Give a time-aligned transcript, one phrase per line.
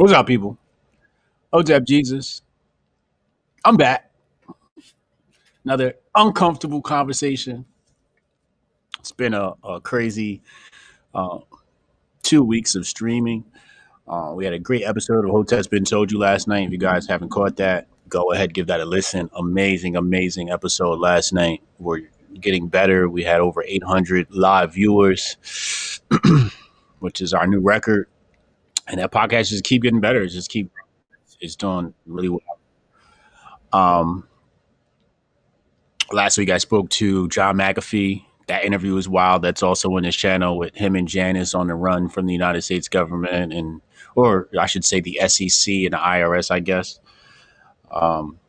[0.00, 0.56] What's up, people?
[1.52, 2.40] Hotep Jesus.
[3.66, 4.10] I'm back.
[5.62, 7.66] Another uncomfortable conversation.
[8.98, 10.40] It's been a, a crazy
[11.14, 11.40] uh,
[12.22, 13.44] two weeks of streaming.
[14.08, 16.64] Uh, we had a great episode of Hotep's Been Told You last night.
[16.64, 19.28] If you guys haven't caught that, go ahead, give that a listen.
[19.36, 21.62] Amazing, amazing episode last night.
[21.78, 22.08] We're
[22.40, 23.06] getting better.
[23.06, 25.36] We had over 800 live viewers,
[27.00, 28.08] which is our new record.
[28.90, 30.22] And that podcast just keep getting better.
[30.22, 30.70] It just keep
[31.40, 32.58] it's doing really well.
[33.72, 34.28] Um,
[36.12, 38.24] last week I spoke to John McAfee.
[38.48, 39.42] That interview was wild.
[39.42, 42.62] That's also on his channel with him and Janice on the run from the United
[42.62, 43.80] States government and,
[44.16, 46.98] or I should say, the SEC and the IRS, I guess.
[47.92, 48.40] Um,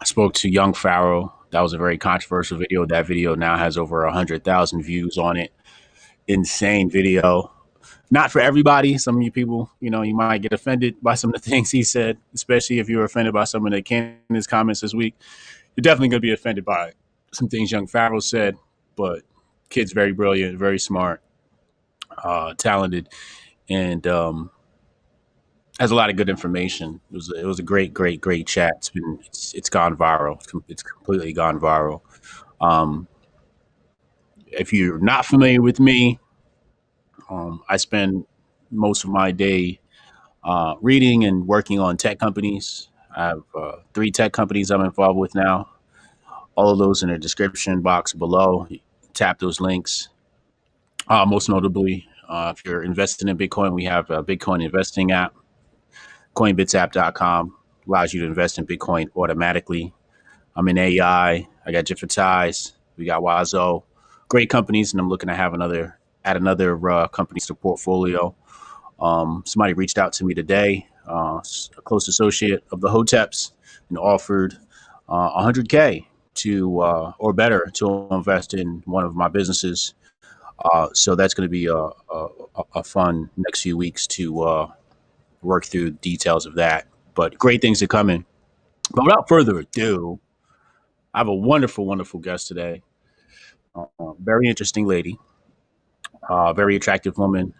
[0.00, 1.32] I spoke to Young Pharaoh.
[1.50, 2.84] That was a very controversial video.
[2.84, 5.52] That video now has over a hundred thousand views on it.
[6.26, 7.52] Insane video.
[8.10, 8.98] Not for everybody.
[8.98, 11.70] Some of you people, you know, you might get offended by some of the things
[11.70, 15.14] he said, especially if you were offended by some of the Candace comments this week.
[15.76, 16.92] You're definitely going to be offended by
[17.32, 18.56] some things Young Pharaoh said,
[18.96, 19.22] but
[19.68, 21.22] kid's very brilliant, very smart,
[22.22, 23.08] uh, talented,
[23.68, 24.50] and um,
[25.78, 27.00] has a lot of good information.
[27.10, 28.74] It was a, it was a great, great, great chat.
[28.78, 30.36] It's been it's it's gone viral.
[30.36, 32.02] It's, com- it's completely gone viral.
[32.60, 33.06] Um,
[34.46, 36.18] if you're not familiar with me,
[37.30, 38.26] um, I spend
[38.70, 39.80] most of my day
[40.44, 42.88] uh, reading and working on tech companies.
[43.16, 45.70] I have uh, three tech companies I'm involved with now.
[46.56, 48.66] All of those in the description box below.
[49.14, 50.08] Tap those links.
[51.08, 55.34] Uh, most notably, uh, if you're investing in Bitcoin, we have a Bitcoin investing app.
[56.36, 57.56] CoinBitsApp.com
[57.88, 59.92] allows you to invest in Bitcoin automatically.
[60.56, 61.48] I'm in AI.
[61.66, 62.72] I got Differentize.
[62.96, 63.84] We got Wazo.
[64.28, 68.34] Great companies, and I'm looking to have another add another uh, company to portfolio.
[69.00, 71.40] Um, somebody reached out to me today, uh,
[71.76, 73.52] a close associate of the Hoteps,
[73.88, 74.56] and offered
[75.08, 79.94] uh, 100k to uh, or better to invest in one of my businesses.
[80.64, 82.28] Uh, so that's going to be a, a,
[82.74, 84.66] a, fun next few weeks to uh,
[85.40, 86.86] work through details of that.
[87.14, 88.26] But great things are coming.
[88.92, 90.20] But without further ado,
[91.14, 92.82] I have a wonderful, wonderful guest today.
[94.18, 95.18] Very interesting lady,
[96.28, 97.54] uh, very attractive woman.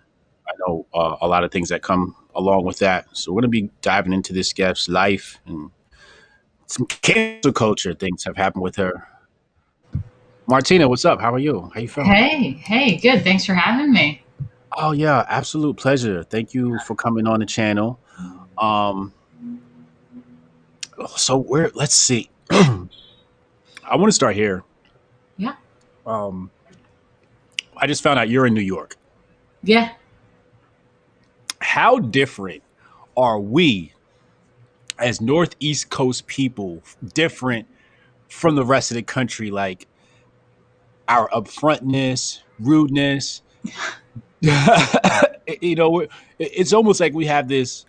[0.46, 3.06] I know uh, a lot of things that come along with that.
[3.12, 5.70] So we're going to be diving into this guest's life and
[6.66, 9.06] some cancel culture things have happened with her.
[10.46, 11.20] Martina, what's up?
[11.20, 11.70] How are you?
[11.74, 12.10] How you feeling?
[12.10, 13.22] Hey, hey, good.
[13.22, 14.22] Thanks for having me.
[14.76, 16.22] Oh yeah, absolute pleasure.
[16.22, 18.00] Thank you for coming on the channel.
[18.58, 19.12] Um,
[21.16, 22.30] so we're let's see.
[22.50, 22.86] I
[23.92, 24.62] want to start here.
[25.36, 25.54] Yeah.
[26.06, 26.50] Um,
[27.80, 28.96] I just found out you're in New York.
[29.62, 29.92] Yeah.
[31.60, 32.62] How different
[33.16, 33.92] are we
[34.98, 36.82] as Northeast Coast people
[37.14, 37.66] different
[38.28, 39.50] from the rest of the country?
[39.50, 39.86] Like
[41.08, 43.42] our upfrontness, rudeness.
[44.40, 46.06] you know,
[46.38, 47.84] it's almost like we have this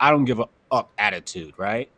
[0.00, 1.88] "I don't give a up" attitude, right?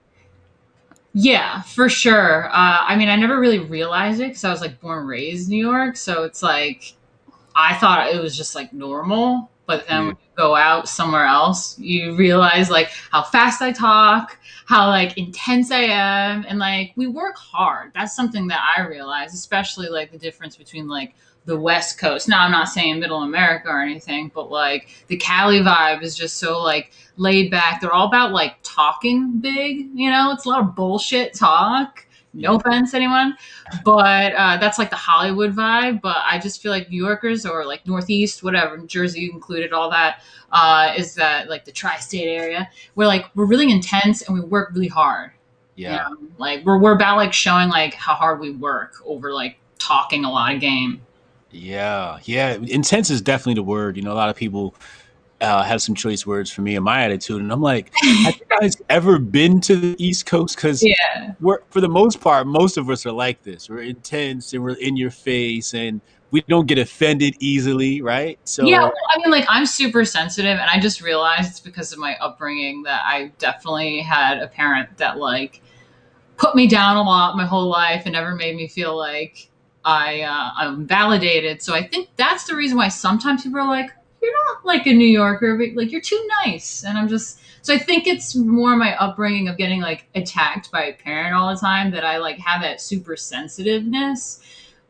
[1.15, 2.49] Yeah, for sure.
[2.49, 5.49] Uh, I mean, I never really realized it because I was like born and raised
[5.49, 6.94] in New York, so it's like
[7.58, 9.50] I thought it was just like normal.
[9.66, 10.06] But then Yeah.
[10.06, 15.19] when you go out somewhere else, you realize like how fast I talk, how like
[15.19, 17.91] intense I am, and like we work hard.
[17.94, 21.14] That's something that I realize, especially like the difference between like
[21.44, 22.28] the West Coast.
[22.28, 26.38] Now I'm not saying Middle America or anything, but like the Cali vibe is just
[26.38, 27.80] so like laid back.
[27.80, 30.30] They're all about like talking big, you know.
[30.32, 32.06] It's a lot of bullshit talk.
[32.34, 33.37] No offense, anyone
[33.84, 36.00] but uh, that's like the Hollywood vibe.
[36.00, 40.22] But I just feel like New Yorkers or like Northeast, whatever, Jersey included, all that
[40.53, 42.69] uh, is that like the tri-state area.
[42.94, 45.33] We're like we're really intense and we work really hard.
[45.77, 45.97] You Yeah.
[46.09, 46.17] know?
[46.38, 50.31] Like we're we're about like showing like how hard we work over like talking a
[50.31, 51.00] lot of game.
[51.50, 52.59] Yeah, yeah.
[52.62, 53.97] Intense is definitely the word.
[53.97, 54.75] You know, a lot of people
[55.40, 57.93] uh, have some choice words for me and my attitude, and I'm like,
[58.25, 60.56] have you guys ever been to the East Coast?
[60.56, 61.35] Because Yeah.
[61.40, 63.69] we're, for the most part, most of us are like this.
[63.69, 66.00] We're intense and we're in your face, and
[66.31, 68.38] we don't get offended easily, right?
[68.44, 71.93] So, Yeah, well, I mean, like I'm super sensitive, and I just realized it's because
[71.93, 75.62] of my upbringing that I definitely had a parent that like
[76.37, 79.50] put me down a lot my whole life and never made me feel like
[79.85, 81.62] I uh, I'm validated.
[81.62, 83.90] So I think that's the reason why sometimes people are like,
[84.23, 87.75] "You're not like a New Yorker, but like you're too nice," and I'm just so
[87.75, 91.61] I think it's more my upbringing of getting like attacked by a parent all the
[91.61, 94.41] time that I like have that super sensitiveness,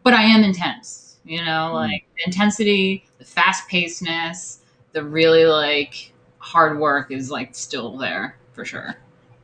[0.02, 1.16] but I am intense.
[1.24, 1.74] You know, Mm.
[1.74, 4.58] like the intensity, the fast pacedness,
[4.92, 8.96] the really like hard work is like still there for sure.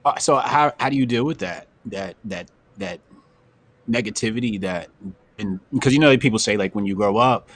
[0.04, 3.00] Uh, so how how do you deal with that that that that
[3.90, 4.88] negativity that
[5.38, 7.50] and because you know people say like when you grow up,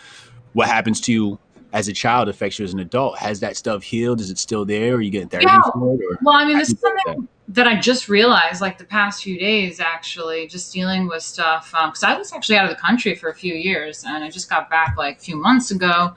[0.52, 1.38] what happens to you
[1.72, 3.18] as a child affects you as an adult.
[3.18, 4.20] Has that stuff healed?
[4.20, 4.94] Is it still there?
[4.94, 5.60] Are you getting therapy Yeah.
[5.72, 6.00] for it?
[6.00, 8.78] Or Well, I mean, this is you deal with something that I just realized like
[8.78, 11.70] the past few days, actually, just dealing with stuff.
[11.72, 14.48] Because I was actually out of the country for a few years and I just
[14.50, 16.14] got back like a few months ago.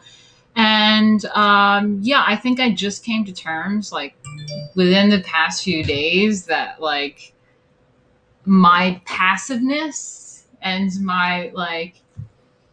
[0.55, 4.15] And um, yeah, I think I just came to terms like
[4.75, 7.33] within the past few days that like
[8.45, 12.00] my passiveness and my like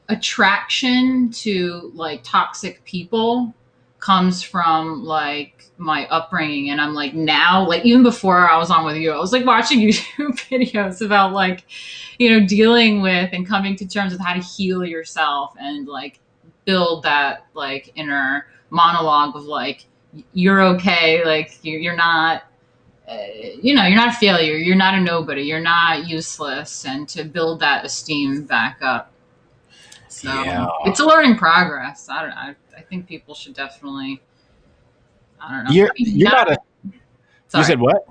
[0.08, 3.54] attraction to like toxic people
[4.00, 6.70] comes from like my upbringing.
[6.70, 9.44] And i'm like now like even before i was on with you i was like
[9.46, 11.64] watching youtube videos about like
[12.18, 16.20] you know dealing with and coming to terms with how to heal yourself and like
[16.64, 19.84] build that like inner monologue of like
[20.32, 22.44] you're okay like you- you're not
[23.08, 23.16] uh,
[23.62, 27.24] you know you're not a failure you're not a nobody you're not useless and to
[27.24, 29.12] build that esteem back up
[30.08, 30.66] so Yeah.
[30.84, 34.20] it's a learning progress i don't I, I think people should definitely
[35.40, 36.56] i don't know You're I mean, you're not a.
[37.48, 37.62] sorry.
[37.62, 38.06] You said what?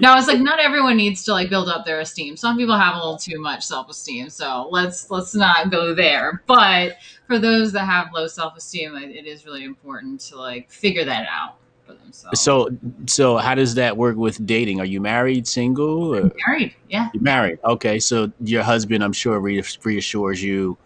[0.00, 2.94] no it's like not everyone needs to like build up their esteem some people have
[2.94, 6.94] a little too much self-esteem so let's let's not go there but
[7.26, 11.26] for those that have low self-esteem it, it is really important to like figure that
[11.30, 11.56] out
[11.86, 12.68] for themselves So
[13.06, 14.80] so how does that work with dating?
[14.80, 16.14] Are you married, single?
[16.16, 16.30] Or?
[16.46, 17.58] married yeah You're married.
[17.64, 20.78] Okay, so your husband, I'm sure, re- reassures you.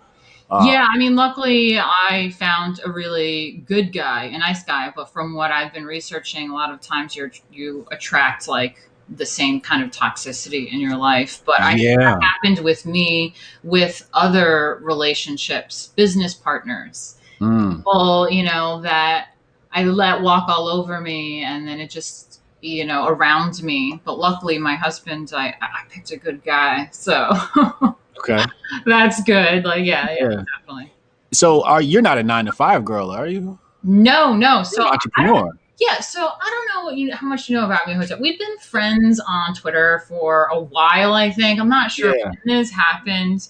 [0.50, 4.92] Uh, yeah, I mean, luckily I found a really good guy, a nice guy.
[4.94, 8.78] But from what I've been researching, a lot of times you you attract like
[9.08, 11.42] the same kind of toxicity in your life.
[11.44, 12.18] But I Yeah.
[12.20, 13.34] happened with me
[13.64, 17.78] with other relationships, business partners, Mm.
[17.78, 19.28] people you know that
[19.72, 24.00] I let walk all over me, and then it just you know around me.
[24.04, 27.30] But luckily, my husband, I I picked a good guy, so
[28.18, 28.44] Okay.
[28.86, 29.64] that's good.
[29.64, 30.42] Like yeah, yeah, Yeah.
[30.58, 30.92] definitely.
[31.32, 33.58] So are you're not a nine to five girl, are you?
[33.82, 34.62] No, no.
[34.62, 35.50] So entrepreneur.
[35.78, 38.20] yeah, so I don't know you how much you know about me, Hotep.
[38.20, 41.60] We've been friends on Twitter for a while, I think.
[41.60, 42.26] I'm not sure Yeah.
[42.30, 43.48] when this happened.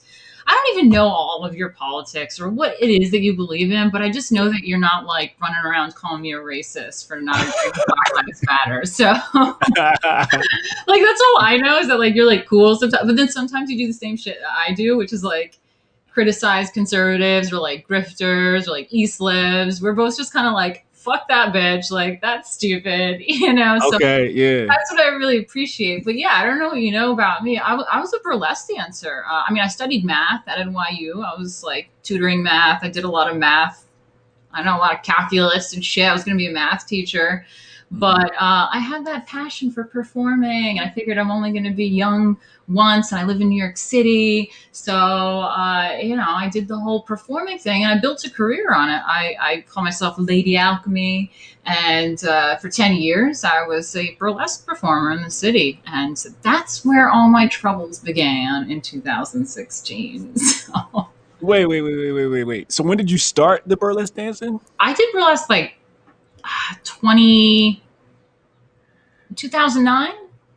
[0.48, 3.72] I don't even know all of your politics or what it is that you believe
[3.72, 7.08] in, but I just know that you're not like running around calling me a racist
[7.08, 8.84] for not agreeing with Black Lives Matter.
[8.84, 13.28] So like that's all I know is that like you're like cool sometimes, but then
[13.28, 15.58] sometimes you do the same shit that I do, which is like
[16.16, 19.82] criticize conservatives or like grifters or like East libs.
[19.82, 23.78] We're both just kind of like fuck that bitch, like that's stupid, you know.
[23.78, 24.66] So okay, yeah.
[24.66, 26.04] that's what I really appreciate.
[26.04, 27.58] But yeah, I don't know what you know about me.
[27.58, 29.24] I, w- I was a burlesque dancer.
[29.30, 31.24] Uh, I mean, I studied math at NYU.
[31.24, 32.84] I was like tutoring math.
[32.84, 33.86] I did a lot of math.
[34.52, 36.08] I know a lot of calculus and shit.
[36.08, 37.46] I was going to be a math teacher.
[37.90, 40.80] But uh, I had that passion for performing.
[40.80, 42.36] I figured I'm only going to be young
[42.68, 43.12] once.
[43.12, 44.50] And I live in New York City.
[44.72, 48.74] So, uh, you know, I did the whole performing thing and I built a career
[48.74, 49.00] on it.
[49.06, 51.30] I, I call myself Lady Alchemy.
[51.64, 55.80] And uh, for 10 years, I was a burlesque performer in the city.
[55.86, 60.34] And that's where all my troubles began in 2016.
[60.66, 61.08] So
[61.42, 62.72] Wait, wait, wait, wait, wait, wait, wait.
[62.72, 64.58] So when did you start the burlesque dancing?
[64.80, 65.74] I did burlesque like
[66.84, 67.82] 20,
[69.35, 70.12] 2009.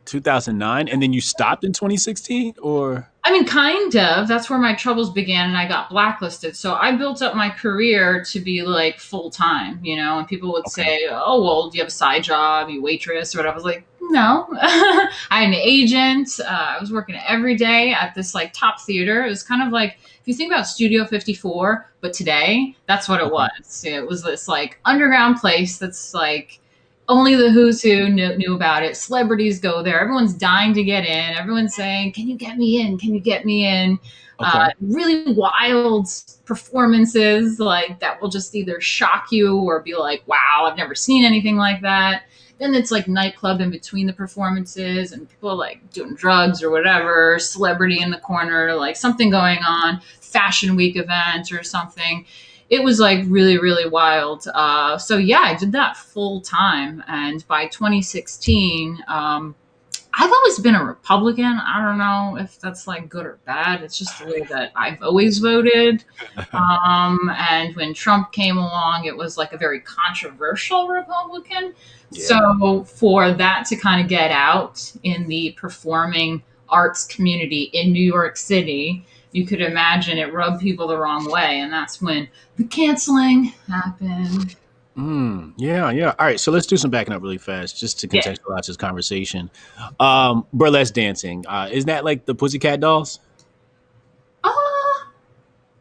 [0.06, 4.26] 2009, and then you stopped in 2016, or I mean, kind of.
[4.26, 6.56] That's where my troubles began, and I got blacklisted.
[6.56, 10.18] So I built up my career to be like full time, you know.
[10.18, 10.82] And people would Okay.
[10.82, 12.70] say, "Oh, well, do you have a side job?
[12.70, 16.40] You waitress or whatever?" I was like, "No." I had an agent.
[16.40, 19.24] Uh, I was working every day at this like top theater.
[19.24, 23.20] It was kind of like if you think about Studio 54, but today, that's what
[23.20, 23.84] it was.
[23.84, 26.60] It was this like underground place that's like
[27.08, 28.96] only the who's who knew, knew about it.
[28.96, 30.00] Celebrities go there.
[30.00, 31.36] Everyone's dying to get in.
[31.36, 32.98] Everyone's saying, "Can you get me in?
[32.98, 33.98] Can you get me in?"
[34.40, 36.06] okay, Uh, really wild
[36.44, 41.24] performances like that will just either shock you or be like, "Wow, I've never seen
[41.24, 42.22] anything like that."
[42.60, 47.38] Then it's like nightclub in between the performances, and people like doing drugs or whatever.
[47.38, 50.00] Celebrity in the corner, like something going on.
[50.20, 52.24] Fashion week event or something
[52.70, 57.46] it was like really really wild uh, so yeah i did that full time and
[57.48, 59.54] by 2016 um,
[60.20, 61.58] i've always been a republican.
[61.66, 63.82] I don't know if that's like good or bad.
[63.82, 66.04] It's just the way that i've always voted.
[66.52, 71.74] Um, and when trump came along it was like a very controversial republican.
[72.10, 72.26] Yeah.
[72.26, 78.02] so for that to kind of get out in the performing arts community in new
[78.02, 81.60] york city you could imagine it rubbed people the wrong way.
[81.60, 84.56] And that's when the canceling happened
[85.00, 86.14] Mm, yeah, yeah.
[86.18, 88.20] All right, so let's do some backing up really fast, just to Yeah.
[88.22, 89.50] contextualize this conversation.
[89.98, 93.20] Um, burlesque dancing uh, isn't that like the Pussycat Dolls?
[94.44, 94.50] Uh,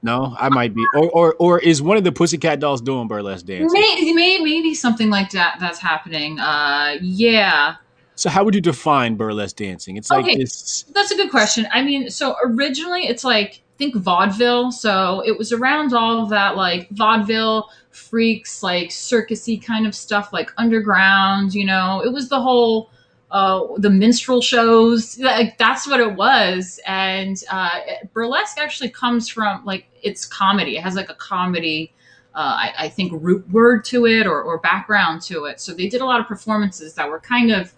[0.02, 3.46] No, I might be, or or or is one of the Pussycat Dolls doing burlesque
[3.46, 3.68] dancing?
[3.72, 6.40] maybe, maybe, maybe something like that that's happening.
[6.40, 7.76] Uh, yeah.
[8.16, 9.98] So how would you define burlesque dancing?
[9.98, 10.36] It's like Okay.
[10.38, 10.86] this.
[10.94, 11.68] That's a good question.
[11.74, 14.72] I mean, so originally it's like think vaudeville.
[14.74, 17.70] So it was around all of that like vaudeville
[18.00, 21.54] freaks, like circusy kind of stuff, like underground.
[21.54, 22.90] You know, it was the whole
[23.32, 25.20] uh, the minstrel shows.
[25.20, 26.80] Like that's what it was.
[26.86, 27.80] And uh,
[28.14, 30.78] burlesque actually comes from like it's comedy.
[30.78, 31.94] It has like a comedy.
[32.36, 35.60] Uh, I, I think root word to it or, or background to it.
[35.60, 37.74] So they did a lot of performances that were kind of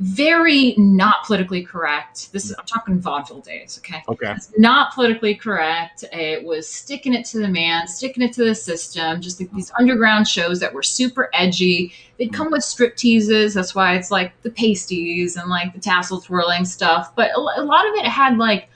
[0.00, 2.32] very not politically correct.
[2.32, 4.02] This is I'm talking vaudeville days, okay?
[4.08, 4.32] Okay.
[4.32, 6.04] It's not politically correct.
[6.10, 9.20] It was sticking it to the man, sticking it to the system.
[9.20, 11.92] Just like these underground shows that were super edgy.
[12.18, 13.52] They'd come with strip teases.
[13.52, 17.14] That's why it's like the pasties and like the tassel twirling stuff.
[17.14, 18.70] But a, a lot of it had like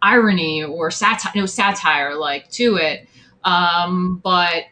[0.00, 3.06] irony or satire, no satire like to it.
[3.44, 4.64] Um, but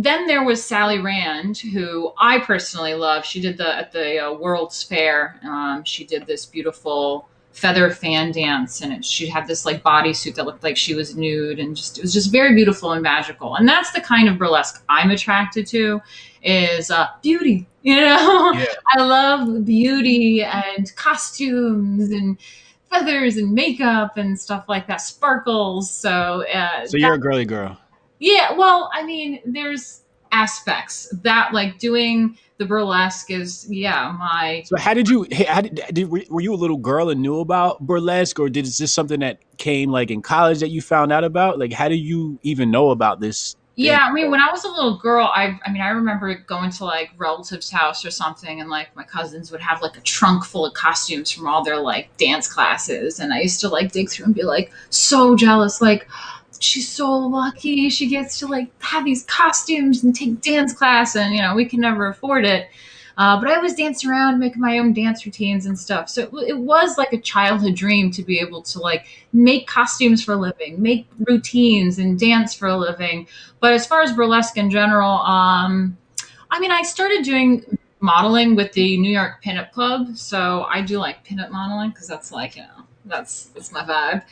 [0.00, 3.24] then there was Sally Rand, who I personally love.
[3.24, 5.40] She did the at the uh, World's Fair.
[5.42, 10.36] Um, she did this beautiful feather fan dance, and it, she had this like bodysuit
[10.36, 13.56] that looked like she was nude, and just it was just very beautiful and magical.
[13.56, 16.00] And that's the kind of burlesque I'm attracted to,
[16.44, 17.66] is uh, beauty.
[17.82, 18.66] You know, Yeah.
[18.96, 22.38] I love beauty and costumes and
[22.88, 25.90] feathers and makeup and stuff like that, sparkles.
[25.90, 27.76] So, uh, So you're a girly girl.
[28.18, 34.76] Yeah, well, I mean, there's aspects that like doing the burlesque is yeah, my So
[34.76, 35.26] how did you?
[35.46, 38.78] How did, did were you a little girl and knew about burlesque, or did is
[38.78, 41.58] this something that came like in college that you found out about?
[41.58, 43.56] Like, how do you even know about this?
[43.78, 46.70] yeah, I mean, when I was a little girl, I I mean, I remember going
[46.72, 50.44] to like relatives' house or something and like my cousins would have like a trunk
[50.44, 54.10] full of costumes from all their like dance classes and I used to like dig
[54.10, 56.08] through and be like so jealous like
[56.60, 57.88] she's so lucky.
[57.88, 61.64] She gets to like have these costumes and take dance class and you know we
[61.64, 62.68] can never afford it.
[63.16, 66.08] Uh, but i always dancing around making my own dance routines and stuff.
[66.08, 70.22] So it, it was like a childhood dream to be able to like make costumes
[70.22, 73.26] for a living make routines and dance for a living.
[73.60, 75.96] But as far as burlesque in general um,
[76.50, 80.16] i mean i started doing modeling with the new york pinup club.
[80.16, 82.77] So i do like pinup modeling because that's like you know
[83.08, 84.22] that's that's my vibe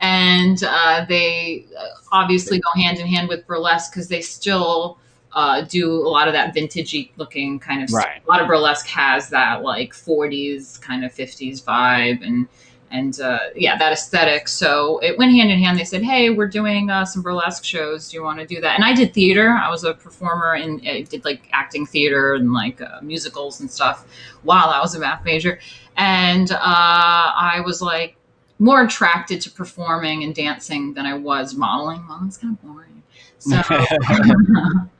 [0.00, 4.98] and uh, they uh, obviously go hand in hand with burlesque because they still
[5.32, 8.04] uh, do a lot of that vintagey looking kind of stuff.
[8.04, 8.22] Right.
[8.26, 12.48] A lot of burlesque has that like 40s kind of 50s vibe and
[12.92, 14.46] and uh, yeah, that aesthetic.
[14.46, 15.76] So it went hand in hand.
[15.76, 18.08] They said, "Hey, we're doing uh, some burlesque shows.
[18.08, 19.50] Do you want to do that?" And I did theater.
[19.50, 23.68] I was a performer and I did like acting theater and like uh, musicals and
[23.68, 24.06] stuff
[24.44, 25.58] while I was a math major.
[25.96, 28.15] And uh, I was like
[28.58, 32.02] more attracted to performing and dancing than I was modeling.
[32.06, 33.02] Modeling's kind of boring.
[33.38, 33.60] So,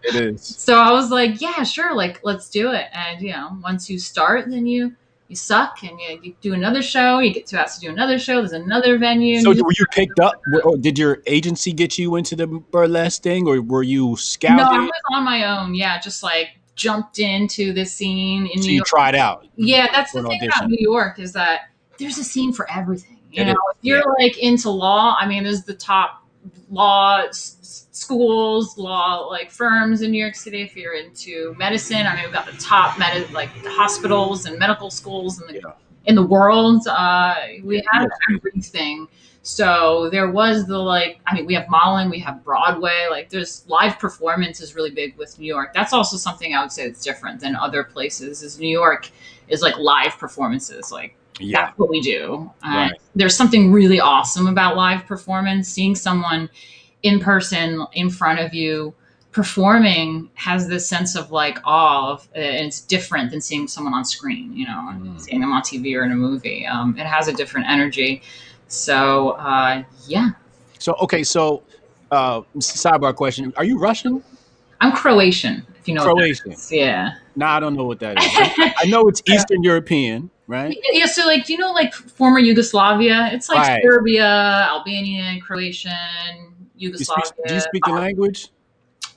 [0.02, 0.42] It is.
[0.44, 2.86] so I was like, yeah, sure, like let's do it.
[2.92, 4.94] And you know, once you start, then you
[5.28, 7.18] you suck and you, you do another show.
[7.18, 8.36] You get to ask to do another show.
[8.36, 9.40] There's another venue.
[9.40, 10.34] So you- were you picked up?
[10.52, 14.58] Or oh, did your agency get you into the burlesque thing, or were you scouted?
[14.58, 15.74] no, I was on my own.
[15.74, 18.86] Yeah, just like jumped into this scene in so New you York.
[18.86, 19.46] tried out.
[19.56, 20.68] Yeah, that's the thing about.
[20.68, 21.62] New York is that
[21.98, 23.15] there's a scene for everything.
[23.36, 26.22] You It know, is, if you're like into law, I mean, there's the top
[26.70, 30.62] law s- s- schools, law like firms in New York City.
[30.62, 34.90] If you're into medicine, I mean, we've got the top med like hospitals and medical
[34.90, 35.72] schools in the Yeah.
[36.06, 36.86] in the world.
[36.88, 38.36] Uh, we have Yeah.
[38.36, 39.08] everything.
[39.42, 43.06] So there was the like, I mean, we have modeling, we have Broadway.
[43.10, 45.72] Like, there's live performance is really big with New York.
[45.74, 48.42] That's also something I would say that's different than other places.
[48.42, 49.08] Is New York
[49.48, 51.66] is like live performances, like Yeah.
[51.66, 52.50] that's what we do.
[52.62, 53.00] And Right.
[53.14, 55.68] There's something really awesome about live performance.
[55.68, 56.48] Seeing someone
[57.02, 58.94] in person in front of you
[59.32, 64.04] performing has this sense of like awe of, and it's different than seeing someone on
[64.04, 64.52] screen.
[64.56, 65.20] You know, Mm.
[65.20, 66.66] seeing them on TV or in a movie.
[66.66, 68.22] Um, it has a different energy.
[68.68, 70.30] So uh, yeah,
[70.78, 71.62] So okay, so
[72.10, 74.22] uh, sidebar question: Are you Russian?
[74.80, 75.66] I'm Croatian.
[75.80, 76.54] If you know Croatian?
[76.70, 77.12] Yeah.
[77.36, 78.72] No, I don't know what that is.
[78.78, 80.76] I know it's Eastern European, right?
[80.92, 83.30] Yeah, so like, do you know like former Yugoslavia?
[83.32, 83.82] It's like Right.
[83.82, 84.24] Serbia,
[84.70, 85.92] Albanian, Croatian,
[86.76, 87.24] You Yugoslavia.
[87.26, 88.48] speak, do you speak the language?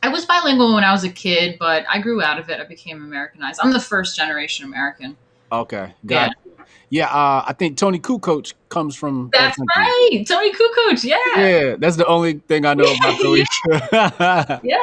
[0.02, 2.60] I was bilingual when I was a kid, but I grew out of it.
[2.62, 3.60] I became Americanized.
[3.62, 5.18] I'm the first generation American.
[5.52, 6.38] Okay, got it.
[6.92, 9.30] Yeah, uh, I think Toni Kukoc comes from.
[9.34, 11.04] That's right, Toni Kukoc.
[11.04, 11.48] Yeah, yeah.
[11.48, 14.62] Yeah, that's the only thing I know about Croatia.
[14.64, 14.78] Yeah.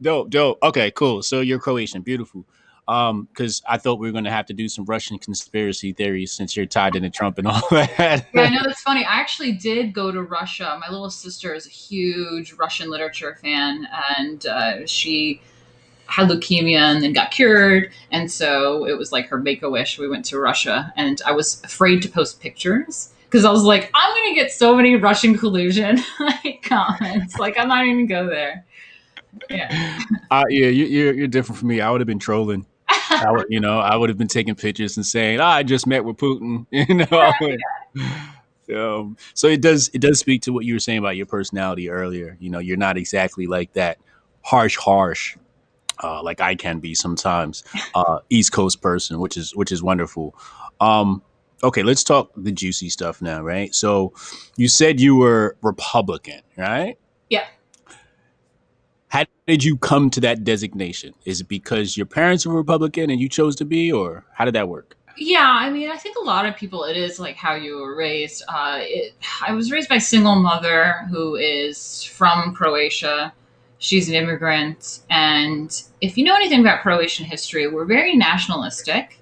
[0.00, 0.58] Dope, dope.
[0.62, 1.22] Okay, cool.
[1.22, 2.02] So you're Croatian.
[2.02, 2.44] Beautiful.
[2.88, 6.56] Um, because I thought we were gonna have to do some Russian conspiracy theories since
[6.56, 8.26] you're tied into Trump and all that.
[8.32, 9.04] Yeah, I know that's funny.
[9.04, 10.78] I actually did go to Russia.
[10.80, 15.40] My little sister is a huge Russian literature fan, and uh, she
[16.06, 17.90] had leukemia and then got cured.
[18.10, 19.98] And so it was like her make a wish.
[19.98, 23.90] We went to Russia, and I was afraid to post pictures because I was like,
[23.94, 27.36] I'm gonna get so many Russian collusion like comments.
[27.36, 28.64] Like I'm not even go there.
[29.50, 30.00] Yeah.
[30.30, 31.80] Uh, yeah, you, you're you're different from me.
[31.80, 32.64] I would have been trolling.
[33.10, 35.86] I would, you know, I would have been taking pictures and saying, oh, "I just
[35.86, 37.32] met with Putin." You know.
[37.40, 37.60] Would-
[38.74, 41.88] um, so it does it does speak to what you were saying about your personality
[41.88, 42.36] earlier.
[42.40, 43.98] You know, you're not exactly like that
[44.42, 45.36] harsh, harsh,
[46.02, 47.62] uh, like I can be sometimes.
[47.94, 50.34] Uh, East Coast person, which is which is wonderful.
[50.80, 51.22] Um,
[51.62, 53.74] okay, let's talk the juicy stuff now, right?
[53.74, 54.12] So,
[54.56, 56.98] you said you were Republican, right?
[59.08, 61.14] How did you come to that designation?
[61.24, 64.54] Is it because your parents were Republican and you chose to be, or how did
[64.54, 64.96] that work?
[65.16, 67.96] Yeah, I mean, I think a lot of people, it is like how you were
[67.96, 68.42] raised.
[68.48, 69.14] Uh, it,
[69.46, 73.32] I was raised by a single mother who is from Croatia.
[73.78, 75.00] She's an immigrant.
[75.08, 79.20] And if you know anything about Croatian history, we're very nationalistic.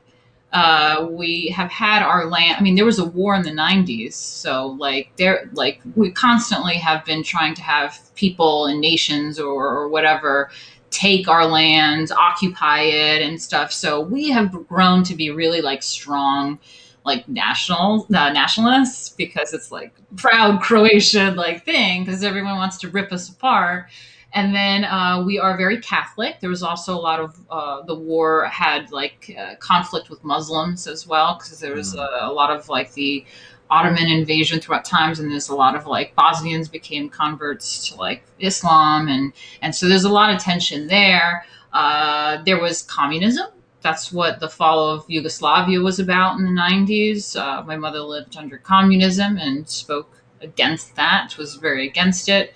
[0.55, 2.57] Uh, we have had our land.
[2.59, 6.77] I mean, there was a war in the '90s, so like there, like we constantly
[6.77, 10.51] have been trying to have people and nations or, or whatever
[10.95, 13.73] take our lands, occupy it, and stuff.
[13.73, 16.61] So we have grown to be really like strong,
[17.05, 22.89] like national uh, nationalists because it's like proud Croatian like thing because everyone wants to
[22.89, 23.89] rip us apart.
[24.35, 26.41] And then uh, we are very Catholic.
[26.41, 30.89] There was also a lot of uh, the war had like uh, conflict with Muslims
[30.89, 33.25] as well because there was a, a lot of like the
[33.71, 38.25] Ottoman invasion throughout times, and there's a lot of like Bosnians became converts to like
[38.41, 41.47] Islam, and and so there's a lot of tension there.
[41.73, 43.47] Uh, there was communism.
[43.83, 47.37] That's what the fall of Yugoslavia was about in the 90s.
[47.37, 52.55] Uh, my mother lived under communism and spoke against that, was very against it.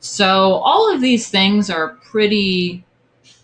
[0.00, 2.84] So all of these things are pretty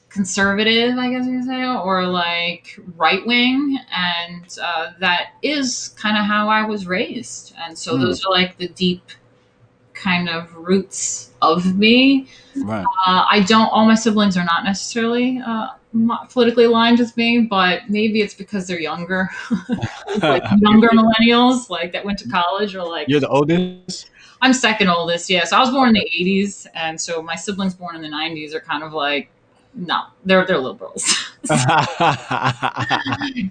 [0.09, 6.17] conservative, I guess you could say, or like right wing, and uh, that is kind
[6.17, 7.55] of how I was raised.
[7.59, 8.03] And so Hmm.
[8.05, 9.03] those are like the deep
[9.95, 12.29] kind of roots of me.
[12.57, 12.85] Right.
[13.07, 13.69] Uh, I don't.
[13.69, 15.69] All my siblings are not necessarily uh,
[16.31, 19.29] politically aligned with me, but maybe it's because they're younger,
[20.23, 24.11] like younger millennials, like that went to college, or like You're the oldest.
[24.45, 25.31] I'm second oldest.
[25.31, 28.09] Yeah, so I was born in the '80s, and so my siblings born in the
[28.09, 29.31] '90s are kind of like,
[29.75, 31.03] no, they're they're liberals.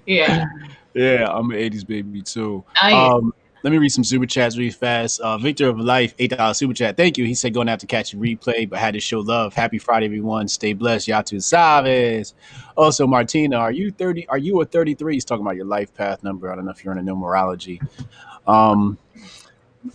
[0.06, 0.46] yeah,
[0.94, 2.64] yeah, I'm an '80s baby too.
[2.80, 5.20] Um, let me read some super chats really fast.
[5.22, 6.96] Uh, Victor of Life, eight dollars super chat.
[6.96, 7.26] Thank you.
[7.26, 9.56] He said going have to catch a replay, but had to show love.
[9.56, 10.48] Happy Friday, everyone.
[10.48, 11.08] Stay blessed.
[11.08, 12.36] Yatu Saves.
[12.78, 14.28] Also, Martina, are you thirty?
[14.28, 15.16] Are you a thirty-three?
[15.16, 16.52] He's talking about your life path number.
[16.52, 17.82] I don't know if you're in a numerology.
[18.46, 19.00] Um,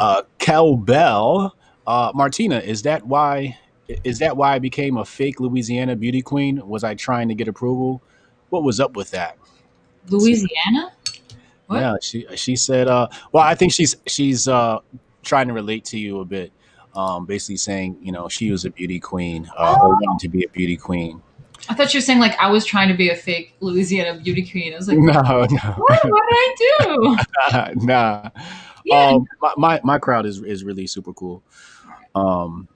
[0.00, 1.54] uh, Kel Bell,
[1.86, 3.58] uh, Martina, is that why?
[4.04, 6.66] Is that why I became a fake Louisiana beauty queen?
[6.66, 8.02] Was I trying to get approval?
[8.50, 9.38] What was up with that?
[10.08, 10.92] Louisiana.
[11.66, 11.80] What?
[11.80, 14.78] Yeah, she she said, uh, well, I think she's she's uh,
[15.22, 16.52] trying to relate to you a bit,
[16.94, 20.44] um, basically saying, you know, she was a beauty queen, uh, or wanted to be
[20.44, 21.22] a beauty queen.
[21.68, 24.48] I thought you were saying like I was trying to be a fake Louisiana beauty
[24.50, 24.72] queen.
[24.72, 25.50] I was like, No, what?
[25.50, 27.16] no, What did I do?
[27.86, 28.30] nah.
[28.84, 31.42] Yeah, Um, my, my my crowd is is really super cool,
[32.14, 32.68] um,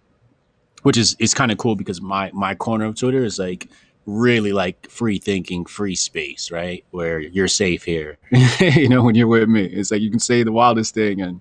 [0.83, 3.69] which is is kind of cool because my my corner of Twitter is like
[4.07, 6.85] really like free thinking, free space, right?
[6.91, 8.19] Where you're safe here,
[8.61, 11.41] you know, when you're with me, it's like you can say the wildest thing and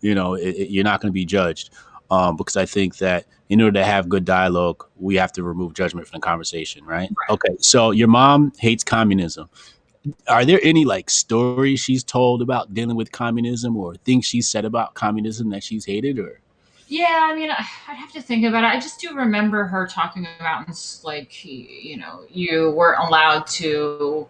[0.00, 1.70] you know it, it- you're not going to be judged.
[2.10, 5.74] Um, because I think that in order to have good dialogue, we have to remove
[5.74, 7.10] judgment from the conversation, right?
[7.10, 7.30] Right.
[7.30, 9.48] Okay, so your mom hates communism
[10.28, 14.64] are there any like stories she's told about dealing with communism or things she's said
[14.64, 16.40] about communism that she's hated or
[16.86, 18.66] Yeah, I mean, I- I'd have to think about it.
[18.68, 20.68] I just do remember her talking about,
[21.02, 24.26] like, you know, you weren't allowed to,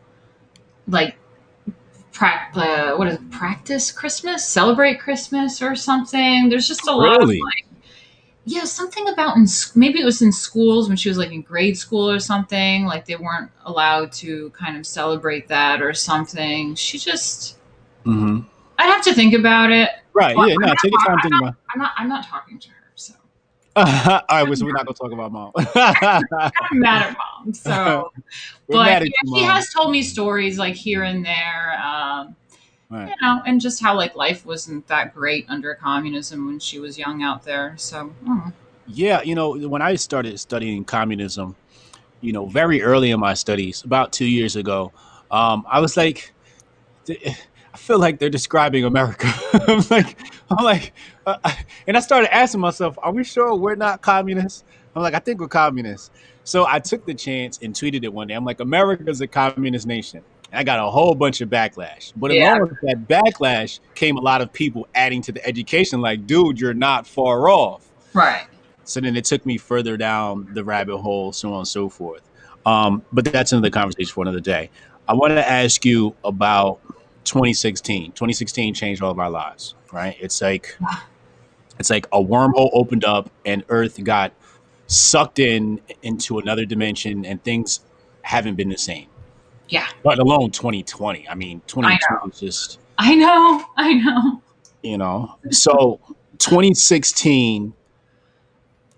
[0.86, 1.16] like,
[2.54, 6.48] uh, what is it, practice Christmas, celebrate Christmas or something.
[6.48, 7.36] There's just a lot Really?
[7.38, 7.63] of like,
[8.46, 11.78] yeah, something about in maybe it was in schools when she was like in grade
[11.78, 12.84] school or something.
[12.84, 16.74] Like they weren't allowed to kind of celebrate that or something.
[16.74, 17.58] She just,
[18.04, 18.40] mm-hmm.
[18.78, 19.88] I'd have to think about it.
[20.12, 22.26] right Well, yeah no I'm take your not- time I'm about I'm not, I'm not
[22.26, 23.14] talking to her, so
[23.76, 27.54] all right well, so we're not gonna talk about mom I'm mad at mom.
[27.54, 28.12] So.
[28.68, 29.50] but yeah, she Mom.
[29.50, 32.36] has told me stories like here and there, um,
[32.90, 33.08] Right.
[33.08, 36.98] you know, and just how like life wasn't that great under communism when she was
[36.98, 37.74] young out there.
[37.76, 38.52] So, oh,
[38.86, 41.56] yeah you know when i started studying communism
[42.24, 44.92] you know, very early in my studies, about two years ago,
[45.30, 46.32] um, I was like,
[47.08, 49.30] I feel like they're describing America.
[49.68, 50.18] I'm like,
[50.50, 50.94] I'm like,
[51.26, 51.36] uh,
[51.86, 54.64] and I started asking myself, are we sure we're not communists?
[54.96, 56.10] I'm like, I think we're communists.
[56.44, 58.34] So I took the chance and tweeted it one day.
[58.34, 60.24] I'm like, America's a communist nation.
[60.54, 62.12] I got a whole bunch of backlash.
[62.16, 62.56] But Yeah.
[62.56, 66.60] along with that backlash came a lot of people adding to the education, like, dude,
[66.60, 67.86] you're not far off.
[68.12, 68.46] Right.
[68.84, 72.22] So then it took me further down the rabbit hole, so on and so forth.
[72.66, 74.70] Um, but that's another conversation for another day.
[75.08, 76.80] I wanted to ask you about
[77.24, 78.12] 2016.
[78.12, 80.16] 2016 changed all of our lives, right?
[80.20, 80.78] It's like
[81.78, 84.32] it's like a wormhole opened up and Earth got
[84.86, 87.80] sucked in into another dimension, and things
[88.22, 89.06] haven't been the same.
[89.68, 89.86] Yeah.
[90.04, 91.28] Let alone 2020.
[91.28, 93.64] I mean, 2020 is just I know.
[93.76, 94.42] I know.
[94.82, 95.36] you know.
[95.50, 96.00] So
[96.38, 97.72] 2016,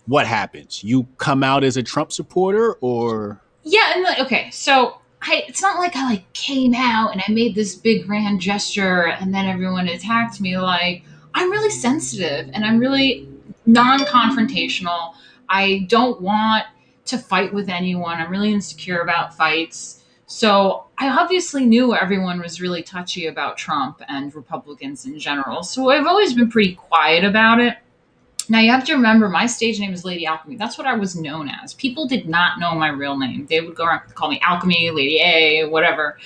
[0.07, 0.83] what happens?
[0.85, 5.63] You come out as a Trump supporter, or Yeah, and like, okay, so I it's
[5.63, 9.47] not like I like came out and I made this big grand gesture and then
[9.47, 10.59] everyone attacked me.
[10.59, 11.03] Like
[11.35, 13.29] I'm really sensitive and I'm really
[13.67, 15.15] non-confrontational.
[15.49, 16.65] I don't want
[17.07, 18.19] to fight with anyone.
[18.19, 19.96] I'm really insecure about fights.
[20.27, 25.63] So I obviously knew everyone was really touchy about Trump and Republicans in general.
[25.63, 27.79] So I've always been pretty quiet about it.
[28.49, 30.57] Now you have to remember my stage name is Lady Alchemy.
[30.57, 31.75] That's what I was known as.
[31.75, 33.47] People did not know my real name.
[33.49, 36.19] They would go around call me Alchemy, Lady A, whatever,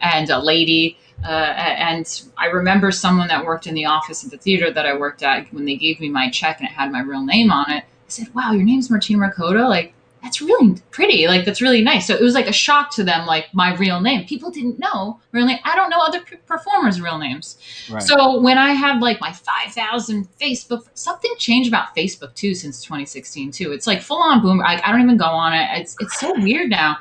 [0.00, 0.98] and a lady.
[1.24, 4.96] Uh, and I remember someone that worked in the office at the theater that I
[4.96, 7.70] worked at when they gave me my check and it had my real name on
[7.70, 7.84] it.
[7.84, 9.68] I said, "Wow, your name's Martina Markota.
[9.68, 9.94] Like
[10.26, 11.28] that's really pretty.
[11.28, 14.00] Like that's really nice." So it was like a shock to them, like my real
[14.00, 14.26] name.
[14.26, 15.60] People didn't know really.
[15.64, 17.56] I don't know other p- performers' real names.
[17.90, 18.02] right?
[18.02, 23.52] So when I had like my 5,000 Facebook, something changed about Facebook too since 2016
[23.52, 23.72] too.
[23.72, 24.60] It's like full on boom.
[24.60, 25.68] I, I don't even go on it.
[25.80, 26.98] It's it's so weird now.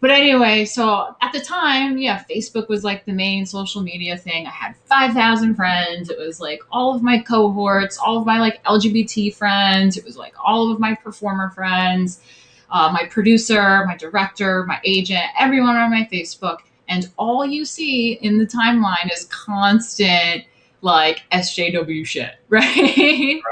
[0.00, 4.46] But anyway, so at the time, yeah, Facebook was like the main social media thing.
[4.46, 6.08] I had 5,000 friends.
[6.08, 9.96] It was like all of my cohorts, all of my like LGBT friends.
[9.96, 12.20] It was like all of my performer friends,
[12.70, 16.58] uh, my producer, my director, my agent, everyone on my Facebook.
[16.88, 20.44] And all you see in the timeline is constant
[20.80, 22.62] like SJW shit, right?
[22.64, 23.42] right.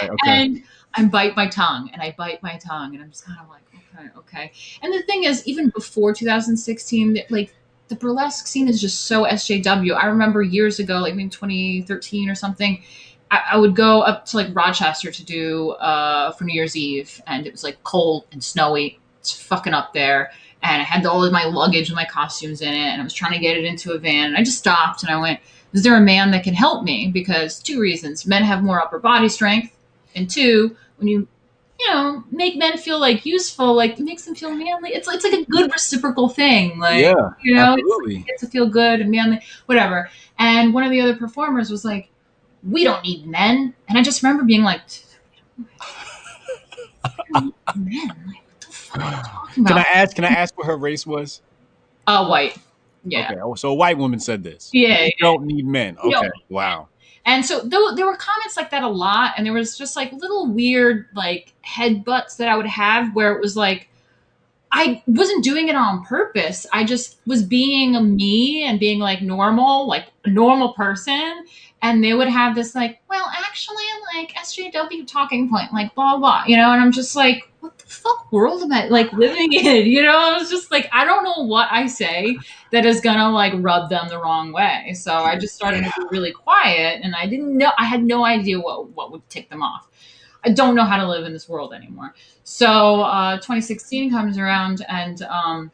[0.00, 0.10] Right.
[0.10, 0.16] Okay.
[0.24, 0.62] and
[0.94, 3.62] I bite my tongue and I bite my tongue and I'm just kind of like,
[3.74, 4.52] okay, okay.
[4.82, 7.54] And the thing is, even before 2016, like
[7.88, 9.94] the burlesque scene is just so SJW.
[9.94, 12.82] I remember years ago, like maybe 2013 or something,
[13.30, 17.20] I, I would go up to like Rochester to do uh, for New Year's Eve,
[17.26, 19.00] and it was like cold and snowy.
[19.20, 20.30] It's fucking up there.
[20.62, 23.14] And I had all of my luggage and my costumes in it, and I was
[23.14, 24.26] trying to get it into a van.
[24.26, 25.40] And I just stopped and I went,
[25.72, 27.10] Is there a man that can help me?
[27.12, 29.76] Because two reasons men have more upper body strength,
[30.14, 31.28] and two, when you
[31.78, 35.24] you know make men feel like useful like it makes them feel manly it's, it's
[35.24, 37.12] like a good reciprocal thing like yeah,
[37.42, 38.16] you know it's absolutely.
[38.16, 40.08] like, get to feel good and manly whatever
[40.38, 42.08] and one of the other performers was like
[42.70, 44.80] we don't need men and i just remember being like
[45.56, 45.64] "We
[47.32, 49.68] don't need men like what the fuck are you talking about?
[49.68, 50.16] Can I ask?
[50.16, 51.42] Can I ask what her race was?
[52.06, 52.56] uh white
[53.04, 53.40] yeah Okay.
[53.40, 54.70] Oh, so a white woman said this.
[54.72, 55.96] yeah You don't need men.
[55.98, 56.30] Okay.
[56.48, 56.88] Wow.
[57.24, 60.12] And so though there were comments like that a lot, and there was just like
[60.12, 63.88] little weird like headbutts that I would have where it was like
[64.72, 66.66] I wasn't doing it on purpose.
[66.72, 71.44] I just was being a me and being like normal, like a normal person.
[71.82, 73.84] And they would have this like, well, actually,
[74.14, 76.72] like SJW talking point, like blah blah, you know.
[76.72, 79.86] And I'm just like, what the fuck world am I like living in?
[79.86, 82.38] You know, I was just like, I don't know what I say
[82.72, 84.94] that is gonna like rub them the wrong way.
[84.94, 87.72] So I just started to be really quiet, and I didn't know.
[87.78, 89.88] I had no idea what what would tick them off.
[90.44, 92.14] I don't know how to live in this world anymore.
[92.44, 95.72] So uh, 2016 comes around, and um,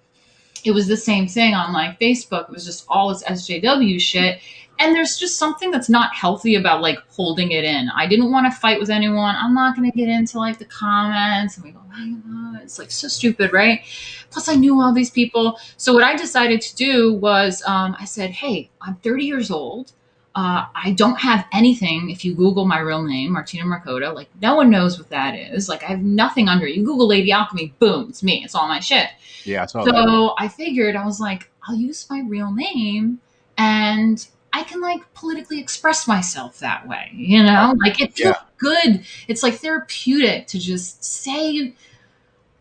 [0.65, 2.45] it was the same thing on like Facebook.
[2.45, 4.41] It was just all this SJW shit.
[4.79, 7.89] And there's just something that's not healthy about like holding it in.
[7.95, 9.37] I didn't want to fight with anyone.
[9.37, 12.91] I'm not going to get into like the comments and we go, "Oh, it's like
[12.91, 13.83] so stupid, right?
[14.31, 15.59] Plus, I knew all these people.
[15.77, 19.93] So, what I decided to do was um, I said, hey, I'm 30 years old.
[20.35, 22.09] Uh, I don't have anything.
[22.09, 25.69] If you Google my real name, Martina Markota, like no one knows what that is.
[25.69, 26.75] Like I have nothing under it.
[26.75, 28.43] You Google Lady Alchemy, boom, it's me.
[28.43, 29.09] It's all my shit.
[29.45, 29.93] Yeah, saw that.
[29.93, 33.21] So I figured I was like, I'll use my real name
[33.59, 37.75] and I can like politically express myself that way, you know?
[37.79, 39.05] Like it feels good.
[39.29, 41.75] It's like therapeutic to just say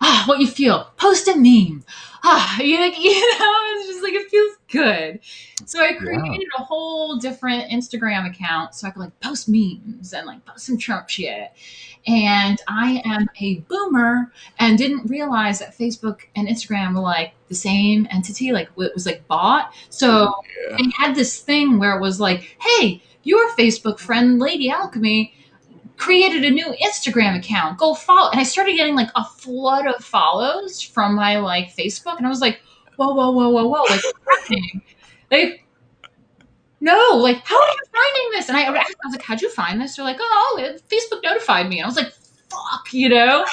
[0.02, 0.92] ah, what you feel.
[0.98, 1.84] Post a meme.
[2.24, 5.20] Ah, you like, you know, it's just like it feels good.
[5.66, 6.62] So I created yeah.
[6.62, 10.78] a whole different Instagram account so I could like post memes and like post some
[10.78, 11.52] Trump shit.
[12.08, 17.56] And I am a boomer and didn't realize that Facebook and Instagram were like the
[17.56, 19.72] same entity, like it was like bought.
[19.90, 20.34] So
[20.70, 20.78] yeah.
[20.78, 25.34] they had this thing where it was like, hey, your Facebook friend, Lady Alchemy,
[26.02, 27.78] created a new Instagram account.
[27.78, 28.32] Go follow.
[28.32, 32.18] And I started getting like a flood of follows from my like Facebook.
[32.18, 32.60] And I was like,
[32.96, 33.84] whoa, whoa, whoa, whoa, whoa.
[33.84, 34.82] Like, happening?
[35.30, 35.66] like,
[36.80, 38.50] no, like, how are you finding this?
[38.50, 39.96] And I, I was like, how'd you find this?
[39.96, 41.78] They're like, oh, Facebook notified me.
[41.78, 42.12] And I was like,
[42.50, 43.46] fuck, you know?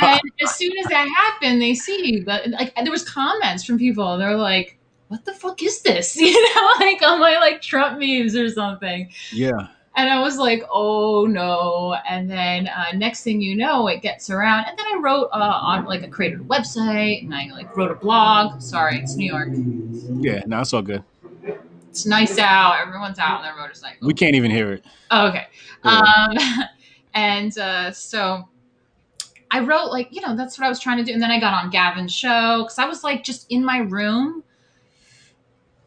[0.00, 4.16] And as soon as that happened, they see, but like, there was comments from people.
[4.16, 6.16] They're like, what the fuck is this?
[6.20, 9.10] You know, like on my like Trump memes or something.
[9.32, 9.68] Yeah.
[9.96, 11.96] And I was like, oh no.
[12.08, 14.64] And then uh, next thing you know, it gets around.
[14.68, 17.92] And then I wrote uh, on like I created a website and I like wrote
[17.92, 18.60] a blog.
[18.60, 19.48] Sorry, it's New York.
[20.20, 21.04] Yeah, no, it's all good.
[21.90, 22.80] It's nice out.
[22.84, 24.06] Everyone's out on their motorcycle.
[24.06, 24.84] We can't even hear it.
[25.12, 25.46] Oh, okay.
[25.84, 26.00] Yeah.
[26.00, 26.38] Um,
[27.14, 28.48] and uh, so
[29.52, 31.12] I wrote like, you know, that's what I was trying to do.
[31.12, 34.42] And then I got on Gavin's show because I was like just in my room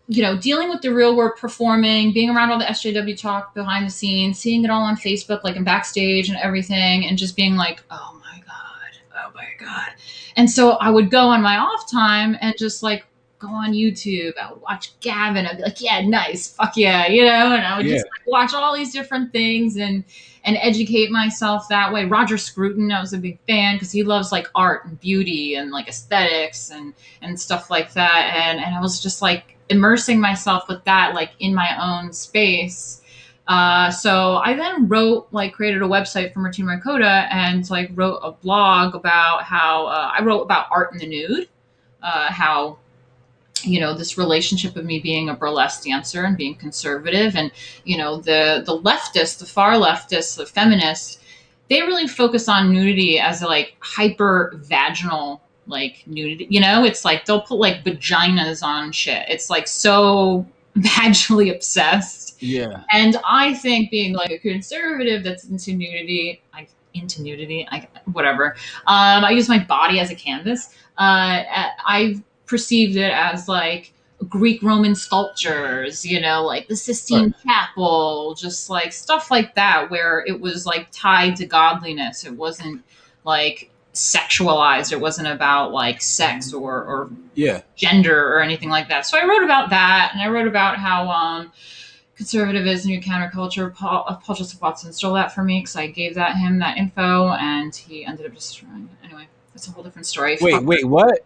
[0.07, 3.85] you know, dealing with the real world performing, being around all the SJW talk behind
[3.85, 7.55] the scenes, seeing it all on Facebook, like in backstage and everything, and just being
[7.55, 9.89] like, oh my God, oh my God.
[10.37, 13.05] And so I would go on my off time and just like
[13.39, 14.33] go on YouTube.
[14.41, 15.45] I would watch Gavin.
[15.45, 16.47] I'd be like, yeah, nice.
[16.47, 17.07] Fuck yeah.
[17.07, 17.95] You know, and I would yeah.
[17.95, 20.05] just like, watch all these different things and,
[20.45, 22.05] and educate myself that way.
[22.05, 25.69] Roger Scruton, I was a big fan because he loves like art and beauty and
[25.71, 28.33] like aesthetics and, and stuff like that.
[28.35, 33.01] And, and I was just like, immersing myself with that like in my own space.
[33.47, 38.19] Uh, so I then wrote, like, created a website for Martina Markota and like wrote
[38.21, 41.47] a blog about how uh, I wrote about art in the nude,
[42.03, 42.77] uh, how
[43.63, 47.51] you know this relationship of me being a burlesque dancer and being conservative, and
[47.85, 51.19] you know the the leftists, the far leftists, the feminists,
[51.69, 56.47] they really focus on nudity as a like hyper vaginal like nudity.
[56.49, 59.25] You know, it's like they'll put like vaginas on shit.
[59.29, 60.45] It's like so
[60.77, 62.41] vaginally obsessed.
[62.41, 62.83] Yeah.
[62.91, 68.55] And I think being like a conservative that's into nudity, I into nudity, I whatever.
[68.87, 70.69] Um, I use my body as a canvas.
[70.97, 71.43] Uh,
[71.85, 73.93] I perceived it as like
[74.27, 77.33] Greek Roman sculptures, you know, like the Sistine right.
[77.45, 82.25] Chapel, just like stuff like that, where it was like tied to godliness.
[82.25, 82.83] It wasn't
[83.23, 84.91] like sexualized.
[84.91, 89.05] It wasn't about like sex or, or yeah gender or anything like that.
[89.05, 91.51] So I wrote about that, and I wrote about how um,
[92.15, 93.73] conservative is new counterculture.
[93.73, 96.77] Paul, uh, Paul Joseph Watson stole that from me because I gave that him that
[96.77, 99.05] info, and he ended up destroying it.
[99.05, 100.37] Anyway, that's a whole different story.
[100.39, 101.25] Wait, wait, what?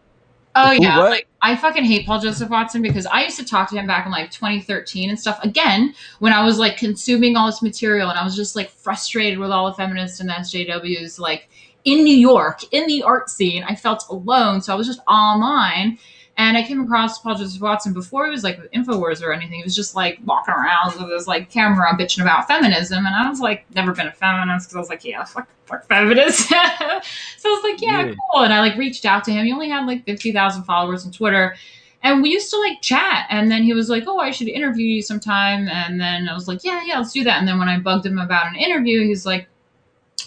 [0.54, 1.12] Oh yeah, what?
[1.12, 4.06] like I fucking hate Paul Joseph Watson because I used to talk to him back
[4.06, 5.40] in like 2013 and stuff.
[5.44, 9.40] Again, when I was like consuming all this material and I was just like frustrated
[9.40, 11.50] with all the feminists and the SJWs, like
[11.84, 13.64] in New York, in the art scene.
[13.64, 15.98] I felt alone, so I was just online.
[16.38, 19.58] And I came across Paul Joseph Watson before he was like with Infowars or anything.
[19.58, 23.06] He was just like walking around with his like camera bitching about feminism.
[23.06, 25.88] And I was like, never been a feminist because I was like, yeah, fuck, fuck
[25.88, 26.40] feminist.
[26.50, 27.02] so I
[27.44, 28.44] was like, yeah, yeah, cool.
[28.44, 29.46] And I like reached out to him.
[29.46, 31.56] He only had like 50,000 followers on Twitter.
[32.04, 33.28] And we used to like chat.
[33.30, 35.68] And then he was like, oh, I should interview you sometime.
[35.68, 37.38] And then I was like, yeah, yeah, let's do that.
[37.38, 39.48] And then when I bugged him about an interview, he's like,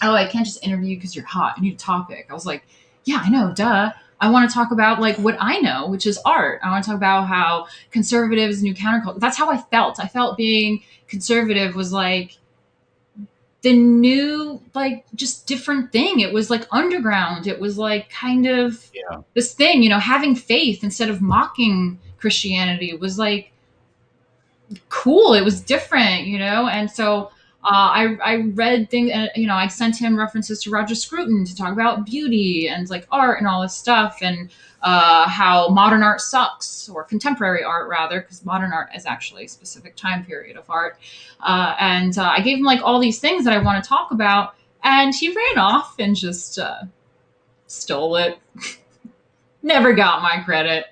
[0.02, 1.54] oh, I can't just interview you because you're hot.
[1.56, 2.26] I need a topic.
[2.30, 2.64] I was like,
[3.04, 3.92] yeah, I know, duh.
[4.20, 6.60] I want to talk about like what I know, which is art.
[6.62, 9.20] I want to talk about how conservatives, new counterculture.
[9.20, 10.00] That's how I felt.
[10.00, 12.38] I felt being conservative was like
[13.62, 16.20] the new, like just different thing.
[16.20, 17.46] It was like underground.
[17.46, 19.20] It was like kind of yeah.
[19.34, 23.52] this thing, you know, having faith instead of mocking Christianity was like
[24.88, 25.34] cool.
[25.34, 27.30] It was different, you know, and so
[27.70, 31.56] I, I read things, and you know, I sent him references to Roger Scruton to
[31.56, 34.50] talk about beauty and like art and all this stuff, and
[34.82, 39.48] uh, how modern art sucks, or contemporary art rather, because modern art is actually a
[39.48, 40.98] specific time period of art.
[41.40, 44.10] Uh, and uh, I gave him like all these things that I want to talk
[44.10, 46.82] about, and he ran off and just uh,
[47.66, 48.38] stole it.
[49.62, 50.86] Never got my credit.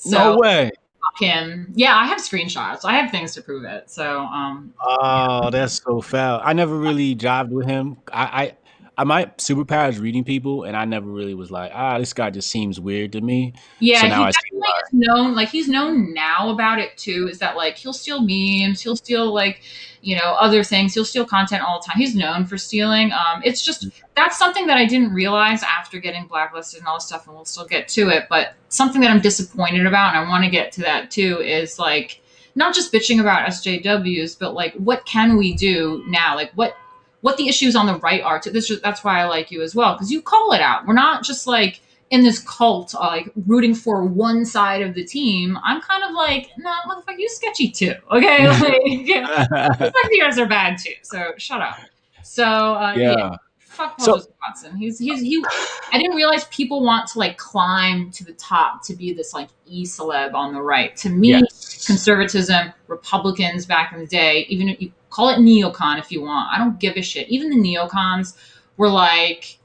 [0.00, 0.70] So, no way
[1.18, 1.72] him.
[1.74, 2.80] Yeah, I have screenshots.
[2.84, 3.90] I have things to prove it.
[3.90, 5.50] So, um, oh, yeah.
[5.50, 6.40] that's so foul.
[6.42, 7.96] I never really jived with him.
[8.12, 8.54] I,
[8.98, 12.30] I, my superpower is reading people, and I never really was like, ah, this guy
[12.30, 13.54] just seems weird to me.
[13.78, 14.80] Yeah, So he now I see definitely why.
[14.80, 15.34] is known.
[15.36, 17.28] Like he's known now about it too.
[17.30, 19.62] Is that like he'll steal memes, he'll steal like
[20.00, 21.98] you know other things, he'll steal content all the time.
[21.98, 23.12] He's known for stealing.
[23.12, 27.06] Um, it's just that's something that I didn't realize after getting blacklisted and all this
[27.06, 28.26] stuff, and we'll still get to it.
[28.28, 31.78] But something that I'm disappointed about, and I want to get to that too, is
[31.78, 32.20] like
[32.54, 36.34] not just bitching about SJWs, but like what can we do now?
[36.34, 36.76] Like what
[37.20, 38.38] what the issues on the right are.
[38.38, 40.86] To this, that's why I like you as well because you call it out.
[40.86, 45.04] We're not just like in this cult, uh, like rooting for one side of the
[45.04, 45.58] team.
[45.62, 47.94] I'm kind of like, no, nah, motherfucker, you sketchy too.
[48.10, 50.94] Okay, like yeah, you guys are bad too.
[51.02, 51.76] So shut up.
[52.22, 53.14] So uh, yeah.
[53.16, 53.36] yeah.
[53.58, 54.76] Fuck Paul So- Joseph Watson.
[54.76, 55.44] He's he's he.
[55.92, 59.48] I didn't realize people want to like climb to the top to be this like
[59.66, 60.96] e celeb on the right.
[60.96, 61.86] To me, Yes.
[61.86, 66.50] conservatism, Republicans back in the day, even if you call it neocon if you want,
[66.52, 67.28] I don't give a shit.
[67.28, 68.36] Even the neocons
[68.76, 69.57] were like,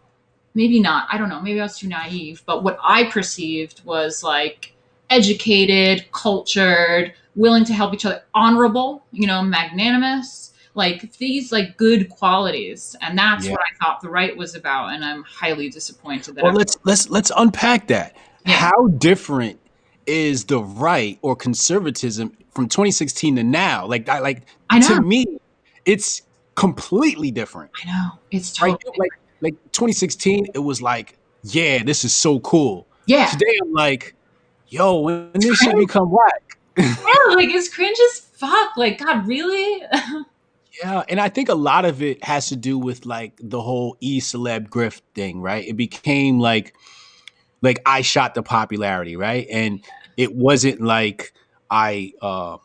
[0.53, 4.23] maybe not, I don't know, maybe I was too naive, but what I perceived was
[4.23, 4.73] like
[5.09, 10.51] educated, cultured, willing to help each other, honorable, you know, magnanimous.
[10.75, 12.95] Like these like good qualities.
[13.01, 13.51] And that's Yeah.
[13.51, 14.87] what I thought the right was about.
[14.93, 18.15] And I'm highly disappointed that Well, I'm- let's let's let's unpack that.
[18.45, 18.53] Yeah.
[18.53, 19.59] How different
[20.07, 23.85] is the right or conservatism from 2016 to now?
[23.85, 24.87] Like, I, like I know.
[24.95, 25.25] to me,
[25.85, 26.23] it's
[26.55, 27.69] completely different.
[27.83, 28.09] I know.
[28.31, 28.75] It's Right?
[28.97, 29.11] Like,
[29.43, 32.87] like 2016, it was like, yeah, this is so cool.
[33.05, 33.25] yeah.
[33.27, 34.15] Today, I'm like,
[34.69, 36.57] yo, when this shit become whack.
[36.77, 36.95] yeah,
[37.35, 38.75] like it's cringe as fuck.
[38.77, 39.83] Like, God, really?
[40.81, 43.95] Yeah, and I think a lot of it has to do with like the whole
[43.99, 45.63] e celeb grift thing, right?
[45.67, 46.73] It became like
[47.61, 49.45] like I shot the popularity, right?
[49.51, 49.85] And
[50.17, 51.31] it wasn't like
[51.69, 52.57] I uh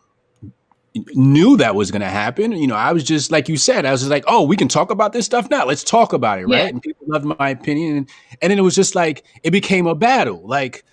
[1.15, 2.53] knew that was going to happen.
[2.53, 4.69] You know, I was just like you said, I was just like, "Oh, we can
[4.69, 5.65] talk about this stuff now.
[5.65, 6.63] Let's talk about it." Right?
[6.63, 6.67] Yeah.
[6.67, 8.11] And people loved my opinion and,
[8.43, 10.43] and then it was just like it became a battle.
[10.47, 10.85] Like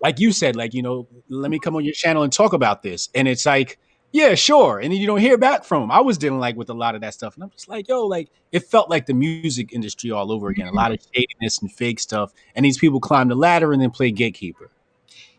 [0.00, 2.82] like you said, like, you know, let me come on your channel and talk about
[2.82, 3.08] this.
[3.14, 3.78] And it's like,
[4.12, 4.78] yeah, sure.
[4.78, 5.90] And then you don't hear back from them.
[5.90, 7.34] I was dealing like with a lot of that stuff.
[7.34, 10.66] And I'm just like, yo, like it felt like the music industry all over again.
[10.66, 10.76] A mm-hmm.
[10.76, 12.32] lot of shadiness and fake stuff.
[12.54, 14.70] And these people climb the ladder and then play gatekeeper.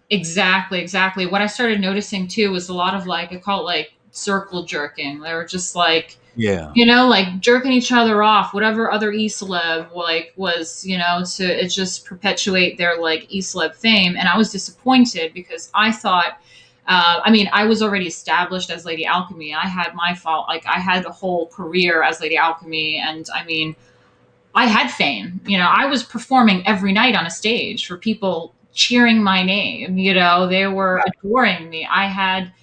[0.09, 1.25] Exactly, exactly.
[1.25, 4.63] What I started noticing too was a lot of like I call it like circle
[4.63, 5.19] jerking.
[5.19, 6.71] They were just like Yeah.
[6.75, 11.23] you know, like jerking each other off, whatever other e celeb like was, you know,
[11.35, 14.15] to it just perpetuate their like e celeb fame.
[14.15, 16.39] And I was disappointed because I thought,
[16.87, 19.53] uh, I mean, I was already established as Lady Alchemy.
[19.53, 23.43] I had my fault, like I had a whole career as Lady Alchemy, and I
[23.43, 23.75] mean,
[24.55, 25.41] I had fame.
[25.45, 29.97] You know, I was performing every night on a stage for people cheering my name.
[29.97, 31.85] You know, they were adoring me.
[31.91, 32.53] I had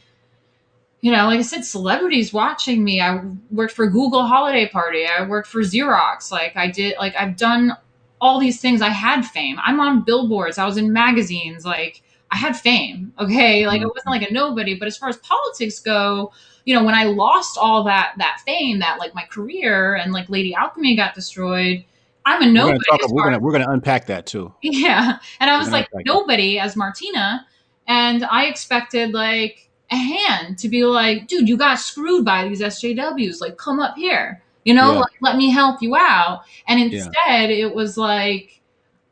[1.02, 2.98] you know, like I said, celebrities watching me.
[2.98, 5.04] I worked for Google Holiday Party.
[5.04, 6.32] I worked for Xerox.
[6.32, 7.76] Like I did, like I've done
[8.22, 8.80] all these things.
[8.80, 9.58] I had fame.
[9.62, 10.56] I'm on billboards.
[10.56, 11.66] I was in magazines.
[11.66, 12.00] Like
[12.30, 13.12] I had fame.
[13.18, 13.90] Okay, like it mm-hmm.
[13.94, 14.78] wasn't like a nobody.
[14.78, 16.32] But as far as politics go,
[16.64, 20.30] you know, when I lost all that that fame, that like my career and like
[20.30, 21.84] Lady Alchemy got destroyed,
[22.26, 22.78] I'm a We're nobody.
[22.78, 24.52] gonna talk as we're gonna we're gonna unpack that too.
[24.62, 25.18] yeah.
[25.40, 26.12] And I was like unpack that.
[26.12, 27.46] nobody as Martina.
[27.86, 32.62] And I expected like a hand to be like, dude, you got screwed by these
[32.62, 33.40] SJWs.
[33.42, 34.42] Like, come up here.
[34.64, 34.98] You know, Yeah.
[35.00, 36.42] like, let me help you out.
[36.66, 36.86] And Yeah.
[37.04, 38.62] instead, it was like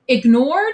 [0.09, 0.73] ignored,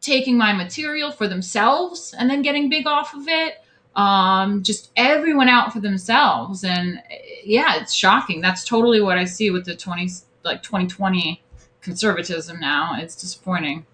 [0.00, 3.54] taking my material for themselves and then getting big off of it.
[3.94, 6.64] Um, just everyone out for themselves.
[6.64, 7.02] And
[7.44, 8.40] yeah, it's shocking.
[8.40, 10.08] That's totally what I see with the 20,
[10.44, 11.42] like 2020
[11.86, 12.96] conservatism now.
[12.98, 13.86] It's disappointing.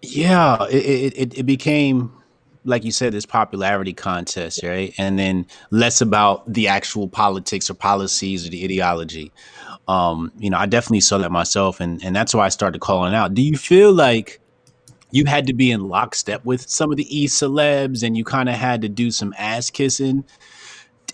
[0.00, 2.12] Yeah, it, it it became
[2.64, 4.94] like you said this popularity contest, right?
[4.96, 9.32] And then less about the actual politics or policies or the ideology.
[9.88, 13.14] Um, you know, I definitely saw that myself, and and that's why I started calling
[13.14, 13.34] out.
[13.34, 14.40] Do you feel like
[15.10, 18.48] you had to be in lockstep with some of the e celebs, and you kind
[18.48, 20.24] of had to do some ass kissing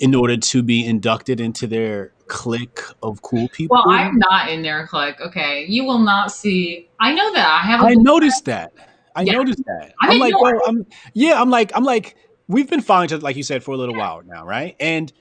[0.00, 3.76] in order to be inducted into their clique of cool people?
[3.76, 5.20] Well, I'm not in their clique.
[5.20, 6.88] Okay, you will not see.
[7.00, 7.80] I know that I have.
[7.82, 8.72] a I noticed that.
[9.16, 9.32] I Yeah.
[9.32, 9.92] noticed that.
[10.00, 13.12] I'm I'm, like, well, oh, I'm yeah, I'm like, I'm like, we've been following each
[13.12, 14.76] other, like you said, for a little while now, right?
[14.78, 15.12] And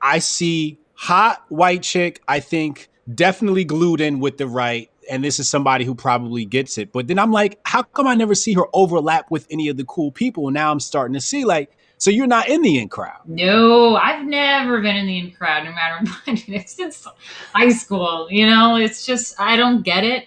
[0.00, 4.88] I see hot white chick, I think definitely glued in with the right.
[5.10, 6.92] And this is somebody who probably gets it.
[6.92, 9.84] But then I'm like, how come I never see her overlap with any of the
[9.84, 10.46] cool people?
[10.46, 13.20] And now I'm starting to see like, so you're not in the in crowd.
[13.26, 16.68] No, I've never been in the in crowd, no matter what.
[16.68, 17.06] Since
[17.54, 20.26] high school, you know, it's just I don't get it.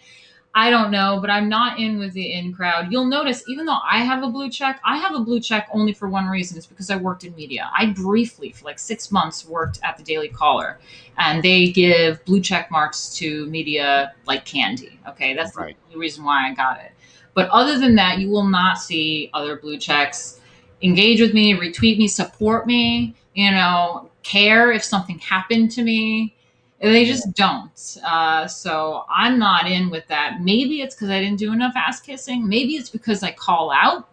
[0.55, 2.91] I don't know, but I'm not in with the in crowd.
[2.91, 5.93] You'll notice, even though I have a blue check, I have a blue check only
[5.93, 6.55] for one reason.
[6.59, 7.71] It's because I worked in media.
[7.76, 10.78] I briefly, for like six months, worked at the Daily Caller,
[11.17, 14.99] and they give blue check marks to media like candy.
[15.09, 15.76] Okay, that's Right.
[15.89, 16.91] the only reason why I got it.
[17.34, 20.39] But other than that, you will not see other blue checks
[20.84, 26.36] engage with me, retweet me, support me, you know, care if something happened to me.
[26.81, 27.97] They just don't.
[28.05, 30.41] Uh, so I'm not in with that.
[30.41, 32.47] Maybe it's because I didn't do enough ass kissing.
[32.47, 34.09] Maybe it's because I call out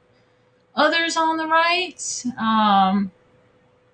[0.77, 2.25] others on the right.
[2.39, 3.11] Um,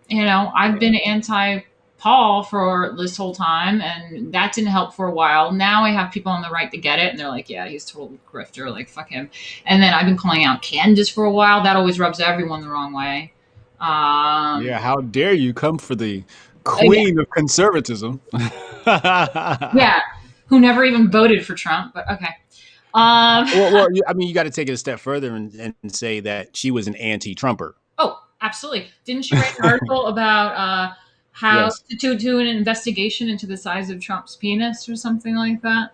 [0.09, 1.61] you know, I've been anti
[2.07, 5.51] Paul for this whole time, and that didn't help for a while.
[5.51, 7.85] Now I have people on the right to get it, and they're like, "Yeah, he's
[7.85, 8.71] total grifter.
[8.71, 9.29] Like, fuck him."
[9.65, 11.65] And then I've been calling out Candace for a while.
[11.65, 13.33] That always rubs everyone the wrong way.
[13.81, 16.23] Um, yeah, how dare you come for the yeah.
[16.63, 18.21] queen of conservatism?
[18.87, 20.01] yeah,
[20.47, 22.37] who never even voted for Trump, but okay.
[22.95, 25.93] Um, well, well, I mean, you got to take it a step further and, and
[25.93, 27.75] say that she was an anti-Trumper.
[27.99, 28.91] oh, absolutely.
[29.05, 30.95] Didn't she write an article about uh,
[31.37, 31.81] how Yes.
[31.91, 35.91] to, to do an investigation into the size of Trump's penis or something like that?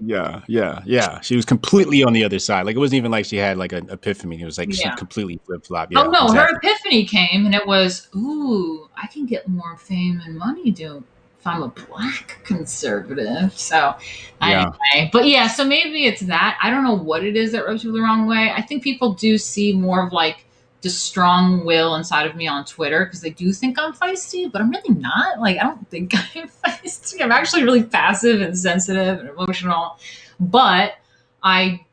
[0.00, 1.20] Yeah, yeah, yeah.
[1.20, 2.64] She was completely on the other side.
[2.64, 4.40] Like it wasn't even like she had like an epiphany.
[4.40, 4.90] It was like Yeah.
[4.92, 5.90] she completely flip flop.
[5.96, 10.38] oh no, her epiphany came, and it was, ooh, I can get more fame and
[10.38, 11.04] money doing
[11.40, 13.52] if I'm a black conservative.
[13.58, 13.96] So
[14.40, 14.70] Yeah.
[14.94, 16.56] anyway, but yeah, so maybe it's that.
[16.62, 18.52] I don't know what it is that rubs you the wrong way.
[18.56, 20.44] I think people do see more of like
[20.80, 24.60] the strong will inside of me on Twitter because they do think I'm feisty, but
[24.60, 25.40] I'm really not.
[25.40, 27.22] Like I don't think I'm feisty.
[27.22, 29.98] I'm actually really passive and sensitive and emotional,
[30.38, 30.94] but
[31.42, 31.84] I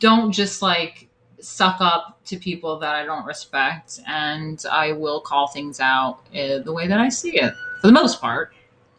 [0.00, 1.08] don't just like
[1.40, 6.58] suck up to people that I don't respect, and I will call things out uh,
[6.58, 8.52] the way that I see it for the most part.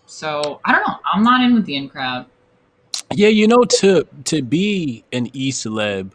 [0.05, 0.97] So I don't know.
[1.11, 2.25] I'm not in with the in crowd.
[3.13, 6.11] Yeah, you know, to to be an e celeb,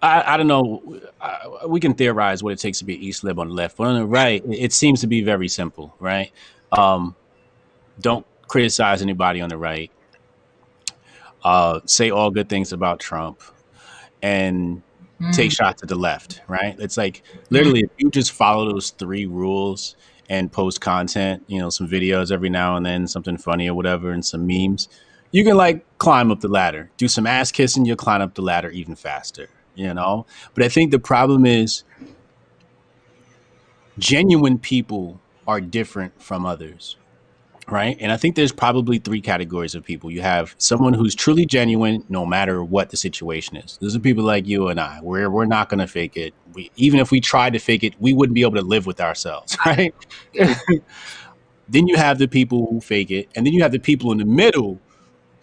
[0.00, 1.00] I, I don't know.
[1.20, 3.76] I, we can theorize what it takes to be an e celeb on the left,
[3.76, 6.30] but on the right, it, it seems to be very simple, right?
[6.72, 7.16] Um,
[8.00, 9.90] don't criticize anybody on the right.
[11.44, 13.42] Uh, say all good things about Trump,
[14.22, 14.82] and
[15.20, 15.32] Mm.
[15.32, 16.76] take shots at the left, right?
[16.78, 19.96] It's like literally if you just follow those three rules
[20.28, 24.12] and post content, you know, some videos every now and then, something funny or whatever,
[24.12, 24.88] and some memes,
[25.32, 26.92] you can like climb up the ladder.
[26.98, 30.26] Do some ass kissing, you'll climb up the ladder even faster, you know?
[30.54, 31.84] But I think the problem is
[33.98, 36.96] genuine people are different from others.
[37.70, 37.98] Right.
[38.00, 40.10] And I think there's probably three categories of people.
[40.10, 43.76] You have someone who's truly genuine no matter what the situation is.
[43.78, 45.00] Those are people like you and I.
[45.02, 46.32] We're we're not gonna fake it.
[46.54, 49.02] We even if we tried to fake it, we wouldn't be able to live with
[49.02, 49.94] ourselves, right?
[51.68, 54.18] then you have the people who fake it, and then you have the people in
[54.18, 54.80] the middle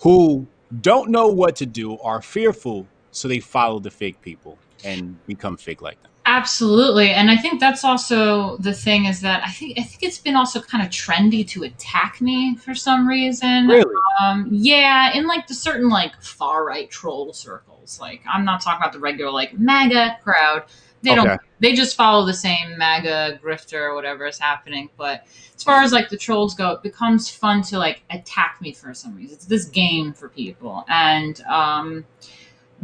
[0.02, 0.48] who
[0.82, 5.56] don't know what to do, are fearful, so they follow the fake people and become
[5.56, 6.12] fake like them.
[6.28, 10.18] Absolutely, and I think that's also the thing is that I think I think it's
[10.18, 13.68] been also kind of trendy to attack me for some reason.
[13.68, 13.96] Really?
[14.22, 18.00] Um, yeah, in like the certain like far right troll circles.
[18.02, 20.64] Like I'm not talking about the regular like MAGA crowd.
[21.04, 21.24] They Okay.
[21.24, 21.40] don't.
[21.60, 24.90] They just follow the same MAGA grifter or whatever is happening.
[24.98, 28.74] But as far as like the trolls go, it becomes fun to like attack me
[28.74, 29.36] for some reason.
[29.36, 32.06] It's this game for people, and um,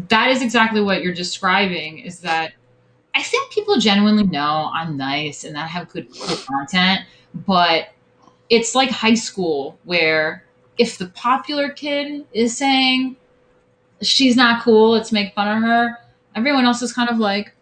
[0.09, 1.99] that is exactly what you're describing.
[1.99, 2.53] Is that
[3.13, 7.01] I think people genuinely know I'm nice and that I have good, good content,
[7.33, 7.89] but
[8.49, 10.45] it's like high school where
[10.77, 13.15] if the popular kid is saying
[14.01, 15.97] she's not cool, let's make fun of her,
[16.35, 17.53] everyone else is kind of like,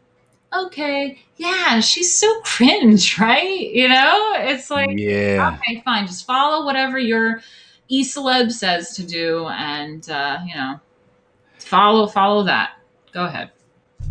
[0.53, 3.71] okay, yeah, she's so cringe, right?
[3.71, 5.57] You know, it's like, yeah.
[5.57, 7.41] okay, fine, just follow whatever your
[7.87, 10.79] e celeb says to do, and uh, you know,
[11.69, 12.71] follow follow that.
[13.13, 13.51] Go ahead.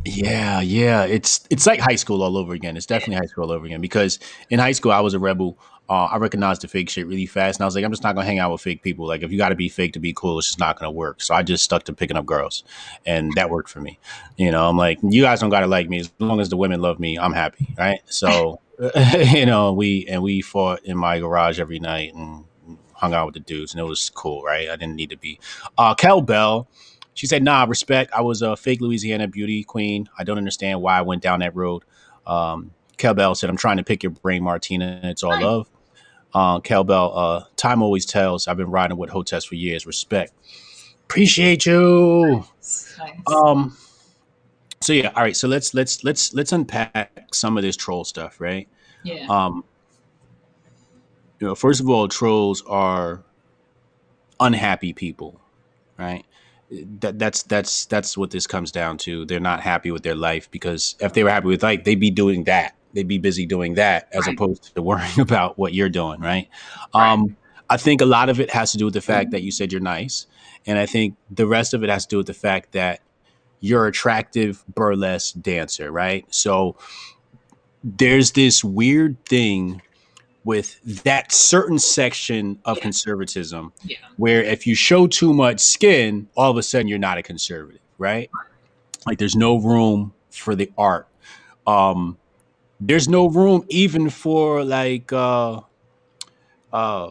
[0.04, 1.04] Yeah, yeah.
[1.04, 2.76] It's it's like high school all over again.
[2.76, 5.58] It's definitely high school all over again because in high school I was a rebel.
[5.90, 8.14] Uh, I recognized the fake shit really fast, and I was like, I'm just not
[8.14, 9.06] gonna hang out with fake people.
[9.06, 11.22] Like, if you got to be fake to be cool, it's just not gonna work.
[11.22, 12.62] So I just stuck to picking up girls,
[13.06, 13.98] and that worked for me.
[14.36, 16.82] You know, I'm like, you guys don't gotta like me as long as the women
[16.82, 17.18] love me.
[17.18, 18.00] I'm happy, right?
[18.04, 18.60] So,
[19.32, 22.44] you know, we and we fought in my garage every night and
[22.98, 24.68] hung out with the dudes, and it was cool, right?
[24.68, 25.40] I didn't need to be.
[25.78, 26.68] Uh, Kel Bell,
[27.18, 28.12] she said, "Nah, respect.
[28.14, 30.08] I was a fake Louisiana beauty queen.
[30.16, 31.82] I don't understand why I went down that road."
[32.28, 35.00] Um, Kel Bell said, "I'm trying to pick your brain, Martina.
[35.02, 35.42] It's all Nice.
[35.42, 35.68] love."
[36.32, 38.46] Uh, Kel Bell, uh, time always tells.
[38.46, 39.84] I've been riding with Hotels for years.
[39.84, 40.32] Respect.
[41.06, 42.44] Appreciate you.
[42.60, 42.96] Nice.
[43.26, 43.76] Um.
[44.80, 45.36] So yeah, all right.
[45.36, 48.68] So let's let's let's let's unpack some of this troll stuff, right?
[49.02, 49.26] yeah.
[49.28, 49.64] Um,
[51.40, 53.24] you know, first of all, trolls are
[54.38, 55.40] unhappy people,
[55.98, 56.24] right?
[56.70, 59.24] That that's that's that's what this comes down to.
[59.24, 62.10] They're not happy with their life because if they were happy with life, they'd be
[62.10, 62.76] doing that.
[62.94, 64.34] They'd be busy doing that as Right.
[64.34, 66.48] opposed to worrying about what you're doing, right?
[66.94, 67.12] Right.
[67.12, 67.36] Um,
[67.70, 69.72] I think a lot of it has to do with the fact that you said
[69.72, 70.26] you're nice,
[70.66, 73.00] and I think the rest of it has to do with the fact that
[73.60, 76.24] you're attractive burlesque dancer, right?
[76.30, 76.76] So
[77.84, 79.82] there's this weird thing
[80.48, 82.84] with that certain section of Yeah.
[82.84, 83.96] conservatism Yeah.
[84.16, 87.82] where if you show too much skin, all of a sudden you're not a conservative,
[87.98, 88.30] right?
[89.06, 91.06] Like there's no room for the art.
[91.66, 92.16] Um,
[92.80, 95.60] there's no room even for like uh
[96.72, 97.10] uh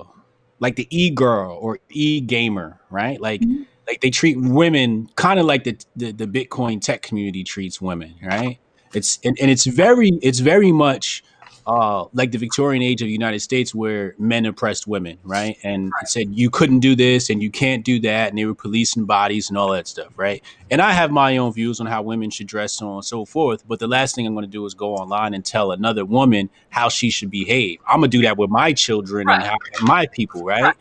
[0.60, 3.22] like the e girl or e gamer, right?
[3.22, 3.68] Like Mhm.
[3.88, 8.16] like they treat women kind of like the, the the Bitcoin tech community treats women,
[8.24, 8.58] right?
[8.96, 11.24] It's and, and it's very it's very much
[11.68, 15.58] uh like the Victorian age of the United States where men oppressed women, right?
[15.64, 18.56] And it said you couldn't do this and you can't do that, and they were
[18.56, 20.42] policing bodies and all that stuff, right?
[20.72, 23.26] And I have my own views on how women should dress, so on and so
[23.26, 23.68] forth.
[23.68, 26.50] But the last thing I'm going to do is go online and tell another woman
[26.70, 27.80] how she should behave.
[27.86, 30.62] I'm gonna do that with my children and how, my people, right?
[30.62, 30.76] Right.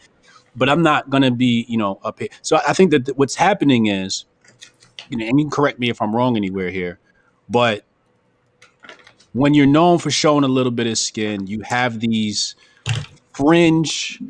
[0.55, 2.29] But I'm not gonna be, you know, up here.
[2.43, 4.25] So I think that th- what's happening is,
[5.09, 7.01] you know, and you can correct me if I'm wrong anywhere here,
[7.49, 7.86] but
[9.37, 12.55] when you're known for showing a little bit of skin, you have these
[13.35, 14.21] fringe.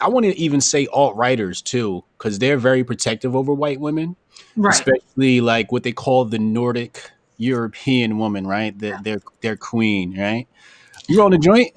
[0.00, 4.16] I want to even say alt writers too, because they're very protective over white women
[4.56, 4.74] Right.
[4.74, 8.76] especially like what they call the Nordic European woman, right?
[8.76, 10.48] Their their their queen, right?
[11.08, 11.72] You on the joint?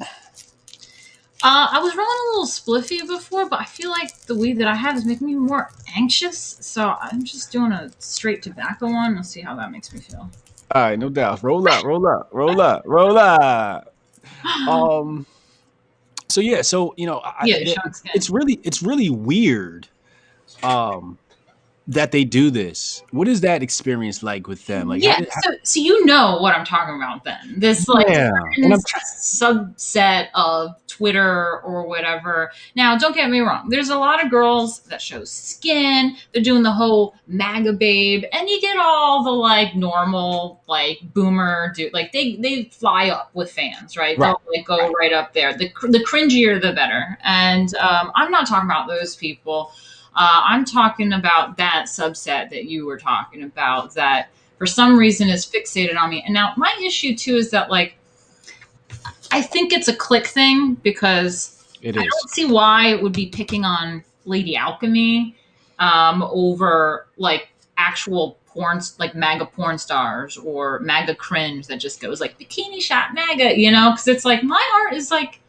[1.43, 4.67] Uh, I was rolling a little spliffy before, but I feel like the weed that
[4.67, 6.57] I have is making me more anxious.
[6.61, 9.15] So I'm just doing a straight tobacco one.
[9.15, 10.29] Let's see how that makes me feel.
[10.73, 11.43] All right, no doubt.
[11.43, 13.93] Roll up, roll up, roll up, roll up.
[14.67, 15.25] Um.
[16.29, 17.77] So yeah, so you know, I, yeah, it-
[18.15, 19.87] it's really it's really weird,
[20.63, 21.17] um,
[21.91, 23.03] that they do this.
[23.11, 24.87] What is that experience like with them?
[24.87, 27.55] Like, yeah, did- how- so, so you know what I'm talking about then.
[27.57, 32.51] This like yeah, and I'm certain subset of Twitter or whatever.
[32.75, 33.69] Now, don't get me wrong.
[33.69, 36.15] There's a lot of girls that show skin.
[36.33, 41.73] They're doing the whole MAGA babe, and you get all the like normal like boomer
[41.75, 41.93] dude.
[41.93, 44.17] Like they they fly up with fans, right?
[44.17, 44.35] Right.
[44.45, 45.57] They'll like go right up there.
[45.57, 47.17] The the cringier the better.
[47.23, 49.71] And um, I'm not talking about those people.
[50.15, 55.29] Uh, I'm talking about that subset that you were talking about that for some reason
[55.29, 56.21] is fixated on me.
[56.23, 57.95] And now my issue too is that like
[59.31, 63.27] I think it's a click thing because it I don't see why it would be
[63.27, 65.35] picking on Lady Alchemy
[65.79, 72.19] um, over like actual porn, like MAGA porn stars or MAGA cringe that just goes
[72.19, 73.91] like bikini shot MAGA, you know?
[73.91, 75.39] Because it's like my art is like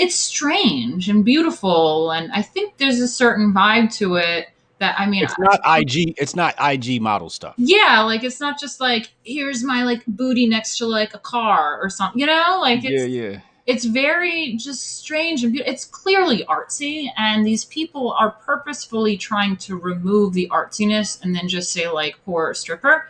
[0.00, 4.48] it's strange and beautiful, and I think there's a certain vibe to it
[4.78, 6.14] that I mean, It's not IG.
[6.16, 7.54] It's not IG model stuff.
[7.58, 11.78] yeah, like it's not just like here's my like booty next to like a car
[11.82, 12.58] or something, you know?
[12.62, 13.40] Like it's Yeah, yeah.
[13.66, 15.72] it's very just strange and beautiful.
[15.74, 21.46] It's clearly artsy, and these people are purposefully trying to remove the artsiness and then
[21.46, 23.08] just say like poor stripper.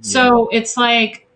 [0.00, 1.28] So it's like,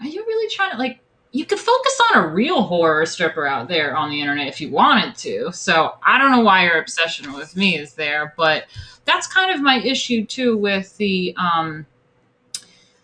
[0.00, 0.98] are you really trying to like?
[1.34, 4.70] You could focus on a real horror stripper out there on the internet if you
[4.70, 5.50] wanted to.
[5.52, 8.66] So I don't know why your obsession with me is there, but
[9.04, 11.86] that's kind of my issue too with the um,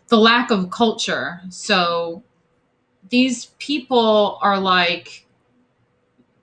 [0.07, 1.41] the lack of culture.
[1.49, 2.23] So
[3.09, 5.27] these people are like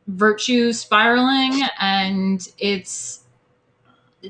[0.07, 3.23] virtue spiraling and it's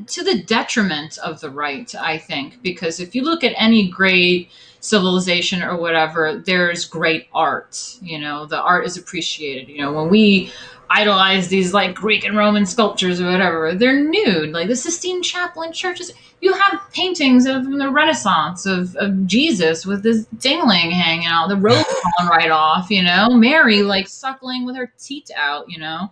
[0.05, 4.49] to the detriment of the right i think because if you look at any great
[4.79, 9.69] civilization or whatever there's great art you know the art is appreciated.
[9.69, 10.51] You know when we
[10.89, 15.61] idolize these like greek and roman sculptures or whatever they're nude like the sistine chapel
[15.63, 21.25] in churches you have paintings of the renaissance of, of jesus with this dingling hanging
[21.25, 25.69] out the robe falling right off you know mary like suckling with her teat out
[25.69, 26.09] you know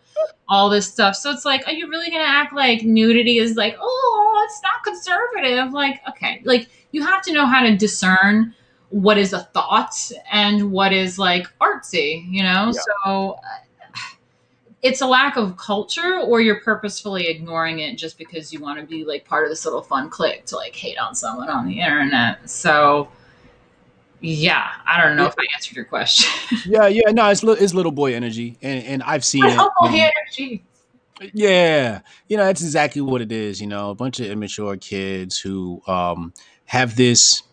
[0.47, 1.15] all this stuff.
[1.15, 4.83] So it's like are you really gonna act like nudity is like oh it's not
[4.83, 5.73] conservative?
[5.73, 8.53] Like okay like you have to know how to discern
[8.89, 9.95] what is a thought
[10.31, 12.81] and what is like artsy you know Yeah.
[13.03, 13.99] so uh,
[14.81, 18.85] it's a lack of culture or you're purposefully ignoring it just because you want to
[18.85, 21.79] be like part of this little fun clique to like hate on someone on the
[21.81, 23.09] internet so
[24.21, 26.31] yeah i don't know if i answered your question
[26.65, 27.11] Yeah, yeah.
[27.11, 29.57] No, it's it's little boy energy, and and I've seen it.
[29.59, 30.63] oh and- energy
[31.33, 33.59] Yeah, you know that's exactly what it is.
[33.61, 36.33] You know, a bunch of immature kids who um,
[36.65, 37.43] have this,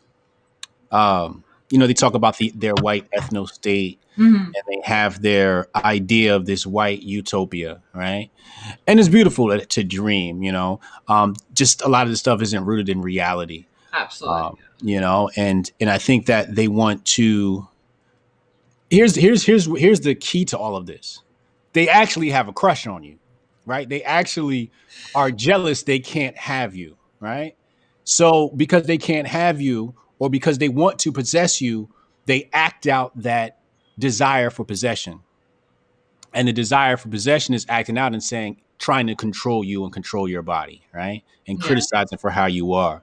[0.90, 5.22] um, you know, they talk about the their white ethno state hmm and they have
[5.22, 8.30] their idea of this white utopia, right?
[8.86, 10.80] And it's beautiful to, to dream, you know.
[11.08, 14.40] Um, just a lot of the stuff isn't rooted in reality, Absolutely.
[14.40, 15.30] um, you know.
[15.36, 17.66] And and I think that they want to.
[18.90, 21.22] Here's here's here's here's the key to all of this.
[21.72, 23.18] They actually have a crush on you,
[23.64, 23.88] right?
[23.88, 24.70] They actually
[25.14, 27.56] are jealous they can't have you, right?
[28.12, 31.88] So because they can't have you, or because they want to possess you,
[32.26, 33.58] they act out that
[33.98, 35.20] desire for possession.
[36.34, 39.92] And the desire for possession is acting out and saying trying to control you and
[39.92, 41.22] control your body right?
[41.46, 41.66] And Yeah.
[41.66, 43.02] criticizing for how you are.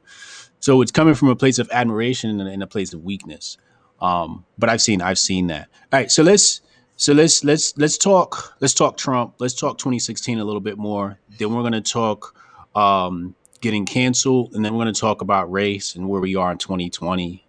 [0.60, 3.57] So it's coming from a place of admiration and, a place of weakness.
[4.01, 5.68] Um but i've seen i've seen that.
[5.91, 6.62] All right so let's
[6.95, 9.36] so let's let's let's talk let's talk trump.
[9.39, 11.20] Let's talk 2016 a little bit more.
[11.38, 12.36] Then we're going to talk
[12.76, 16.51] um getting canceled and then we're going to talk about race and where we are
[16.51, 17.45] in 2020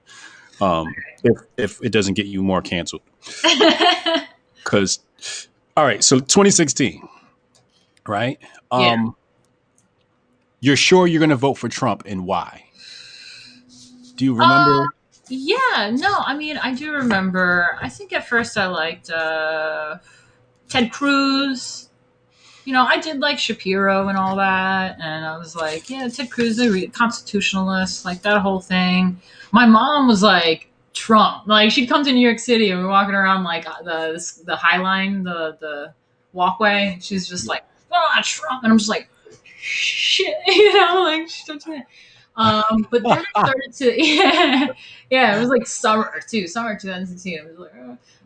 [0.61, 0.87] um
[1.25, 3.03] if if it doesn't get you more canceled
[4.57, 5.01] because
[5.77, 7.07] all right so 2016
[8.07, 8.39] right
[8.71, 9.07] um Yeah.
[10.61, 12.65] you're sure you're going to vote for trump and why
[14.17, 14.87] do you remember Uh,
[15.33, 17.79] yeah, no, I mean, I do remember.
[17.81, 19.99] I think at first I liked uh,
[20.69, 21.89] Ted Cruz.
[22.71, 26.31] You know, I did like Shapiro and all that, and I was like, yeah, Ted
[26.31, 29.21] Cruz, a constitutionalist, like that whole thing.
[29.51, 31.49] My mom was like Trump.
[31.49, 34.77] Like she'd come to New York City and we're walking around like the the High
[34.77, 35.95] Line, the the
[36.33, 36.93] walkway.
[36.93, 39.11] and She's just like, ah, Trump, and I'm just like,
[39.49, 41.29] shit, you know, like.
[42.37, 44.69] Um, but then I started to, yeah,
[45.11, 47.37] yeah, it was like summer too, summer 2016.
[47.37, 47.73] It was like,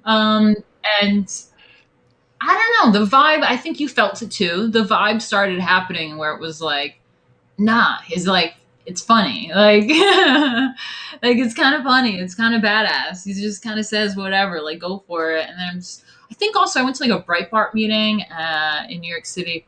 [0.05, 0.55] uh, um,
[1.01, 1.45] and
[2.47, 3.43] I don't know, the vibe.
[3.43, 4.69] I think you felt it too.
[4.69, 7.01] The vibe started happening where it was like,
[7.59, 8.55] nah, he's like,
[8.87, 9.89] it's funny, like,
[11.23, 13.25] like it's kind of funny, it's kind of badass.
[13.25, 15.49] He just kind of says whatever, like, go for it.
[15.49, 18.87] And then I'm just, I think also I went to like a Breitbart meeting uh,
[18.89, 19.67] in New York City,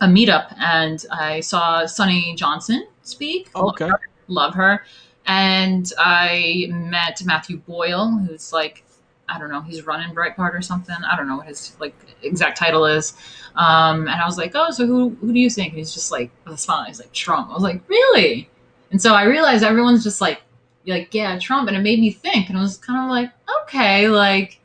[0.00, 3.88] a meetup, and I saw Sunny Johnson speak okay
[4.32, 4.84] love her.
[5.26, 8.84] And I met Matthew Boyle, who's like,
[9.28, 10.96] I don't know, he's running Breitbart or something.
[11.08, 13.14] I don't know what his like exact title is.
[13.54, 15.70] Um, and I was like, oh, so who who do you think?
[15.70, 17.50] And he's just like, with a smile, he's like Trump.
[17.50, 18.48] I was like, really?
[18.90, 20.42] And so I realized everyone's just like,
[20.86, 23.30] like yeah, Trump, and it made me think, and I was kind of like,
[23.62, 24.58] okay, like.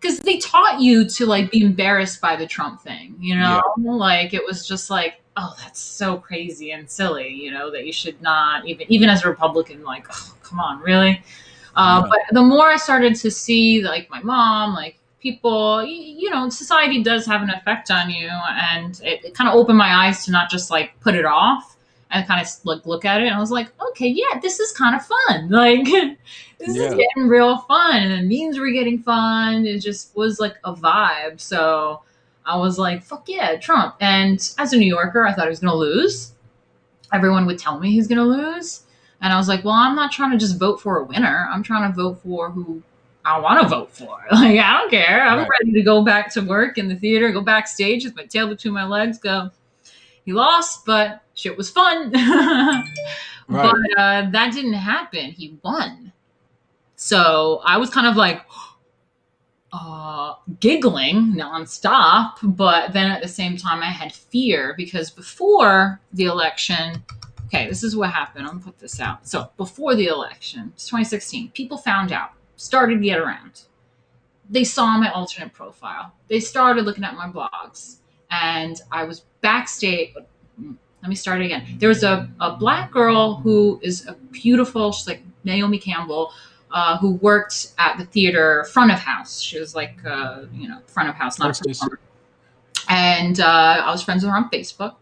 [0.00, 4.34] Because they taught you to like be embarrassed by the Trump thing, you know, like
[4.34, 8.20] it was just like, oh, that's so crazy and silly, you know, that you should
[8.20, 11.22] not even, even as a Republican, like, oh, come on, really?
[11.76, 12.08] Uh, Yeah.
[12.10, 17.02] But the more I started to see, like, my mom, like, people, you know, society
[17.02, 18.28] does have an effect on you.
[18.28, 21.76] And it, it kind of opened my eyes to not just like put it off
[22.10, 23.26] and kind of like look at it.
[23.26, 25.48] And I was like, okay, yeah, this is kind of fun.
[25.50, 25.84] Like,
[26.58, 26.88] this Yeah.
[26.88, 27.96] is getting real fun.
[28.02, 29.66] And the memes were getting fun.
[29.66, 31.40] It just was like a vibe.
[31.40, 32.02] So,
[32.46, 33.94] I was like, fuck yeah, Trump.
[34.00, 36.32] And as a New Yorker, I thought he was going to lose.
[37.12, 38.82] Everyone would tell me he's going to lose.
[39.24, 41.48] And I was like, well, I'm not trying to just vote for a winner.
[41.50, 42.82] I'm trying to vote for who
[43.24, 44.18] I want to vote for.
[44.30, 45.22] Like, I don't care.
[45.22, 45.48] I'm Right.
[45.60, 48.74] ready to go back to work in the theater, go backstage with my tail between
[48.74, 49.50] my legs, go,
[50.26, 52.12] he lost, but shit was fun.
[53.46, 53.70] Right.
[53.94, 55.30] But uh, that didn't happen.
[55.30, 56.12] He won.
[56.96, 58.40] So I was kind of like,
[59.72, 62.34] uh, giggling nonstop.
[62.42, 67.02] But then at the same time, I had fear because before the election,
[67.54, 68.46] okay, this is what happened.
[68.46, 69.26] I'm gonna put this out.
[69.26, 73.62] So before the election, it's 2016, people found out, started to get around.
[74.50, 76.12] They saw my alternate profile.
[76.28, 77.96] They started looking at my blogs.
[78.30, 80.14] And I was backstage.
[80.58, 81.64] Let me start again.
[81.78, 86.32] There was a, a black girl who is a beautiful, she's like Naomi Campbell,
[86.70, 89.40] uh, who worked at the theater front of house.
[89.40, 92.00] She was like, uh, you know, front of house, not a performer.
[92.88, 94.96] And uh, I was friends with her on Facebook.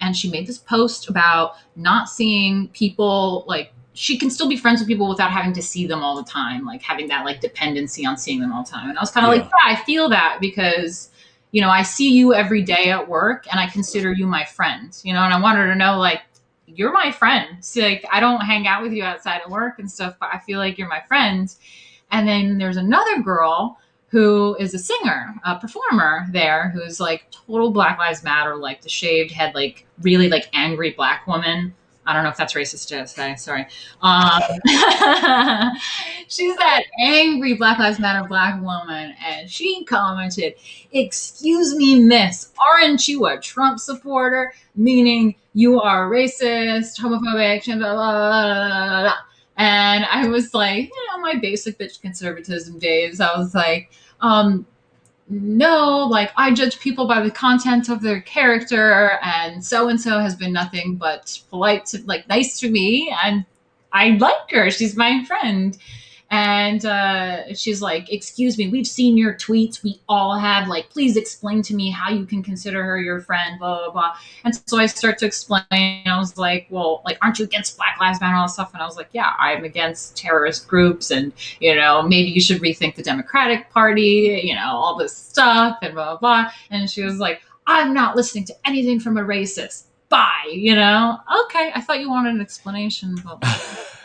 [0.00, 4.80] And she made this post about not seeing people like she can still be friends
[4.80, 8.06] with people without having to see them all the time, like having that like dependency
[8.06, 8.88] on seeing them all the time.
[8.88, 9.42] And I was kind of Yeah.
[9.42, 11.10] like, yeah, I feel that because
[11.52, 14.96] you know I see you every day at work, and I consider you my friend.
[15.02, 16.22] You know, and I want her to know like
[16.66, 17.62] you're my friend.
[17.64, 20.38] So, like I don't hang out with you outside of work and stuff, but I
[20.38, 21.52] feel like you're my friend.
[22.12, 23.78] And then there's another girl
[24.10, 28.88] who is a singer, a performer there, who's like total Black Lives Matter, like the
[28.88, 31.74] shaved head, like really like angry black woman.
[32.06, 33.36] I don't know if that's racist to say.
[33.36, 33.66] Sorry.
[34.02, 34.42] Um,
[36.28, 40.54] she's that angry Black Lives Matter black woman, and she commented,
[40.90, 44.52] "Excuse me, Miss, aren't you a Trump supporter?
[44.74, 49.14] Meaning you are racist, homophobic, blah blah blah blah blah."
[49.56, 53.20] And I was like, you know, my basic bitch conservatism days.
[53.20, 53.90] I was like,
[54.20, 54.66] um,
[55.28, 60.18] no, like I judge people by the content of their character, and so and so
[60.18, 63.44] has been nothing but polite to like nice to me, and
[63.92, 64.70] I like her.
[64.70, 65.78] She's my friend.
[66.30, 69.82] And uh, she's like, Excuse me, we've seen your tweets.
[69.82, 70.68] We all have.
[70.68, 74.16] Like, please explain to me how you can consider her your friend, blah, blah, blah.
[74.44, 75.64] And so I start to explain.
[75.70, 78.72] I was like, Well, like, aren't you against Black Lives Matter and all that stuff?
[78.72, 81.10] And I was like, Yeah, I'm against terrorist groups.
[81.10, 85.78] And, you know, maybe you should rethink the Democratic Party, you know, all this stuff
[85.82, 86.52] and blah, blah, blah.
[86.70, 89.84] And she was like, I'm not listening to anything from a racist.
[90.08, 91.18] Bye, you know?
[91.44, 93.42] Okay, I thought you wanted an explanation, but.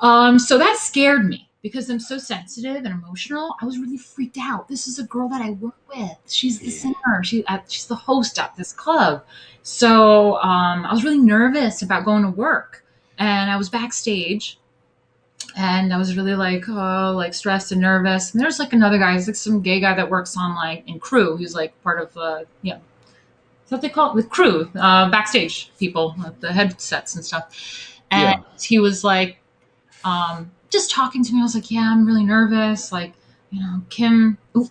[0.00, 3.54] Um, so that scared me because I'm so sensitive and emotional.
[3.60, 4.66] I was really freaked out.
[4.68, 6.16] This is a girl that I work with.
[6.26, 6.78] She's the Yeah.
[6.80, 7.22] singer.
[7.22, 9.24] She uh, she's the host at this club.
[9.62, 12.84] So um, I was really nervous about going to work,
[13.18, 14.58] and I was backstage,
[15.56, 18.32] and I was really like oh like stressed and nervous.
[18.32, 20.98] And there's like another guy, he's like some gay guy that works on like in
[20.98, 21.36] crew.
[21.36, 22.78] He's like part of uh, yeah.
[23.68, 27.54] What they call it with crew, uh, backstage people, with the headsets and stuff.
[28.10, 29.39] And he was like,
[30.04, 31.40] um, just talking to me.
[31.40, 32.92] I was like, yeah, I'm really nervous.
[32.92, 33.12] Like,
[33.50, 34.68] you know, Kim, ooh, I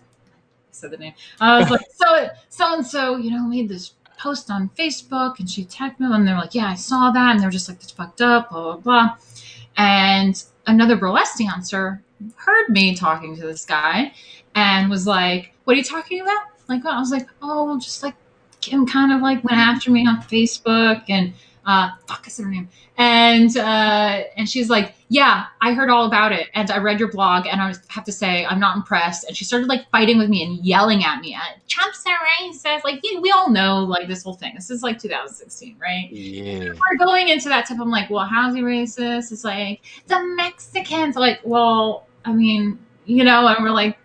[0.70, 1.14] said the name.
[1.40, 5.48] I was like, so, so and so, you know, made this post on Facebook and
[5.48, 7.32] she tagged me and they were like, yeah, I saw that.
[7.32, 9.16] And they were just like, it's fucked up, blah, blah, blah.
[9.76, 12.02] And another burlesque dancer
[12.36, 14.12] heard me talking to this guy
[14.54, 16.42] and was like, what are you talking about?
[16.68, 18.14] Like, I was like, oh, just like
[18.60, 21.32] Kim kind of like went after me on Facebook and,
[21.66, 22.68] uh, fuck, I said her name
[23.00, 27.10] and uh, and she's like, "Yeah, I heard all about it, and I read your
[27.10, 30.28] blog, and I have to say, I'm not impressed." And she started like fighting with
[30.28, 31.34] me and yelling at me.
[31.66, 32.84] Trump's a racist.
[32.84, 34.52] Like yeah, we all know like this whole thing.
[34.54, 36.10] This is like 2016, right?
[36.10, 36.74] Yeah.
[36.74, 37.78] We're going into that type.
[37.80, 39.32] I'm like, well, how's he racist?
[39.32, 41.16] It's like the Mexicans.
[41.16, 43.96] Like, well, I mean, you know, and we're like.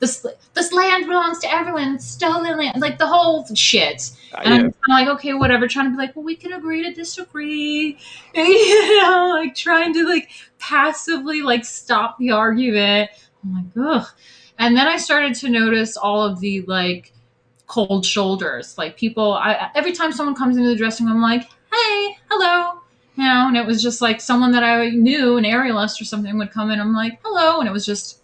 [0.00, 0.24] This,
[0.54, 1.96] this land belongs to everyone.
[1.96, 4.10] It's stolen land, like the whole shit.
[4.44, 4.66] And I'm Yeah.
[4.66, 5.66] of like, okay, whatever.
[5.66, 7.98] Trying to be like, well, we can agree to disagree.
[8.34, 13.10] you know, like trying to like passively like stop the argument.
[13.42, 14.06] I'm like, ugh.
[14.58, 17.12] And then I started to notice all of the like
[17.66, 18.76] cold shoulders.
[18.78, 22.80] Like people, I every time someone comes into the dressing room, I'm like, hey, hello.
[23.16, 26.38] You know, and it was just like someone that I knew, an aerialist or something,
[26.38, 26.78] would come in.
[26.80, 28.20] I'm like, hello, and it was just,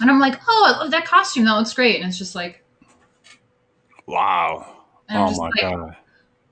[0.00, 1.44] and I'm like, oh, I love that costume.
[1.44, 2.00] That looks great.
[2.00, 2.64] And it's just like,
[4.08, 4.76] Wow.
[5.10, 5.96] Oh my like, god.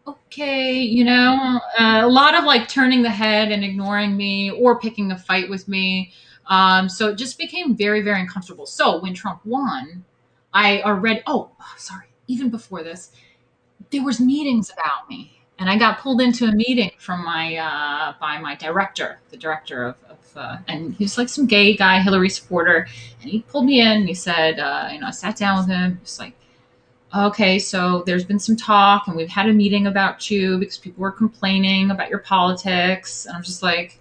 [0.07, 4.79] okay, you know, uh, a lot of like turning the head and ignoring me or
[4.79, 6.13] picking a fight with me.
[6.49, 8.67] Um, so it just became very, very uncomfortable.
[8.67, 10.05] So when Trump won,
[10.53, 13.11] I already, oh, sorry, even before this,
[13.91, 15.41] there was meetings about me.
[15.59, 19.87] And I got pulled into a meeting from my uh, by my director, the director
[19.87, 19.97] of
[20.37, 22.87] uh, and he was like some gay guy, Hillary supporter,
[23.23, 23.89] and he pulled me in.
[23.89, 25.99] and He said, uh, you know, I sat down with him.
[26.03, 26.35] He's like,
[27.15, 31.01] okay, so there's been some talk and we've had a meeting about you because people
[31.01, 33.27] were complaining about your politics.
[33.27, 33.99] And I'm just like,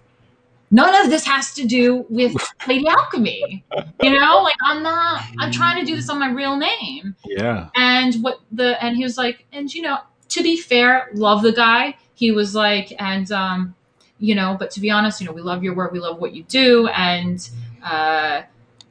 [0.71, 2.36] none of this has to do with
[2.67, 3.63] Lady Alchemy.
[4.01, 7.15] You know, like I'm not, I'm trying to do this on my real name.
[7.25, 7.69] Yeah.
[7.75, 11.53] And what the, and he was like, and you know, to be fair, love the
[11.53, 11.97] guy.
[12.15, 13.74] He was like, and, um,
[14.20, 16.34] you know, but to be honest, you know, we love your work, we love what
[16.34, 16.88] you do.
[16.88, 17.49] And,
[17.84, 18.43] uh,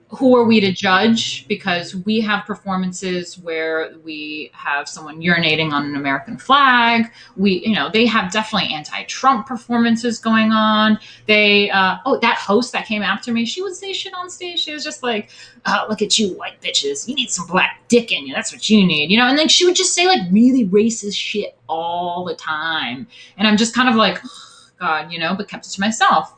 [0.08, 1.46] who are we to judge?
[1.48, 7.10] Because we have performances where we have someone urinating on an American flag.
[7.36, 11.00] We, you know, they have definitely anti-Trump performances going on.
[11.26, 14.60] They, uh, oh, that host that came after me, she would say shit on stage.
[14.60, 15.30] She was just like,
[15.66, 17.08] oh, "Look at you, white bitches.
[17.08, 18.34] You need some black dick in you.
[18.34, 21.16] That's what you need." You know, and then she would just say like really racist
[21.16, 24.20] shit all the time, and I'm just kind of like,
[24.78, 26.34] God, you know, but kept it to myself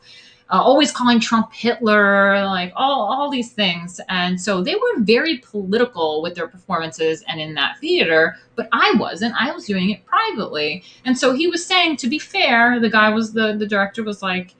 [0.49, 3.99] uh, always calling Trump Hitler, like all, all these things.
[4.07, 8.93] And so they were very political with their performances and in that theater, but I
[8.97, 9.35] wasn't.
[9.37, 10.83] I was doing it privately.
[11.05, 14.21] And so he was saying, to be fair, the guy was the, the director was
[14.21, 14.55] like,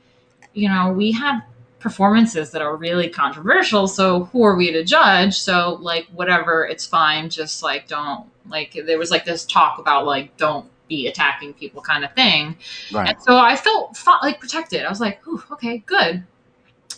[0.53, 1.41] you know, we have
[1.79, 3.87] performances that are really controversial.
[3.87, 5.37] So who are we to judge?
[5.37, 7.29] So, like, whatever, it's fine.
[7.29, 11.81] Just like, don't, like, there was like this talk about, like, don't be attacking people
[11.81, 12.57] kind of thing.
[12.91, 13.09] Right.
[13.09, 14.85] And so I felt like protected.
[14.85, 16.23] I was like, Ooh, okay, good.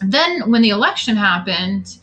[0.01, 1.97] Then when the election happened,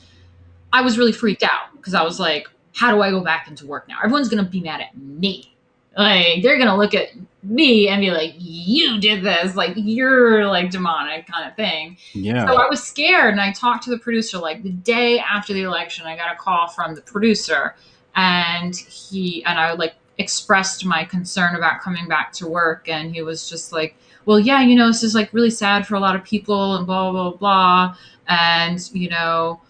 [0.72, 3.66] I was really freaked out because I was like, how do I go back into
[3.66, 3.97] work now?
[4.05, 5.57] Everyone's going to be mad at me.
[5.97, 7.09] Like, they're going to look at
[7.43, 9.57] me and be like, you did this.
[9.57, 11.97] Like, you're like demonic kind of thing.
[12.12, 12.47] Yeah.
[12.47, 15.62] So I was scared and I talked to the producer like the day after the
[15.62, 16.07] election.
[16.07, 17.74] I got a call from the producer
[18.14, 23.22] and he and I like expressed my concern about coming back to work and he
[23.22, 23.94] was just like
[24.24, 26.86] well yeah you know this is like really sad for a lot of people and
[26.86, 27.96] blah blah blah,
[28.28, 29.60] and you know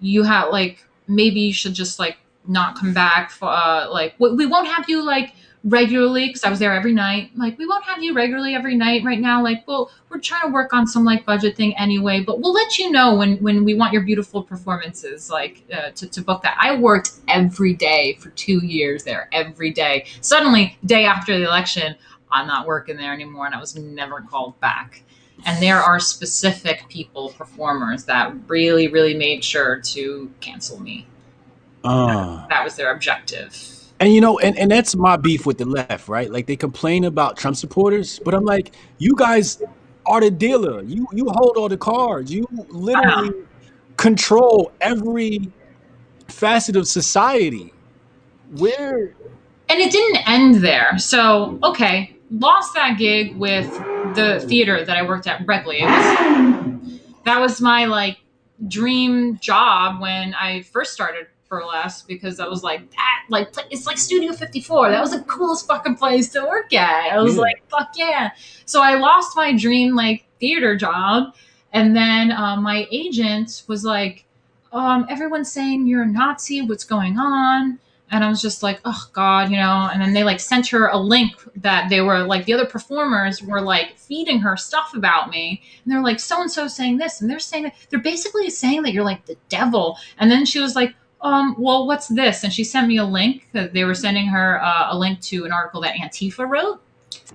[0.00, 4.46] you have like maybe you should just like not come back for uh, like we
[4.46, 5.34] won't have you like
[5.64, 7.30] regularly because I was there every night.
[7.36, 9.42] Like, we won't have you regularly every night right now.
[9.42, 12.78] Like, well, we're trying to work on some like budget thing anyway, but we'll let
[12.78, 16.56] you know when when we want your beautiful performances, like uh, to to book that.
[16.60, 20.06] I worked every day for two years there, every day.
[20.20, 21.96] Suddenly, day after the election,
[22.30, 25.02] I'm not working there anymore, and I was never called back.
[25.44, 31.06] And there are specific people, performers, that really, really made sure to cancel me.
[31.82, 33.81] Uh, That was their objective.
[34.02, 36.28] And you know, and, and that's my beef with the left, right?
[36.28, 39.62] Like they complain about Trump supporters, but I'm like, you guys
[40.06, 40.82] are the dealer.
[40.82, 42.32] You you hold all the cards.
[42.32, 43.30] You literally
[43.96, 45.52] control every
[46.26, 47.72] facet of society.
[48.56, 49.14] Where
[49.68, 50.98] and it didn't end there.
[50.98, 53.70] So, okay, lost that gig with
[54.16, 55.80] the theater that I worked at was,
[57.24, 58.18] that was my like
[58.66, 63.98] dream job when I first started burlesque because I was like that like it's like
[63.98, 64.90] Studio 54.
[64.90, 67.12] That was the coolest fucking place to work at.
[67.12, 67.40] I was Yeah.
[67.42, 68.30] like fuck yeah.
[68.64, 71.34] So I lost my dream like theater job
[71.74, 74.24] and then um, my agent was like
[74.72, 76.62] um, everyone's saying you're a Nazi.
[76.62, 77.78] What's going on?
[78.14, 79.88] and I was just like, oh God, you know.
[79.90, 83.42] And then they like sent her a link that they were like the other performers
[83.42, 87.22] were like feeding her stuff about me, and they're like, so and so saying this,
[87.22, 89.96] and they're saying that they're basically saying that you're like the devil.
[90.18, 92.44] And then she was like, um, well, what's this?
[92.44, 95.52] And she sent me a link they were sending her uh, a link to an
[95.52, 96.80] article that Antifa wrote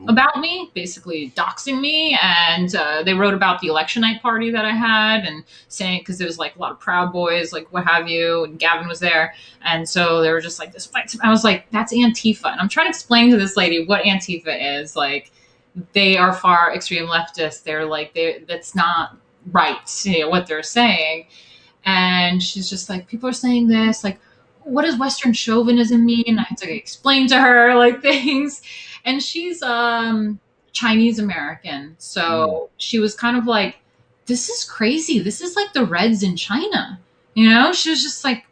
[0.07, 4.65] about me, basically doxing me, and uh, they wrote about the election night party that
[4.65, 7.85] I had, and saying because there was like a lot of Proud Boys, like what
[7.85, 9.33] have you, and Gavin was there,
[9.63, 11.13] and so they were just like this fight.
[11.23, 14.81] I was like, that's Antifa, and I'm trying to explain to this lady what Antifa
[14.81, 14.95] is.
[14.95, 15.31] Like,
[15.93, 17.63] they are far extreme leftists.
[17.63, 19.17] They're like they that's not
[19.51, 20.05] right.
[20.05, 21.27] You know, what they're saying,
[21.88, 24.19] and she's just like, people are saying this, like.
[24.63, 26.38] What does Western chauvinism mean?
[26.38, 28.61] I had to explain to her like things,
[29.05, 30.41] and she's um
[30.77, 31.95] Chinese American.
[31.97, 33.77] So she was kind of like,
[34.27, 35.19] this is crazy.
[35.19, 36.99] This is like the Reds in China.
[37.33, 38.45] You know, she was just like,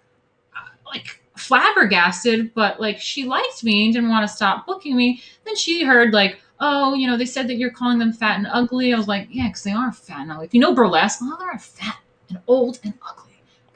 [0.86, 5.22] like flabbergasted, but like she liked me and didn't want to stop booking me.
[5.46, 8.48] Then she heard like, oh, you know, they said that you're calling them fat and
[8.52, 8.94] ugly.
[8.94, 10.46] I was like, yeah, because they are fat and ugly.
[10.46, 11.98] If you know burlesque, well, they're fat
[12.30, 13.25] and old and ugly.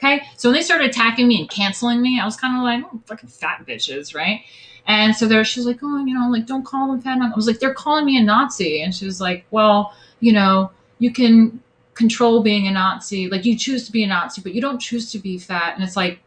[0.02, 0.22] Okay.
[0.38, 3.02] So when they started attacking me and canceling me, I was kind of like, oh,
[3.06, 4.42] fucking fat bitches, right?
[4.88, 7.20] And so there, she's like, oh, you know, like, don't call them fat.
[7.22, 8.82] I was like, they're calling me a Nazi.
[8.82, 11.62] And she was like, well, you know, you can
[11.96, 13.30] control being a Nazi.
[13.30, 15.76] Like, you choose to be a Nazi, but you don't choose to be fat.
[15.76, 16.20] And it's like,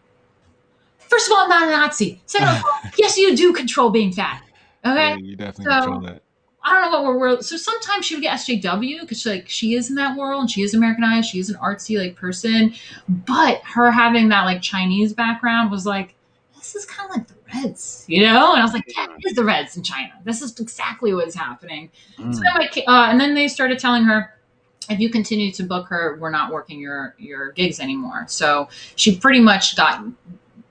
[0.98, 2.20] first of all, I'm not a Nazi.
[2.26, 4.42] Second of all, yes, you do control being fat.
[4.84, 5.10] Okay.
[5.12, 6.22] Yeah, you definitely So- control that.
[6.72, 7.44] I don't know what we're world.
[7.44, 10.62] So sometimes she would get SJW because like she is in that world and she
[10.62, 11.28] is Americanized.
[11.28, 12.74] She is an artsy like person,
[13.08, 16.14] but her having that like Chinese background was like
[16.56, 18.52] this is kind of like the Reds, you know.
[18.52, 20.12] And I was like, yeah, it is the Reds in China.
[20.24, 21.90] This is exactly what's happening.
[22.18, 22.34] Mm.
[22.34, 24.34] So then ki- uh, and then they started telling her,
[24.88, 28.24] if you continue to book her, we're not working your your gigs anymore.
[28.28, 30.04] So she pretty much got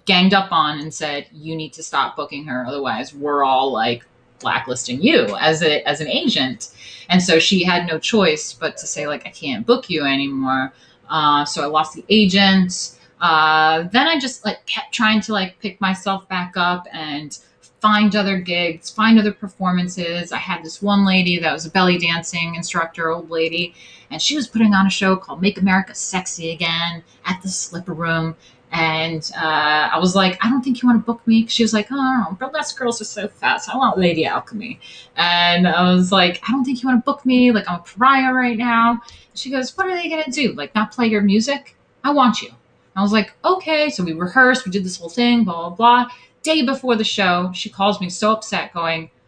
[0.06, 4.06] ganged up on and said, you need to stop booking her, otherwise we're all like
[4.42, 6.72] blacklisting you as a as an agent.
[7.10, 10.72] And so she had no choice but to say like, I can't book you anymore.
[11.10, 12.98] Uh, so I lost the agent.
[13.20, 17.38] Uh, then I just like kept trying to like pick myself back up and
[17.82, 20.32] find other gigs, find other performances.
[20.32, 23.74] I had this one lady that was a belly dancing instructor, old lady,
[24.12, 27.94] and she was putting on a show called Make America Sexy Again at the Slipper
[27.94, 28.36] Room.
[28.72, 31.46] And uh, I was like, I don't think you want to book me.
[31.48, 33.70] She was like, Oh, burlesque girls are so fast.
[33.70, 34.80] I want Lady Alchemy.
[35.18, 37.52] And I was like, I don't think you want to book me.
[37.52, 39.02] Like, I'm a pariah right now.
[39.34, 40.54] She goes, What are they going to do?
[40.54, 41.76] Like, not play your music?
[42.04, 42.50] I want you.
[42.96, 43.90] I was like, Okay.
[43.90, 46.12] So we rehearsed, we did this whole thing, blah, blah, blah.
[46.42, 49.21] Day before the show, she calls me so upset, going, "Ah,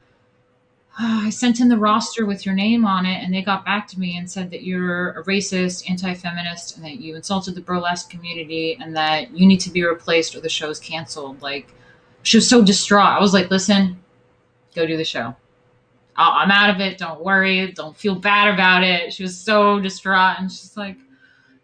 [0.98, 4.00] I sent in the roster with your name on it, and they got back to
[4.00, 8.10] me and said that you're a racist, anti feminist, and that you insulted the burlesque
[8.10, 11.42] community, and that you need to be replaced or the show's canceled.
[11.42, 11.74] Like,
[12.22, 13.18] she was so distraught.
[13.18, 14.00] I was like, Listen,
[14.76, 15.36] go do the show.
[16.16, 17.00] I'm out of it.
[17.00, 17.72] Don't worry.
[17.72, 19.14] Don't feel bad about it.
[19.14, 20.98] She was so distraught, and she's like,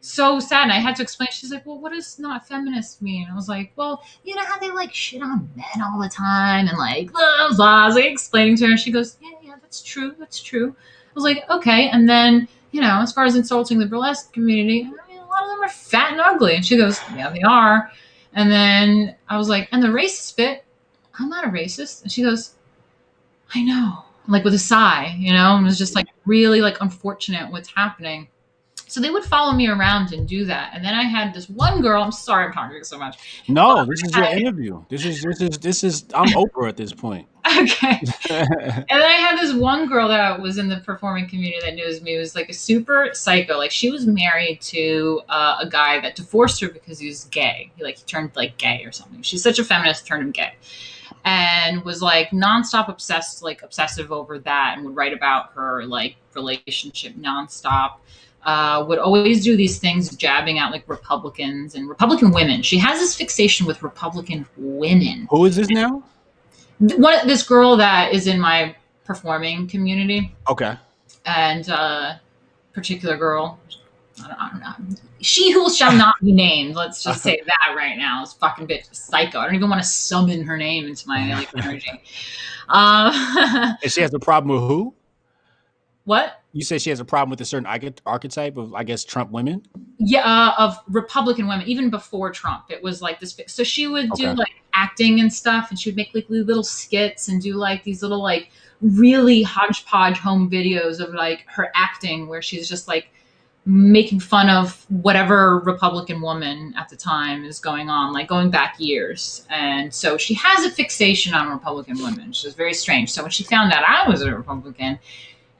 [0.02, 0.64] so sad.
[0.64, 1.30] And I had to explain.
[1.32, 3.28] She's like, well, what does not feminist mean?
[3.32, 6.68] I was like, well, you know how they like shit on men all the time
[6.68, 7.84] and like blah blah.
[7.84, 8.78] I was like explaining to her.
[8.78, 10.16] She goes, yeah, yeah, that's true.
[10.18, 10.76] That's true.
[10.78, 11.90] I was like, okay.
[11.90, 15.44] And then you know, as far as insulting the burlesque community, I mean, a lot
[15.44, 16.56] of them are fat and ugly.
[16.56, 17.92] And she goes, yeah, they are.
[18.34, 20.64] And then I was like, and the racist bit,
[21.18, 22.04] I'm not a racist.
[22.04, 22.54] And she goes,
[23.56, 24.06] I know.
[24.28, 27.70] Like with a sigh, you know, and it was just like really like unfortunate what's
[27.74, 28.28] happening.
[28.90, 30.72] So they would follow me around and do that.
[30.74, 32.02] And then I had this one girl.
[32.02, 33.44] I'm sorry I'm talking so much.
[33.48, 34.84] No, this is your interview.
[34.90, 37.28] This is this is this is I'm Oprah at this point.
[37.58, 38.00] Okay.
[38.30, 42.02] and then I had this one girl that was in the performing community that knows
[42.02, 42.16] me.
[42.16, 43.58] It was like a super psycho.
[43.58, 47.72] Like she was married to uh, a guy that divorced her because he was gay.
[47.76, 49.24] He like he turned like gay or something.
[49.24, 50.54] She's such a feminist, turned him gay,
[51.26, 56.18] and was like nonstop obsessed, like obsessive over that, and would write about her like
[56.36, 57.96] relationship nonstop.
[58.44, 62.62] Uh, would always do these things jabbing at like Republicans and Republican women.
[62.62, 65.28] She has this fixation with Republican women.
[65.30, 66.02] Who is this now?
[66.80, 70.34] One this girl that is in my performing community.
[70.50, 70.78] Okay.
[71.26, 72.14] And uh
[72.74, 73.60] particular girl.
[74.24, 74.96] I don't, I don't know.
[75.22, 76.76] She who shall not be named.
[76.76, 78.22] Let's just say that right now.
[78.22, 79.40] This fucking bitch psycho.
[79.40, 82.02] I don't even want to summon her name into my like energy.
[82.70, 83.12] Um,
[83.84, 84.94] and she has a problem with who?
[86.06, 86.39] What?
[86.52, 87.68] You say she has a problem with a certain
[88.06, 89.62] archetype of, I guess, Trump women.
[90.00, 93.40] Yeah, uh, of Republican women, even before Trump, it was like this.
[93.48, 97.28] So she would do like acting and stuff, and she would make like little skits
[97.28, 98.50] and do like these little like
[98.82, 103.10] really hodgepodge home videos of like her acting, where she's just like
[103.66, 108.76] making fun of whatever Republican woman at the time is going on, like going back
[108.80, 109.46] years.
[109.52, 113.12] And so she has a fixation on Republican women, which is very strange.
[113.12, 114.98] So when she found out I was a Republican,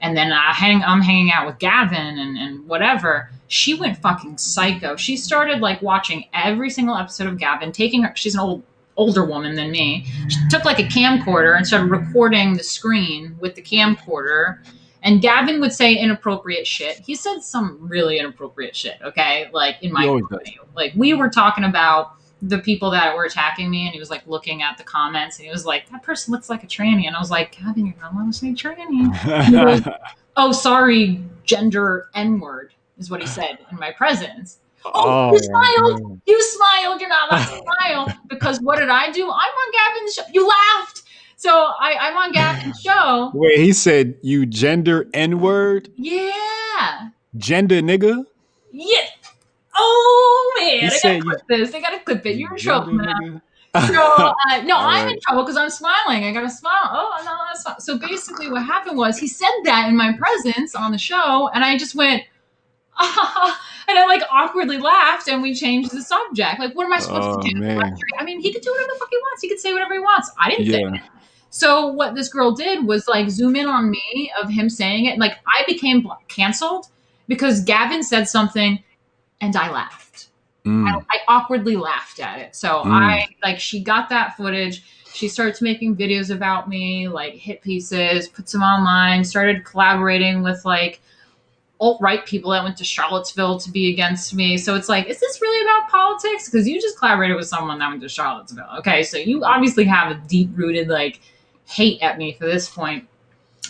[0.00, 3.30] and then I hang I'm hanging out with Gavin and, and whatever.
[3.48, 4.96] She went fucking psycho.
[4.96, 8.62] She started like watching every single episode of Gavin, taking her she's an old
[8.96, 10.06] older woman than me.
[10.28, 14.58] She took like a camcorder and started recording the screen with the camcorder.
[15.02, 16.98] And Gavin would say inappropriate shit.
[16.98, 19.48] He said some really inappropriate shit, okay?
[19.52, 20.20] Like in my
[20.76, 22.12] like we were talking about
[22.42, 25.46] the people that were attacking me and he was like looking at the comments and
[25.46, 27.06] he was like that person looks like a tranny.
[27.06, 29.10] And i was like Gavin, you're not allowed to say tranny.
[29.84, 29.94] Goes,
[30.36, 34.58] oh sorry gender n-word is what he said in my presence.
[34.84, 36.02] Oh, oh you smiled.
[36.02, 36.22] Man.
[36.26, 37.00] you smiled.
[37.00, 38.18] You're not allowed to smile.
[38.30, 39.24] Because what did i do?
[39.24, 40.22] I'm on gavin's show.
[40.32, 41.02] You laughed.
[41.36, 43.30] So I, i'm on gavin's show.
[43.34, 45.90] Wait he said you gender n-word?
[45.96, 47.10] Yeah.
[47.36, 48.24] Gender nigga?
[48.72, 49.06] Yeah
[49.80, 51.70] oh man, I gotta clip you, this.
[51.70, 52.36] They gotta clip it.
[52.36, 53.42] You're in trouble now.
[53.86, 55.14] so uh, no, I'm right.
[55.14, 56.24] in trouble because I'm smiling.
[56.24, 56.90] I gotta smile.
[56.90, 57.80] Oh, no, that's fine.
[57.80, 61.64] So basically, what happened was he said that in my presence on the show, and
[61.64, 62.24] I just went,
[62.98, 66.58] ah, and I like awkwardly laughed, and we changed the subject.
[66.58, 67.60] Like, what am I supposed oh, to do?
[67.60, 67.96] Man.
[68.18, 69.42] I mean, he could do whatever the fuck he wants.
[69.42, 70.30] He could say whatever he wants.
[70.38, 70.72] I didn't yeah.
[70.72, 71.00] say it.
[71.50, 75.18] So what this girl did was like zoom in on me of him saying it.
[75.18, 76.86] Like I became canceled
[77.26, 78.82] because Gavin said something
[79.40, 80.28] and I laughed.
[80.64, 80.86] Mm.
[80.86, 82.54] I, I, awkwardly laughed at it.
[82.54, 82.90] So mm.
[82.90, 84.82] I like she got that footage.
[85.12, 90.64] She starts making videos about me, like hit pieces, puts them online, started collaborating with
[90.64, 91.00] like
[91.80, 94.58] alt right people that went to Charlottesville to be against me.
[94.58, 96.48] So it's like, is this really about politics?
[96.48, 98.68] Because you just collaborated with someone that went to Charlottesville.
[98.78, 101.20] Okay, so you obviously have a deep rooted like
[101.66, 103.08] hate at me for this point.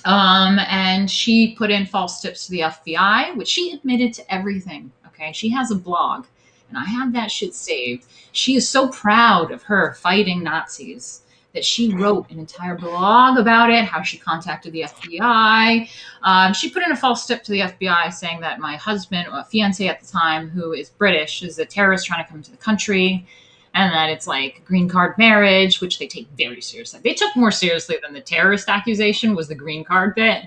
[0.05, 4.91] Um, and she put in false tips to the FBI, which she admitted to everything.
[5.21, 5.33] Okay.
[5.33, 6.27] She has a blog
[6.71, 8.07] and I have that shit saved.
[8.33, 13.71] She is so proud of her fighting Nazis that she wrote an entire blog about
[13.71, 15.89] it, how she contacted the FBI.
[16.23, 19.43] Um, she put in a false tip to the FBI saying that my husband, or
[19.45, 22.57] fiance at the time, who is British, is a terrorist trying to come to the
[22.57, 23.27] country,
[23.75, 27.01] and that it's like green card marriage, which they take very seriously.
[27.03, 30.45] They took more seriously than the terrorist accusation was the green card bit.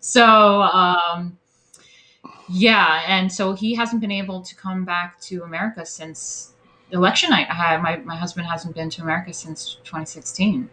[0.00, 1.38] So, um,
[2.52, 6.52] yeah, and so he hasn't been able to come back to America since
[6.90, 7.46] election night.
[7.50, 10.68] I my my husband hasn't been to America since 2016,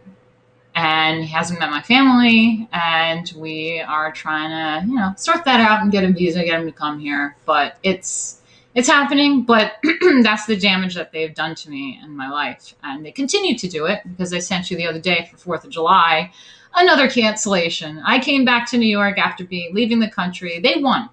[0.74, 2.68] and he hasn't met my family.
[2.72, 6.60] And we are trying to, you know, sort that out and get a visa, get
[6.60, 7.36] him to come here.
[7.46, 8.42] But it's
[8.74, 9.44] it's happening.
[9.44, 9.72] But
[10.22, 13.68] that's the damage that they've done to me in my life, and they continue to
[13.68, 16.30] do it because I sent you the other day for Fourth of July.
[16.74, 18.02] Another cancellation.
[18.04, 20.60] I came back to New York after being leaving the country.
[20.60, 21.08] They won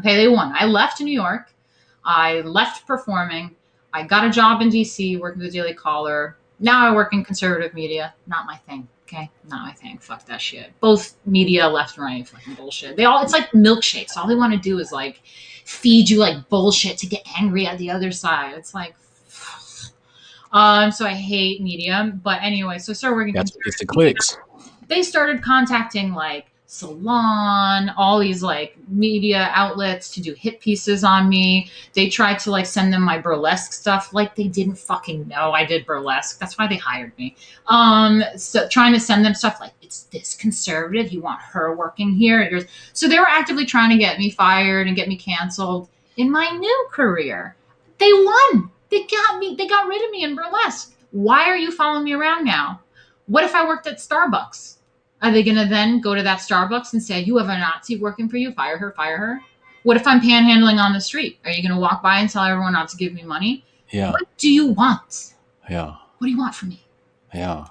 [0.00, 0.52] Okay, they won.
[0.54, 1.52] I left New York.
[2.04, 3.54] I left performing.
[3.92, 6.36] I got a job in DC working with the Daily Caller.
[6.58, 8.14] Now I work in conservative media.
[8.26, 8.88] Not my thing.
[9.06, 9.98] Okay, not my thing.
[9.98, 10.72] Fuck that shit.
[10.80, 12.96] Both media, left and right, fucking bullshit.
[12.96, 13.22] They all.
[13.22, 14.16] It's like milkshakes.
[14.16, 15.20] All they want to do is like
[15.64, 18.54] feed you like bullshit to get angry at the other side.
[18.56, 18.94] It's like.
[20.52, 23.34] Um, so I hate media, but anyway, so I started working.
[23.34, 24.36] That's it's the clicks.
[24.86, 31.28] They started contacting like Salon, all these like media outlets to do hit pieces on
[31.28, 31.70] me.
[31.92, 35.64] They tried to like send them my burlesque stuff, like they didn't fucking know I
[35.64, 36.40] did burlesque.
[36.40, 37.36] That's why they hired me.
[37.68, 41.12] Um, so trying to send them stuff like it's this conservative.
[41.12, 42.66] You want her working here?
[42.92, 46.48] So they were actively trying to get me fired and get me canceled in my
[46.50, 47.54] new career.
[47.98, 48.68] They won.
[48.90, 49.54] They got me.
[49.54, 50.92] They got rid of me in burlesque.
[51.12, 52.80] Why are you following me around now?
[53.26, 54.78] What if I worked at Starbucks?
[55.24, 57.96] Are they going to then go to that Starbucks and say, You have a Nazi
[57.96, 58.52] working for you?
[58.52, 59.40] Fire her, fire her.
[59.82, 61.38] What if I'm panhandling on the street?
[61.46, 63.64] Are you going to walk by and tell everyone not to give me money?
[63.88, 64.10] Yeah.
[64.10, 65.32] What do you want?
[65.70, 65.96] Yeah.
[66.18, 66.84] What do you want from me?
[67.32, 67.64] Yeah.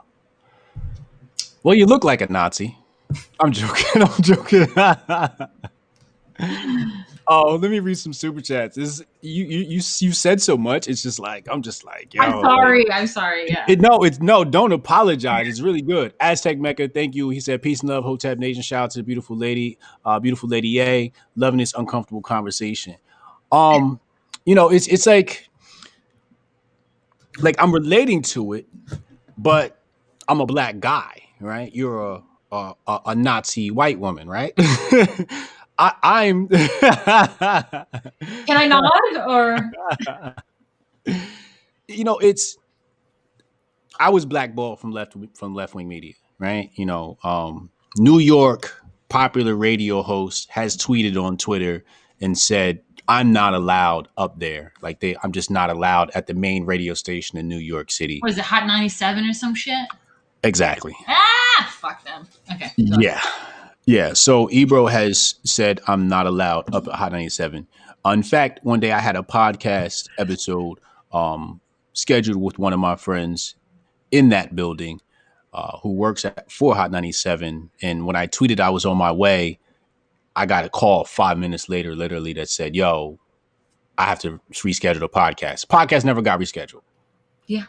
[1.62, 2.76] Well, you look like a Nazi.
[3.39, 4.01] I'm joking.
[4.01, 4.68] I'm joking.
[7.28, 8.76] Oh, let me read some super chats.
[8.76, 10.88] This you you you you said so much.
[10.88, 12.22] It's just like I'm just like, yo.
[12.22, 12.92] I'm sorry.
[12.92, 13.50] I'm sorry.
[13.50, 13.66] Yeah.
[13.68, 14.44] It, no, it's no.
[14.44, 15.48] Don't apologize.
[15.48, 16.14] It's really good.
[16.20, 17.30] Aztec Mecca, thank you.
[17.30, 20.50] He said, "Peace and love, Hotep Nation." Shout out to the beautiful lady, uh, beautiful
[20.50, 21.12] lady A.
[21.36, 22.96] Loving this uncomfortable conversation.
[23.52, 24.00] Um,
[24.46, 25.48] you know, it's it's like,
[27.40, 28.68] like I'm relating to it,
[29.38, 29.80] but
[30.28, 31.74] I'm a black guy, right?
[31.74, 34.54] You're a a, a Nazi white woman, right?
[35.78, 36.48] I, I'm.
[38.46, 38.92] Can I nod
[39.28, 39.72] or?
[41.88, 42.58] you know, it's.
[44.00, 46.70] I was blackballed from left from left wing media, right?
[46.76, 51.84] You know, um, New York popular radio host has tweeted on Twitter
[52.22, 54.74] and said, "I'm not allowed up there.
[54.82, 58.20] Like they, I'm just not allowed at the main radio station in New York City."
[58.24, 59.88] Was it Hot 97 or some shit?
[60.44, 60.96] Exactly.
[61.08, 62.28] Ah, fuck them.
[62.52, 62.72] Okay.
[62.76, 63.22] Yeah.
[63.86, 67.68] Yeah, so Ebro has said I'm not allowed up at Hot 97.
[68.06, 70.80] Uh, in fact, one day I had a podcast episode
[71.12, 71.60] um,
[71.92, 73.56] scheduled with one of my friends
[74.12, 75.02] in that building
[75.54, 77.72] uh, who works at for Hot 97.
[77.82, 79.60] And when I tweeted I was on my way,
[80.36, 83.20] I got a call five minutes later, literally, that said, Yo,
[83.98, 85.68] I have to reschedule the podcast.
[85.68, 86.82] Podcast never got rescheduled.
[87.48, 87.66] Yeah.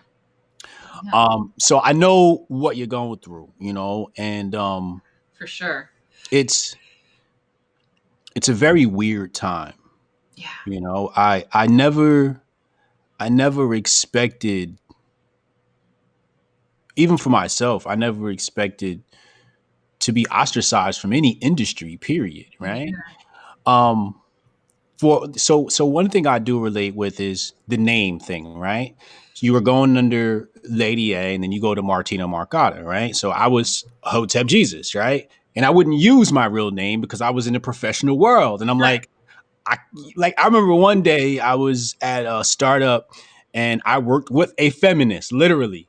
[1.04, 1.10] yeah.
[1.12, 5.02] Um, so I know what you're going through, you know, and um,
[5.36, 5.90] for sure
[6.30, 6.76] it's
[8.34, 9.74] it's a very weird time.
[10.34, 10.48] Yeah.
[10.66, 12.40] You know, I I never
[13.20, 14.78] I never expected
[16.96, 19.02] even for myself, I never expected
[20.00, 22.88] to be ostracized from any industry, period, right?
[22.88, 23.02] Yeah.
[23.66, 24.20] Um
[24.98, 28.94] for so so one thing I do relate with is the name thing, right?
[29.34, 33.14] So you were going under Lady A and then you go to Martina Markota, right?
[33.16, 35.28] So I was Hotep Jesus, right?
[35.56, 38.60] And I wouldn't use my real name because I was in the professional world.
[38.60, 39.00] And I'm right.
[39.00, 39.10] like,
[39.66, 39.78] I
[40.16, 43.10] like I remember one day I was at a startup
[43.54, 45.88] and I worked with a feminist, literally.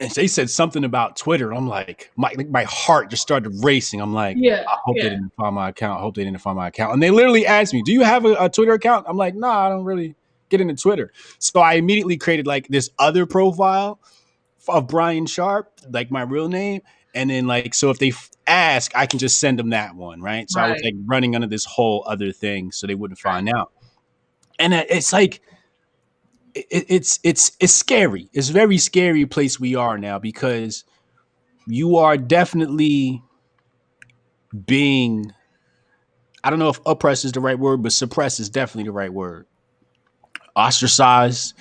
[0.00, 1.52] And they said something about Twitter.
[1.52, 4.00] I'm like, my my heart just started racing.
[4.00, 5.04] I'm like, yeah, I hope yeah.
[5.04, 5.98] they didn't find my account.
[5.98, 6.94] I hope they didn't find my account.
[6.94, 9.48] And they literally asked me, "Do you have a, a Twitter account?" I'm like, "No,
[9.48, 10.16] nah, I don't really
[10.48, 14.00] get into Twitter." So I immediately created like this other profile
[14.66, 16.80] of Brian Sharp, like my real name,
[17.14, 20.20] and then like so if they f- ask i can just send them that one
[20.20, 20.50] right?
[20.50, 20.68] So right.
[20.68, 23.72] i was like running under this whole other thing so they wouldn't find out.
[24.58, 25.40] And it's like
[26.54, 28.28] it, it's it's it's scary.
[28.32, 30.84] It's a very scary place we are now because
[31.66, 33.22] you are definitely
[34.66, 35.32] being
[36.44, 39.12] i don't know if oppress is the right word but suppress is definitely the right
[39.12, 39.46] word.
[40.54, 41.54] Ostracized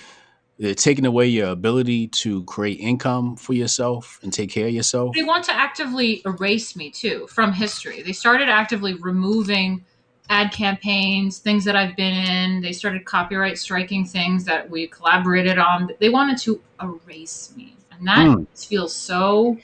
[0.61, 5.15] they're taking away your ability to create income for yourself and take care of yourself.
[5.15, 8.03] They want to actively erase me too from history.
[8.03, 9.83] They started actively removing
[10.29, 12.61] ad campaigns, things that I've been in.
[12.61, 15.89] They started copyright striking things that we collaborated on.
[15.99, 17.75] They wanted to erase me.
[17.91, 18.67] And that mm.
[18.67, 19.57] feels so,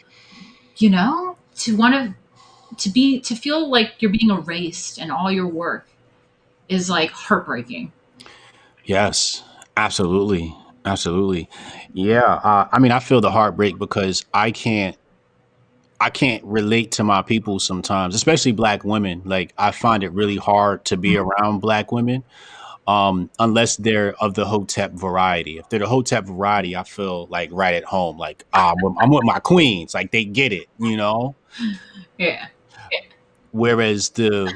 [0.78, 2.16] you know, to want to
[2.78, 5.88] to be to feel like you're being erased and all your work
[6.70, 7.92] is like heartbreaking.
[8.84, 9.44] Yes,
[9.76, 10.56] absolutely.
[10.88, 11.50] Absolutely.
[11.94, 12.36] Yeah.
[12.36, 14.96] Uh, I mean, I feel the heartbreak because I can't,
[16.00, 19.22] I can't relate to my people sometimes, especially black women.
[19.26, 21.28] Like I find it really hard to be mm-hmm.
[21.28, 22.24] around black women.
[22.88, 25.58] Um, unless they're of the hotep variety.
[25.58, 28.18] If they're the hotep variety, I feel like right at home.
[28.18, 29.94] Like ah, I'm, with, I'm with my queens.
[29.94, 31.36] Like they get it, you know.
[32.20, 32.48] Yeah.
[32.92, 33.00] yeah.
[33.52, 34.52] Whereas the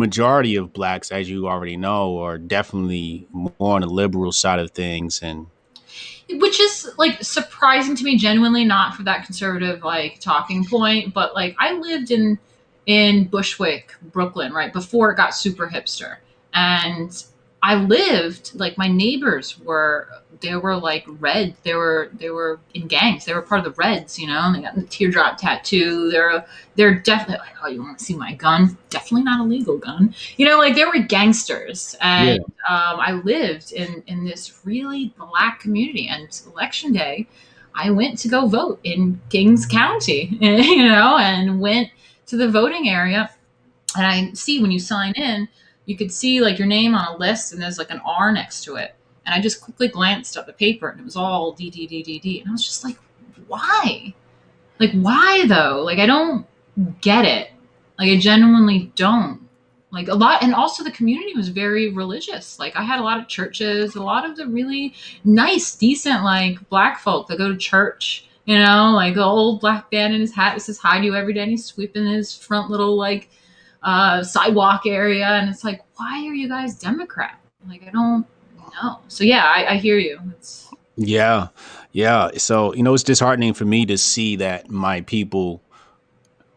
[0.00, 4.72] majority of blacks, as you already know, are definitely more on the liberal side of
[4.72, 5.46] things and
[6.34, 11.34] which is like surprising to me genuinely not for that conservative like talking point but
[11.34, 12.38] like i lived in
[12.86, 16.18] in bushwick brooklyn right before it got super hipster.
[16.54, 17.24] And
[17.62, 20.08] I lived like my neighbors were
[20.40, 21.54] they were like red.
[21.62, 23.24] They were they were in gangs.
[23.24, 24.40] They were part of the Reds, you know.
[24.40, 26.10] And they got the teardrop tattoo.
[26.10, 26.46] They're
[26.76, 28.78] they're definitely like, oh, you want to see my gun?
[28.88, 30.14] Definitely not a legal gun.
[30.36, 31.94] You know, like they were gangsters.
[32.00, 36.08] And um, I lived in in this really black community.
[36.08, 37.28] And election day,
[37.74, 41.90] I went to go vote in Kings County, you know, and went
[42.26, 43.30] to the voting area.
[43.96, 45.48] And I see when you sign in,
[45.86, 48.64] you could see like your name on a list, and there's like an R next
[48.64, 48.94] to it
[49.30, 52.02] and I just quickly glanced at the paper and it was all D, D, D,
[52.02, 52.40] D, D.
[52.40, 52.96] And I was just like,
[53.46, 54.14] why?
[54.78, 55.82] Like, why though?
[55.84, 56.46] Like, I don't
[57.00, 57.50] get it.
[57.98, 59.46] Like, I genuinely don't.
[59.92, 62.58] Like, a lot, and also the community was very religious.
[62.58, 64.94] Like, I had a lot of churches, a lot of the really
[65.24, 69.86] nice, decent, like, black folk that go to church, you know, like the old black
[69.92, 72.34] man in his hat that says hi to you every day and he's sweeping his
[72.34, 73.28] front little, like,
[73.82, 75.26] uh, sidewalk area.
[75.26, 77.38] And it's like, why are you guys Democrat?
[77.68, 78.26] Like, I don't,
[78.82, 78.98] know.
[79.08, 80.18] So yeah, I, I hear you.
[80.36, 81.48] It's Yeah.
[81.92, 82.30] Yeah.
[82.36, 85.62] So, you know, it's disheartening for me to see that my people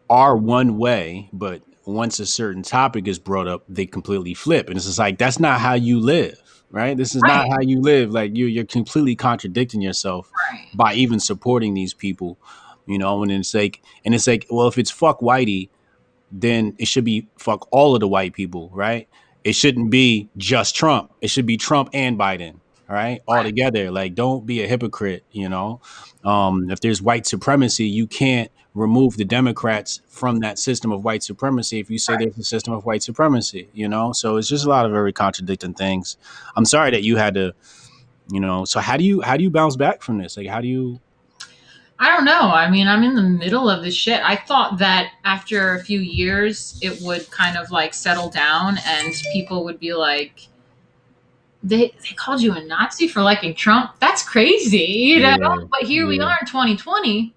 [0.09, 4.67] are one way, but once a certain topic is brought up, they completely flip.
[4.67, 6.41] And it's just like, that's not how you live,
[6.71, 6.95] right?
[6.95, 8.11] This is not how you live.
[8.11, 12.37] Like you you're completely contradicting yourself right, by even supporting these people,
[12.85, 15.69] you know, and it's like and it's like, well, if it's fuck whitey,
[16.33, 19.07] then it should be fuck all of the white people, right?
[19.43, 21.11] It shouldn't be just Trump.
[21.21, 22.55] It should be Trump and Biden,
[22.89, 23.21] all right?
[23.27, 23.91] All together.
[23.91, 25.79] Like, don't be a hypocrite, you know?
[26.23, 31.21] Um, if there's white supremacy, you can't remove the Democrats from that system of white
[31.21, 34.11] supremacy if you say there's a system of white supremacy, you know?
[34.11, 36.17] So it's just a lot of very contradicting things.
[36.55, 37.53] I'm sorry that you had to,
[38.31, 40.37] you know, so how do you how do you bounce back from this?
[40.37, 40.99] Like how do you
[42.03, 42.49] I don't know.
[42.49, 44.19] I mean, I'm in the middle of this shit.
[44.21, 49.13] I thought that after a few years, it would kind of like settle down and
[49.31, 50.49] people would be like,
[51.63, 53.91] they, they called you a Nazi for liking Trump.
[54.01, 55.37] That's crazy, you know?
[55.39, 57.33] Yeah, But here we are in 2020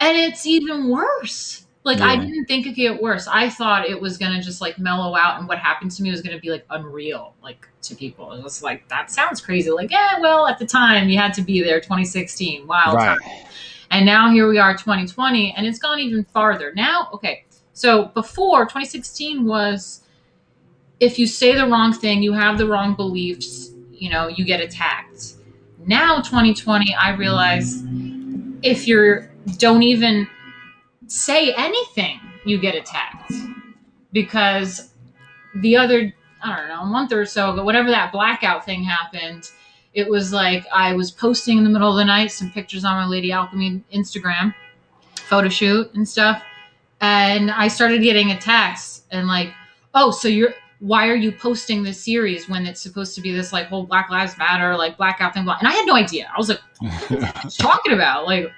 [0.00, 1.64] and it's even worse.
[1.82, 3.26] Like, I didn't think it could get worse.
[3.26, 6.10] I thought it was going to just like mellow out and what happened to me
[6.10, 8.34] was going to be like unreal, like to people.
[8.34, 9.70] It was like, that sounds crazy.
[9.70, 13.18] Like, yeah, well, at the time you had to be there, 2016, wild time.
[13.90, 16.72] And now here we are, 2020, and it's gone even farther.
[16.74, 20.02] Now, okay, so before 2016 was
[21.00, 24.60] if you say the wrong thing, you have the wrong beliefs, you know, you get
[24.60, 25.34] attacked.
[25.86, 27.82] Now, 2020, I realize
[28.62, 29.26] if you
[29.56, 30.28] don't even
[31.06, 33.32] say anything, you get attacked
[34.12, 34.92] because
[35.56, 39.50] the other I don't know, a month or so ago, whatever that blackout thing happened,
[39.94, 42.96] it was like I was posting in the middle of the night some pictures on
[42.96, 44.54] my Lady Alchemy Instagram
[45.16, 46.42] photo shoot and stuff,
[47.00, 49.52] and I started getting attacks and like,
[49.94, 53.52] oh, so you're why are you posting this series when it's supposed to be this
[53.52, 55.46] like whole Black Lives Matter like blackout thing?
[55.46, 56.30] And I had no idea.
[56.34, 58.26] I was like, what is this talking about?
[58.26, 58.50] Like,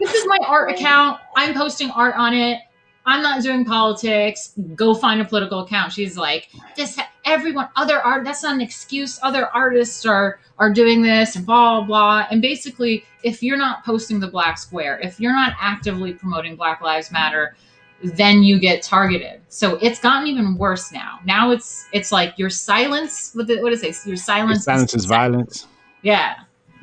[0.00, 1.20] this is my art account.
[1.36, 2.60] I'm posting art on it.
[3.06, 4.54] I'm not doing politics.
[4.74, 5.92] Go find a political account.
[5.92, 8.24] She's like, this everyone, other art.
[8.24, 9.18] That's not an excuse.
[9.22, 12.26] Other artists are are doing this and blah blah.
[12.30, 16.80] And basically, if you're not posting the black square, if you're not actively promoting Black
[16.80, 17.56] Lives Matter,
[18.02, 19.40] then you get targeted.
[19.48, 21.18] So it's gotten even worse now.
[21.24, 23.32] Now it's it's like your silence.
[23.34, 24.08] What, the, what does it say?
[24.08, 25.66] Your Your silence is silence is violence.
[26.02, 26.36] Yeah.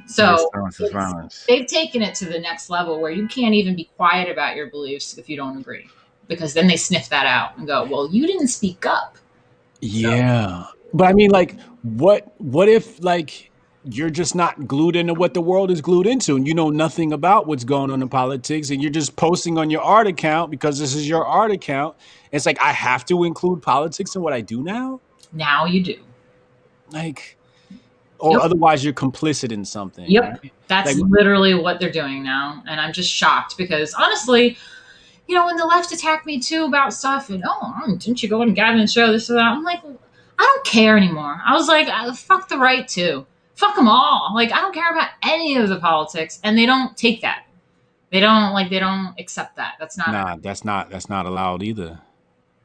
[0.08, 3.90] So silence is they've taken it to the next level where you can't even be
[3.96, 5.88] quiet about your beliefs if you don't agree
[6.28, 9.18] because then they sniff that out and go well you didn't speak up
[9.82, 10.66] Yeah.
[10.94, 13.52] But I mean like what what if like
[13.84, 17.12] you're just not glued into what the world is glued into and you know nothing
[17.12, 20.78] about what's going on in politics and you're just posting on your art account because
[20.78, 21.96] this is your art account.
[22.32, 25.02] It's like I have to include politics in what I do now?
[25.34, 25.98] now you do
[26.92, 27.38] Like
[28.20, 30.54] or yep otherwise you're complicit in something, yep right?
[30.68, 34.58] that's Like literally what they're doing now and i'm just shocked because honestly
[35.32, 38.42] you know when the left attacked me too about stuff and oh didn't you go
[38.42, 39.46] and on Gavin's show this or that?
[39.46, 41.42] I'm like i don't care anymore.
[41.44, 43.26] I was like uh, fuck the right too
[43.56, 44.32] fuck them all.
[44.36, 46.40] Like i don't care about any of the politics.
[46.44, 47.46] And they don't take that.
[48.12, 49.76] They don't like they don't accept that.
[49.80, 52.00] That's not nah, that's not that's not allowed either.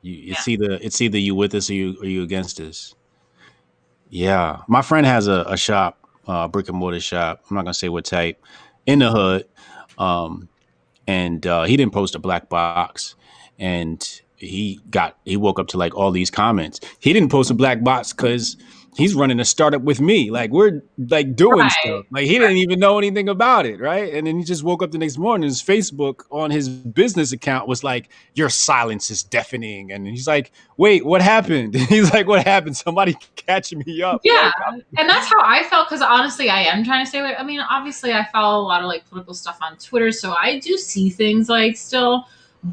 [0.02, 0.32] You yeah.
[0.32, 2.94] it's either it's either you with us or you or you against us.
[4.08, 7.44] Yeah, my friend has a, a shop, uh, brick and mortar shop.
[7.48, 8.42] I'm not gonna say what type,
[8.86, 9.46] in the hood.
[9.98, 10.48] Um,
[11.06, 13.14] and uh, he didn't post a black box,
[13.58, 16.80] and he got he woke up to like all these comments.
[17.00, 18.56] He didn't post a black box because
[18.96, 20.30] he's running a startup with me.
[20.30, 21.72] Like we're like doing Right.
[21.82, 22.06] stuff.
[22.10, 24.12] Like he didn't even know anything about it, right?
[24.14, 25.48] And then he just woke up the next morning.
[25.48, 30.52] His Facebook on his business account was like, "Your silence is deafening," and he's like,
[30.76, 32.76] "Wait, what happened?" he's like, "What happened?
[32.76, 34.50] Somebody catch me up." Yeah,
[34.98, 37.36] and that's how I felt because honestly, I am trying to stay away.
[37.36, 40.58] I mean, obviously, I follow a lot of like political stuff on Twitter, so I
[40.58, 42.26] do see things like still,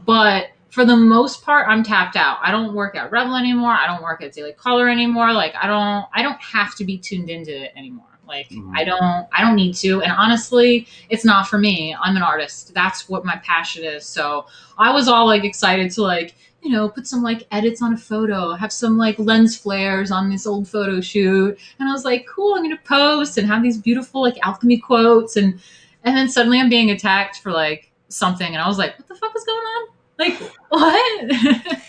[0.05, 2.39] but for the most part, I'm tapped out.
[2.41, 3.69] I don't work at Rebel anymore.
[3.73, 5.31] I don't work at Daily Caller anymore.
[5.31, 8.07] Like, I don't, I don't have to be tuned into it anymore.
[8.27, 8.71] Like, Mhm.
[8.75, 10.01] I don't, I don't need to.
[10.01, 11.95] And honestly, it's not for me.
[12.01, 12.73] I'm an artist.
[12.73, 14.03] That's what my passion is.
[14.07, 14.47] So
[14.79, 16.33] I was all like excited to like
[16.63, 20.29] you know, put some like edits on a photo, have some like lens flares on
[20.29, 21.59] this old photo shoot.
[21.77, 25.35] And I was like, cool, I'm gonna post and have these beautiful like alchemy quotes
[25.35, 25.59] and
[26.05, 29.15] and then suddenly I'm being attacked for like something and I was like, what the
[29.15, 29.87] fuck is going on?
[30.18, 30.38] Like
[30.69, 31.31] what?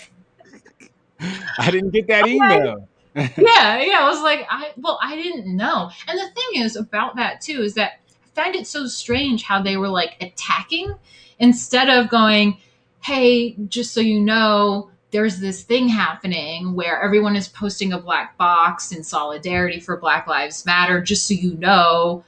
[1.59, 2.89] I didn't get that email.
[3.15, 3.99] yeah, yeah.
[4.01, 5.91] I was like, I well, I didn't know.
[6.09, 9.63] And the thing is about that too is that I find it so strange how
[9.63, 10.95] they were like attacking
[11.39, 12.59] instead of going,
[13.03, 18.37] "Hey, just so you know, there's this thing happening where everyone is posting a black
[18.37, 21.01] box in solidarity for Black Lives Matter.
[21.01, 22.25] Just so you know."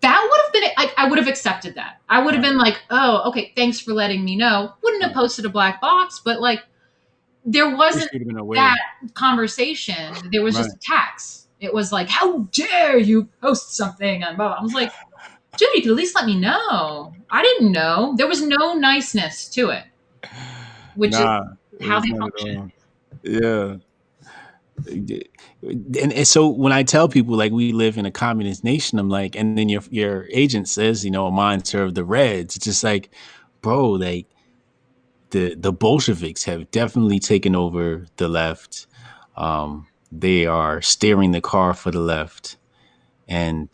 [0.00, 2.00] That would have been like I would have accepted that.
[2.08, 5.44] I would have been like, "Oh, okay, thanks for letting me know." Wouldn't have posted
[5.44, 6.64] a black box, but like
[7.44, 8.56] there wasn't should have been aware.
[8.56, 8.78] that
[9.14, 11.48] conversation, there was just attacks.
[11.60, 14.56] It was like, "How dare you post something?" And blah, blah.
[14.58, 14.92] I was like,
[15.58, 18.14] "Dude, you could at least let me know." I didn't know.
[18.16, 19.84] There was no niceness to it,
[20.94, 21.42] which Nah,
[21.78, 22.72] is how they function.
[23.22, 23.76] Yeah.
[24.86, 29.08] And, and so when I tell people like we live in a communist nation, I'm
[29.08, 32.56] like, and then your your agent says, you know, a mine serve the Reds.
[32.56, 33.10] It's just like,
[33.60, 34.26] bro, like
[35.30, 38.86] the the Bolsheviks have definitely taken over the left.
[39.36, 42.56] Um, they are steering the car for the left,
[43.28, 43.68] and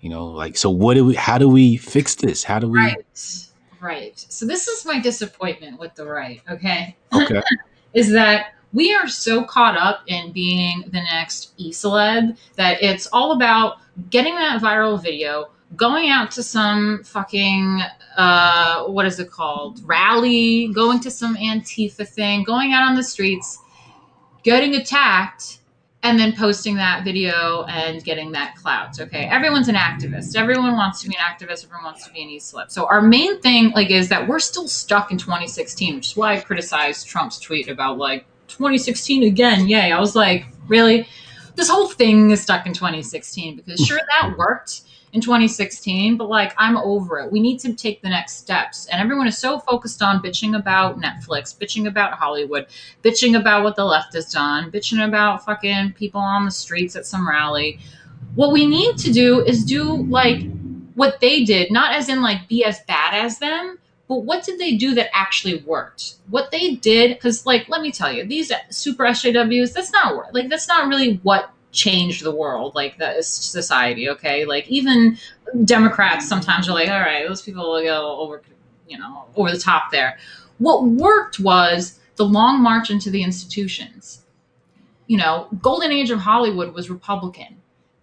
[0.00, 1.14] you know, like, so what do we?
[1.14, 2.44] How do we fix this?
[2.44, 2.78] How do we?
[2.78, 3.48] Right,
[3.80, 4.26] right.
[4.28, 6.42] So this is my disappointment with the right.
[6.50, 7.42] Okay, Okay.
[7.94, 13.32] is that we are so caught up in being the next e-celeb that it's all
[13.32, 13.78] about
[14.10, 17.80] getting that viral video, going out to some fucking
[18.16, 23.02] uh, what is it called rally, going to some Antifa thing, going out on the
[23.02, 23.58] streets,
[24.42, 25.60] getting attacked,
[26.02, 29.00] and then posting that video and getting that clout.
[29.00, 30.36] Okay, everyone's an activist.
[30.36, 31.64] Everyone wants to be an activist.
[31.64, 32.70] Everyone wants to be an e-celeb.
[32.70, 36.34] So our main thing, like, is that we're still stuck in 2016, which is why
[36.34, 39.68] I criticized Trump's tweet about like 2016 again.
[39.68, 39.92] Yay!
[39.92, 41.06] I was like, really?
[41.56, 44.82] This whole thing is stuck in 2016 because sure that worked
[45.14, 47.30] in 2016, but like I'm over it.
[47.30, 48.86] We need to take the next steps.
[48.86, 52.66] And everyone is so focused on bitching about Netflix, bitching about Hollywood,
[53.02, 57.06] bitching about what the left has done, bitching about fucking people on the streets at
[57.06, 57.78] some rally.
[58.34, 60.42] What we need to do is do like
[60.94, 64.58] what they did, not as in like be as bad as them, but what did
[64.58, 66.16] they do that actually worked?
[66.28, 70.48] What they did, because like let me tell you, these super SJWs, that's not like
[70.48, 74.08] that's not really what changed the world, like the society.
[74.10, 75.18] Okay, like even
[75.64, 78.42] Democrats sometimes are like, all right, those people will go over,
[78.88, 80.18] you know, over the top there.
[80.58, 84.24] What worked was the long march into the institutions.
[85.06, 87.60] You know, golden age of Hollywood was Republican.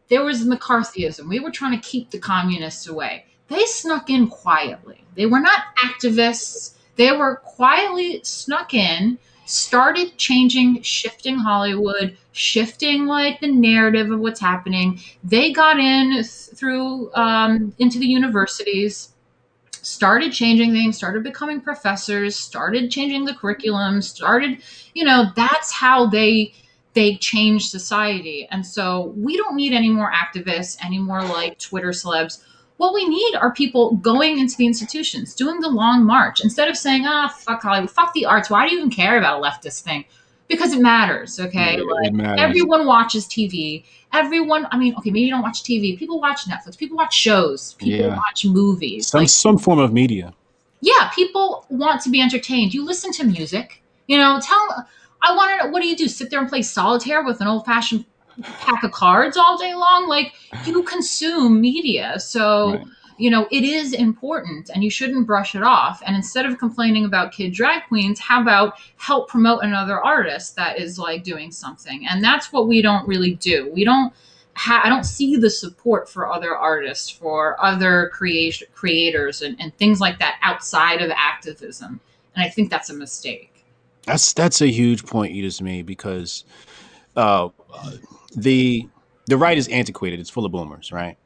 [0.10, 1.28] There was McCarthyism.
[1.28, 3.26] We were trying to keep the communists away.
[3.48, 5.01] They snuck in quietly.
[5.16, 6.74] They were not activists.
[6.96, 14.40] They were quietly snuck in, started changing, shifting Hollywood, shifting like the narrative of what's
[14.40, 15.00] happening.
[15.24, 19.10] They got in th- through um, into the universities,
[19.82, 24.60] started changing things, started becoming professors, started changing the curriculum, started,
[24.94, 26.54] you know, that's how they
[26.94, 28.48] they change society.
[28.52, 32.44] And so we don't need any more activists, any more like Twitter celebs.
[32.82, 36.76] What we need are people going into the institutions, doing the long march, instead of
[36.76, 38.50] saying, ah, fuck Hollywood, fuck the arts.
[38.50, 40.04] Why do you even care about a leftist thing?
[40.48, 41.76] Because it matters, okay?
[41.78, 42.40] It Like, matters.
[42.42, 43.84] everyone watches TV.
[44.14, 45.96] Everyone, I mean, okay, maybe you don't watch TV.
[45.96, 46.76] People watch Netflix.
[46.76, 47.76] People watch shows.
[47.76, 48.16] People Yeah.
[48.18, 49.10] watch movies.
[49.10, 50.34] Some Like, some form of media.
[50.82, 52.74] yeah, people want to be entertained.
[52.74, 53.84] You listen to music.
[54.08, 54.88] You know, tell.
[55.22, 55.72] I want to know.
[55.72, 56.08] What do you do?
[56.08, 58.06] Sit there and play solitaire with an old fashioned
[58.42, 60.08] pack of cards all day long?
[60.08, 60.34] Like
[60.66, 62.86] you consume media, so Right.
[63.18, 66.02] you know it is important, and you shouldn't brush it off.
[66.06, 70.80] And instead of complaining about kid drag queens, how about help promote another artist that
[70.80, 72.06] is like doing something?
[72.08, 73.72] And that's what we don't really do.
[73.74, 74.14] We don't.
[74.54, 79.76] Ha- I don't see the support for other artists, for other creation creators, and, and
[79.78, 82.02] things like that outside of activism.
[82.36, 83.66] And I think that's a mistake.
[84.06, 86.44] That's that's a huge point you just made because
[87.16, 87.50] uh,
[88.36, 88.88] the
[89.28, 90.20] the right is antiquated.
[90.20, 91.18] It's full of boomers, right?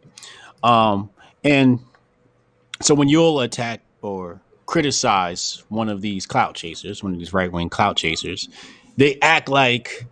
[0.63, 1.09] Um,
[1.43, 1.79] and
[2.81, 7.51] so when you'll attack or criticize one of these clout chasers, one of these right
[7.51, 8.49] wing clout chasers,
[8.97, 10.05] they act like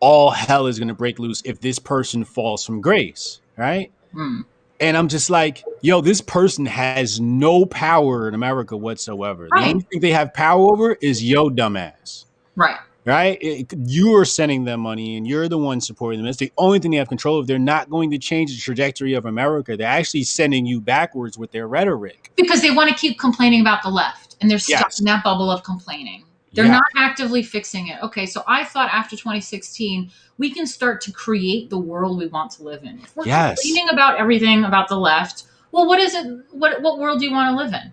[0.00, 3.90] all hell is going to break loose if this person falls from grace, right?
[4.12, 4.42] Hmm.
[4.80, 9.48] And I'm just like, yo, this person has no power in America whatsoever.
[9.50, 12.24] The only thing they have power over is yo dumbass
[12.56, 12.78] Right.
[13.10, 13.38] Right?
[13.40, 16.28] It- you are sending them money and you're the one supporting them.
[16.28, 17.46] It's the only thing they have control of.
[17.46, 19.76] They're not going to change the trajectory of America.
[19.76, 22.30] They're actually sending you backwards with their rhetoric.
[22.36, 25.00] Because they want to keep complaining about the left and they're stuck Yes.
[25.00, 26.24] in that bubble of complaining.
[26.52, 26.72] They're Yeah.
[26.72, 27.98] not actively fixing it.
[28.02, 32.50] Okay, so I thought after 2016, we can start to create the world we want
[32.52, 32.98] to live in.
[33.02, 33.60] If we're Yes.
[33.62, 36.26] complaining about everything about the left, well, what is it?
[36.50, 37.92] What, what world do you want to live in?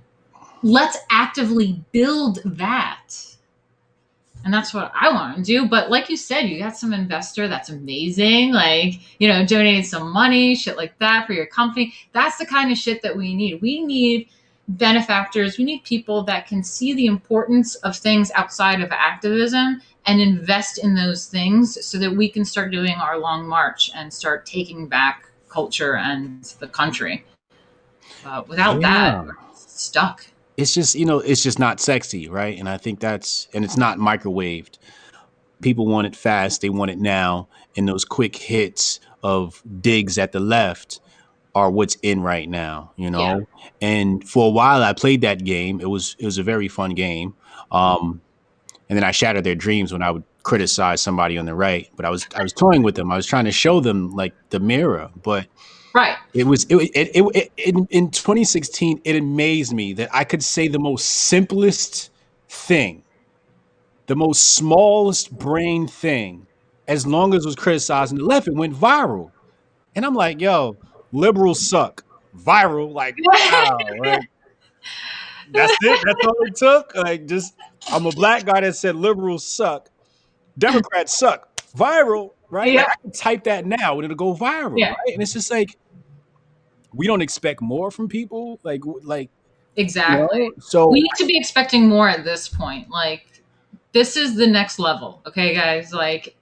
[0.63, 3.13] Let's actively build that.
[4.47, 5.67] And that's what I want to do.
[5.67, 8.53] But like you said, you got some investor that's amazing.
[8.53, 11.93] Like, you know, donating some money, shit like that for your company.
[12.13, 13.61] That's the kind of shit that we need.
[13.61, 14.29] We need
[14.69, 15.57] benefactors.
[15.57, 20.81] We need people that can see the importance of things outside of activism and invest
[20.81, 24.87] in those things so that we can start doing our long march and start taking
[24.87, 27.25] back culture and the country.
[28.25, 29.23] Uh, without that, Yeah.
[29.23, 30.25] we're stuck.
[30.57, 32.57] It's just, you know, it's just not sexy, right?
[32.57, 34.79] And I think that's, and it's not microwaved.
[35.61, 36.61] People want it fast.
[36.61, 37.47] They want it now.
[37.75, 40.99] And those quick hits of digs at the left
[41.53, 43.19] are what's in right now, you know?
[43.19, 43.39] Yeah.
[43.81, 45.79] And for a while I played that game.
[45.79, 47.35] It was, it was a very fun game.
[47.71, 48.21] Um,
[48.89, 51.89] and then I shattered their dreams when I would criticize somebody on the right.
[51.95, 53.11] But I was I was toying with them.
[53.11, 55.09] I was trying to show them like the mirror.
[55.21, 55.47] But
[55.97, 56.15] Right.
[56.35, 59.01] it was it it, it, it, in, in 2016.
[59.03, 62.11] It amazed me that I could say the most simplest
[62.49, 63.01] thing,
[64.05, 66.45] the most smallest brain thing,
[66.87, 69.31] as long as it was criticizing the left, it went viral.
[69.95, 70.77] And I'm like, yo,
[71.11, 72.03] liberals suck.
[72.37, 74.29] Viral, like wow, like,
[75.51, 75.99] that's it.
[76.05, 76.93] That's all it took.
[76.95, 77.55] Like, just
[77.91, 79.89] I'm a black guy that said liberals suck,
[80.59, 81.59] Democrats suck.
[81.75, 82.71] Viral, right?
[82.71, 82.81] Yeah.
[82.83, 84.89] Like, I can type that now and it'll go viral, Yeah.
[84.89, 85.13] right?
[85.13, 85.75] And it's just like
[86.97, 89.29] we don't expect more from people, like, like
[89.75, 90.49] you Exactly.
[90.49, 90.55] know?
[90.59, 92.89] So we need to be expecting more at this point.
[92.89, 93.41] Like,
[93.93, 95.21] this is the next level.
[95.27, 95.93] Okay, guys.
[95.93, 96.35] Like,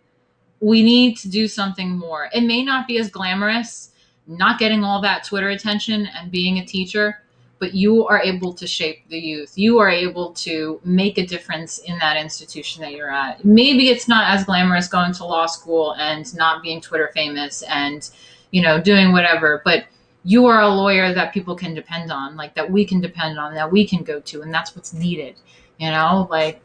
[0.61, 2.29] we need to do something more.
[2.33, 3.91] It may not be as glamorous,
[4.27, 7.21] not getting all that Twitter attention and being a teacher,
[7.59, 9.57] but you are able to shape the youth.
[9.57, 13.43] You are able to make a difference in that institution that you're at.
[13.43, 18.09] Maybe it's not as glamorous going to law school and not being Twitter famous and,
[18.51, 19.85] you know, doing whatever, but
[20.25, 23.53] you are a lawyer that people can depend on, like that we can depend on,
[23.53, 25.35] that we can go to, and that's what's needed.
[25.77, 26.61] You know, like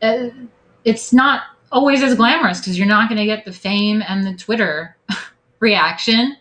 [0.00, 0.28] uh,
[0.84, 4.34] it's not always as glamorous because you're not going to get the fame and the
[4.34, 4.96] Twitter
[5.58, 6.36] reaction,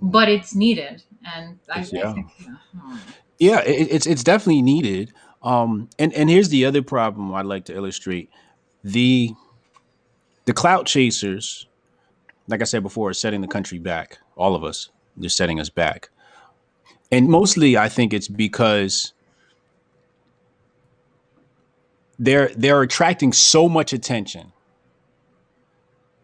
[0.00, 1.02] but it's needed.
[1.34, 2.12] And I, I Yeah.
[2.14, 2.96] think, yeah, hmm.
[3.38, 5.12] yeah, it, it's it's definitely needed.
[5.42, 8.30] Um, and and here's the other problem I'd like to illustrate:
[8.82, 9.34] the
[10.46, 11.66] the clout chasers,
[12.48, 14.18] like I said before, are setting the country back.
[14.36, 14.88] All of us,
[15.20, 16.10] they're setting us back,
[17.10, 19.12] and mostly I think it's because
[22.18, 24.52] they're they're attracting so much attention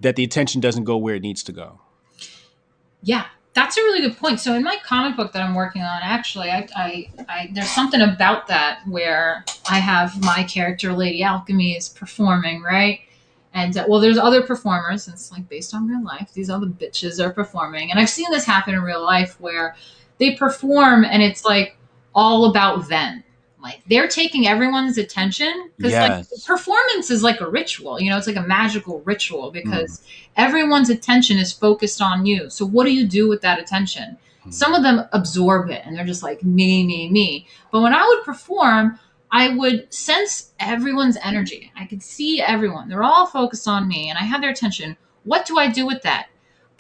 [0.01, 1.81] that the attention doesn't go where it needs to go.
[3.03, 4.39] Yeah, that's a really good point.
[4.41, 8.03] So in my comic book that I'm working on, actually, I, I, I there's something
[8.03, 13.01] about that where I have my character Lady Alchemy is performing right,
[13.57, 15.07] and uh, well, there's other performers.
[15.07, 16.31] and It's like based on real life.
[16.35, 19.75] These other bitches are performing, and I've seen this happen in real life where
[20.19, 21.77] they perform and it's like
[22.15, 23.25] all about them.
[23.63, 27.99] Like they're taking everyone's attention because like performance is like a ritual.
[27.99, 30.03] You know, it's like a magical ritual because
[30.37, 32.51] everyone's attention is focused on you.
[32.51, 34.19] So what do you do with that attention?
[34.43, 34.51] Hmm.
[34.51, 37.49] Some of them absorb it and they're just like me, me, me.
[37.73, 39.01] But when I would perform,
[39.37, 41.71] I would sense everyone's energy.
[41.77, 42.89] I could see everyone.
[42.89, 44.97] They're all focused on me and I have their attention.
[45.25, 46.29] What do I do with that?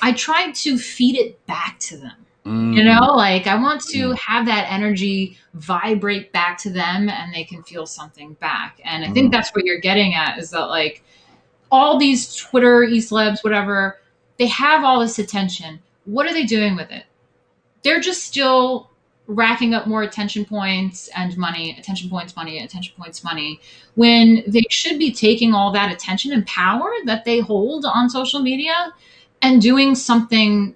[0.00, 2.16] I tried to feed it back to them.
[2.46, 4.18] You know, like I want to Mm.
[4.18, 8.80] have that energy vibrate back to them and they can feel something back.
[8.84, 9.32] And I think Mm.
[9.32, 11.02] that's what you're getting at is that like
[11.70, 14.00] all these Twitter, e-celebs, whatever,
[14.38, 15.80] they have all this attention.
[16.04, 17.04] What are they doing with it?
[17.82, 18.90] They're just still
[19.28, 23.60] racking up more attention points and money, attention points, money, attention points, money,
[23.94, 28.40] when they should be taking all that attention and power that they hold on social
[28.40, 28.92] media
[29.42, 30.74] and doing something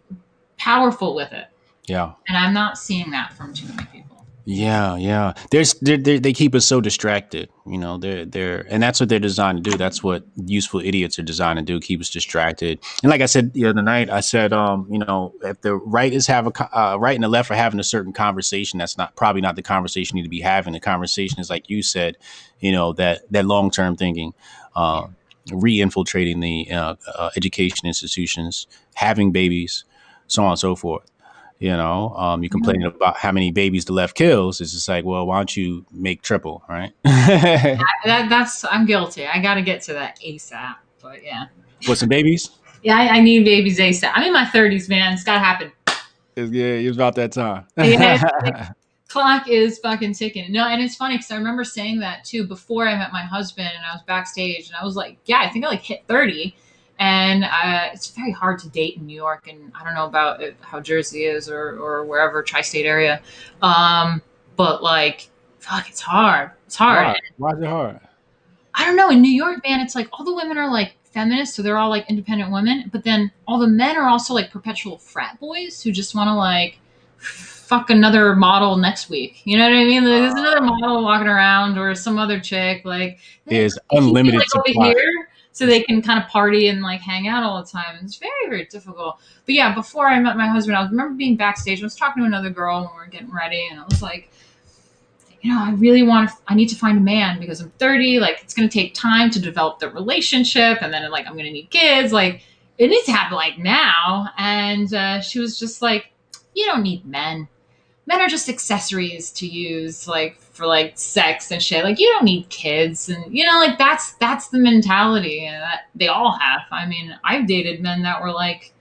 [0.59, 1.47] powerful with it.
[1.87, 2.13] Yeah.
[2.29, 4.10] And I'm not seeing that from too many people.
[4.45, 5.35] Yeah, yeah.
[5.51, 7.51] There's they're, they're, they keep us so distracted.
[7.67, 9.77] You know, they're they're and that's what they're designed to do.
[9.77, 11.79] That's what useful idiots are designed to do.
[11.79, 12.81] Keep us distracted.
[13.03, 16.12] And like I said the other night, I said, um, you know, if the right
[16.12, 19.15] is have a uh, right and the left are having a certain conversation, that's not
[19.15, 20.73] probably not the conversation you need to be having.
[20.73, 22.17] The conversation is like you said,
[22.61, 24.33] you know, that that long term thinking,
[24.75, 25.07] uh,
[25.53, 29.85] re-infiltrating the uh, uh, education institutions, having babies,
[30.27, 31.10] so on and so forth.
[31.61, 34.62] You know, um, you're complaining about how many babies the left kills.
[34.62, 36.91] It's just like, well, why don't you make triple, right?
[37.05, 39.27] That, that's I'm guilty.
[39.27, 40.77] I got to get to that ASAP.
[41.03, 41.47] But yeah,
[41.87, 42.51] With some babies?
[42.82, 44.11] yeah, I, I need babies ASAP.
[44.15, 45.12] I'm in my 30s, man.
[45.12, 45.70] It's got to happen.
[46.35, 47.66] It's, yeah, it was about that time.
[47.77, 48.69] Yeah, like-
[49.09, 50.51] clock is fucking ticking.
[50.51, 53.69] No, and it's funny because I remember saying that too before I met my husband,
[53.77, 56.55] and I was backstage, and I was like, "Yeah, I think I like hit 30."
[57.03, 60.43] And uh, it's very hard to date in New York, and I don't know about
[60.43, 63.23] it, how Jersey is or or wherever tri-state area,
[63.63, 64.21] um,
[64.57, 66.51] but like, fuck, it's hard.
[66.67, 67.07] It's hard.
[67.07, 67.17] Why?
[67.39, 68.01] Why is it hard?
[68.75, 69.09] I don't know.
[69.09, 71.89] In New York, man, it's like all the women are like feminists, so they're all
[71.89, 75.93] like independent women, but then all the men are also like perpetual frat boys who
[75.93, 76.79] just want to like
[77.17, 79.41] fuck another model next week.
[79.45, 80.05] You know what I mean?
[80.05, 82.85] Like, there's another model walking around or some other chick.
[82.85, 84.89] Like There's they keep you, unlimited like, over supply.
[84.89, 87.99] here, so they can kind of party and like hang out all the time.
[88.03, 89.19] It's very very difficult.
[89.47, 91.83] But yeah, before I met my husband, I remember being backstage.
[91.83, 94.31] I was talking to another girl when we were getting ready, and I was like
[95.41, 98.21] you know, I really want to, I need to find a man because I'm 30.
[98.21, 100.79] Like, it's going to take time to develop the relationship.
[100.83, 102.13] And then, like, I'm going to need kids.
[102.13, 102.43] Like,
[102.79, 104.29] it needs to happen, like, now.
[104.37, 106.13] And uh, she was just like,
[106.55, 107.49] you don't need men.
[108.07, 111.85] Men are just accessories to use, like, for, like, sex and shit.
[111.85, 113.09] Like, you don't need kids.
[113.09, 116.61] And, you know, like, that's, that's the mentality that they all have.
[116.70, 118.74] I mean, I've dated men that were, like,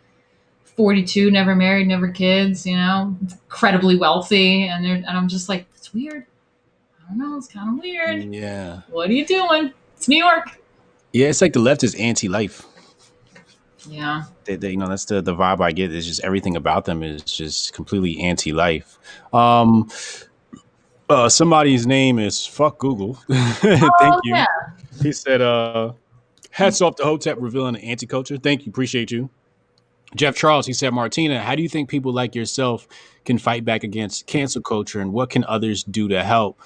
[0.76, 4.68] 42, never married, never kids, you know, incredibly wealthy.
[4.68, 6.26] And they're, and I'm just like, it's weird.
[7.00, 7.38] I don't know.
[7.38, 8.34] It's kind of weird.
[8.34, 8.82] Yeah.
[8.90, 9.74] What are you doing?
[9.96, 10.62] It's New York.
[11.14, 12.66] Yeah, it's like the left is anti-life.
[13.88, 14.24] Yeah.
[14.44, 15.94] They, they, you know, that's the, the vibe I get.
[15.94, 19.00] Is just everything about them is just completely anti-life.
[19.34, 19.90] Um,
[21.10, 23.14] uh, somebody's name is fuck Google.
[23.30, 24.36] Thank oh, you.
[24.36, 24.46] yeah.
[25.02, 25.94] He said, uh,
[26.52, 29.30] "Hats off to Hotep revealing the anti-culture." Thank you, appreciate you.
[30.16, 32.88] Jeff Charles, he said, Martina, how do you think people like yourself
[33.26, 36.60] can fight back against cancel culture, and what can others do to help?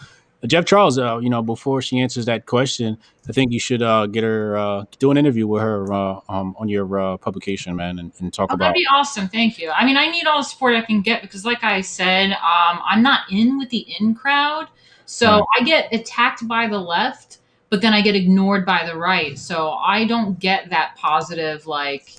[0.47, 2.97] Jeff Charles, uh, you know, before she answers that question,
[3.29, 6.55] I think you should uh, get her uh, do an interview with her uh, um,
[6.59, 8.65] on your uh, publication, man, and, and talk Oh, about.
[8.65, 9.29] that'd be awesome.
[9.29, 9.71] Thank you.
[9.71, 12.81] I mean, I need all the support I can get because, like I said, um,
[12.85, 14.67] I'm not in with the in crowd.
[15.05, 15.43] So Right.
[15.59, 17.37] I get attacked by the left,
[17.69, 19.37] but then I get ignored by the right.
[19.39, 22.09] So I don't get that positive, like,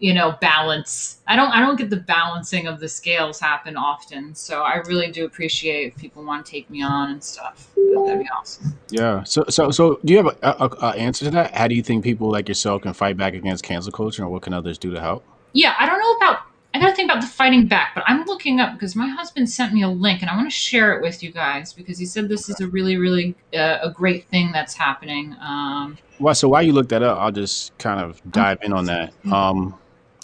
[0.00, 1.18] you know, balance.
[1.28, 4.34] I don't I don't get the balancing of the scales happen often.
[4.34, 7.70] So I really do appreciate if people want to take me on and stuff.
[7.76, 8.78] That'd be awesome.
[8.88, 9.22] Yeah.
[9.24, 11.54] So, so, so, do you have a, a, a answer to that?
[11.54, 14.42] How do you think people like yourself can fight back against cancel culture, and what
[14.42, 15.24] can others do to help?
[15.52, 16.42] Yeah, I don't know about.
[16.72, 19.74] I gotta think about the fighting back, but I'm looking up because my husband sent
[19.74, 22.28] me a link, and I want to share it with you guys because he said
[22.28, 25.34] this is a really, really uh, a great thing that's happening.
[25.40, 28.84] Um, Well, so while you look that up, I'll just kind of dive in on
[28.84, 29.12] that.
[29.32, 29.76] Um,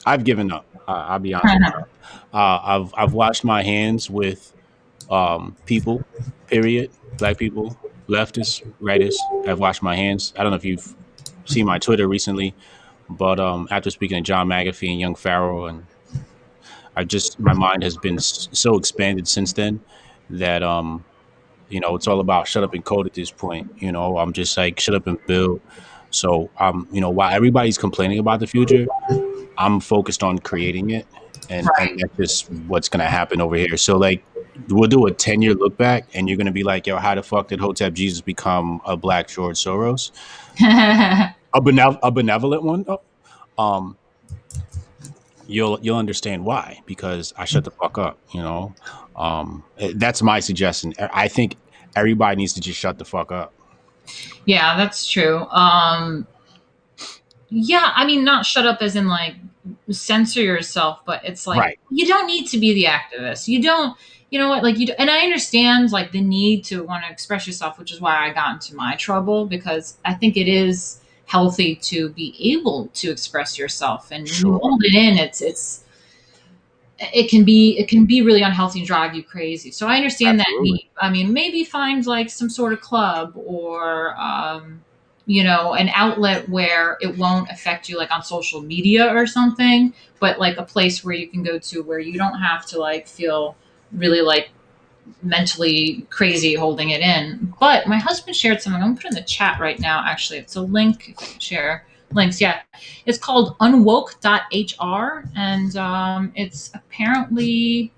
[0.06, 0.64] I've given up.
[0.88, 1.72] Uh, I'll be honest.
[2.32, 4.54] Uh, I've I've washed my hands with
[5.10, 6.04] um, people.
[6.46, 6.90] Period.
[7.18, 7.76] Black people,
[8.08, 9.16] leftists, rightists.
[9.48, 10.32] I've washed my hands.
[10.38, 10.94] I don't know if you've
[11.46, 12.54] seen my Twitter recently,
[13.08, 15.86] but um, after speaking to John McAfee and Young Farrell, and
[16.94, 19.80] I just my mind has been so expanded since then
[20.30, 21.04] that um,
[21.68, 23.72] you know it's all about shut up and code at this point.
[23.78, 25.60] You know, I'm just like shut up and build.
[26.10, 28.86] So um, you know, while everybody's complaining about the future,
[29.58, 31.06] I'm focused on creating it,
[31.50, 31.90] and, Right.
[31.92, 33.76] and that's just what's gonna happen over here.
[33.76, 34.24] So like,
[34.68, 37.22] we'll do a ten year look back, and you're gonna be like, yo, how the
[37.22, 40.10] fuck did Hotep Jesus become a Black George Soros,
[40.60, 42.84] a benev- a benevolent one?
[42.88, 43.00] Oh,
[43.58, 43.96] um,
[45.46, 48.18] you'll you'll understand why because I shut the fuck up.
[48.32, 48.74] You know,
[49.14, 50.92] um, eh, that's my suggestion.
[50.98, 51.56] I think
[51.94, 53.52] everybody needs to just shut the fuck up.
[54.44, 55.38] yeah, that's true.
[55.50, 56.26] Um,
[57.50, 59.36] yeah, I mean, not shut up as in like
[59.90, 61.78] censor yourself, but it's like Right.
[61.90, 63.48] you don't need to be the activist.
[63.48, 63.96] You don't.
[64.30, 64.64] You know what?
[64.64, 68.00] Like you, and I understand like the need to want to express yourself, which is
[68.00, 72.88] why I got into my trouble because I think it is healthy to be able
[72.94, 74.54] to express yourself, and Sure.
[74.54, 75.16] you hold it in.
[75.16, 75.84] It's it's
[76.98, 79.70] it can be it can be really unhealthy and drive you crazy.
[79.70, 80.70] So I understand that Absolutely.
[80.72, 80.88] need.
[81.00, 84.82] I mean, maybe find like some sort of club or um,
[85.26, 89.92] you know an outlet where it won't affect you, like on social media or something.
[90.20, 93.06] But like a place where you can go to where you don't have to like
[93.06, 93.56] feel
[93.92, 94.50] really like
[95.22, 97.52] mentally crazy holding it in.
[97.60, 98.82] But my husband shared something.
[98.82, 100.02] I'm gonna put in the chat right now.
[100.06, 101.16] Actually, it's a link.
[101.38, 102.60] Share links, yeah,
[103.04, 107.92] it's called unwoke.hr, and um, it's apparently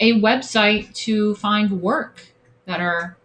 [0.00, 2.20] a website to find work
[2.66, 3.16] that are.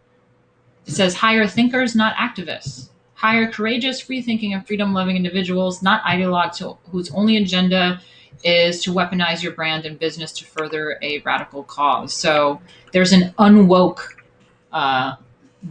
[0.85, 2.89] It says hire thinkers, not activists.
[3.23, 8.01] Hire courageous, free thinking, and freedom loving individuals, not ideologues whose only agenda
[8.43, 12.13] is to weaponize your brand and business to further a radical cause.
[12.13, 12.59] So
[12.91, 14.01] there's an unwoke
[14.73, 15.15] uh,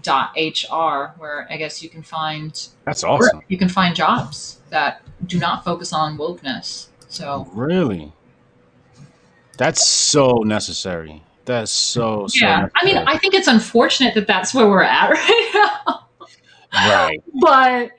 [0.00, 3.42] dot hr where I guess you can find That's awesome.
[3.48, 6.86] you can find jobs that do not focus on wokeness.
[7.08, 8.14] So Really?
[9.58, 11.22] That's so necessary.
[11.44, 12.46] That's so so.
[12.46, 12.96] yeah, I mean.
[12.96, 16.06] I think it's unfortunate that that's where we're at right now.
[16.74, 17.22] Right.
[17.40, 17.90] but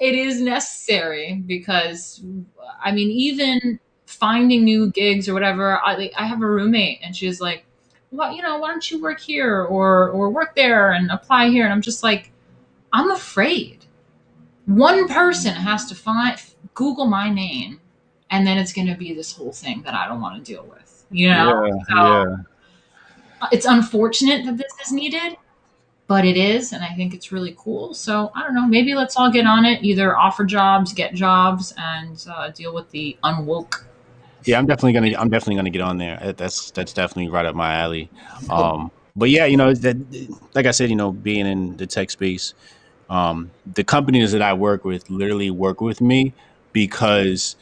[0.00, 2.22] it is necessary because
[2.82, 5.78] I mean, even finding new gigs or whatever.
[5.84, 7.64] I like, I have a roommate, and she's like,
[8.10, 8.58] "What you know?
[8.58, 12.02] Why don't you work here or or work there and apply here?" And I'm just
[12.02, 12.30] like,
[12.92, 13.84] I'm afraid.
[14.66, 16.38] One person has to find
[16.74, 17.80] Google my name,
[18.30, 20.64] and then it's going to be this whole thing that I don't want to deal
[20.66, 21.04] with.
[21.10, 21.72] You know, Yeah.
[21.88, 22.36] So- Yeah.
[23.52, 25.36] it's unfortunate that this is needed,
[26.08, 27.94] but it is, and I think it's really cool.
[27.94, 28.66] So I don't know.
[28.66, 29.84] Maybe let's all get on it.
[29.84, 33.84] Either offer jobs, get jobs, and uh, deal with the unwoke.
[34.44, 35.20] Yeah, I'm definitely gonna.
[35.20, 36.32] I'm definitely gonna get on there.
[36.36, 38.10] That's that's definitely right up my alley.
[38.48, 39.96] Um, but yeah, you know that,
[40.54, 42.54] like I said, you know, being in the tech space,
[43.10, 46.32] um, the companies that I work with literally work with me
[46.72, 47.56] because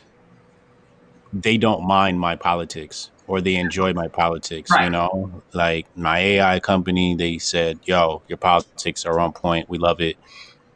[1.32, 4.70] they don't mind my politics or they enjoy my politics.
[4.78, 9.68] You know, like my AI company, they said, "Yo, your politics are on point.
[9.68, 10.16] We love it.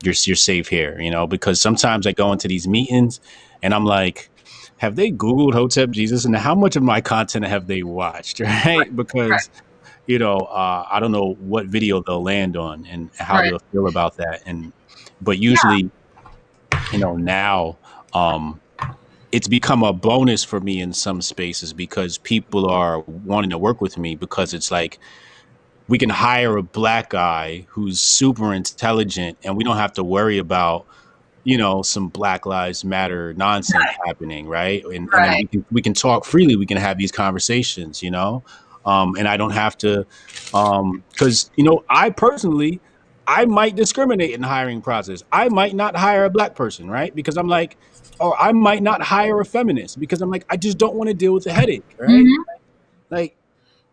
[0.03, 3.21] You're you're safe here." You know, because sometimes I go into these meetings
[3.63, 4.31] and I'm like
[4.77, 8.95] have they googled hotep jesus and how much of my content have they watched right
[8.97, 9.41] because Right.
[10.07, 13.51] you know uh, i don't know what video they'll land on and how Right.
[13.51, 14.73] they'll feel about that and
[15.21, 15.91] but usually
[16.93, 17.79] you know now
[18.15, 18.61] um
[19.33, 23.81] it's become a bonus for me in some spaces because people are wanting to work
[23.81, 24.99] with me because it's like
[25.89, 30.39] we can hire a black guy who's super intelligent and we don't have to worry
[30.39, 30.87] about
[31.45, 34.85] you know some black lives matter nonsense happening right?
[34.85, 38.43] And, and we, can, we can talk freely we can have these conversations you know?
[38.85, 40.07] Um, and i don't have to
[41.13, 42.81] because you know i personally
[43.27, 45.23] i might discriminate in the hiring process.
[45.31, 47.15] I might not hire a black person right?
[47.15, 47.77] Because i'm like
[48.21, 51.15] or i might not hire a feminist because i'm like i just don't want to
[51.15, 52.35] deal with the headache right Mhm.
[53.11, 53.37] like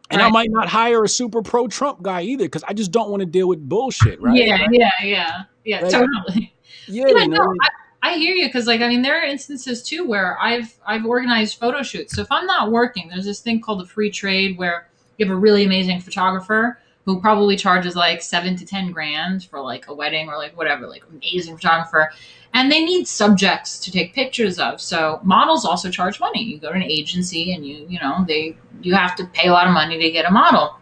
[0.09, 3.09] and i might not hire a super pro trump guy either because i just don't
[3.09, 5.81] want to deal with bullshit right Yeah, yeah, yeah, yeah.
[5.81, 6.53] Like, totally.
[6.87, 9.25] yeah, Yeah, you know, no, I, I hear you because, like, I mean, there are
[9.25, 12.15] instances too where I've I've organized photo shoots.
[12.15, 14.87] So if I'm not working, there's this thing called the free trade where
[15.17, 19.61] you have a really amazing photographer who probably charges like seven to ten grand for
[19.61, 22.11] like a wedding or like whatever, like amazing photographer,
[22.53, 24.81] and they need subjects to take pictures of.
[24.81, 26.43] So models also charge money.
[26.43, 29.53] You go to an agency and you you know they you have to pay a
[29.53, 30.75] lot of money to get a model.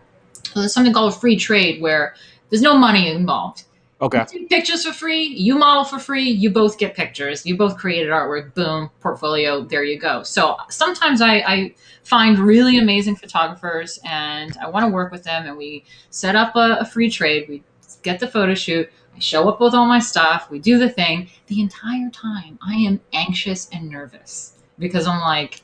[0.51, 2.15] So there's something called free trade where
[2.49, 3.65] there's no money involved.
[4.01, 8.09] Okay pictures for free, you model for free, you both get pictures, you both created
[8.09, 10.23] artwork, boom, portfolio, there you go.
[10.23, 15.45] So sometimes I, I find really amazing photographers and I want to work with them
[15.45, 17.47] and we set up a, a free trade.
[17.47, 17.63] We
[18.03, 21.29] get the photo shoot, I show up with all my stuff, we do the thing.
[21.47, 25.61] The entire time I am anxious and nervous because I'm like,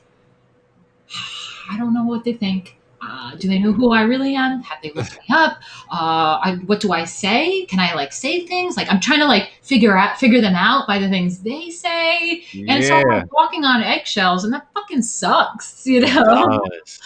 [1.70, 2.78] I don't know what they think.
[3.04, 4.62] Uh, do they know who I really am?
[4.62, 5.58] Have they looked me up?
[5.90, 7.64] Uh, I, what do I say?
[7.66, 8.76] Can I like say things?
[8.76, 12.44] Like I'm trying to like figure out figure them out by the things they say,
[12.68, 16.60] and so I'm like walking on eggshells, and that fucking sucks, you know.
[16.72, 16.98] it.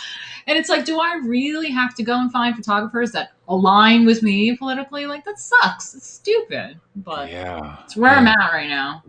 [0.49, 4.23] And it's like, do I really have to go and find photographers that align with
[4.23, 5.07] me politically?
[5.07, 5.95] Like that sucks.
[5.95, 9.03] It's stupid, but yeah it's where I'm at right now.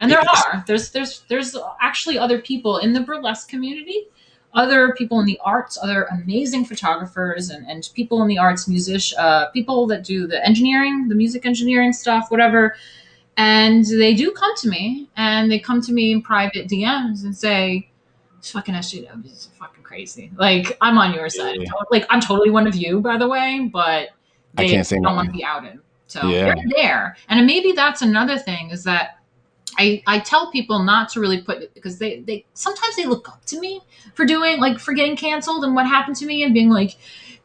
[0.00, 4.08] And there It's- are there's there's there's actually other people in the burlesque community,
[4.54, 9.02] other people in the arts, other amazing photographers and, and people in the arts, music,
[9.18, 12.74] uh, people that do the engineering, the music engineering stuff, whatever.
[13.38, 17.34] And they do come to me and they come to me in private DMs and
[17.34, 17.88] say,
[18.38, 20.30] "This fucking SJW is fucking crazy.
[20.36, 21.56] Like I'm on your side.
[21.58, 21.70] Yeah.
[21.90, 24.10] Like I'm totally one of you, by the way, but
[24.58, 25.78] I they can't say don't want to be outed.
[26.08, 26.54] So Yeah.
[26.54, 27.16] they're there.
[27.30, 29.18] And maybe that's another thing is that
[29.78, 33.44] I, I tell people not to really put because they, they sometimes they look up
[33.46, 33.80] to me
[34.14, 36.96] for doing like for getting canceled and what happened to me and being like,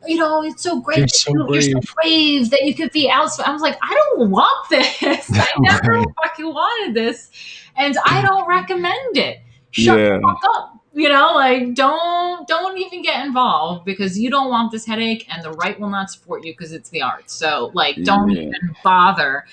[0.05, 0.97] you know, it's so great.
[0.99, 2.49] You're so you- You're so brave.
[2.51, 3.29] that you could be out.
[3.39, 5.29] I was like, I don't want this.
[5.33, 6.05] I never Right.
[6.23, 7.29] fucking wanted this,
[7.75, 9.39] and I don't recommend it.
[9.71, 10.17] Shut Yeah.
[10.17, 10.73] the fuck up.
[10.93, 15.25] You know, like don't don't don't even get involved because you don't want this headache
[15.31, 17.33] and the right will not support you because it's the arts.
[17.33, 18.41] So like don't Yeah.
[18.43, 19.45] even bother.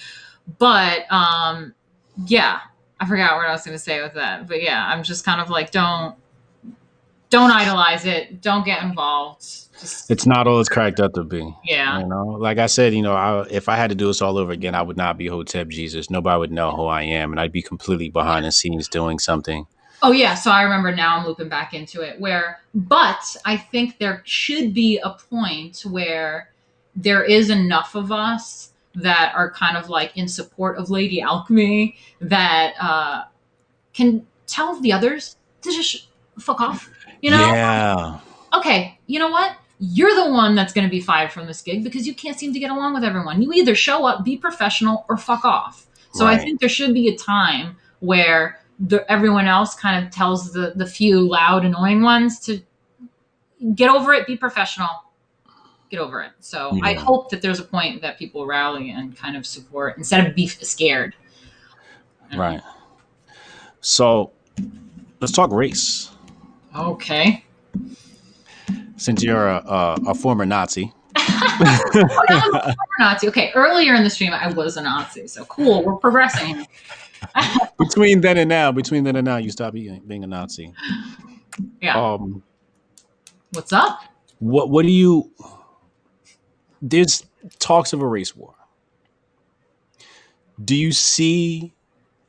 [0.59, 1.75] But um
[2.27, 2.61] yeah,
[3.01, 4.47] I forgot what I was gonna say with that.
[4.47, 6.17] But yeah, I'm just kind of like don't
[7.31, 9.41] don't idolize it, don't get involved.
[9.81, 11.53] Just It's not all it's cracked up to be.
[11.65, 11.99] yeah.
[11.99, 14.39] You know, like I said, you know, I, if I had to do this all
[14.39, 16.11] over again, I would not be Hotep Jesus.
[16.11, 19.67] Nobody would know who I am, and I'd be completely behind the scenes doing something.
[20.01, 23.99] Oh yeah, so I remember now I'm looping back into it where but I think
[23.99, 26.51] there should be a point where
[26.95, 31.97] there is enough of us that are kind of like in support of Lady Alchemy
[32.21, 33.25] that uh
[33.93, 36.09] can tell the others to just
[36.39, 36.91] fuck off.
[37.21, 37.47] You know?
[37.47, 38.21] Yeah,
[38.55, 39.57] Okay, you know what?
[39.81, 42.53] You're the one that's going to be fired from this gig because you can't seem
[42.53, 43.43] to get along with everyone.
[43.43, 45.87] You either show up, be professional, or fuck off.
[46.13, 50.53] So I think there should be a time where the, everyone else kind of tells
[50.53, 52.61] the the few loud, annoying ones to
[53.75, 54.89] get over it, be professional,
[55.95, 56.33] get over it.
[56.41, 60.27] So I hope that there's a point that people rally and kind of support instead
[60.27, 61.15] of be scared.
[62.37, 62.61] right.
[63.81, 64.33] So
[65.21, 66.11] let's talk race.
[66.77, 67.45] Okay.
[68.97, 73.29] Since you're a, a, a former Nazi, Oh, no, I'm a former Nazi.
[73.29, 75.29] Okay, earlier in the stream, I was a Nazi.
[75.29, 75.85] So cool.
[75.85, 76.67] We're progressing.
[77.79, 80.73] between then and now, between then and now, you stop being, being a Nazi.
[81.81, 82.01] Yeah.
[82.01, 82.43] Um,
[83.53, 84.01] What's up?
[84.41, 85.31] what what do you?
[86.87, 87.25] There's
[87.59, 88.55] talks of a race war.
[90.63, 91.73] Do you see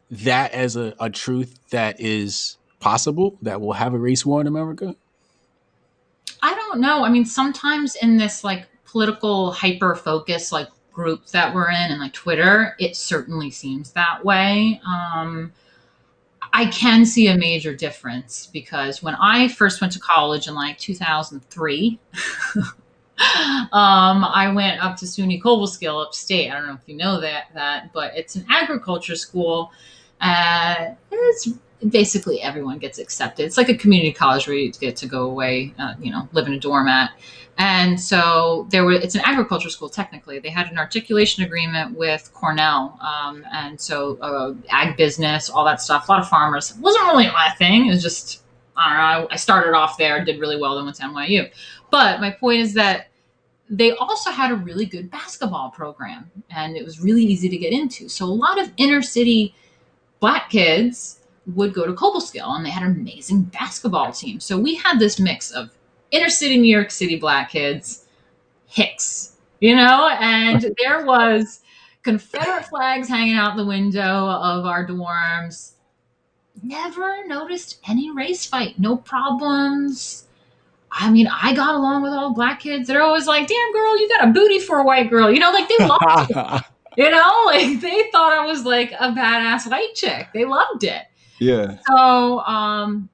[0.09, 4.47] that as a, a truth that is possible that we'll have a race war in
[4.47, 4.95] America?
[6.41, 7.03] I don't know.
[7.03, 11.99] I mean, sometimes in this like political hyper focus like group that we're in and
[11.99, 14.79] like Twitter, it certainly seems that way.
[14.87, 15.51] Um,
[16.53, 20.77] I can see a major difference because when I first went to college in like
[20.77, 21.99] 2003,
[23.17, 26.51] um, I went up to SUNY Cobleskill upstate.
[26.51, 29.71] I don't know if you know that that, but it's an agriculture school.
[30.19, 31.49] Uh, it's
[31.89, 33.45] basically everyone gets accepted.
[33.45, 36.47] It's like a community college where you get to go away, uh, you know, live
[36.47, 37.11] in a dorm at.
[37.57, 38.91] And so there were.
[38.91, 40.39] It's an agriculture school technically.
[40.39, 45.79] They had an articulation agreement with Cornell, um, and so uh, ag business, all that
[45.79, 46.09] stuff.
[46.09, 46.71] A lot of farmers.
[46.71, 47.85] It wasn't really my thing.
[47.87, 48.41] It was just
[48.75, 49.27] I don't know.
[49.31, 51.49] I started off there, did really well, then went to NYU.
[51.95, 53.07] But my point is that
[53.69, 57.71] they also had a really good basketball program, and it was really easy to get
[57.71, 58.09] into.
[58.09, 59.55] So a lot of inner city
[60.19, 64.41] black kids would go to Cobleskill and they had an amazing basketball team.
[64.41, 65.69] So we had this mix of
[66.11, 68.05] inner city New York City black kids,
[68.65, 71.61] Hicks, you know, and there was
[72.03, 75.75] Confederate flags hanging out the window of our dorms.
[76.61, 80.24] Never noticed any race fight, no problems.
[80.97, 82.87] I mean, I got along with all black kids.
[82.87, 85.29] They're always like, damn girl, you got a booty for a white girl.
[85.29, 86.63] You know, like they loved it.
[86.97, 90.29] You know, like they thought I was like a badass white chick.
[90.33, 91.03] They loved it.
[91.39, 91.77] yeah.
[91.89, 93.09] So, um,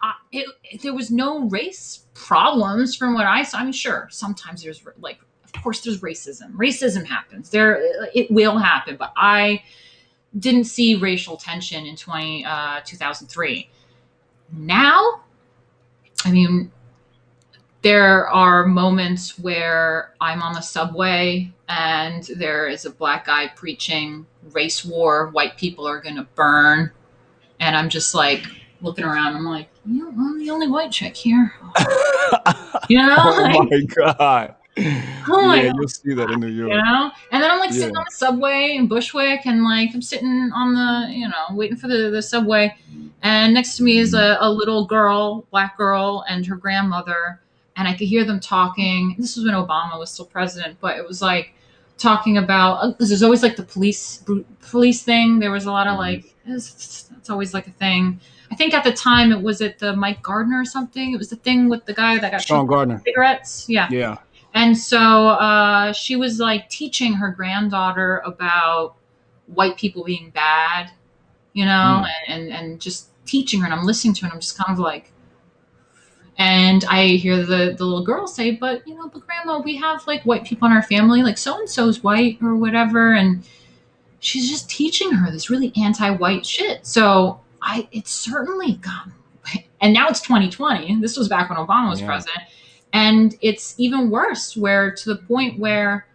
[0.00, 0.46] I, it,
[0.82, 3.58] there was no race problems from what I saw.
[3.58, 6.52] I mean, sure, sometimes there's like, of course, there's racism.
[6.52, 7.50] Racism happens.
[7.50, 7.80] There,
[8.14, 8.94] it will happen.
[8.96, 9.64] But I
[10.38, 13.68] didn't see racial tension in 20, uh, 2003.
[14.52, 15.22] Now,
[16.24, 16.70] I mean,
[17.82, 24.26] there are moments where I'm on the subway and there is a black guy preaching
[24.52, 26.90] race war, white people are going to burn.
[27.60, 28.44] And I'm just like
[28.80, 29.36] looking around.
[29.36, 31.52] I'm like, you know, I'm the only white chick here.
[32.88, 33.16] You know?
[33.18, 34.54] oh Like, my god.
[35.30, 35.76] Oh my yeah, God.
[35.76, 36.70] you'll see that in New York.
[36.70, 37.10] you know?
[37.32, 40.72] And then I'm like sitting on the subway in Bushwick and like I'm sitting on
[40.72, 42.74] the, you know, waiting for the, the subway.
[43.22, 47.40] And next to me is a, a little girl, black girl, and her grandmother.
[47.78, 49.14] And I could hear them talking.
[49.18, 51.54] This was when Obama was still president, but it was like
[51.96, 54.24] talking about uh, because there's always like the police
[54.60, 55.38] police thing.
[55.38, 56.00] There was a lot of mm-hmm.
[56.00, 58.20] like it's, it's always like a thing.
[58.50, 61.12] I think at the time it was at the Mike Gardner or something.
[61.12, 63.00] It was the thing with the guy that got Sean Gardner.
[63.04, 63.66] cigarettes.
[63.68, 63.88] Yeah.
[63.90, 64.16] Yeah.
[64.54, 68.94] And so uh, she was like teaching her granddaughter about
[69.46, 70.90] white people being bad,
[71.52, 72.08] you know, mm.
[72.26, 73.66] and, and, and just teaching her.
[73.66, 75.12] And I'm listening to her and I'm just kind of like,
[76.38, 80.06] and I hear the, the little girl say, but, you know, but grandma, we have
[80.06, 83.12] like white people in our family, like so and so's white or whatever.
[83.12, 83.46] And
[84.20, 86.86] she's just teaching her this really anti white shit.
[86.86, 89.12] So I, it's certainly gone.
[89.80, 91.00] And now it's 2020.
[91.00, 92.06] This was back when Obama was Yeah.
[92.06, 92.42] president
[92.92, 96.06] and it's even worse where to the point where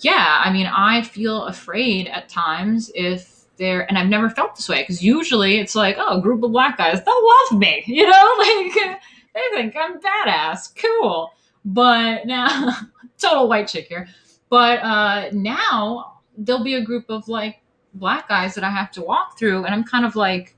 [0.00, 4.68] yeah i mean i feel afraid at times if they're and i've never felt this
[4.68, 8.08] way because usually it's like oh a group of black guys they'll love me you
[8.08, 8.98] know like
[9.34, 10.74] they think I'm badass.
[10.76, 11.32] Cool.
[11.64, 12.76] But now,
[13.18, 14.08] total white chick here.
[14.48, 17.60] But uh, now there'll be a group of like
[17.94, 20.54] black guys that I have to walk through, and I'm kind of like,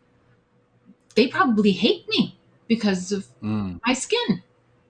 [1.15, 2.39] they probably hate me
[2.69, 3.81] because of Mm.
[3.87, 4.43] my skin.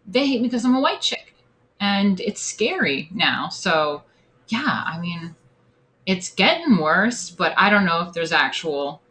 [0.06, 1.34] They hate me because I'm a white chick.
[1.78, 3.48] And it's scary now.
[3.48, 4.02] So,
[4.48, 5.34] yeah, I mean,
[6.06, 9.02] it's getting worse, but I don't know if there's actual,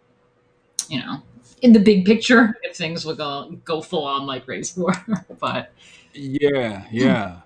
[0.89, 1.21] you know,
[1.65, 4.93] in the big picture, if things will go, go full on like race war.
[5.39, 5.71] but
[6.13, 7.41] Yeah, yeah.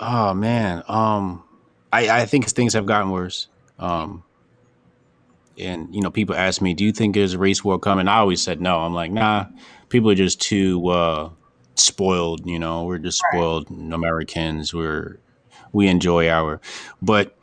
[0.00, 0.82] Oh man.
[0.88, 1.44] Um
[1.92, 3.48] I I think things have gotten worse.
[3.78, 4.24] Um
[5.58, 8.18] and you know, people ask me, "Do you think there's a race war coming?" I
[8.18, 8.80] always said no.
[8.80, 9.46] I'm like, "Nah,
[9.88, 11.30] people are just too uh
[11.76, 12.84] spoiled, you know.
[12.84, 13.38] We're just Right.
[13.38, 14.74] spoiled Americans.
[14.74, 15.18] We're
[15.72, 16.60] we enjoy our
[17.02, 17.36] but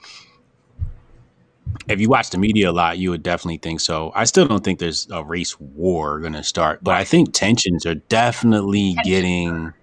[1.88, 4.12] if you watch the media a lot, you would definitely think so.
[4.16, 7.86] I still don't think there's a race war going to start, but I think tensions
[7.86, 9.74] are definitely getting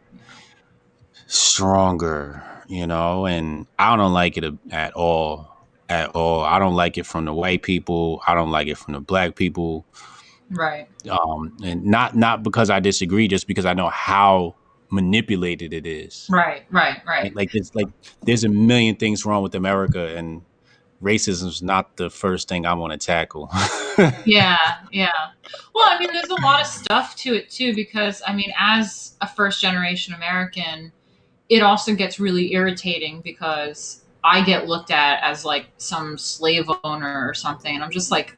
[1.27, 5.49] stronger, you know, and I don't like it at all.
[5.91, 6.43] At all.
[6.45, 8.23] I don't like it from the white people.
[8.27, 9.87] I don't like it from the black people.
[10.51, 10.87] right.
[11.09, 14.55] Um, and not not because I disagree, just because I know how
[14.91, 16.27] manipulated it is.
[16.31, 17.25] Right, right, right.
[17.25, 17.89] Like, like it's like
[18.23, 20.43] there's a million things wrong with America, and
[21.03, 23.51] racism is not the first thing I want to tackle.
[24.25, 24.57] yeah,
[24.91, 25.11] yeah.
[25.75, 29.17] Well, I mean, there's a lot of stuff to it too, because I mean, as
[29.21, 30.93] a first generation American,
[31.49, 37.27] it also gets really irritating because I get looked at as like some slave owner
[37.27, 38.37] or something, and I'm just like,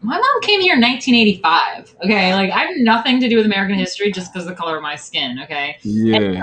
[0.00, 1.96] my mom came here in 1985.
[2.04, 4.76] Okay, like I have nothing to do with American history just because of the color
[4.76, 5.38] of my skin.
[5.44, 6.40] Okay, yeah,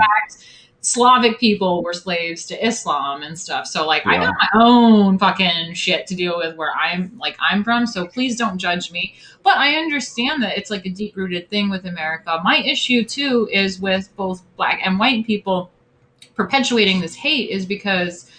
[0.86, 3.66] Slavic people were slaves to Islam and stuff.
[3.66, 4.26] So like I Yeah.
[4.26, 7.88] got my own fucking shit to deal with where I'm like I'm from.
[7.88, 9.14] So please don't judge me.
[9.42, 12.40] But I understand that it's like a deep rooted thing with America.
[12.44, 15.72] My issue too is with both black and white people
[16.36, 18.30] perpetuating this hate is because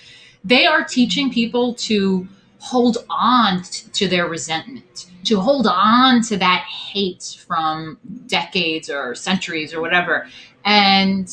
[0.45, 2.30] they are teaching people to
[2.60, 3.61] hold on
[3.91, 10.28] to their resentment, to hold on to that hate from decades or centuries or whatever.
[10.64, 11.30] And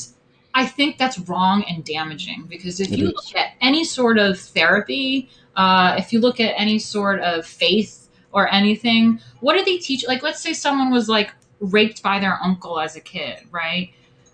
[0.54, 3.14] I think that's wrong and damaging because if It you is.
[3.14, 8.08] look at any sort of therapy, uh, if you look at any sort of faith
[8.32, 10.06] or anything, what do they teach?
[10.06, 13.92] Like, let's say someone was like raped by their uncle as a kid, right?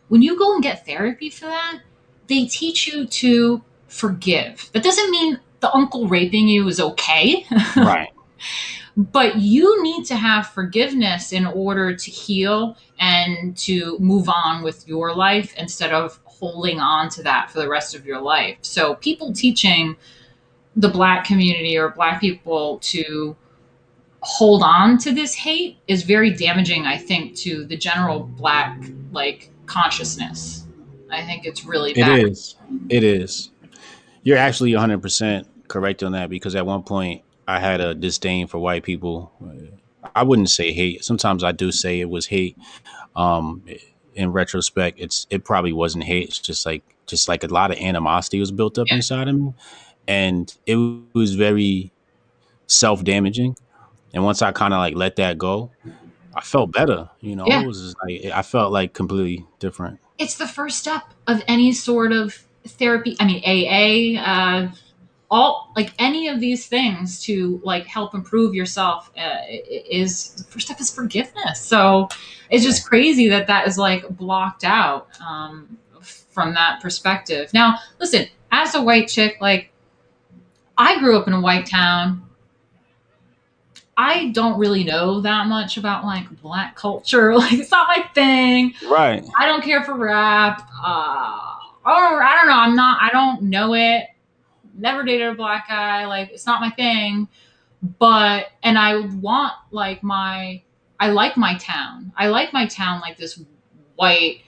[0.08, 1.80] When you go and get therapy for that,
[2.26, 4.70] they teach you to forgive.
[4.72, 7.46] That doesn't mean the uncle raping you is okay.
[7.76, 8.08] right.
[8.96, 14.86] but you need to have forgiveness in order to heal and to move on with
[14.86, 18.58] your life instead of holding on to that for the rest of your life.
[18.60, 19.96] So people teaching
[20.76, 23.34] the black community or black people to
[24.20, 28.78] hold on to this hate is very damaging I think to the general black
[29.12, 30.66] like consciousness.
[31.10, 32.18] I think it's really It bad.
[32.28, 32.54] is.
[32.90, 33.50] It is.
[34.22, 38.58] You're actually 100% correct on that because at one point I had a disdain for
[38.58, 39.32] white people.
[40.14, 41.04] I wouldn't say hate.
[41.04, 42.56] Sometimes I do say it was hate.
[43.16, 43.62] Um,
[44.14, 46.28] in retrospect, it's it probably wasn't hate.
[46.28, 48.96] It's just like just like a lot of animosity was built up Yeah.
[48.96, 49.52] inside of me,
[50.08, 50.76] and it
[51.14, 51.92] was very
[52.66, 53.56] self damaging.
[54.14, 55.70] And once I kind of like let that go,
[56.34, 57.08] I felt better.
[57.20, 57.62] You know, Yeah.
[57.62, 59.98] it was just like I felt like completely different.
[60.18, 64.68] it's the first step of any sort of therapy i mean aa uh,
[65.30, 70.80] all like any of these things to like help improve yourself uh, is first step
[70.80, 72.08] is forgiveness so
[72.50, 78.26] it's just crazy that that is like blocked out um, from that perspective now listen
[78.50, 79.70] as a white chick like
[80.76, 82.22] i grew up in a white town
[84.02, 87.34] I don't really know that much about like black culture.
[87.40, 88.72] Like it's not my thing.
[88.88, 89.22] Right.
[89.36, 90.66] I don't care for rap.
[90.82, 91.54] Uh,
[91.84, 92.58] or I don't know.
[92.58, 92.98] I'm not.
[93.02, 94.06] I don't know it.
[94.76, 96.06] Never dated a black guy.
[96.06, 97.28] Like it's not my thing.
[97.98, 100.62] But and I want like my.
[100.98, 102.12] I like my town.
[102.14, 103.42] I like my town like this
[103.96, 104.42] white,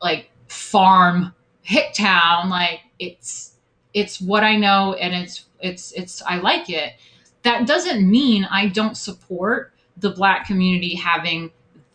[0.00, 2.48] like farm hick town.
[2.48, 3.56] Like it's
[3.92, 6.94] it's what I know and it's it's it's I like it.
[7.42, 11.50] That doesn't mean I don't support the black community having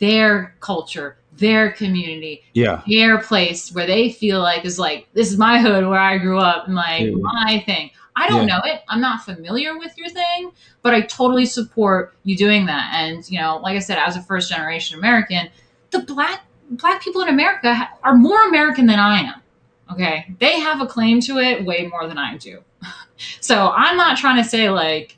[0.10, 2.82] their culture, their community, Yeah.
[2.88, 6.40] their place where they feel like is like this is my hood where I grew
[6.40, 7.15] up and like Yeah.
[7.19, 7.90] my thing.
[8.15, 8.56] I don't Yeah.
[8.56, 8.82] know it.
[8.88, 10.52] I'm not familiar with your thing,
[10.84, 12.91] but I totally support you doing that.
[12.94, 15.49] And you know, like I said, as a first generation American,
[15.91, 19.41] the black black people in America ha- are more American than I am.
[19.91, 22.60] Okay, they have a claim to it way more than I do.
[23.41, 25.18] so I'm not trying to say like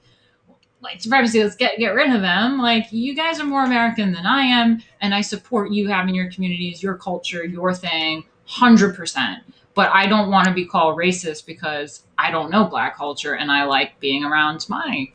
[0.88, 1.43] white supremacy.
[1.43, 2.59] Let's get get rid of them.
[2.59, 6.31] Like you guys are more American than I am, and I support you having your
[6.31, 9.39] communities, your culture, your thing, hundred percent.
[9.73, 13.51] But I don't want to be called racist because I don't know black culture and
[13.51, 15.11] I like being around my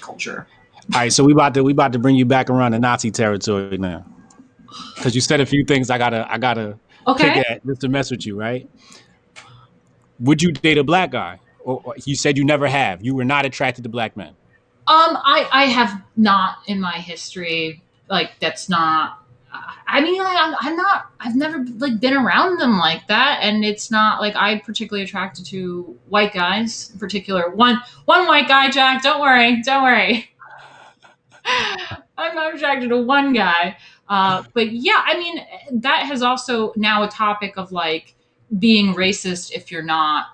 [0.00, 0.46] culture.
[0.92, 3.10] All right, so we about to we about to bring you back around the Nazi
[3.10, 4.04] territory now,
[4.96, 7.30] because you said a few things I gotta I gotta Okay.
[7.32, 8.68] pick at just to mess with you, right?
[10.20, 11.40] Would you date a black guy?
[11.64, 13.04] Or, or you said you never have.
[13.04, 14.34] You were not attracted to black men.
[14.86, 19.18] Um, I I have not in my history like that's not.
[19.86, 21.10] I mean, like, I'm, I'm not.
[21.20, 25.44] I've never like been around them like that, and it's not like I'm particularly attracted
[25.46, 27.50] to white guys in particular.
[27.50, 29.02] One one white guy, Jack.
[29.02, 30.30] Don't worry, don't worry.
[32.16, 33.76] I'm not attracted to one guy,
[34.08, 35.44] uh, but yeah, I mean
[35.80, 38.14] that has also now a topic of like
[38.58, 40.26] being racist if you're not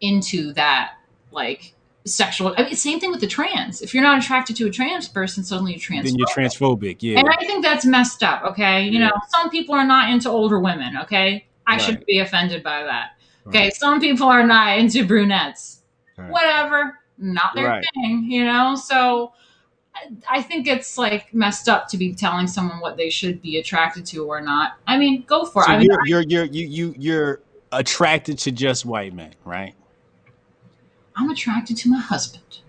[0.00, 0.94] into that
[1.32, 1.74] like
[2.14, 2.54] sexual.
[2.56, 3.82] I mean, same thing with the trans.
[3.82, 6.04] If you're not attracted to a trans person, suddenly you're trans.
[6.06, 6.98] Then you're transphobic.
[7.00, 7.18] Yeah.
[7.20, 8.42] And I think that's messed up.
[8.44, 9.06] Okay, you Yeah.
[9.08, 10.96] know, some people are not into older women.
[11.02, 11.80] Okay, I Right.
[11.80, 13.10] should be offended by that.
[13.44, 13.56] Right.
[13.56, 15.82] Okay, some people are not into brunettes.
[16.16, 16.30] Right.
[16.30, 17.84] Whatever, not their Right.
[17.94, 18.24] thing.
[18.30, 19.32] You know, so.
[19.94, 23.58] I- I think it's like messed up to be telling someone what they should be
[23.58, 24.74] attracted to or not.
[24.86, 25.74] I mean, go for So it.
[25.74, 27.40] I mean, you're, you're you're you you you're
[27.72, 29.74] attracted to just white men, right?
[31.18, 32.60] I'm attracted to my husband.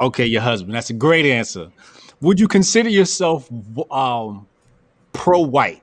[0.00, 0.74] Okay, your husband.
[0.74, 1.70] That's a great answer.
[2.20, 3.48] Would you consider yourself
[3.90, 4.46] um,
[5.12, 5.82] pro-white?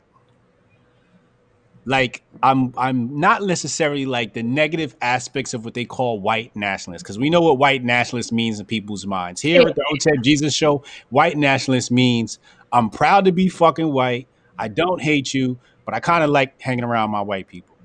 [1.85, 7.01] Like I'm I'm not necessarily like the negative aspects of what they call white nationalists
[7.01, 9.41] because we know what white nationalist means in people's minds.
[9.41, 12.38] Here at the Hotep Jesus show, white nationalist means
[12.71, 14.27] I'm proud to be fucking white.
[14.57, 17.76] I don't hate you, but I kind of like hanging around my white people.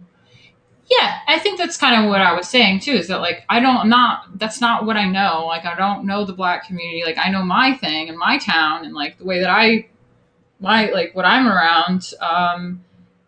[0.90, 2.92] Yeah, I think that's kind of what I was saying too.
[2.92, 5.46] Is that like I don't I'm not that's not what I know.
[5.46, 7.02] Like I don't know the black community.
[7.04, 9.88] Like I know my thing and my town and like the way that I
[10.60, 12.12] my like what I'm around.
[12.20, 12.84] Um,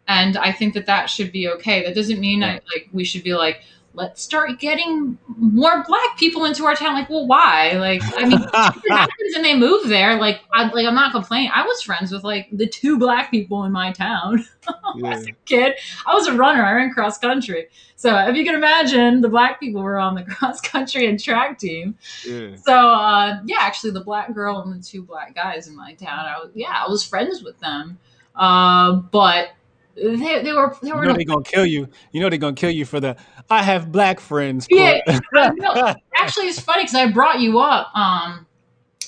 [0.09, 1.85] and I think that that should be okay.
[1.85, 3.63] That doesn't mean I, like we should be like
[3.97, 6.95] let's start getting more black people into our town.
[6.95, 7.73] Like, well, why?
[7.73, 8.41] Like, I mean,
[8.85, 10.17] it happens and they move there.
[10.21, 11.51] Like, I like I'm not complaining.
[11.53, 14.47] I was friends with like the two black people in my town.
[14.97, 15.21] Yeah.
[15.45, 15.75] kid.
[16.07, 16.65] I was a runner.
[16.65, 17.69] I ran cross country.
[17.95, 21.59] So if you can imagine, the black people were on the cross country and track
[21.59, 21.97] team.
[22.27, 22.57] Yeah.
[22.57, 26.25] So uh, yeah, actually, the black girl and the two black guys in my town.
[26.27, 27.99] I was yeah, I was friends with them.
[28.35, 29.51] Uh, but
[29.97, 31.89] they, they were they You were know they're gonna kill you.
[32.13, 33.17] You know they're gonna kill you for the
[33.49, 34.67] I have black friends.
[34.71, 35.01] Yeah,
[35.33, 35.57] quote.
[35.57, 35.95] Know.
[36.15, 37.97] Actually, it's funny because I brought you up.
[37.97, 38.47] Um,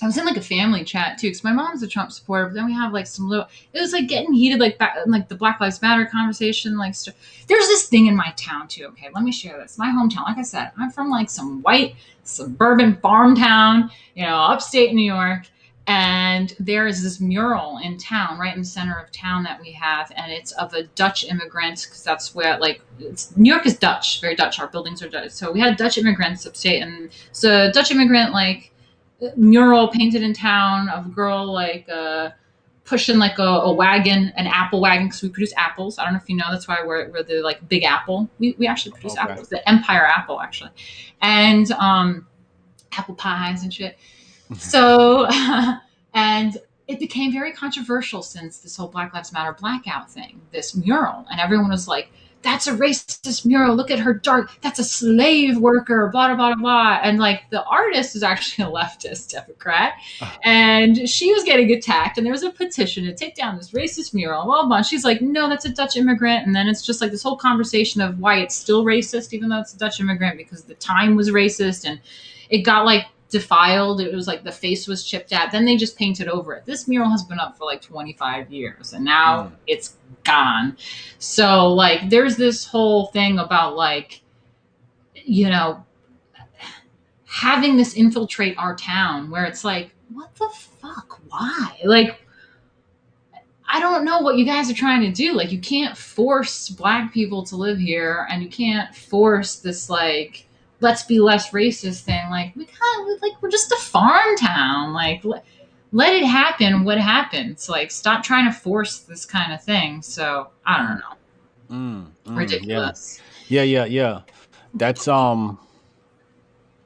[0.01, 2.47] I was in like a family chat too, because my mom's a Trump supporter.
[2.47, 3.47] But then we have like some little.
[3.73, 6.78] It was like getting heated, like back, like the Black Lives Matter conversation.
[6.78, 7.16] Like, st-
[7.48, 8.86] there's this thing in my town too.
[8.86, 9.77] Okay, let me share this.
[9.77, 14.36] My hometown, like I said, I'm from like some white suburban farm town, you know,
[14.36, 15.47] upstate New York.
[15.90, 19.73] And there is this mural in town, right in the center of town, that we
[19.73, 23.78] have, and it's of a Dutch immigrant because that's where, like, it's, New York is
[23.78, 24.60] Dutch, very Dutch.
[24.60, 28.70] Our buildings are Dutch, so we had Dutch immigrants upstate, and so Dutch immigrant like
[29.36, 32.31] mural painted in town of a girl like uh,
[32.85, 35.98] pushing like a, a wagon, an apple wagon, because we produce apples.
[35.98, 38.28] I don't know if you know, that's why we're, we're the like big apple.
[38.39, 39.23] We, we actually produce Okay.
[39.32, 40.70] apples, the Empire apple actually,
[41.23, 42.27] and um,
[42.93, 43.97] apple pies and shit.
[44.58, 45.26] So,
[46.14, 46.58] and
[46.88, 51.38] it became very controversial since this whole Black Lives Matter blackout thing, this mural, and
[51.38, 52.10] everyone was like,
[52.40, 53.76] "That's a racist mural.
[53.76, 54.50] Look at her dark.
[54.62, 57.00] That's a slave worker." Blah blah blah blah.
[57.02, 60.38] And like the artist is actually a leftist Democrat, ah.
[60.44, 62.16] and she was getting attacked.
[62.16, 64.48] And there was a petition to take down this racist mural.
[64.48, 64.80] Well, blah.
[64.80, 68.00] she's like, "No, that's a Dutch immigrant." And then it's just like this whole conversation
[68.00, 71.28] of why it's still racist, even though it's a Dutch immigrant, because the time was
[71.28, 72.00] racist and
[72.48, 74.00] it got like defiled.
[74.00, 75.52] It was like the face was chipped at.
[75.52, 76.64] Then they just painted over it.
[76.64, 79.52] This mural has been up for like 25 years and now Mm.
[79.66, 80.76] it's gone.
[81.18, 84.22] So, like, there's this whole thing about like,
[85.14, 85.84] you know,
[87.26, 90.48] having this infiltrate our town where it's like, what the
[90.80, 91.20] fuck?
[91.28, 91.78] Why?
[91.84, 92.24] Like,
[93.70, 95.34] I don't know what you guys are trying to do.
[95.34, 100.47] Like, you can't force black people to live here, and you can't force this like
[100.80, 102.30] let's be less racist thing.
[102.30, 104.92] Like, we kind of like we're just a farm town.
[104.92, 105.44] Like, let,
[105.92, 106.84] let it happen.
[106.84, 107.68] What happens?
[107.68, 110.02] Like, stop trying to force this kind of thing.
[110.02, 111.76] So I don't know.
[111.76, 113.20] Mm, mm, Ridiculous.
[113.48, 114.20] Yeah, yeah, yeah, yeah.
[114.74, 115.59] That's um.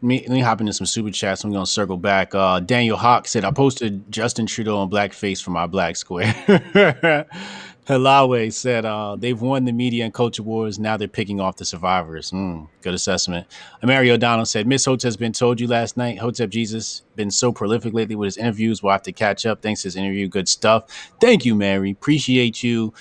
[0.05, 1.45] Me, let me hop into some super chats.
[1.45, 2.35] I'm gonna circle back.
[2.35, 7.29] Uh, Daniel Hawk said I posted Justin Trudeau on blackface for my black square.
[7.87, 10.79] Hilawe said uh, they've won the media and culture wars.
[10.79, 12.31] Now they're picking off the survivors.
[12.31, 13.47] Mm, good assessment.
[13.83, 16.19] Mary O'Donnell said Miss Hotep's been told you last night.
[16.19, 18.83] Hotep Jesus been so prolific lately with his interviews.
[18.83, 19.63] We'll have to catch up.
[19.63, 20.29] Thanks for his interview.
[20.29, 20.85] Good stuff.
[21.21, 21.91] Thank you, Mary.
[21.91, 22.95] Appreciate you.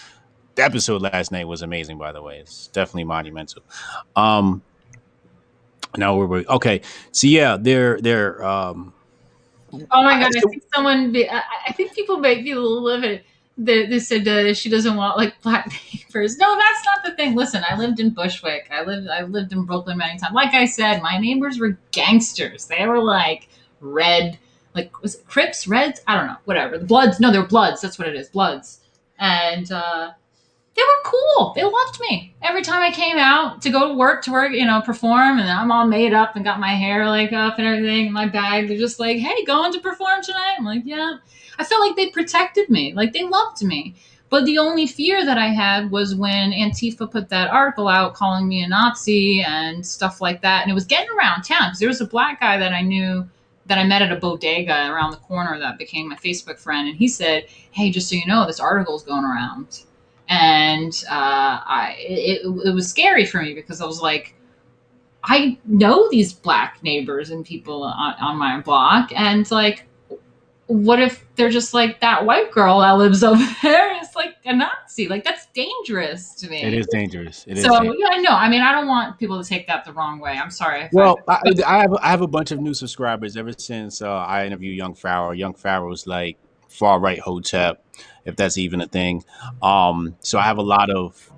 [0.56, 2.40] The episode last night was amazing, by the way.
[2.40, 3.62] It's definitely monumental.
[4.16, 4.64] Um,
[5.96, 6.82] now we're okay.
[7.12, 8.94] So yeah, they're they're um,
[9.74, 10.32] Oh my god!
[10.36, 11.12] I think someone.
[11.12, 13.24] Be, I, I think people might be a little livid.
[13.58, 16.38] They, they said uh, she doesn't want like black neighbors.
[16.38, 17.36] No, that's not the thing.
[17.36, 18.70] Listen, I lived in Bushwick.
[18.72, 19.08] I lived.
[19.08, 20.34] I lived in Brooklyn many times.
[20.34, 22.66] Like I said, my neighbors were gangsters.
[22.66, 23.50] They were like
[23.80, 24.40] red,
[24.74, 26.02] like was it Crips, Reds?
[26.08, 26.38] I don't know.
[26.46, 26.78] Whatever.
[26.78, 27.20] The Bloods.
[27.20, 27.82] No, they're Bloods.
[27.82, 28.30] That's what it is.
[28.30, 28.80] Bloods.
[29.20, 30.12] And uh,
[30.76, 31.54] they were cool.
[31.54, 32.34] They loved me.
[32.42, 35.50] Every time I came out to go to work, to work, you know, perform, and
[35.50, 38.68] I'm all made up and got my hair like up and everything in my bag.
[38.68, 40.56] They're just like, hey, going to perform tonight?
[40.58, 41.18] I'm like, yeah.
[41.60, 43.96] I felt like they protected me, like they loved me.
[44.30, 48.48] But the only fear that I had was when Antifa put that article out calling
[48.48, 50.62] me a Nazi and stuff like that.
[50.62, 53.28] And it was getting around town because there was a black guy that I knew
[53.66, 56.88] that I met at a bodega around the corner that became my Facebook friend.
[56.88, 59.84] And he said, Hey, just so you know, this article is going around
[60.32, 64.34] and uh, I it, it was scary for me because I was like,
[65.26, 69.86] I know these black neighbors and people on, on my block, and like,
[70.72, 74.56] what if they're just like that white girl that lives over there is like a
[74.56, 75.08] Nazi?
[75.08, 76.64] Like that's dangerous to me.
[76.64, 77.46] It is dangerous.
[77.48, 77.98] It so dangerous.
[78.00, 80.32] yeah, no, I mean, I don't want people to take that the wrong way.
[80.32, 80.90] I'm sorry.
[80.94, 84.46] Well, I, I, have I have a bunch of new subscribers ever since uh, I
[84.46, 85.32] interviewed Young Pharaoh.
[85.32, 86.38] Young Pharaoh was like
[86.70, 87.84] far right hotep
[88.26, 89.24] if that's even a thing.
[89.62, 91.32] Um, so I have a lot of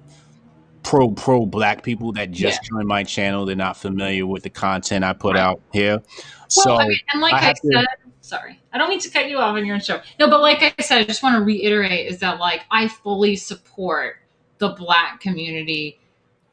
[0.83, 2.69] pro pro black people that just yeah.
[2.69, 3.45] joined my channel.
[3.45, 5.41] They're not familiar with the content I put right.
[5.41, 5.97] out here.
[5.97, 7.87] Well, so I mean, and like I, I said, to,
[8.33, 10.01] sorry, I don't mean to cut you off on your own show.
[10.19, 13.35] No, but like I said, I just want to reiterate is that like I fully
[13.35, 14.17] support
[14.57, 15.99] the black community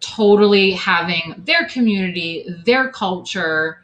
[0.01, 3.82] totally having their community, their culture,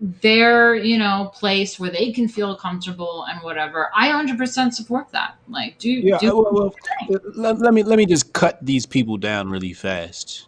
[0.00, 3.90] their you know place where they can feel comfortable and whatever.
[3.94, 5.36] I 100% support that.
[5.48, 6.74] Like do yeah do well, well
[7.34, 10.46] let, let, me let me just cut these people down really fast.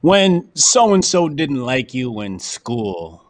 [0.00, 3.23] When so and so didn't like you in school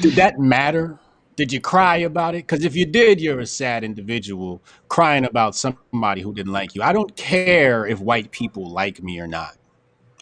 [0.00, 0.98] did that matter
[1.36, 5.54] did you cry about it because if you did you're a sad individual crying about
[5.54, 9.56] somebody who didn't like you i don't care if white people like me or not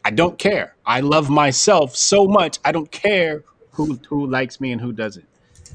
[0.08, 0.74] I don't care.
[0.86, 2.58] I love myself so much.
[2.64, 5.26] I don't care who who likes me and who doesn't.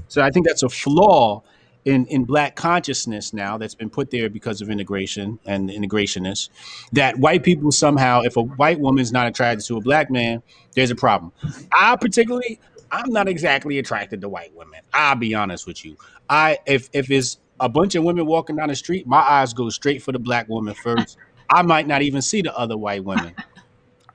[0.07, 1.44] So I think that's a flaw
[1.86, 6.49] in in black consciousness now that's been put there because of integration and integrationists
[6.94, 10.41] that white people somehow if a white woman is not attracted to a black man
[10.76, 11.30] there's a problem
[11.74, 12.57] i particularly
[12.94, 15.98] i'm not exactly attracted to white women i'll be honest with you
[16.30, 19.70] i if if it's a bunch of women walking down the street my eyes go
[19.70, 21.18] straight for the black woman first
[21.49, 23.36] i might not even see the other white women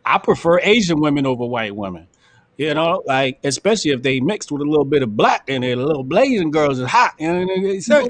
[0.08, 2.08] I prefer Asian women over white women.
[2.56, 5.76] You know, like especially if they mixed with a little bit of black it, a
[5.76, 7.14] little Blasian girls is hot.
[7.18, 8.08] You know,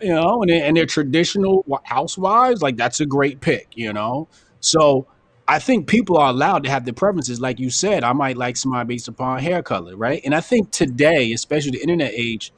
[0.00, 2.62] you know, and, they, and they're traditional housewives.
[2.62, 3.68] Like that's a great pick.
[3.74, 4.28] You know,
[4.60, 5.08] so
[5.50, 7.40] I think people are allowed to have their preferences.
[7.40, 10.20] Like you said, I might like somebody based upon hair color, right?
[10.24, 12.52] And I think today, especially the internet age,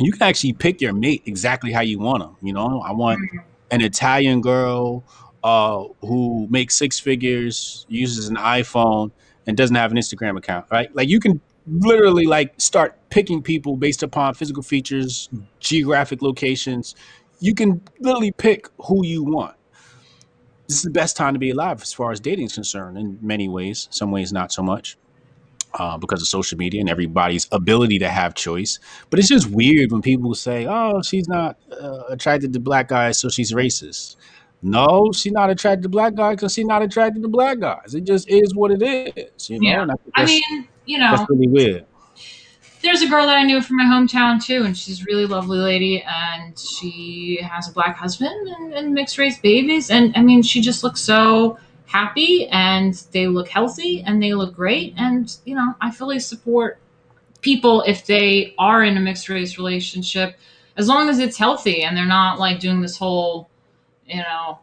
[0.00, 2.36] you can actually pick your mate exactly how you want them.
[2.42, 3.38] You know, I want mm-hmm.
[3.70, 5.04] an Italian girl
[5.44, 9.10] uh, who makes six figures, uses an iPhone,
[9.46, 10.94] and doesn't have an Instagram account, right?
[10.96, 15.28] Like you can literally like start picking people based upon physical features,
[15.60, 16.94] geographic locations.
[17.40, 19.56] You can literally pick who you want.
[20.66, 23.18] This is the best time to be alive as far as dating is concerned in
[23.20, 24.96] many ways, some ways not so much.
[25.76, 28.78] Uh, because of social media and everybody's ability to have choice.
[29.10, 33.18] But it's just weird when people say, "Oh, she's not uh, attracted to black guys,
[33.18, 34.14] so she's racist."
[34.62, 37.94] No, she's not attracted to black guys because she's not attracted to black guys.
[37.94, 39.50] It just is what it is.
[39.50, 39.68] You know?
[39.68, 39.86] Yeah.
[40.14, 41.86] I, I mean, you know, that's really weird.
[42.84, 45.58] There's a girl that I knew from my hometown too, and she's a really lovely
[45.58, 50.42] lady, and she has a black husband and, and mixed race babies, and I mean,
[50.42, 55.56] she just looks so happy, and they look healthy, and they look great, and you
[55.56, 56.78] know, I fully support
[57.40, 60.36] people if they are in a mixed race relationship,
[60.76, 63.48] as long as it's healthy and they're not like doing this whole
[64.06, 64.58] you know,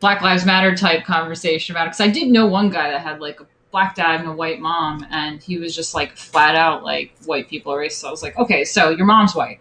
[0.00, 1.90] Black Lives Matter type conversation about it.
[1.90, 3.46] Because I did know one guy that had like a
[3.76, 7.46] black dad and a white mom, and he was just like flat out like white
[7.46, 8.00] people are racist.
[8.00, 9.60] So I was like, okay, so your mom's white.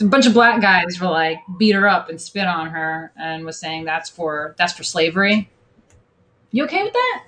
[0.00, 3.44] A bunch of black guys were like beat her up and spit on her and
[3.44, 5.50] was saying that's for that's for slavery.
[6.52, 7.24] You okay with that?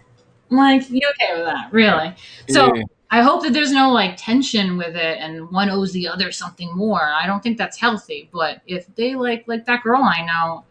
[0.51, 1.71] I'm like, you okay with that?
[1.71, 2.15] Really?
[2.49, 2.85] So yeah.
[3.11, 6.75] I hope that there's no like tension with it and one owes the other something
[6.75, 7.13] more.
[7.13, 8.31] I don't think that's healthy.
[8.33, 10.65] But if they like like that girl I know,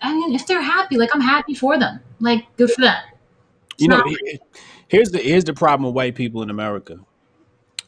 [0.00, 2.00] I mean, if they're happy, like I'm happy for them.
[2.18, 3.02] Like good for them.
[3.78, 4.16] You know, not
[4.88, 6.98] here's the here's the problem with white people in America,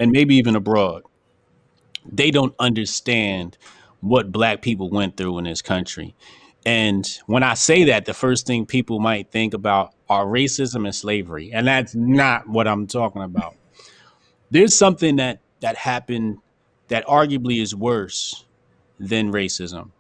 [0.01, 1.02] and maybe even abroad.
[2.11, 3.59] They don't understand
[4.01, 6.15] what black people went through in this country.
[6.66, 10.94] And when I say that, the first thing people might think about are racism and
[10.94, 13.55] slavery, and that's not what I'm talking about.
[14.51, 16.39] There's something that that happened
[16.89, 18.44] that arguably is worse
[18.98, 19.90] than racism,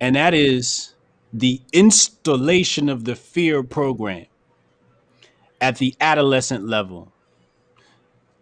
[0.00, 0.94] and that is
[1.32, 4.26] the installation of the fear program
[5.60, 7.12] at the adolescent level.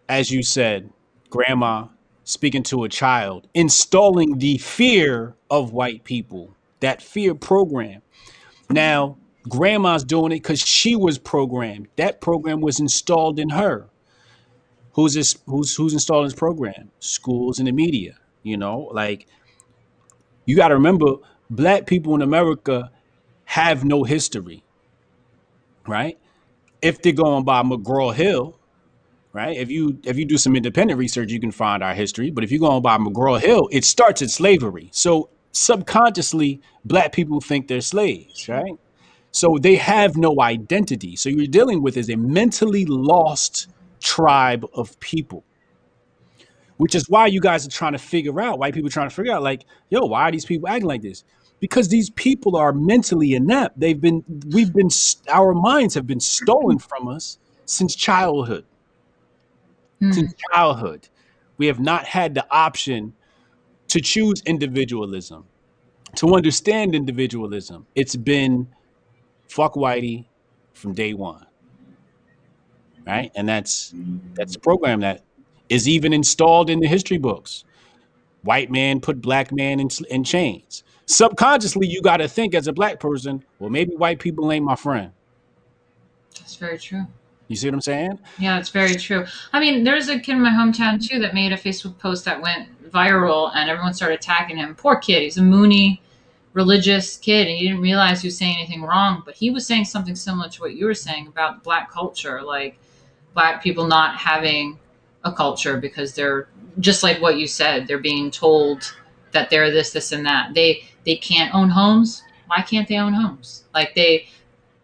[0.09, 0.91] As you said,
[1.31, 1.87] grandma
[2.25, 8.03] speaking to a child, installing the fear of white people, that fear program.
[8.71, 9.19] Now,
[9.49, 11.89] grandma's doing it because she was programmed.
[11.97, 13.89] That program was installed in her.
[14.93, 15.37] Who's this?
[15.47, 16.91] Who's who's installing this program?
[17.01, 18.17] Schools and the media.
[18.43, 19.27] You know, like
[20.45, 21.17] you got to remember,
[21.51, 22.91] black people in America
[23.45, 24.63] have no history,
[25.87, 26.19] right?
[26.85, 28.59] If they're going by McGraw Hill,
[29.33, 29.57] right?
[29.57, 32.31] If you if you do some independent research, you can find our history.
[32.31, 34.91] But if you go on by McGraw Hill, it starts at slavery.
[34.93, 38.75] So subconsciously, black people think they're slaves, right?
[39.33, 41.17] So they have no identity.
[41.17, 43.69] So you're dealing with is a mentally lost
[44.01, 45.43] tribe of people,
[46.77, 49.33] which is why you guys are trying to figure out, white people trying to figure
[49.33, 51.25] out, like, yo, why are these people acting like this?
[51.65, 53.81] Because these people are mentally inept.
[53.81, 54.23] They've been,
[54.53, 54.91] we've been,
[55.33, 58.67] our minds have been stolen from us since childhood
[60.01, 60.13] Hmm.
[60.13, 61.09] since childhood.
[61.57, 63.15] We have not had the option
[63.89, 65.45] to choose individualism,
[66.17, 67.87] to understand individualism.
[67.95, 68.69] It's been
[69.49, 70.27] fuck whitey
[70.73, 71.47] from day one,
[73.07, 73.31] right?
[73.35, 73.95] And that's
[74.35, 75.23] that's a program that
[75.69, 77.65] is even installed in the history books.
[78.43, 80.83] White man put black man in, in chains.
[81.07, 84.77] Subconsciously, you got to think as a black person, well, maybe white people ain't my
[84.77, 85.13] friend.
[86.39, 87.07] That's very true.
[87.49, 88.19] You see what I'm saying?
[88.39, 89.27] Yeah, it's very true.
[89.53, 92.41] I mean, there's a kid in my hometown too that made a Facebook post that
[92.41, 94.75] went viral, and everyone started attacking him.
[94.75, 95.23] Poor kid.
[95.23, 96.01] He's a Mooney
[96.55, 99.23] religious kid, and he didn't realize he was saying anything wrong.
[99.25, 102.79] But he was saying something similar to what you were saying about black culture, like
[103.35, 104.79] black people not having
[105.25, 106.49] a culture because they're
[106.81, 107.87] just like what you said.
[107.87, 108.95] They're being told
[109.33, 110.55] that they're this, this, and that.
[110.55, 112.23] They they can't own homes.
[112.47, 113.65] Why can't they own homes?
[113.75, 114.29] Like they,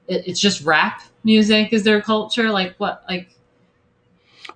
[0.09, 2.51] it, it's just rap music is their culture.
[2.51, 3.03] Like what?
[3.09, 3.31] Like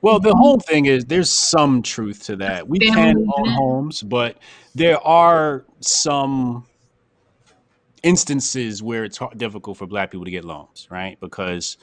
[0.00, 2.68] Well, the whole thing is there's some truth to that.
[2.68, 4.38] We can family own homes, but
[4.74, 6.66] there are some
[8.02, 11.18] instances where it's hard, difficult for black people to get loans, right?
[11.20, 11.78] Because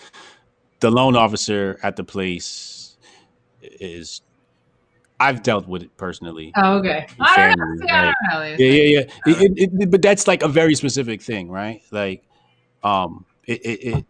[0.79, 2.97] the loan officer at the place
[3.61, 4.21] is
[5.21, 6.51] I've dealt with it personally.
[6.55, 7.05] Oh, okay.
[7.19, 7.85] I don't know.
[7.85, 8.43] See, I don't know.
[8.43, 8.99] Yeah, yeah, yeah.
[9.25, 11.81] It, it, it, but that's like a very specific thing, right?
[11.91, 12.23] Like,
[12.83, 14.05] um, it, it, it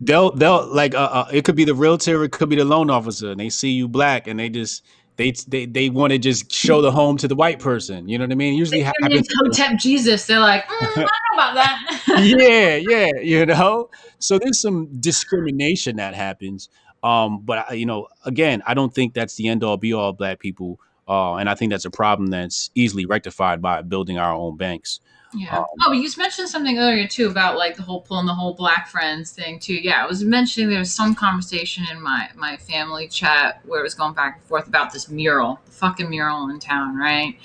[0.00, 2.88] they'll they'll like uh, uh, it could be the realtor, it could be the loan
[2.88, 4.82] officer, and they see you black, and they just
[5.16, 8.08] they they they want to just show the home to the white person.
[8.08, 8.54] You know what I mean?
[8.54, 9.28] Usually They ha- turn happens.
[9.42, 10.26] Hotep Jesus.
[10.26, 12.06] They're like, mm, I don't know about that.
[12.24, 13.90] yeah, yeah, you know.
[14.18, 16.70] So there's some discrimination that happens.
[17.02, 20.12] Um, but I- you know, again, I don't think that's the end all be all
[20.12, 20.78] black people.
[21.08, 25.00] Uh, and I think that's a problem that's easily rectified by building our own banks.
[25.34, 25.58] yeah.
[25.58, 28.88] Um, Oh, you mentioned something earlier too about like the whole pulling the whole black
[28.88, 29.74] friends thing too.
[29.74, 33.82] Yeah, I was mentioning there was some conversation in my my family chat where it
[33.82, 37.36] was going back and forth about this mural, the fucking mural in town, right?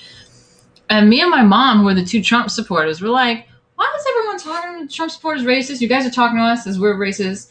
[0.89, 4.05] And me and my mom, who are the two Trump supporters, were like, why is
[4.09, 5.81] everyone talking to Trump supporters racist?
[5.81, 7.49] You guys are talking to us as we're racist.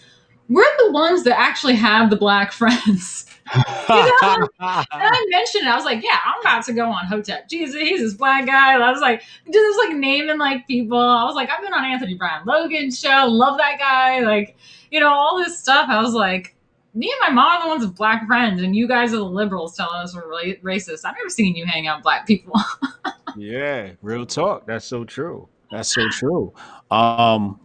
[0.49, 3.27] We're the ones that actually have the black friends.
[3.55, 3.63] you
[3.95, 4.49] know?
[4.61, 5.71] And I mentioned it.
[5.71, 7.49] I was like, yeah, I'm about to go on Hotep.
[7.49, 8.75] Jesus, he's this black guy.
[8.75, 10.99] And I was like, just like naming like people.
[10.99, 13.27] I was like, I've been on Anthony Brian Logan's show.
[13.29, 14.21] Love that guy.
[14.21, 14.57] Like,
[14.91, 15.89] you know, all this stuff.
[15.89, 16.55] I was like,
[16.95, 19.25] me and my mom are the ones with black friends, and you guys are the
[19.25, 21.05] liberals telling us we're ra- racist.
[21.05, 22.55] I've never seen you hang out with black people.
[23.37, 24.67] yeah, real talk.
[24.67, 25.49] That's so true.
[25.71, 26.53] That's so true.
[26.91, 27.59] Um,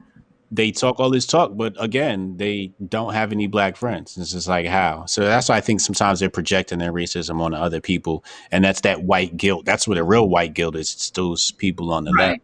[0.51, 4.17] they talk all this talk, but again, they don't have any black friends.
[4.17, 5.05] It's just like how.
[5.05, 8.81] So that's why I think sometimes they're projecting their racism on other people, and that's
[8.81, 9.65] that white guilt.
[9.65, 10.93] That's what the real white guilt is.
[10.93, 12.41] It's those people on the left.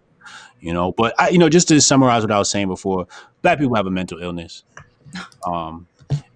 [0.60, 3.08] you know but I, you know just to summarize what i was saying before
[3.42, 4.64] black people have a mental illness
[5.46, 5.88] um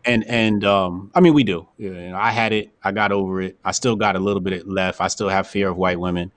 [0.06, 3.42] and and um i mean we do you know, i had it i got over
[3.42, 6.32] it i still got a little bit left i still have fear of white women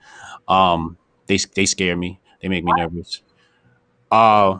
[0.47, 0.97] um
[1.27, 3.21] they they scare me they make me nervous
[4.11, 4.57] uh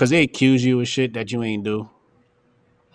[0.00, 1.86] because they accuse you of shit that you ain't do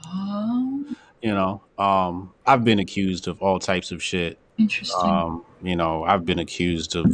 [0.07, 0.86] Oh,
[1.22, 4.40] you know Um, I've been accused of all types of shit.
[4.57, 5.07] Interesting.
[5.07, 7.06] Um, you know, I've been accused of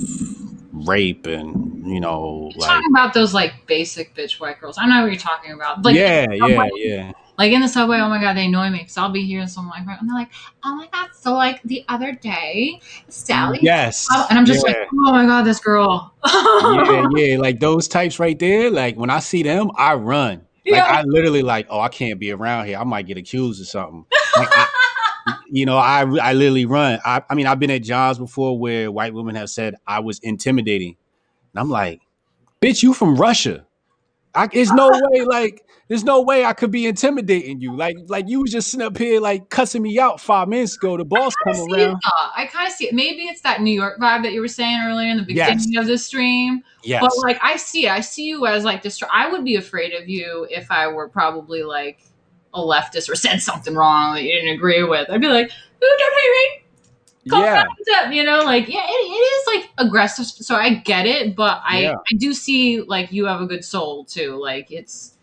[0.72, 4.78] rape and you know, You're like talking about those like basic bitch white girls.
[4.78, 5.84] I know what you're talking about.
[5.84, 7.12] Like, yeah, yeah, yeah.
[7.42, 9.76] Like in the subway, oh my god, they annoy me because I'll be hearing someone
[9.76, 10.00] like, that.
[10.00, 10.30] and they're like,
[10.64, 14.08] oh my god, so like the other day, Sally, mm, Yes.
[14.30, 14.74] and I'm just yeah.
[14.74, 16.14] like, oh my god, this girl.
[16.24, 18.70] yeah, yeah, like those types right there.
[18.70, 20.46] Like when I see them, I run.
[20.68, 20.86] Like Yeah.
[20.86, 22.78] I literally like, oh, I can't be around here.
[22.78, 24.06] I might get accused of something.
[24.38, 24.68] Like, I,
[25.50, 27.00] you know, I I literally run.
[27.04, 30.20] I, I mean, I've been at jobs before where white women have said I was
[30.20, 30.96] intimidating,
[31.56, 32.02] and I'm like,
[32.62, 33.66] bitch, you from Russia?
[34.34, 37.76] I, there's no way, like, there's no way I could be intimidating you.
[37.76, 40.96] Like, like you was just sitting up here like cussing me out five minutes ago.
[40.96, 42.00] The boss come around.
[42.34, 42.94] I kind of see it.
[42.94, 45.88] Maybe it's that New York vibe that you were saying earlier in the beginning of
[45.88, 46.64] the stream.
[46.82, 47.02] Yes.
[47.02, 47.92] But like, I see it.
[47.92, 49.04] I see you as like this.
[49.12, 52.00] I would be afraid of you if I were probably like
[52.54, 55.10] a leftist or said something wrong that you didn't agree with.
[55.10, 56.61] I'd be like, "Ooh, don't hate me."
[57.24, 57.66] Yeah.
[58.10, 60.26] You know, like yeah, it, it is like aggressive.
[60.26, 61.94] So I get it, but I Yeah.
[61.94, 64.36] I do see like you have a good soul too.
[64.42, 65.14] Like it's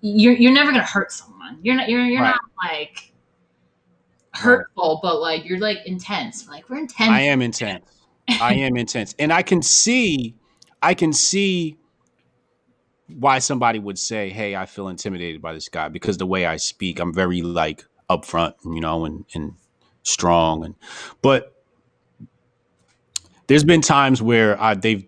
[0.00, 1.58] you're you're never gonna hurt someone.
[1.62, 2.34] You're not you're you're Right.
[2.34, 3.12] not like
[4.32, 6.48] hurtful, but like you're like intense.
[6.48, 7.10] Like we're intense.
[7.10, 7.84] I am intense.
[8.40, 9.14] I am intense.
[9.18, 10.34] And I can see,
[10.82, 11.78] I can see
[13.18, 16.56] why somebody would say, Hey, I feel intimidated by this guy because the way I
[16.56, 19.54] speak, I'm very like upfront, you know, and, and
[20.08, 20.64] strong.
[20.64, 20.74] And,
[21.22, 21.54] but
[23.46, 25.06] there's been times where I, they've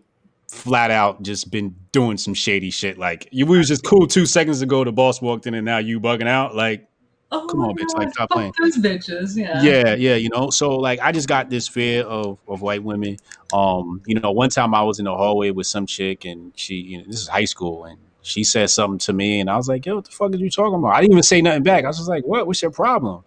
[0.49, 2.99] flat out just been doing some shady shit.
[2.99, 4.85] Like you, we was just cool two seconds ago.
[4.85, 6.55] The boss walked in and now you bugging out.
[6.55, 6.87] Like,
[7.33, 8.53] Oh Come on, my bitch, like, stop playing.
[8.61, 9.63] Those bitches, yeah.
[9.63, 13.17] yeah yeah you know so like i just got this fear of of white women
[13.53, 16.75] um you know one time i was in the hallway with some chick and she
[16.75, 19.69] you know this is high school and she said something to me and i was
[19.69, 21.85] like yo what the fuck are you talking about i didn't even say nothing back
[21.85, 23.23] i was just like what what's your problem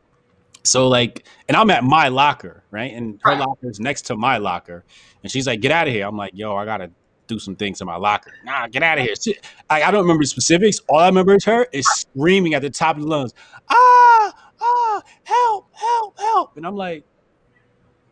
[0.66, 2.92] so like and i'm at my locker right?
[2.94, 4.84] And her locker is next to my locker.
[5.22, 6.08] And she's like get out of here.
[6.08, 6.90] I'm like yo i gotta
[7.28, 8.34] do some things in my locker.
[8.44, 9.14] Nah get out of here.
[9.22, 9.38] She-
[9.70, 10.80] I, I don't remember the specifics.
[10.90, 13.34] All i remember is her is screaming at the top of the lungs
[13.70, 16.58] ah ah help help help.
[16.58, 17.04] And i'm like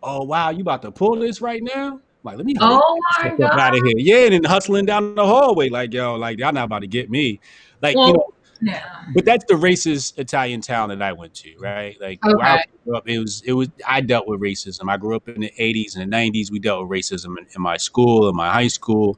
[0.03, 1.93] oh wow you about to pull this right now?
[1.93, 3.59] I'm like let me Oh my the fuck god.
[3.59, 6.65] out of here yeah and then hustling down the hallway like yo like y'all not
[6.65, 7.39] about to get me.
[7.81, 8.27] Like you know
[9.13, 11.99] But that's the racist Italian town that I went to, right?
[11.99, 14.89] Like where I grew up, it was it was I dealt with racism.
[14.89, 16.51] I grew up in the '80s and the '90s.
[16.51, 19.17] We dealt with racism in, in my school, in my high school.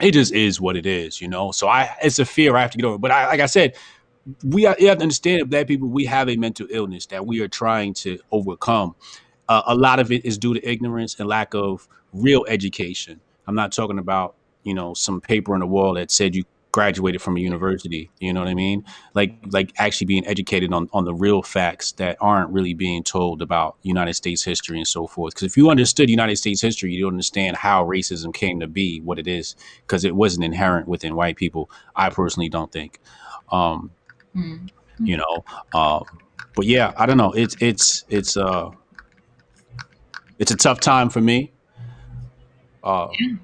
[0.00, 1.52] It just is what it is, you know.
[1.52, 2.98] So I, it's a fear I have to get over.
[2.98, 3.76] But I, like I said,
[4.44, 7.26] we have, you have to understand that black people we have a mental illness that
[7.26, 8.94] we are trying to overcome.
[9.48, 13.20] Uh, a lot of it is due to ignorance and lack of real education.
[13.46, 17.20] I'm not talking about you know some paper on the wall that said you graduated
[17.20, 18.10] from a university.
[18.20, 18.84] You know what I mean?
[19.14, 23.42] Like like actually being educated on on the real facts that aren't really being told
[23.42, 25.34] about United States history and so forth.
[25.34, 29.18] Because if you understood United States history, you'd understand how racism came to be what
[29.18, 29.56] it is.
[29.86, 31.70] Because it wasn't inherent within white people.
[31.96, 33.00] I personally don't think.
[33.50, 33.90] Um,
[34.32, 34.66] Hmm.
[35.00, 35.44] you know,
[35.74, 36.04] um,
[36.54, 37.32] but yeah, I don't know.
[37.32, 38.70] It's it's it's uh
[40.38, 41.52] it's a tough time for me.
[42.82, 43.34] Uh, Yeah.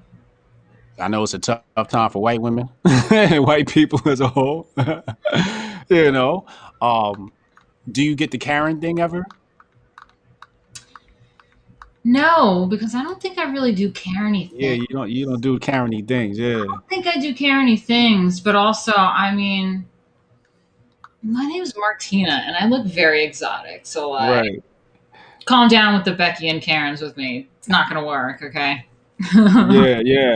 [0.99, 2.69] I know it's a tough, tough time for white women
[3.11, 4.67] and white people as a whole.
[5.89, 6.45] you know,
[6.81, 7.31] um,
[7.91, 9.25] do you get the Karen thing ever?
[12.03, 14.57] No, because I don't think I really do care anything.
[14.57, 16.39] Yeah, you don't you don't do Karen things.
[16.39, 19.85] Yeah, I don't think I do care any things, but also, I mean,
[21.21, 23.81] my name is Martina, and I look very exotic.
[23.85, 24.63] So, like, right.
[25.43, 27.49] calm down with the Becky and Karens with me.
[27.57, 28.85] It's not gonna work, okay?
[29.35, 30.35] Yeah, yeah,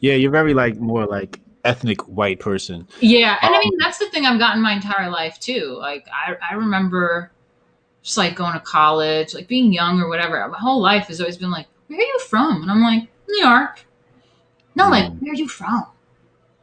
[0.00, 0.14] yeah.
[0.14, 2.88] You're very like more like ethnic white person.
[3.00, 5.76] Yeah, and I Um, mean that's the thing I've gotten my entire life too.
[5.78, 7.30] Like I, I remember
[8.02, 10.46] just like going to college, like being young or whatever.
[10.48, 13.44] My whole life has always been like, "Where are you from?" And I'm like, "New
[13.44, 13.84] York."
[14.74, 15.20] No, like, Mm.
[15.20, 15.84] where are you from?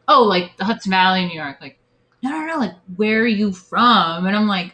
[0.08, 1.58] Oh, like the Hudson Valley, New York.
[1.62, 1.78] Like,
[2.24, 2.58] no, no, no.
[2.58, 4.26] Like, where are you from?
[4.26, 4.74] And I'm like,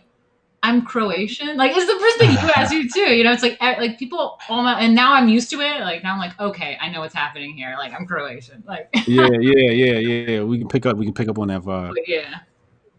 [0.63, 1.57] I'm Croatian.
[1.57, 3.13] Like, it's the first thing you ask you too.
[3.13, 5.81] You know, it's like like people all my, and now I'm used to it.
[5.81, 7.75] Like now I'm like, okay, I know what's happening here.
[7.77, 8.63] Like I'm Croatian.
[8.65, 10.43] Like, yeah, yeah, yeah, yeah.
[10.43, 10.95] We can pick up.
[10.95, 11.89] We can pick up on that vibe.
[11.89, 12.39] but yeah.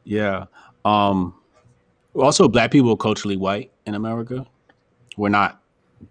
[0.05, 0.45] Yeah.
[0.85, 1.35] Um
[2.15, 4.47] also black people are culturally white in America.
[5.17, 5.63] We're not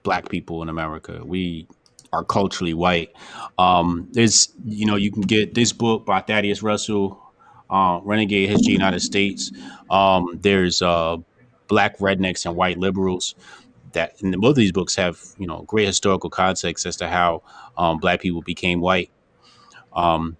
[0.01, 1.21] black people in America.
[1.23, 1.67] We
[2.11, 3.11] are culturally white.
[3.59, 7.21] Um there's you know, you can get this book by Thaddeus Russell,
[7.69, 9.51] uh, Renegade History United States.
[9.91, 11.17] Um there's uh
[11.67, 13.35] Black Rednecks and White Liberals
[13.93, 17.41] that and both of these books have, you know, great historical context as to how
[17.77, 19.09] um black people became white.
[19.93, 20.37] Um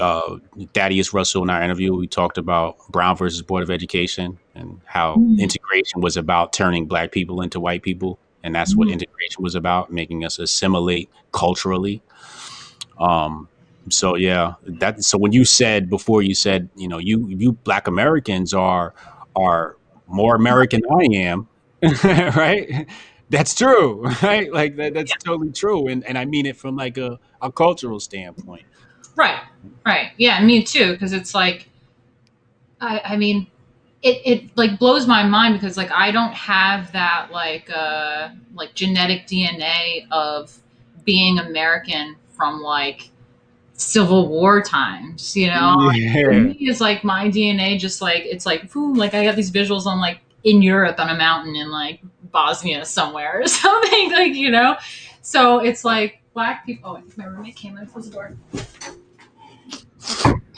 [0.00, 0.38] uh,
[0.74, 5.16] Thaddeus Russell in our interview, we talked about Brown versus Board of Education and how
[5.16, 5.38] Mm.
[5.38, 8.18] integration was about turning black people into white people.
[8.42, 8.92] And that's what Mhm.
[8.94, 12.02] integration was about, making us assimilate culturally.
[12.98, 13.48] Um,
[13.88, 17.86] so yeah, that so when you said before you said, you know, you you black
[17.86, 18.92] Americans are
[19.34, 19.76] are
[20.06, 21.48] more American than I am,
[22.36, 22.86] right?
[23.30, 24.52] That's true, right?
[24.52, 25.88] Like that, that's totally true.
[25.88, 28.64] And and I mean it from like a, a cultural standpoint.
[29.16, 29.40] Right,
[29.84, 30.12] right.
[30.16, 30.92] Yeah, me too.
[30.92, 31.68] Because it's like,
[32.80, 33.46] I, I mean,
[34.02, 38.74] it, it like blows my mind because like I don't have that like uh like
[38.74, 40.56] genetic DNA of
[41.04, 43.10] being American from like
[43.76, 45.36] Civil War times.
[45.36, 46.28] You know, Like, Yeah.
[46.30, 49.86] me, it's like my DNA just like it's like boom, like I got these visuals
[49.86, 52.00] on like in Europe on a mountain in like
[52.32, 54.76] Bosnia somewhere or something like you know.
[55.22, 56.90] So it's like black people.
[56.92, 57.86] Oh, I think my roommate came in.
[57.86, 58.36] Close the door.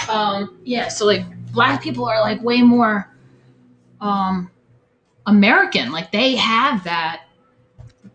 [0.09, 3.15] Um, yeah, so like black people are like way more
[4.01, 4.51] um
[5.27, 5.91] American.
[5.93, 7.23] Like they have that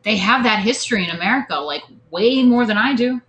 [0.03, 3.21] they have that history in America, like way more than I do.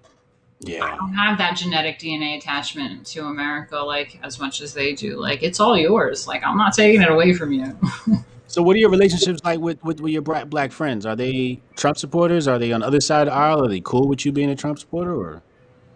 [0.69, 5.21] I don't have that genetic DNA attachment to America like as much as they do.
[5.21, 6.27] Like it's all yours.
[6.27, 7.79] Like I'm not taking it away from you.
[8.47, 11.05] So what are your relationships like with, with, with your black black friends?
[11.07, 12.47] Are they Trump supporters?
[12.47, 13.65] Are they on the other side of the aisle?
[13.65, 15.43] Are they cool with you being a Trump supporter or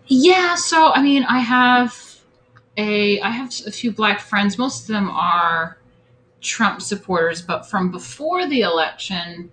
[0.08, 1.96] Yeah, so I mean, I have
[2.76, 4.58] a I have a few black friends.
[4.58, 5.78] Most of them are
[6.40, 9.52] Trump supporters, but from before the election,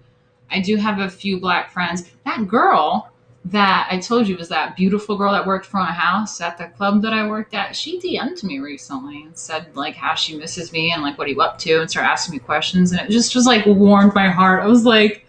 [0.50, 2.10] I do have a few black friends.
[2.26, 3.12] That girl
[3.46, 6.66] that I told you was that beautiful girl that worked for my house at the
[6.66, 7.76] club that I worked at.
[7.76, 11.32] She DM'd me recently and said like how she misses me and like what are
[11.32, 14.30] you up to and started asking me questions and it just was like warmed my
[14.30, 14.64] heart.
[14.64, 15.28] I was like,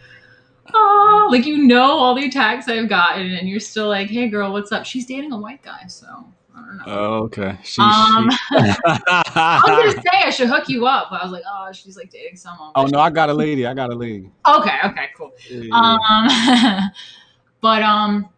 [0.73, 4.51] oh, like you know all the attacks I've gotten and you're still like, hey girl,
[4.51, 4.87] what's up?
[4.87, 6.07] She's dating a white guy, so
[6.57, 6.85] I don't know.
[6.87, 7.59] Oh, okay.
[7.65, 8.37] She, Um, she.
[8.57, 11.99] I was gonna say I should hook you up, but I was like, oh, she's
[11.99, 12.73] like dating someone.
[12.77, 13.67] oh no, I got a lady.
[13.67, 14.31] I got a lady.
[14.49, 15.35] okay, okay, cool.
[15.51, 15.75] Yeah.
[15.75, 16.91] Um,
[17.67, 18.29] but um,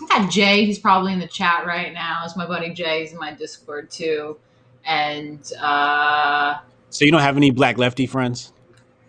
[0.00, 0.64] I got Jay.
[0.64, 2.22] He's probably in the chat right now.
[2.24, 3.02] It's my buddy Jay.
[3.02, 4.38] He's in my Discord too.
[4.86, 6.56] And uh,
[6.88, 8.54] so you don't have any black lefty friends?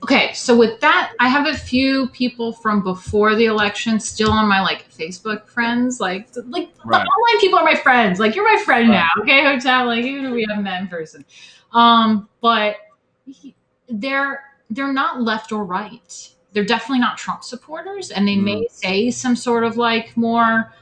[0.04, 4.46] okay, so with that, I have a few people from before the election still on
[4.50, 6.02] my like Facebook friends.
[6.02, 6.98] Like, like the Right.
[7.08, 8.20] online people are my friends.
[8.20, 8.96] Like, you're my friend Right.
[9.16, 9.22] now.
[9.24, 9.86] Okay, hotel.
[9.86, 11.24] Like, even if we haven't met in person.
[11.72, 12.76] Um, but
[13.26, 13.56] he-
[13.88, 16.30] they're they're not left or right.
[16.54, 20.74] They're definitely not Trump supporters, and they may say some sort of like more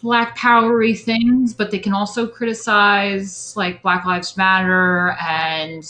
[0.00, 5.84] black powery things, but they can also criticize like Black Lives Matter and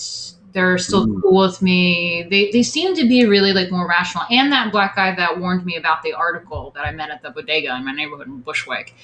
[0.53, 1.23] they're still Mm.
[1.23, 2.27] cool with me.
[2.29, 4.25] They they seem to be really like more rational.
[4.31, 7.31] And that black guy that warned me about the article that I met at the
[7.31, 8.95] bodega in my neighborhood in Bushwick,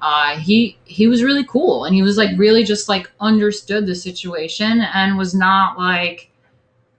[0.00, 3.94] uh, he he was really cool and he was like really just like understood the
[3.94, 6.30] situation and was not like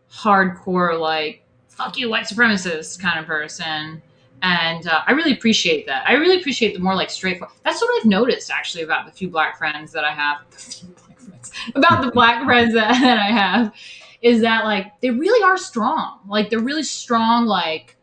[0.09, 1.43] hardcore like
[1.77, 4.01] fuck you white supremacist kind of person.
[4.41, 6.07] And uh, i really appreciate that.
[6.07, 9.29] I really appreciate the more like straightforward that's what i've noticed actually about the few
[9.29, 10.39] black friends that i have.
[11.75, 13.73] About the black friends that, that i have
[14.21, 16.19] is that like they really are strong.
[16.27, 17.95] Like they're really strong like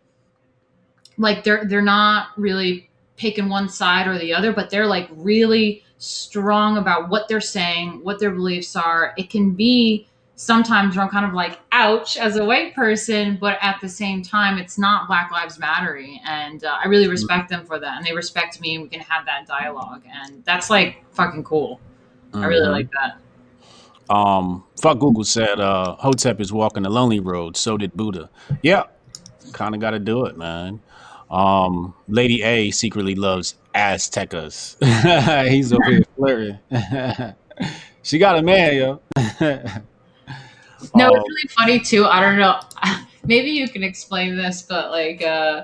[1.18, 5.84] like they're they're not really picking one side or the other but they're like really
[5.98, 9.14] strong about what they're saying what their beliefs are.
[9.16, 13.56] It can be sometimes where I'm kind of like, ouch, as a white person, but
[13.60, 16.00] at the same time, it's not Black Lives Matter.
[16.26, 17.96] And uh, I really respect them for that.
[17.98, 20.02] And they respect me, and we can have that dialogue.
[20.24, 21.80] And that's like fucking cool.
[22.32, 22.72] I really Mhm.
[22.72, 23.16] like that.
[24.14, 27.56] Um, fuck Google said uh, Hotep is walking the lonely road.
[27.56, 28.28] So did Buddha.
[28.62, 28.82] Yeah,
[29.52, 30.80] kind of got to do it, man.
[31.30, 34.76] Um, Lady A secretly loves Aztecas.
[35.48, 36.58] He's over here flirting.
[38.02, 39.00] she got a man, yo.
[40.94, 42.06] No, Um, it's really funny too.
[42.06, 42.60] I don't know.
[43.24, 45.62] Maybe you can explain this, but like, uh,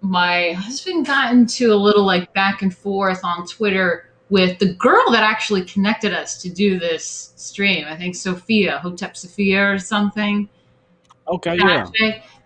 [0.00, 5.10] my husband got into a little like back and forth on Twitter with the girl
[5.10, 7.84] that actually connected us to do this stream.
[7.88, 10.48] I think Sophia, Hotep Sophia or something.
[11.28, 11.86] okay, yeah.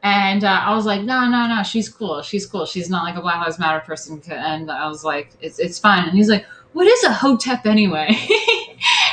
[0.03, 2.23] And uh, I was like, no, no, no, she's cool.
[2.23, 2.65] She's cool.
[2.65, 4.23] She's not like a Black Lives Matter person.
[4.31, 6.09] And I was like, it's, it's fine.
[6.09, 8.17] And he's like, what is a hotep anyway?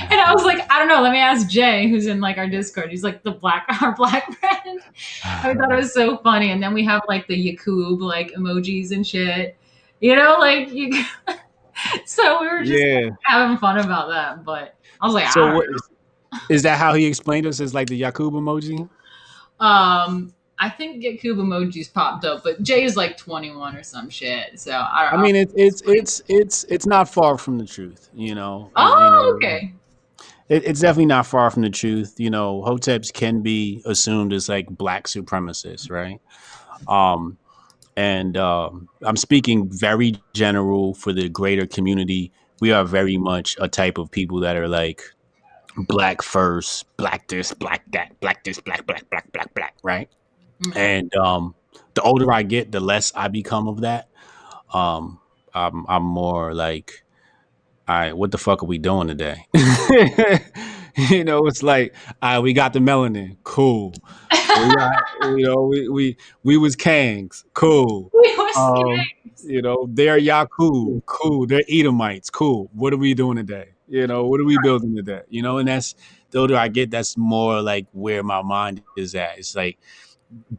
[0.12, 1.02] and I was like, I don't know.
[1.02, 2.90] Let me ask Jay, who's in like our Discord.
[2.90, 4.82] He's like the black, our black friend.
[5.44, 6.52] I thought it was so funny.
[6.52, 9.58] And then we have like the Yakub like emojis and shit.
[10.00, 11.04] You know, like you.
[12.06, 13.10] so we were just Yeah.
[13.24, 14.44] having fun about that.
[14.44, 15.90] But I was like, I So don't what is,
[16.50, 18.90] is that how he explained us as like the Yakub emoji?
[19.60, 24.60] Um, I think Cube emojis popped up, but Jay is like 21 or some shit.
[24.60, 25.38] So I I don't mean, know.
[25.38, 28.72] it's it's it's it's it's not far from the truth, you know.
[28.76, 29.74] Uh, you Oh, know, okay.
[30.50, 32.16] It, it's definitely not far from the truth.
[32.18, 36.22] You know, hoteps can be assumed as like black supremacists, right?
[36.88, 37.38] Um,
[37.96, 42.32] and um, I'm speaking very general for the greater community.
[42.62, 45.02] We are very much a type of people that are like
[45.76, 50.10] black first, black this, black that, black this, black, black, black, black, black, right?
[50.62, 50.76] Mhm.
[50.76, 51.56] And um,
[51.94, 54.10] the older I get, the less I become of that.
[54.74, 55.20] Um,
[55.54, 57.04] I'm, I'm more like,
[57.88, 59.46] all right, what the fuck are we doing today?
[61.10, 63.94] you know, it's like, all right, we got the melanin, cool.
[64.32, 68.10] We got, you know, we we we was Kangs, cool.
[68.14, 69.06] We was Um, kidding.
[69.56, 71.46] you know, they're Yakub, cool.
[71.48, 72.70] They're Edomites, cool.
[72.74, 73.70] What are we doing today?
[73.88, 75.22] You know, what are we building today?
[75.30, 75.96] You know, and that's
[76.32, 79.38] the older I get, that's more like where my mind is at.
[79.38, 79.78] It's like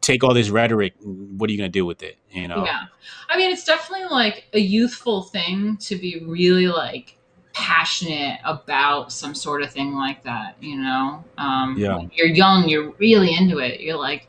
[0.01, 2.17] take all this rhetoric, what are you gonna do with it?
[2.31, 2.65] You know?
[2.65, 2.85] Yeah.
[3.29, 7.17] I mean, it's definitely like a youthful thing to be really like
[7.59, 11.23] passionate about some sort of thing like that, you know?
[11.37, 11.97] Um, Yeah.
[11.97, 13.81] when you're young, you're really into it.
[13.81, 14.27] You're like,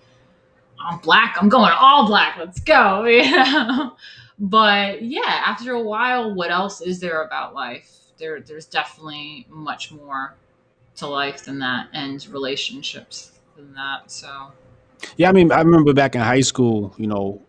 [0.81, 3.97] I'm black, I'm going all black, let's go, you know?
[4.39, 7.89] But yeah, after a while, what else is there about life?
[8.19, 10.35] There, there's definitely much more
[10.97, 14.11] to life than that and relationships than that.
[14.11, 14.51] So,
[15.17, 17.41] Yeah, I mean, I remember back in high school, you know,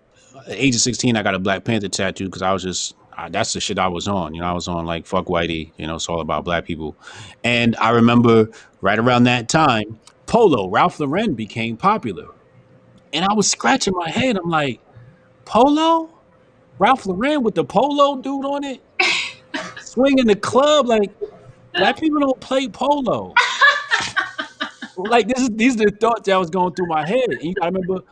[0.48, 3.54] age of 16, I got a Black Panther tattoo because I was just, I, that's
[3.54, 4.34] the shit I was on.
[4.34, 6.96] You know, I was on like, fuck whitey, you know, it's all about black people.
[7.44, 8.50] And I remember
[8.82, 12.28] right around that time, Polo, Ralph Lauren became popular.
[13.14, 14.38] And I was scratching my head.
[14.38, 14.80] I'm like,
[15.46, 16.10] Polo?
[16.80, 18.82] Ralph Lauren with the Polo dude on it?
[19.82, 20.88] Swinging the club?
[20.88, 21.12] Like,
[21.74, 23.34] black people don't play polo.
[24.98, 27.30] like this is these are the thoughts that was going through my head.
[27.30, 28.04] And you gotta remember,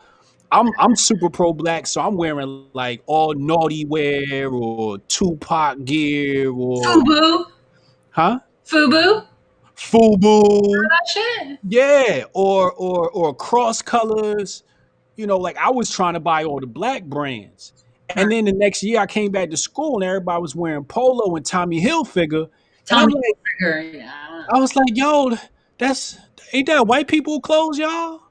[0.52, 6.50] I'm I'm super pro black, so I'm wearing like all naughty wear or Tupac gear
[6.50, 7.44] or Fubu,
[8.10, 8.40] huh?
[8.66, 9.26] Fubu,
[9.76, 10.84] Fubu,
[11.68, 14.64] yeah, or or or cross colors.
[15.16, 17.72] You know, like I was trying to buy all the black brands.
[18.16, 21.36] And then the next year I came back to school and everybody was wearing polo
[21.36, 22.48] and Tommy Hilfiger.
[22.84, 23.22] Tommy like,
[23.62, 24.44] Hilfiger, yeah.
[24.48, 25.36] I was like, yo,
[25.78, 26.18] that's
[26.52, 28.22] ain't that white people clothes, y'all?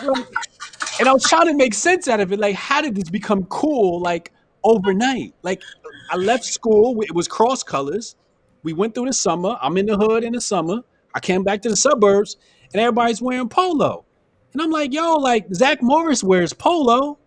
[0.98, 2.38] And I was trying to make sense out of it.
[2.38, 4.32] Like, how did this become cool like
[4.64, 5.34] overnight?
[5.42, 5.62] Like,
[6.10, 8.16] I left school, it was cross colors.
[8.62, 9.56] We went through the summer.
[9.60, 10.80] I'm in the hood in the summer.
[11.14, 12.36] I came back to the suburbs,
[12.72, 14.04] and everybody's wearing polo.
[14.52, 17.18] And I'm like, yo, like Zach Morris wears polo.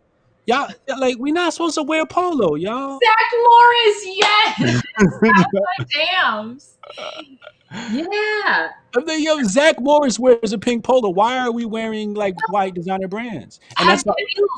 [0.49, 0.67] Y'all,
[0.97, 2.99] like, we're not supposed to wear polo, y'all.
[3.05, 4.81] Zach Morris, yes.
[5.21, 6.77] My dams.
[7.71, 8.69] Yeah.
[8.97, 11.09] I'm like, yo, Zach Morris wears a pink polo.
[11.11, 13.59] Why are we wearing like white designer brands?
[13.77, 14.49] And that's not, you-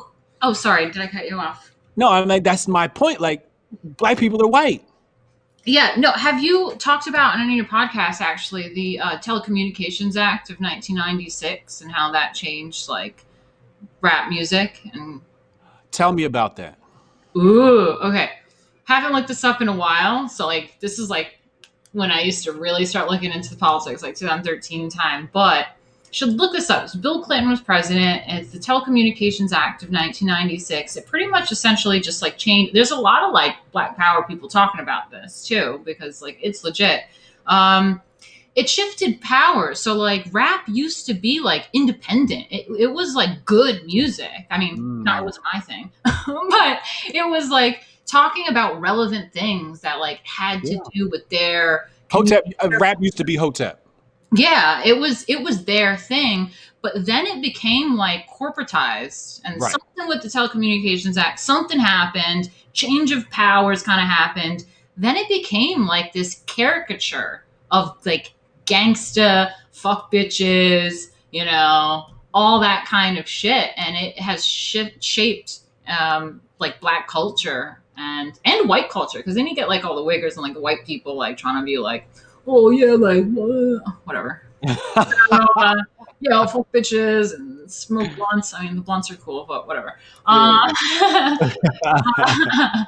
[0.42, 0.90] oh, sorry.
[0.90, 1.74] Did I cut you off?
[1.98, 3.20] no, I'm like, that's my point.
[3.20, 3.46] Like,
[3.84, 4.88] black people are white.
[5.66, 5.92] Yeah.
[5.98, 6.12] No.
[6.14, 10.62] Have you talked about on any of your podcasts actually the uh, Telecommunications Act of
[10.62, 13.26] 1996 and how that changed like
[14.00, 15.20] rap music and
[15.92, 16.80] Tell me about that.
[17.36, 18.32] Ooh, okay.
[18.86, 20.28] Haven't looked this up in a while.
[20.28, 21.38] So like this is like
[21.94, 25.30] when I used to really start looking into the politics, like 2013 time.
[25.32, 25.68] But
[26.12, 26.90] should look this up.
[27.00, 28.24] Bill Clinton was president.
[28.28, 30.98] and It's the Telecommunications Act of 1996.
[30.98, 32.74] It pretty much essentially just like changed.
[32.74, 36.64] There's a lot of like Black Power people talking about this too because like it's
[36.64, 37.04] legit.
[37.48, 38.02] Um,
[38.56, 39.74] it shifted power.
[39.76, 42.48] So like rap used to be like independent.
[42.52, 44.32] It, it was like good music.
[44.50, 45.04] I mean, Mm.
[45.04, 46.80] not it wasn't my thing, but
[47.14, 50.80] it was like talking about relevant things that like had to Yeah.
[50.94, 53.80] do with their Hotep, uh, rap used to be Hotep.
[54.34, 56.52] yeah it was it was their thing
[56.82, 59.72] but then it became like corporatized and Right.
[59.72, 64.66] something with the telecommunications act something happened change of powers kind of happened
[64.98, 68.34] then it became like this caricature of like
[68.66, 73.70] gangsta fuck bitches you know all that kind of shit.
[73.78, 79.20] And it has shi shaped um like black culture and and white culture.
[79.20, 81.66] Because then you get like all the wiggers and like white people like trying to
[81.66, 82.08] be like
[82.48, 84.44] oh yeah like uh, whatever.
[85.32, 85.76] Uh,
[86.20, 88.54] you know, fuck bitches and smoke blunts.
[88.54, 89.98] I mean, the blunts are cool, but whatever.
[90.26, 90.70] Um,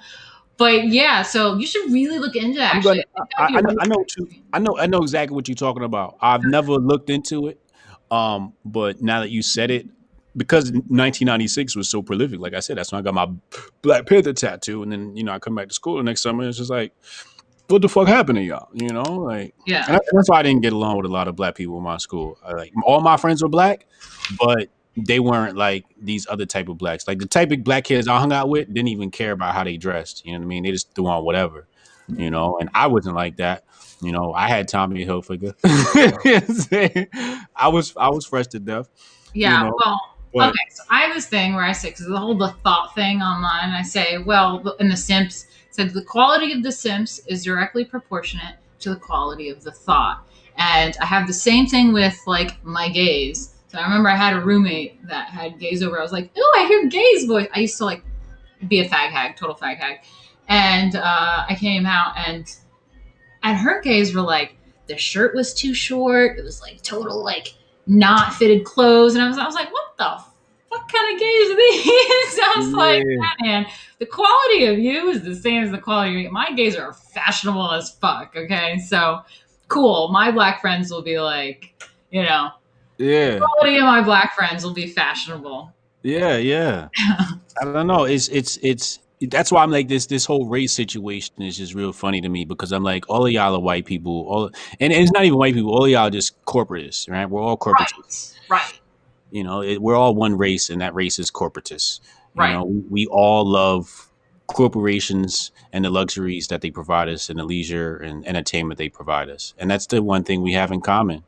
[0.57, 2.75] but yeah, so you should really look into that.
[2.75, 4.05] Actually, gonna- I I, I, know, I know.
[4.53, 6.17] I know I know exactly what you're talking about.
[6.21, 7.59] I've never looked into it,
[8.11, 9.87] um, but now that you said it,
[10.37, 13.27] because 1996 was so prolific, like I said, that's when I got my
[13.81, 16.47] Black Panther tattoo, and then you know I come back to school the next summer.
[16.47, 16.93] It's just like,
[17.67, 18.69] what the fuck happened to y'all?
[18.73, 21.35] You know, like Yeah, and that's why I didn't get along with a lot of
[21.35, 22.37] black people in my school.
[22.45, 23.85] I, like all my friends were black,
[24.39, 27.07] but they weren't like these other type of blacks.
[27.07, 29.63] Like the type of black kids I hung out with didn't even care about how
[29.63, 30.25] they dressed.
[30.25, 30.63] You know what I mean?
[30.63, 31.67] They just threw on whatever.
[32.07, 33.63] You know, and I wasn't like that.
[34.01, 35.55] You know, I had Tommy Hilfiger.
[37.55, 38.89] I was I was fresh to death.
[39.33, 39.59] Yeah.
[39.59, 39.99] You know, well,
[40.33, 40.59] but okay.
[40.71, 43.69] So I have this thing where I say, because the whole the thought thing online,
[43.69, 48.55] I say, well, in the Simps said the quality of the Simps is directly proportionate
[48.79, 52.89] to the quality of the thought, and I have the same thing with like my
[52.89, 53.52] gays.
[53.73, 55.97] So I remember I had a roommate that had gays over.
[55.97, 57.47] I was like, oh, I hear gays voice.
[57.55, 58.03] I used to like
[58.67, 60.01] be a fag hag, total fag hag,
[60.47, 62.55] and uh, I came out and
[63.41, 66.37] and her gays were like the shirt was too short.
[66.37, 67.55] It was like total like
[67.87, 70.23] not fitted clothes, and I was I was like, what the
[70.69, 71.87] fuck kind of gays are these?
[72.43, 73.65] I was like, yeah, man,
[73.97, 76.27] the quality of you is the same as the quality of me.
[76.27, 78.35] My gays are fashionable as fuck.
[78.37, 79.21] Okay, so
[79.67, 80.09] cool.
[80.09, 81.73] My black friends will be like,
[82.11, 82.51] you know,
[82.97, 85.73] yeah, quality of my black friends will be fashionable.
[86.03, 86.89] yeah, yeah.
[87.61, 88.05] I don't know.
[88.05, 88.99] It's it's it's
[89.29, 92.45] that's why I'm like this this whole race situation is just real funny to me
[92.45, 94.45] because I'm like all of y'all are white people, all
[94.79, 97.29] and, and it's not even white people, all of y'all are just corporatists, right?
[97.29, 98.35] We're all corporatists.
[98.49, 98.79] right, right,
[99.31, 102.01] You know, it, we're all one race, and that race is corporatists.
[102.35, 102.53] You right.
[102.53, 104.09] know, we, we all love
[104.47, 109.29] corporations and the luxuries that they provide us, and the leisure and entertainment they provide
[109.29, 111.23] us, and that's the one thing we have in common.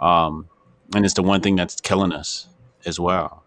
[0.00, 0.48] Um,
[0.94, 2.46] and it's the one thing that's killing us
[2.84, 3.44] as well.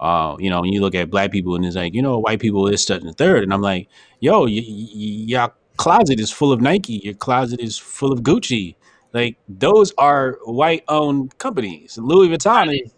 [0.00, 2.40] Uh, you know, when you look at black people and it's like, you know, white
[2.40, 3.88] people is such and third, and I'm like,
[4.20, 8.74] yo, y- y- your closet is full of Nike, your closet is full of Gucci.
[9.12, 11.98] Like those are white-owned companies.
[11.98, 12.92] Louis Vuitton is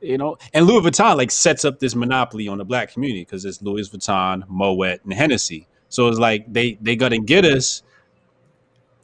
[0.00, 3.44] you know and louis vuitton like sets up this monopoly on the black community because
[3.44, 7.82] it's louis vuitton moet and hennessy so it's like they they gonna get us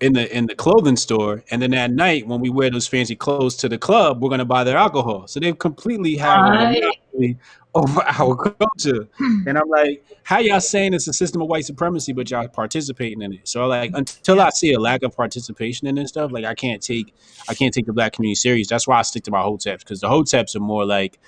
[0.01, 1.43] in the in the clothing store.
[1.51, 4.45] And then at night when we wear those fancy clothes to the club we're gonna
[4.45, 5.27] buy their alcohol.
[5.29, 6.83] So they completely have a Right.
[6.83, 7.39] monopoly
[7.75, 9.09] over our culture.
[9.19, 9.49] Hmm.
[9.49, 13.23] And i'm like how y'all saying it's a system of white supremacy but y'all participating
[13.23, 13.47] in it?
[13.49, 16.83] So like until i see a lack of participation in this stuff like i can't
[16.83, 17.15] take
[17.49, 18.69] i can't take the black community serious.
[18.69, 21.19] That's why i stick to my hoteps because the hoteps are more like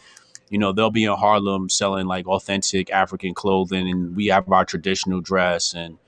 [0.50, 4.64] you know they'll be in harlem selling like authentic african clothing and we have our
[4.64, 5.98] traditional dress and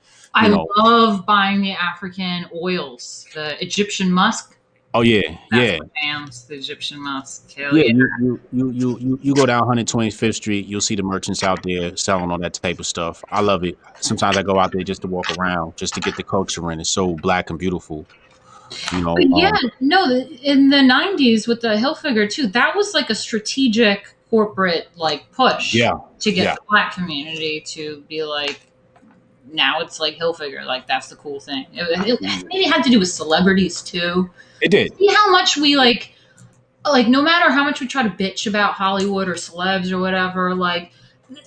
[0.45, 4.57] I know love buying the African oils, the Egyptian musk.
[4.93, 5.21] oh yeah
[5.51, 7.51] That's yeah my jams, the Egyptian musk.
[7.53, 7.91] Hell yeah yeah.
[7.93, 11.61] you you you you, you you go down 125th street you'll see the merchants out
[11.63, 14.83] there selling all that type of stuff i love it sometimes i go out there
[14.83, 18.05] just to walk around just to get the culture in it's so black and beautiful
[18.93, 20.05] you know But yeah, um no,
[20.43, 25.73] in the 90s with the Hilfiger too, that was like a strategic corporate like push
[25.73, 28.61] yeah to get yeah the black community to be like,
[29.51, 31.65] now it's like Hilfiger, like that's the cool thing.
[31.73, 32.43] It, it, Mm.
[32.47, 34.29] maybe it had to do with celebrities too.
[34.61, 36.11] it did See how much we like,
[36.85, 40.55] like no matter how much we try to bitch about Hollywood or celebs or whatever,
[40.55, 40.91] like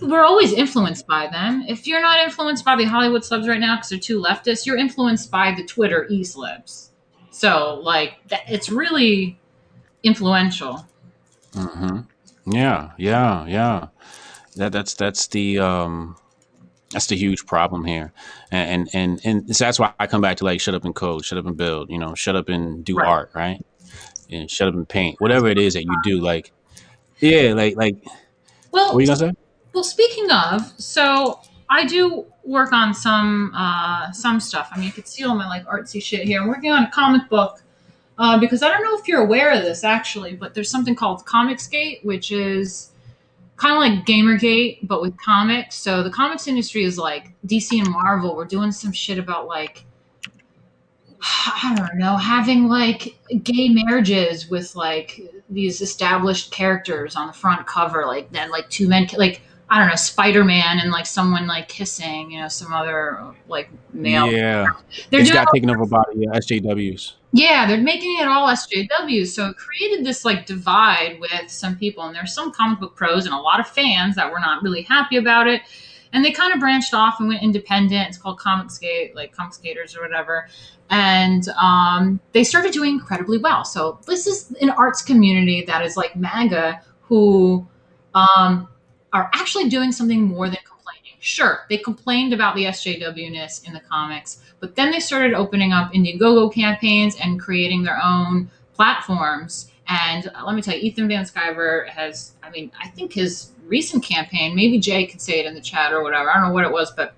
[0.00, 1.64] we're always influenced by them.
[1.68, 4.76] If you're not influenced by the Hollywood celebs right now because they're too leftist, you're
[4.76, 6.88] influenced by the Twitter e celebs.
[7.30, 9.38] So like that, it's really
[10.02, 10.86] influential.
[11.54, 12.00] hmm
[12.46, 13.88] Yeah, yeah, yeah.
[14.56, 16.16] That that's that's the um
[16.92, 18.12] that's the huge problem here,
[18.50, 20.94] and and and, and so that's why I come back to like shut up and
[20.94, 23.08] code, shut up and build, you know, shut up and do Right.
[23.08, 23.64] art, right?
[24.30, 26.52] And shut up and paint, whatever it is that you do, like
[27.20, 27.96] yeah, like like
[28.72, 29.32] Well, what are you gonna say?
[29.72, 34.70] well, speaking of, so I do work on some uh, some stuff.
[34.72, 36.40] I mean, you can see all my like artsy shit here.
[36.40, 37.62] I'm working on a comic book
[38.18, 41.24] uh, because I don't know if you're aware of this actually, but there's something called
[41.24, 42.91] Comicsgate, which is
[43.62, 45.76] kind of like Gamergate, but with comics.
[45.76, 48.34] So the comics industry is like DC and Marvel.
[48.34, 49.84] We're doing some shit about like
[51.22, 57.64] I don't know, having like gay marriages with like these established characters on the front
[57.66, 61.46] cover, like then like two men, like I don't know, Spider Man and like someone
[61.46, 64.30] like kissing, you know, some other like male.
[64.30, 64.66] Yeah,
[65.10, 67.12] They're it's got taken over by uh, SJWs.
[67.32, 69.28] Yeah, they're making it all SJWs.
[69.28, 72.04] So it created this like divide with some people.
[72.04, 74.82] And there's some comic book pros and a lot of fans that were not really
[74.82, 75.62] happy about it.
[76.12, 78.08] And they kind of branched off and went independent.
[78.08, 80.46] It's called Comicsgate, like Comicsgaters or whatever.
[80.90, 83.64] And um, they started doing incredibly well.
[83.64, 87.66] So this is an arts community that is like MAGA who
[88.14, 88.68] um,
[89.14, 90.58] are actually doing something more than.
[91.24, 95.72] Sure, they complained about the SJW ness in the comics, but then they started opening
[95.72, 99.70] up Indiegogo campaigns and creating their own platforms.
[99.86, 103.52] And uh, let me tell you, Ethan Van Sciver has, I mean, I think his
[103.66, 106.28] recent campaign, maybe Jay could say it in the chat or whatever.
[106.28, 107.14] I don't know what it was, but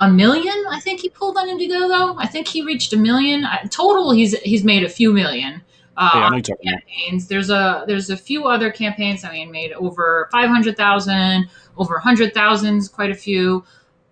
[0.00, 2.16] a million, I think he pulled on Indiegogo.
[2.18, 3.44] I think he reached a million.
[3.46, 5.62] I, total, he's he's made a few million.
[5.96, 6.80] uh, Yeah, I know you're talking about.
[6.86, 7.26] campaigns.
[7.28, 9.24] There's a there's a few other campaigns.
[9.24, 11.48] I mean, made over five hundred thousand,
[11.80, 13.64] over a hundred thousands, quite a few.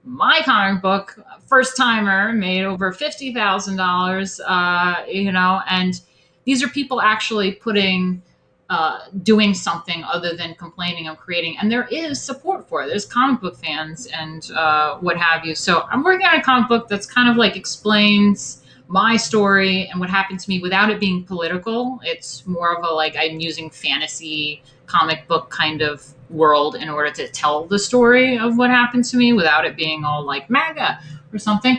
[0.05, 1.17] My comic book
[1.47, 4.41] first timer made over fifty thousand dollars.
[4.41, 6.01] Uh, you know, and
[6.45, 8.23] these are people actually putting.
[8.71, 12.89] Uh, doing something other than complaining and creating, and there is support for it.
[12.89, 15.55] There's comic book fans and uh, what have you.
[15.55, 19.99] So I'm working on a comic book that's kind of like explains my story and
[19.99, 21.99] what happened to me without it being political.
[22.05, 27.11] It's more of a like I'm using fantasy comic book kind of world in order
[27.11, 31.01] to tell the story of what happened to me without it being all like MAGA
[31.33, 31.79] or something.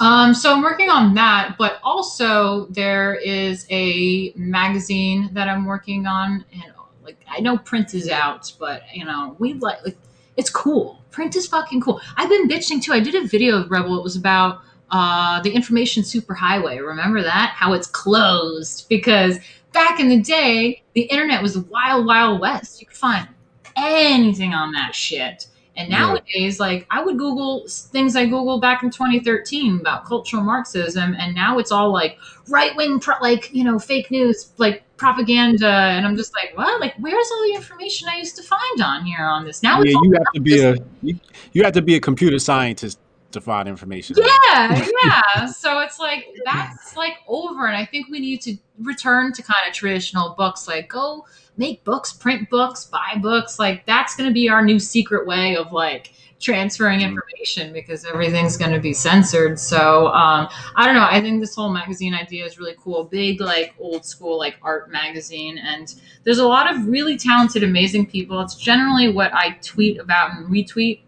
[0.00, 6.06] Um, so I'm working on that, but also there is a magazine that I'm working
[6.06, 6.72] on, and
[7.04, 9.96] like I know print is out, but you know we like like
[10.36, 11.00] it's cool.
[11.10, 12.00] Print is fucking cool.
[12.16, 12.92] I've been bitching too.
[12.92, 13.98] I did a video with Rebel.
[13.98, 14.60] It was about
[14.90, 16.84] uh, the information superhighway.
[16.84, 17.54] Remember that?
[17.54, 19.38] How it's closed because
[19.72, 22.80] back in the day, the internet was the wild, wild west.
[22.80, 23.28] You could find
[23.76, 25.46] anything on that shit.
[25.74, 26.00] And Yeah.
[26.00, 31.34] nowadays, like I would Google things I Googled back in 2013 about cultural Marxism, and
[31.34, 32.18] now it's all like
[32.48, 35.66] right wing, pro- like you know, fake news, like propaganda.
[35.70, 36.78] And I'm just like, what?
[36.78, 39.62] Like, where's all the information I used to find on here on this?
[39.62, 41.18] Now it's Yeah, all you have to be a you,
[41.52, 42.98] you have to be a computer scientist
[43.32, 44.16] to find information.
[44.18, 48.54] yeah yeah so it's like that's like over and i think we need to
[48.84, 51.24] return to kind of traditional books like go
[51.56, 55.54] make books print books buy books like that's going to be our new secret way
[55.56, 57.04] of like transferring Mhm.
[57.10, 59.60] information because everything's going to be censored.
[59.60, 63.04] So um, i don't know i think this whole magazine idea is really cool.
[63.04, 65.94] Big like old school like art magazine and
[66.24, 68.40] there's a lot of really talented amazing people.
[68.40, 71.00] It's generally what i tweet about and retweet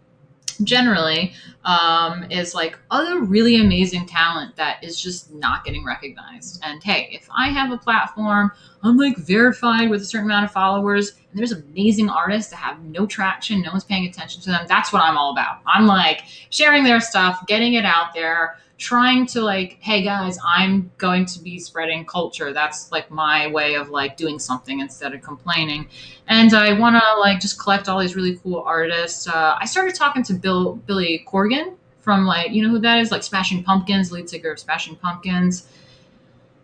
[0.63, 6.61] generally um, is like other really amazing talent that is just not getting recognized.
[6.63, 8.51] And hey, if I have a platform,
[8.83, 12.83] I'm like verified with a certain amount of followers, and there's amazing artists that have
[12.83, 14.65] no traction, no one's paying attention to them.
[14.67, 15.61] That's what I'm all about.
[15.65, 20.91] I'm like sharing their stuff, getting it out there, trying to like, hey guys, I'm
[20.97, 22.51] going to be spreading culture.
[22.53, 25.87] That's like my way of like doing something instead of complaining
[26.27, 29.27] and I want to like just collect all these really cool artists.
[29.27, 33.11] Uh, I started talking to Bill Billy Corgan from like you know who that is,
[33.11, 35.67] like Smashing Pumpkins, lead singer of Smashing Pumpkins.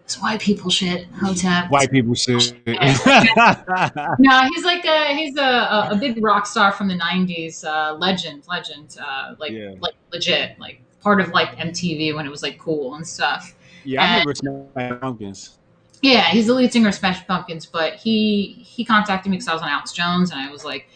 [0.05, 1.07] It's white people shit.
[1.21, 1.69] Hotep.
[1.69, 2.41] White people should.
[2.65, 7.93] No, he's like a he's a, a, a big rock star from the '90s, uh,
[7.95, 9.75] legend, legend, uh, like Yeah.
[9.79, 13.55] like legit, like part of like MTV when it was like cool and stuff.
[13.83, 15.57] yeah, I remember Smashing Pumpkins.
[16.01, 19.53] Yeah, he's the lead singer of Smash Pumpkins, but he he contacted me because I
[19.53, 20.87] was on Alex Jones, and I was like,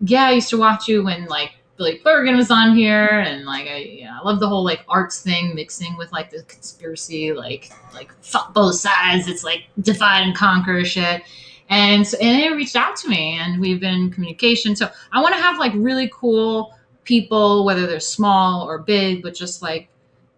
[0.00, 3.66] "Yeah, I used to watch you when like Billy Corgan was on here, and like
[3.66, 7.70] I yeah, I love the whole like arts thing mixing with like the conspiracy, like
[7.92, 9.28] like fuck both sides.
[9.28, 11.22] It's like divide and conquer shit."
[11.70, 14.74] And so, and they reached out to me, and we've been in communication.
[14.74, 16.74] So I want to have like really cool
[17.08, 19.88] people, whether they're small or big, but just like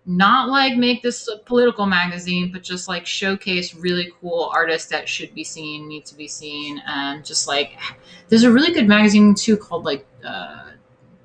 [0.07, 5.09] not like make this a political magazine, but just like showcase really cool artists that
[5.09, 7.79] should be seen, need to be seen, and just like
[8.29, 10.73] there's a really good magazine too called like uh,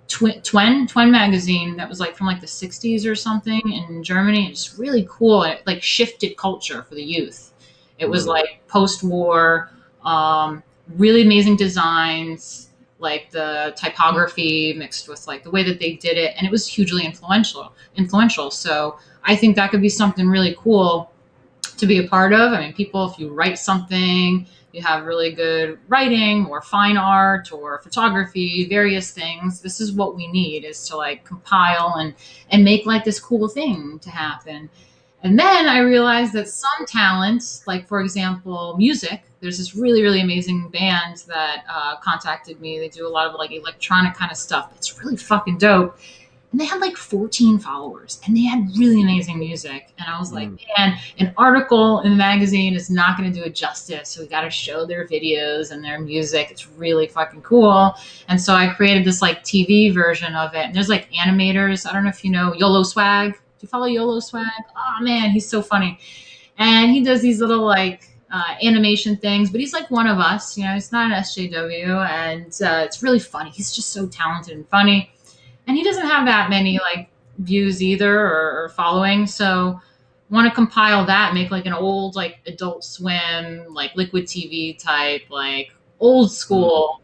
[0.07, 4.49] Twen Twen Twen magazine that was like from like the 60s or something in Germany.
[4.49, 5.43] It's really cool.
[5.43, 7.53] It like shifted culture for the youth.
[7.97, 8.29] It was Mhm.
[8.29, 9.71] like post-war,
[10.03, 10.63] um,
[10.97, 16.33] really amazing designs, like the typography mixed with like the way that they did it,
[16.37, 17.73] and it was hugely influential.
[17.95, 18.51] Influential.
[18.51, 21.11] So I think that could be something really cool
[21.77, 22.53] to be a part of.
[22.53, 27.51] I mean, people, if you write something, you have really good writing or fine art
[27.51, 29.61] or photography, various things.
[29.61, 32.13] This is what we need is to like compile and
[32.49, 34.69] and make like this cool thing to happen.
[35.25, 40.21] And then I realized that some talents, like for example, music, there's this really, really
[40.21, 42.77] amazing band that uh, contacted me.
[42.77, 44.71] They do a lot of like electronic kind of stuff.
[44.75, 45.97] It's really fucking dope.
[46.51, 49.91] And they had like 14 followers and they had really amazing music.
[49.97, 50.59] And I was like, Mm.
[50.77, 54.09] man, an article in the magazine is not going to do it justice.
[54.09, 56.49] So we got to show their videos and their music.
[56.51, 57.95] It's really fucking cool.
[58.27, 60.65] And so I created this like TV version of it.
[60.67, 61.89] And there's like animators.
[61.89, 63.39] I don't know if you know YOLO Swag.
[63.65, 64.45] You follow YOLO Swag?
[64.77, 65.97] Oh man, he's so funny.
[66.59, 70.55] And he does these little like uh, animation things, but he's like one of us.
[70.55, 73.49] You know, he's not an SJW, and uh, it's really funny.
[73.49, 75.11] He's just so talented and funny,
[75.65, 79.25] and he doesn't have that many like views either or, or following.
[79.25, 79.81] So,
[80.29, 85.23] want to compile that, make like an old like Adult Swim, like Liquid TV type,
[85.31, 87.01] like old school.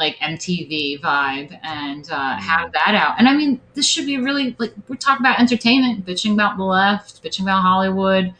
[0.00, 3.14] Like MTV vibe, and uh, have that out.
[3.18, 6.64] And I mean, this should be really like we're talking about entertainment, bitching about the
[6.64, 8.34] left, bitching about Hollywood.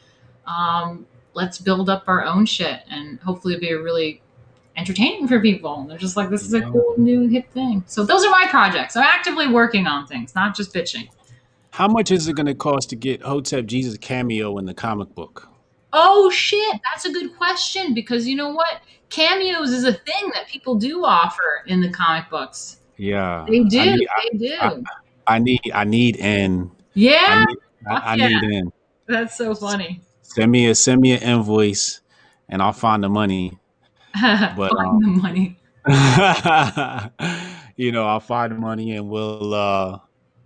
[0.47, 4.21] Um, let's build up our own shit and hopefully it'll be a really
[4.77, 5.81] entertaining for people.
[5.81, 7.85] And They're just like, this is a cool new hip thing.
[7.87, 8.97] So those are my projects.
[8.97, 11.09] I'm actively working on things, not just bitching.
[11.71, 15.15] How much is it going to cost to get Hotep Jesus cameo in the comic
[15.15, 15.50] book?
[15.93, 18.81] Oh shit, that's a good question because you know what?
[19.09, 22.79] Cameos is a thing that people do offer in the comic books.
[22.97, 23.81] Yeah, They do.
[23.81, 24.55] I need, they do.
[24.61, 24.77] I,
[25.27, 26.71] I need, I need in.
[26.71, 28.29] I yeah, need, I, I yeah.
[28.29, 28.73] need in.
[29.07, 30.03] That's so funny.
[30.23, 32.01] Send me a, send me an invoice,
[32.49, 33.59] and I'll find the money.
[34.57, 35.57] But Find um, the money.
[37.77, 39.99] you know, I'll find the money, and we'll uh,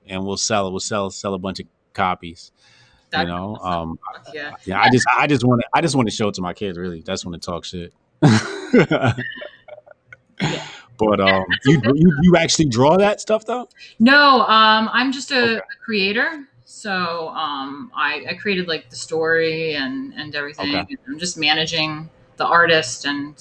[0.06, 0.70] and we'll sell it.
[0.70, 2.52] We'll sell sell a bunch of copies.
[3.14, 3.98] You That'd be know, um,
[4.32, 4.54] yeah.
[4.64, 4.80] yeah.
[4.80, 6.76] I just, I just want to, I just want to show it to my kids.
[6.78, 7.92] Really, that's when to talk shit.
[8.22, 9.14] Yeah.
[10.96, 13.68] But um, you, you you actually draw that stuff though?
[13.98, 15.56] No, um, I'm just a, Okay.
[15.56, 16.46] a creator.
[16.64, 20.72] So um, I, I created like the story and, and everything.
[20.76, 20.96] Okay.
[21.08, 23.34] I'm just managing the artist and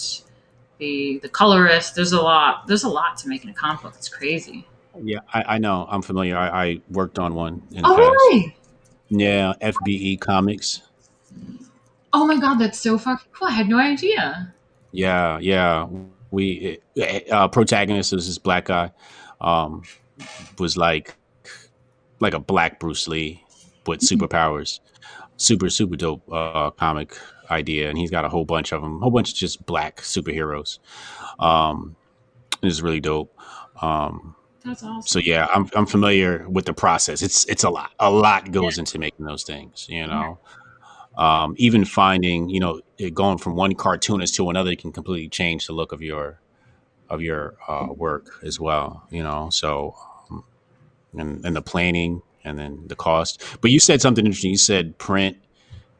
[0.79, 1.93] the the colorist.
[1.93, 2.65] There's a lot.
[2.65, 3.93] There's a lot to making a comic book.
[3.97, 4.65] It's crazy.
[5.03, 5.85] Yeah, I, I know.
[5.89, 6.35] I'm familiar.
[6.35, 8.09] I, I worked on one in the Oh past.
[8.09, 8.57] really?
[9.09, 10.81] Yeah, FBE Comics.
[12.13, 13.47] Oh my god, that's so fucking cool.
[13.47, 14.53] I had no idea.
[14.91, 15.87] Yeah, yeah.
[16.31, 16.79] We
[17.31, 18.91] uh, protagonist is this black guy.
[19.41, 19.83] Um,
[20.59, 21.15] was like
[22.19, 23.43] like a black Bruce Lee
[23.85, 24.79] with superpowers.
[25.37, 27.17] Super super dope uh, comic
[27.49, 28.97] idea, and he's got a whole bunch of them.
[28.97, 30.79] A whole bunch of just black superheroes.
[31.39, 31.95] Um,
[32.61, 33.35] it's really dope.
[33.81, 34.35] Um,
[34.65, 35.01] That's awesome.
[35.01, 37.21] so yeah, I'm I'm familiar with the process.
[37.21, 37.91] It's it's a lot.
[37.99, 39.85] A lot goes into making those things.
[39.89, 40.39] You know,
[41.17, 45.67] um, even finding you know it going from one cartoonist to another can completely change
[45.67, 46.39] the look of your
[47.09, 49.05] of your uh, work as well.
[49.11, 49.95] You know, so
[50.31, 50.43] um,
[51.17, 53.43] and and the planning and then the cost.
[53.61, 54.51] But you said something interesting.
[54.51, 55.37] You said print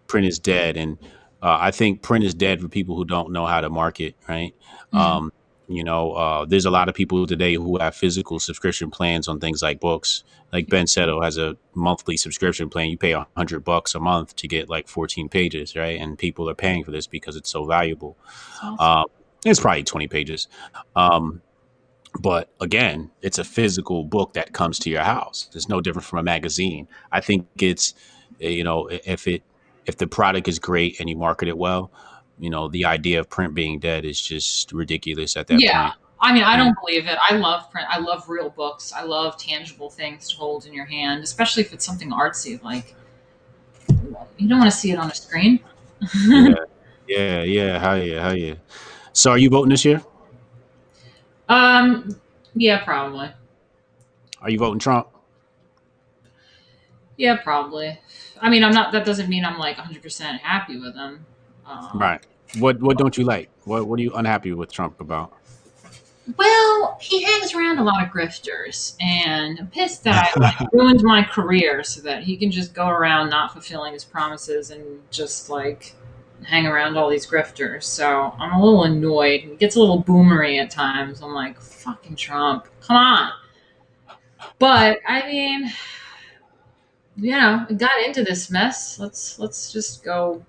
[0.08, 0.98] print is dead, and
[1.42, 4.16] uh, I think print is dead for people who don't know how to market.
[4.30, 4.56] Right.
[4.94, 5.00] Mhm.
[5.00, 5.34] Um,
[5.76, 9.40] you know, uh, there's a lot of people today who have physical subscription plans on
[9.40, 10.24] things like books.
[10.52, 12.90] Like Ben Settle has a monthly subscription plan.
[12.90, 16.00] You pay a hundred bucks a month to get like 14 pages, right?
[16.00, 18.18] And people are paying for this because it's so valuable.
[18.62, 18.80] Awesome.
[18.80, 19.06] Um,
[19.46, 20.48] it's probably 20 pages.
[20.96, 21.42] Um,
[22.20, 25.50] but again, it's a physical book that comes to your house.
[25.54, 26.88] It's no different from a magazine.
[27.12, 27.96] I think it's,
[28.40, 29.44] eh, you know, if it,
[29.86, 31.92] if the product is great and you market it well,
[32.40, 35.90] you know, the idea of print being dead is just ridiculous at that yeah.
[35.90, 36.00] point.
[36.20, 37.18] I mean, I don't believe it.
[37.22, 37.88] I love print.
[37.90, 38.94] I love real books.
[38.94, 42.64] I love tangible things to hold in your hand, especially if it's something artsy.
[42.64, 42.96] Like,
[44.38, 45.60] you don't want to see it on a screen.
[46.26, 46.56] Yeah,
[47.08, 47.80] yeah, yeah.
[47.80, 48.56] How yeah, how yeah.
[49.12, 50.02] So, are you voting this year?
[51.50, 52.16] um,
[52.56, 53.30] yeah, probably.
[54.42, 55.10] Are you voting Trump?
[57.18, 58.00] Yeah, probably.
[58.42, 58.94] I mean, I'm not.
[58.94, 61.26] That doesn't mean I'm like 100 percent happy with him.
[61.66, 62.26] Um, Right.
[62.60, 63.50] What What don't you like?
[63.66, 65.34] What What are you unhappy with Trump about?
[66.38, 71.04] Well, he hangs around a lot of grifters, and I'm pissed that I like, ruined
[71.04, 75.50] my career so that he can just go around not fulfilling his promises and just
[75.50, 75.96] like
[76.44, 77.84] hang around all these grifters.
[77.84, 79.42] So I'm a little annoyed.
[79.42, 81.22] He gets a little boomery at times.
[81.22, 83.32] I'm like, fucking Trump, come on.
[84.60, 85.72] But I mean,
[87.18, 88.98] you know, got into this mess.
[88.98, 90.46] Let's let's just go.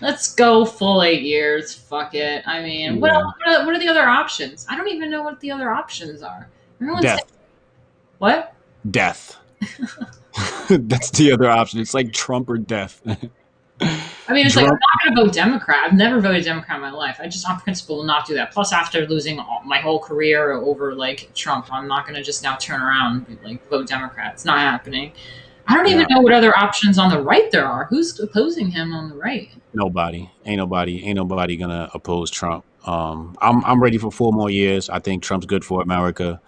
[0.00, 1.74] Let's go full eight years.
[1.74, 2.46] Fuck it.
[2.46, 3.18] I mean, what, Yeah.
[3.20, 4.66] else, what, are, what are the other options?
[4.68, 6.48] I don't even know what the other options are.
[6.80, 7.18] Everyone's Death.
[7.18, 7.30] saying-
[8.18, 8.54] what?
[8.90, 9.36] Death.
[10.70, 11.80] That's the other option.
[11.80, 13.00] It's like Trump or death.
[13.80, 15.84] I mean, it's like I'm not going to vote Democrat.
[15.86, 17.18] I've never voted Democrat in my life.
[17.20, 18.52] I just, on principle, will not do that.
[18.52, 22.42] Plus, after losing all, my whole career over like Trump, I'm not going to just
[22.42, 24.34] now turn around and like vote Democrat.
[24.34, 25.12] It's not happening.
[25.66, 26.16] I don't even Yeah.
[26.16, 27.84] know what other options on the right there are.
[27.86, 29.48] Who's opposing him on the right?
[29.74, 30.28] Nobody.
[30.44, 31.04] Ain't nobody.
[31.04, 32.64] Ain't nobody gonna oppose Trump.
[32.86, 34.88] Um, I'm I'm ready for four more years.
[34.88, 36.40] I think Trump's good for America.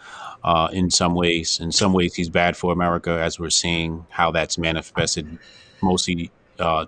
[0.43, 4.31] Uh, in some ways, in some ways, he's bad for America, as we're seeing how
[4.31, 5.39] that's manifested.
[5.83, 6.87] Mostly, uh,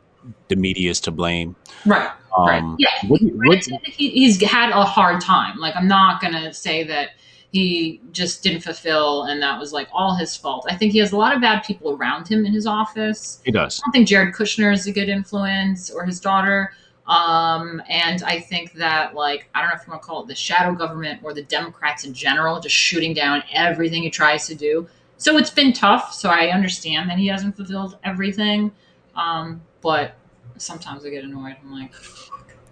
[0.48, 1.54] the media is to blame.
[1.84, 2.10] Right.
[2.38, 2.58] right.
[2.58, 2.88] Um, Yeah.
[3.08, 5.58] what, what, he's had a hard time.
[5.58, 7.10] Like, I'm not to say that
[7.52, 10.66] he just didn't fulfill and that was like all his fault.
[10.68, 13.40] I think he has a lot of bad people around him in his office.
[13.44, 13.78] he does.
[13.78, 16.72] I don't think Jared Kushner is a good influence or his daughter.
[17.06, 20.28] Um, and I think that, like, I don't know if you want to call it
[20.28, 24.54] the shadow government or the Democrats in general, just shooting down everything he tries to
[24.54, 24.88] do.
[25.18, 26.14] So it's been tough.
[26.14, 28.72] So I understand that he hasn't fulfilled everything.
[29.14, 30.14] Um, but
[30.56, 31.56] sometimes I get annoyed.
[31.62, 31.92] I'm like,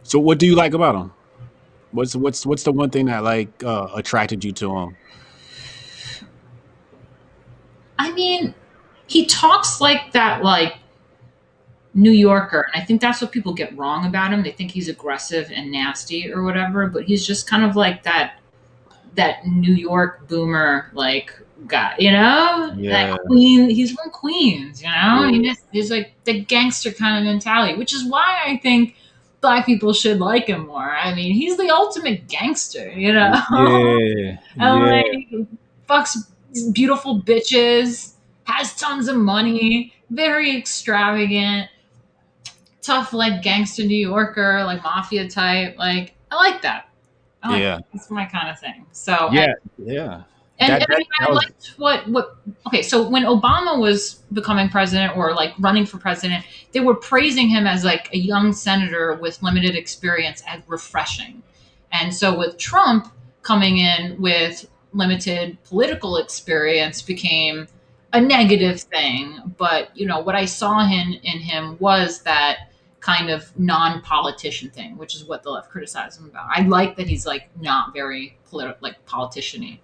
[0.04, 1.12] So, what do you like about him?
[1.92, 4.96] What's what's what's the one thing that like uh, attracted you to him?
[7.98, 8.54] I mean,
[9.06, 10.74] he talks like that, like
[11.94, 12.66] New Yorker.
[12.72, 14.42] And I think that's what people get wrong about him.
[14.42, 18.36] They think he's aggressive and nasty or whatever, but he's just kind of like that
[19.16, 21.32] that New York boomer like
[21.66, 22.72] guy, you know?
[22.76, 23.16] Yeah.
[23.16, 25.24] That Queen he's from Queens, you know?
[25.24, 25.30] Yeah.
[25.30, 28.94] He just he's like the gangster kind of mentality, which is why I think
[29.40, 30.90] black people should like him more.
[30.90, 33.32] I mean, he's the ultimate gangster, you know?
[33.50, 34.36] Yeah.
[34.56, 35.02] and yeah.
[35.38, 35.48] like
[35.88, 36.16] fucks
[36.72, 41.68] beautiful bitches, has tons of money, very extravagant,
[42.82, 45.76] tough like gangster New Yorker, like mafia type.
[45.78, 46.88] Like I like that.
[47.42, 47.78] I like Yeah.
[47.94, 48.86] It's my kind of thing.
[48.92, 49.54] So Yeah.
[49.78, 50.22] Yeah.
[50.60, 52.82] And, That- and I, mean, that I was- liked what what okay.
[52.82, 57.66] So when Obama was becoming president or like running for president, they were praising him
[57.66, 61.42] as like a young senator with limited experience as refreshing.
[61.92, 67.66] And so with Trump coming in with limited political experience became
[68.12, 69.54] a negative thing.
[69.56, 74.98] But you know what I saw in in him was that kind of non-politician thing,
[74.98, 76.46] which is what the left criticized him about.
[76.54, 79.80] I like that he's like not very political, like politician-y.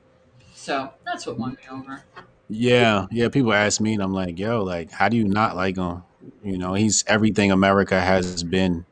[0.66, 2.02] So that's what won me over.
[2.48, 3.28] Yeah, yeah.
[3.28, 6.02] People ask me, and I'm like, "Yo, like, how do you not like him?
[6.42, 8.84] You know, he's everything America has been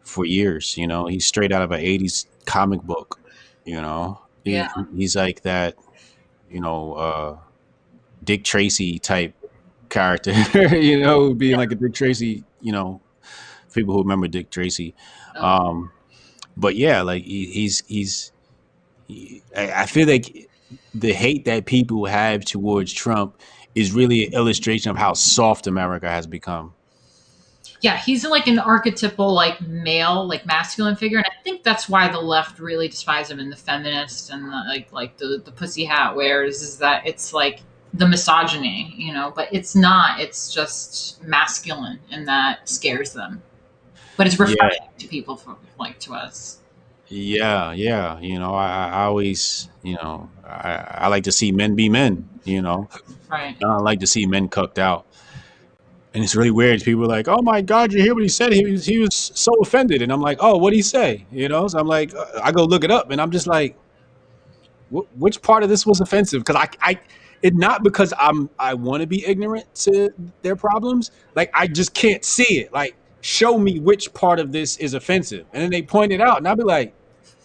[0.00, 0.74] for years.
[0.78, 3.20] You know, he's straight out of an '80s comic book.
[3.66, 4.68] You know, He- Yeah.
[4.96, 5.74] he's like that.
[6.50, 7.36] You know, uh,
[8.24, 9.34] Dick Tracy type
[9.90, 10.32] character.
[10.74, 12.42] you know, being like a Dick Tracy.
[12.62, 13.02] You know,
[13.74, 14.94] people who remember Dick Tracy.
[15.36, 15.90] Oh, Um,
[16.56, 18.32] but yeah, like he, he's he's.
[19.08, 20.48] He, I, I feel like
[20.94, 23.40] the hate that people have towards Trump
[23.74, 26.74] is really an illustration of how soft America has become.
[27.82, 32.08] yeah, he's like an archetypal like male, like masculine figure, and I think that's why
[32.08, 35.84] the left really despise him and the feminists and the, like like the the pussy
[35.84, 37.60] hat wears is that it's like
[37.94, 40.20] the misogyny, you know, but it's not.
[40.20, 43.42] It's just masculine, and that scares them.
[44.16, 46.60] But it's Yeah, refreshing to people, for, like to us.
[47.08, 48.18] yeah, yeah.
[48.20, 52.28] You know, I, I always, you know, I, I like to see men be men.
[52.44, 52.88] You know,
[53.28, 53.56] Right.
[53.62, 55.06] I like to see men cucked out.
[56.14, 56.82] And it's really weird.
[56.82, 58.52] People are like, "Oh my God, you hear what he said?
[58.52, 61.48] He was he was so offended." And I'm like, "Oh, what would he say?" You
[61.48, 61.68] know.
[61.68, 63.76] So I'm like, uh, I go look it up, and I'm just like,
[64.90, 67.00] "Which part of this was offensive?" Because I, I,
[67.42, 70.10] it not because I'm I want to be ignorant to
[70.40, 71.10] their problems.
[71.34, 72.72] Like I just can't see it.
[72.72, 76.38] Like show me which part of this is offensive, and then they point it out,
[76.38, 76.94] and I'll be like,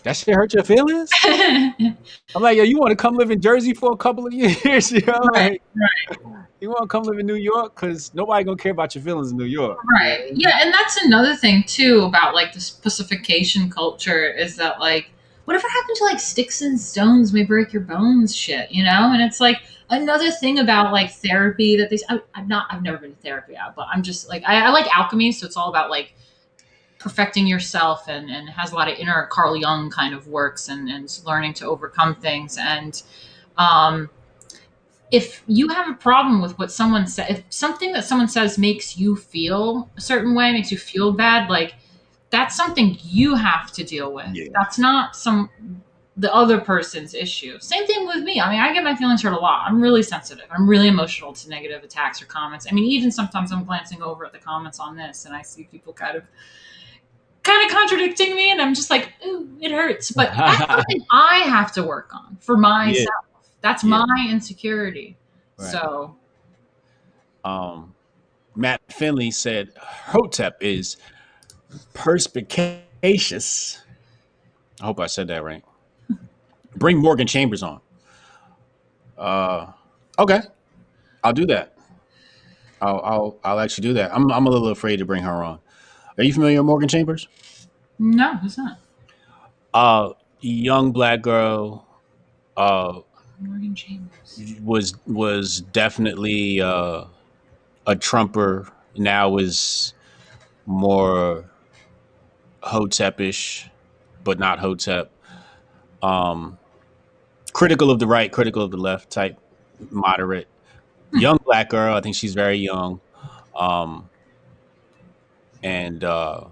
[0.03, 1.97] "That shit hurt your feelings?" I'm
[2.35, 4.33] like, "Yo, you want to come live in Jersey for a couple of
[4.65, 4.91] years?
[4.91, 5.61] You know, right.
[6.09, 6.45] like." Right.
[6.61, 9.31] You want to come live in New York because nobody gonna care about your feelings
[9.31, 9.79] in New York.
[9.99, 10.29] Right.
[10.31, 15.09] Yeah, and that's another thing too about like the specification culture is that like
[15.45, 19.11] whatever happened to like sticks and stones may break your bones shit, you know?
[19.11, 19.57] And it's like
[19.89, 23.55] another thing about like therapy that they I, I'm not I've never been to therapy
[23.75, 26.13] but I'm just like I, I like alchemy, so it's all about like
[27.01, 30.87] perfecting yourself and and has a lot of inner Carl Jung kind of works and
[30.87, 33.01] and learning to overcome things and
[33.57, 34.09] um
[35.11, 38.97] if you have a problem with what someone said, if something that someone says makes
[38.97, 41.73] you feel a certain way, makes you feel bad, like
[42.29, 44.27] that's something you have to deal with.
[44.33, 44.45] Yeah.
[44.53, 45.49] That's not some
[46.17, 47.57] the other person's issue.
[47.59, 48.39] Same thing with me.
[48.39, 49.65] I mean, I get my feelings hurt a lot.
[49.67, 50.45] I'm really sensitive.
[50.51, 52.67] I'm really emotional to negative attacks or comments.
[52.69, 55.63] I mean, even sometimes I'm glancing over at the comments on this and I see
[55.63, 56.23] people kind of
[57.43, 60.11] kind of contradicting me and I'm just like, ooh, it hurts.
[60.11, 62.97] But that's something I have to work on for myself.
[62.97, 65.17] Yeah, That's yeah, my insecurity.
[65.57, 65.71] right.
[65.71, 66.15] So
[67.43, 67.93] Um,
[68.55, 70.97] Matt Finley said Hotep is
[71.93, 73.81] perspicacious.
[74.81, 75.63] I hope I said that right.
[76.75, 77.79] Bring Morgan Chambers on.
[79.17, 79.67] Uh,
[80.19, 80.41] okay,
[81.23, 81.77] I'll do that.
[82.81, 84.13] I'll I'll I'll actually do that.
[84.13, 85.59] I'm I'm a little afraid to bring her on.
[86.17, 87.27] Are you familiar with Morgan Chambers?
[87.99, 88.79] no, who's not.
[89.73, 91.87] Uh, young black girl.
[92.57, 92.99] Uh,
[93.39, 94.55] Morgan Chambers.
[94.61, 97.05] was was definitely uh,
[97.87, 98.67] a Trumper.
[98.97, 99.93] Now is
[100.65, 101.49] more
[102.61, 103.69] Hotepish,
[104.23, 105.11] but not Hotep.
[106.03, 106.57] Um,
[107.53, 109.37] critical of the right, critical of the left type,
[109.89, 110.47] moderate.
[111.13, 111.95] Young black girl.
[111.95, 112.99] I think she's very young.
[113.55, 114.09] Um,
[115.63, 116.45] and uh,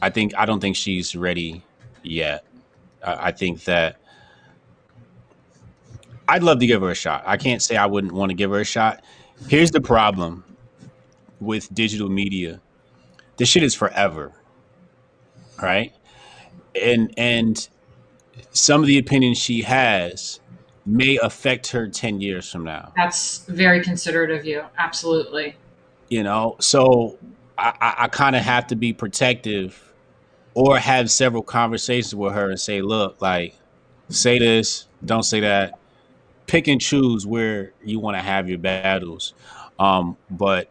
[0.00, 1.62] I think I don't think she's ready
[2.02, 2.44] yet.
[3.04, 3.96] I, I think that
[6.28, 7.24] I'd love to give her a shot.
[7.26, 9.02] I can't say I wouldn't want to give her a shot.
[9.48, 10.44] Here's the problem
[11.40, 12.60] with digital media.
[13.36, 14.32] This shit is forever.
[15.60, 15.92] Right?
[16.80, 17.68] And and
[18.52, 20.40] some of the opinions she has
[20.84, 22.92] may affect her 10 years from now.
[22.96, 24.64] That's very considerate of you.
[24.78, 25.56] Absolutely.
[26.08, 26.56] You know?
[26.60, 27.18] So
[27.62, 29.92] I, I, kind of have to be protective
[30.54, 33.54] or have several conversations with her and say, look, like,
[34.08, 35.78] say this, don't say that.
[36.46, 39.34] Pick and choose where you want to have your battles.
[39.78, 40.68] Um, but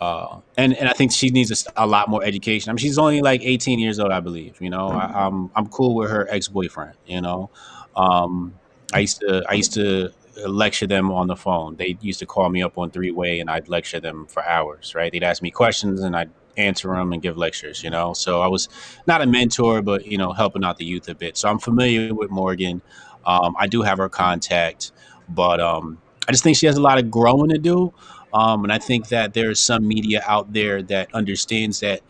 [0.00, 2.70] uh, and and I think she needs a, a lot more education.
[2.70, 4.60] I mean, she's only like 18 years old, I believe.
[4.60, 6.94] You know, I, I'm I'm cool with her ex boyfriend.
[7.06, 7.50] You know,
[7.96, 8.54] um,
[8.92, 10.12] I used to I used to
[10.46, 11.76] lecture them on the phone.
[11.76, 14.94] They used to call me up on three way, and I'd lecture them for hours.
[14.94, 15.10] Right?
[15.12, 17.82] They'd ask me questions, and I'd answer them and give lectures.
[17.82, 18.68] You know, so I was
[19.06, 21.36] not a mentor, but you know, helping out the youth a bit.
[21.36, 22.82] So I'm familiar with Morgan.
[23.24, 24.92] Um, I do have her contact,
[25.28, 25.98] but um,
[26.28, 27.92] I just think she has a lot of growing to do.
[28.32, 32.02] Um, and I think that there's some media out there that understands that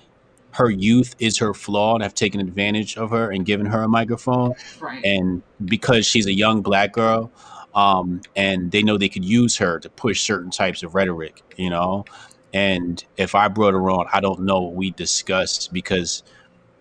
[0.52, 3.88] her youth is her flaw and have taken advantage of her and given her a
[3.88, 4.54] microphone.
[4.80, 5.04] Right.
[5.04, 7.30] And because she's a young black girl,
[7.76, 11.70] um, and they know they could use her to push certain types of rhetoric, you
[11.70, 12.06] know.
[12.54, 16.22] And if I brought her on, I don't know what we discussed because,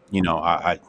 [0.10, 0.80] you know, I, I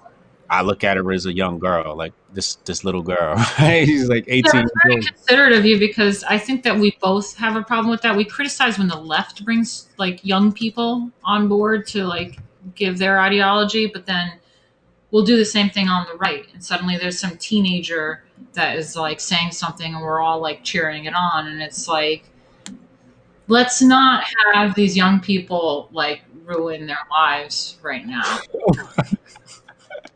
[0.48, 3.34] I look at her as a young girl, like this this little girl.
[3.58, 3.84] Right?
[3.84, 5.04] She's like 18 Yeah, years very old.
[5.06, 8.16] considerate of you because I think that we both have a problem with that.
[8.16, 12.38] We criticize when the left brings like young people on board to like
[12.76, 14.38] give their ideology, but then
[15.10, 16.46] we'll do the same thing on the right.
[16.52, 21.04] And suddenly there's some teenager that is like saying something and we're all like cheering
[21.04, 21.46] it on.
[21.46, 22.24] And it's like,
[23.48, 28.38] let's not have these young people like ruin their lives right now.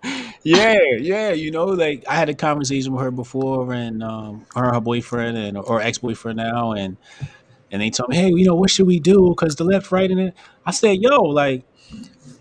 [0.43, 1.31] yeah, yeah.
[1.33, 5.37] You know, like I had a conversation with her before, and um, her her boyfriend
[5.37, 6.97] and or ex boyfriend now, and
[7.71, 9.29] and they told me, hey, you know, what should we do?
[9.31, 10.33] Because the left, right, and.
[10.67, 11.65] I said, yo, like,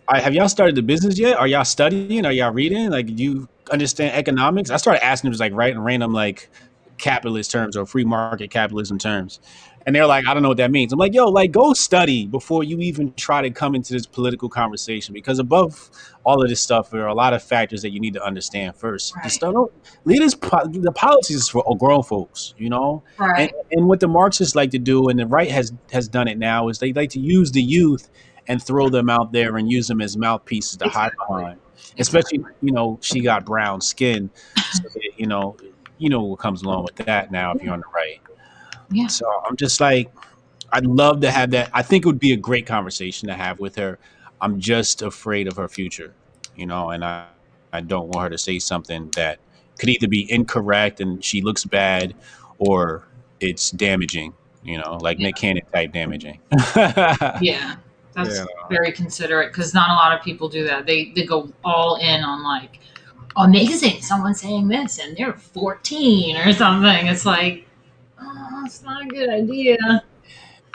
[0.10, 1.38] I, have y'all started the business yet?
[1.38, 2.26] Are y'all studying?
[2.26, 2.90] Are y'all reading?
[2.90, 4.72] Like, do you understand economics?
[4.72, 6.50] I started asking them just like writing random like
[6.98, 9.40] capitalist terms or free market capitalism terms.
[9.86, 10.92] And they're like, I don't know what that means.
[10.92, 14.50] I'm like, yo, like go study before you even try to come into this political
[14.50, 15.90] conversation because above
[16.26, 18.76] all of this stuff, there are a lot of factors that you need to understand
[18.76, 19.14] first.
[19.14, 19.32] The Right.
[19.32, 19.72] stuff, don't,
[20.06, 23.04] leaders, the politics is for grown folks, you know.
[23.20, 23.54] And, Right.
[23.72, 26.68] and what the Marxists like to do, and the right has has done it now,
[26.68, 28.10] is they like to use the youth
[28.50, 31.38] and throw them out there and use them as mouthpieces to hide Exactly.
[31.38, 31.60] behind.
[31.98, 34.30] Especially, you know, she got brown skin,
[34.74, 35.56] so that, you know,
[35.98, 38.20] you know what comes along with that now if you're on the right.
[38.92, 39.08] Yeah.
[39.08, 40.12] So I'm just like,
[40.72, 41.70] I'd love to have that.
[41.74, 43.98] I think it would be a great conversation to have with her.
[44.42, 46.14] I'm just afraid of her future,
[46.56, 47.26] you know, and I,
[47.74, 49.40] I don't want her to say something that
[49.78, 52.14] could either be incorrect and she looks bad
[52.60, 53.04] or
[53.42, 55.28] it's damaging, you know, like Yeah.
[55.28, 56.40] Nick Cannon type damaging.
[57.42, 57.76] Yeah,
[58.14, 58.46] that's Yeah.
[58.70, 60.86] very considerate because not a lot of people do that.
[60.86, 62.80] They they go all in on like
[63.38, 67.08] amazing someone saying this and they're 14 or something.
[67.08, 67.66] It's like,
[68.22, 69.78] oh, it's not a good idea.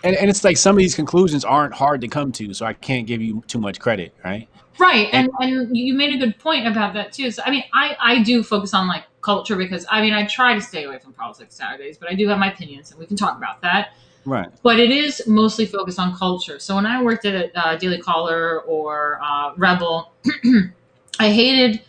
[0.02, 2.74] And, and it's like some of these conclusions aren't hard to come to, so I
[2.74, 4.48] can't give you too much credit, right?
[4.78, 7.30] Right, and and you made a good point about that too.
[7.30, 10.54] So I mean, I I do focus on like culture because I mean I try
[10.54, 13.16] to stay away from politics nowadays, but I do have my opinions and we can
[13.16, 13.90] talk about that.
[14.26, 14.48] Right.
[14.62, 16.58] but it is mostly focused on culture.
[16.58, 20.12] So when I worked at uh, Daily Caller or uh, Rebel,
[21.18, 21.82] I hated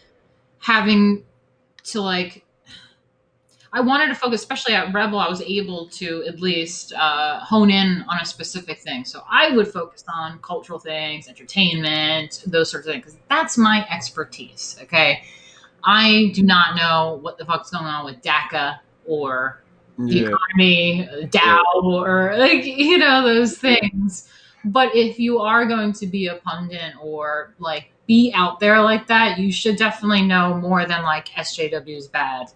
[0.59, 1.23] having
[1.85, 2.43] to like.
[3.71, 5.19] I wanted to focus, especially at Rebel.
[5.19, 9.03] I was able to at least uh, hone in on a specific thing.
[9.03, 13.85] So I would focus on cultural things, entertainment, those sorts of things, because that's my
[13.89, 14.77] expertise.
[14.83, 15.23] Okay,
[15.83, 19.61] I do not know what the fuck's going on with DACA or
[19.97, 20.29] Yeah.
[20.29, 24.29] economy, Dow, or like you know those things.
[24.65, 29.07] But if you are going to be a pundit or like be out there like
[29.07, 32.47] that, you should definitely know more than like SJW is bad.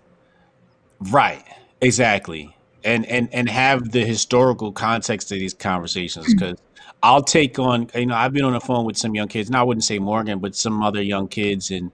[0.99, 1.43] Right.
[1.81, 2.55] Exactly.
[2.83, 6.39] And and and have the historical context of these conversations mm.
[6.39, 6.57] because
[7.03, 9.55] I'll take on you know I've been on the phone with some young kids and
[9.55, 11.91] I wouldn't say Morgan but some other young kids and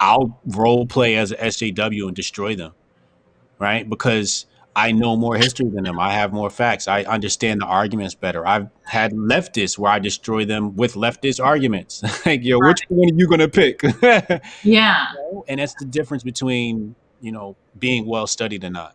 [0.00, 2.72] I'll role play as a SJW and destroy them
[3.58, 3.88] right?
[3.88, 5.98] Because I know more history than them.
[5.98, 6.86] I have more facts.
[6.86, 8.46] I understand the arguments better.
[8.46, 12.02] I've had leftists where I destroy them with leftist arguments.
[12.26, 13.82] Like yo which one are you gonna pick?
[14.62, 15.06] Yeah,
[15.48, 18.94] and that's the difference between you know being well studied or not.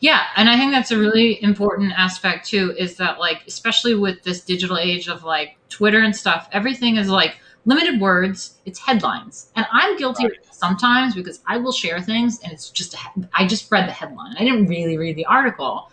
[0.00, 2.74] Yeah, and I think that's a really important aspect too.
[2.76, 7.08] Is that like especially with this digital age of like Twitter and stuff, everything is
[7.08, 8.58] like limited words.
[8.64, 12.70] It's headlines, and I'm guilty of it sometimes because I will share things and it's
[12.70, 12.94] just
[13.34, 14.36] I just read the headline.
[14.38, 15.90] I didn't really read the article.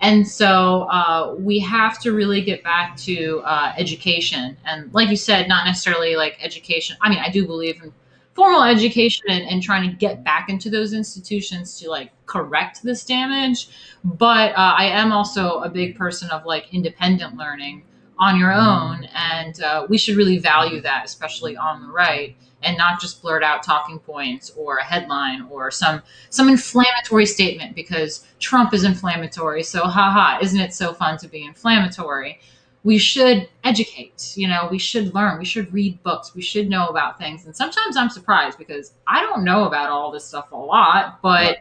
[0.00, 4.56] And so uh, we have to really get back to uh, education.
[4.64, 6.96] And like you said, not necessarily like education.
[7.00, 7.92] I mean, I do believe in
[8.34, 13.04] formal education and, and trying to get back into those institutions to like correct this
[13.04, 13.70] damage.
[14.04, 17.82] But uh, I am also a big person of like independent learning
[18.20, 22.76] on your own, and uh, we should really value that, especially on the right, and
[22.76, 28.26] not just blurt out talking points or a headline or some some inflammatory statement because
[28.38, 29.62] Trump is inflammatory.
[29.62, 32.40] So, haha, isn't it so fun to be inflammatory?
[32.84, 34.34] We should educate.
[34.36, 35.38] You know, we should learn.
[35.38, 36.34] We should read books.
[36.34, 37.44] We should know about things.
[37.44, 41.58] And sometimes I'm surprised because I don't know about all this stuff a lot, but.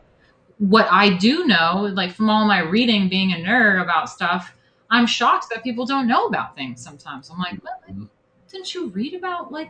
[0.60, 4.58] What I do know, like from all my reading, being a nerd about stuff,
[4.90, 7.30] I'm shocked that people don't know about things sometimes.
[7.30, 8.06] I'm like, well, mm-hmm.
[8.50, 9.70] didn't you read about like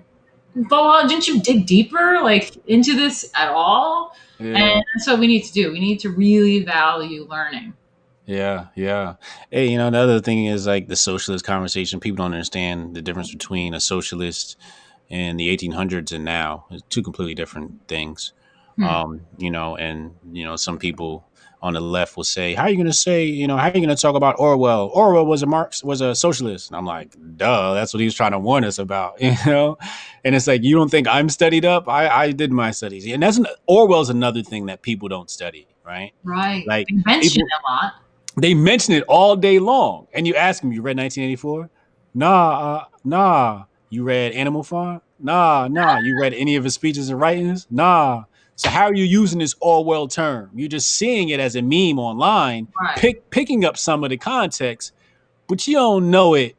[0.69, 4.15] blah, didn't you dig deeper like into this at all?
[4.39, 4.57] Yeah.
[4.57, 5.71] And that's what we need to do.
[5.71, 7.73] We need to really value learning.
[8.25, 9.15] Yeah, yeah.
[9.49, 11.99] Hey, you know, the other thing is like the socialist conversation.
[11.99, 14.57] People don't understand the difference between a socialist
[15.09, 16.65] in the 1800s and now.
[16.69, 18.33] It's two completely different things.
[18.75, 18.83] Hmm.
[18.83, 21.25] Um, you know, and you know, some people
[21.61, 23.67] on the left will say, "How are you going to say, you know, how are
[23.67, 24.89] you going to talk about Orwell?
[24.93, 28.15] Orwell was a Marx, was a socialist." And I'm like, "Duh, that's what he was
[28.15, 29.77] trying to warn us about," you know.
[30.23, 31.87] And it's like, you don't think I'm studied up?
[31.87, 35.67] I, I did my studies, and that's an, Orwell's another thing that people don't study,
[35.85, 36.13] right?
[36.23, 36.65] Right.
[36.67, 37.93] Like they mention people, a lot.
[38.39, 41.69] They mention it all day long, and you ask them, "You read 1984?"
[42.13, 43.63] Nah, uh, nah.
[43.89, 45.01] You read Animal Farm?
[45.19, 45.99] Nah, nah.
[45.99, 47.67] You read any of his speeches and writings?
[47.69, 48.23] Nah.
[48.57, 50.49] So how are you using this Orwell term?
[50.55, 52.97] You're just seeing it as a meme online, right.
[52.97, 54.93] pick, picking up some of the context,
[55.47, 56.55] but you don't know it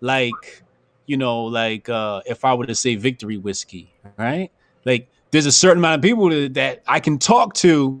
[0.00, 0.62] like,
[1.06, 4.52] you know, like uh, if I were to say victory whiskey, right?
[4.84, 8.00] Like there's a certain amount of people that, that I can talk to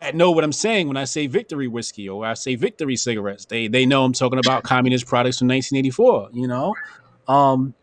[0.00, 3.44] that know what I'm saying when I say victory whiskey or I say victory cigarettes.
[3.44, 6.74] They they know I'm talking about communist products from 1984, you know?
[7.28, 7.74] Um,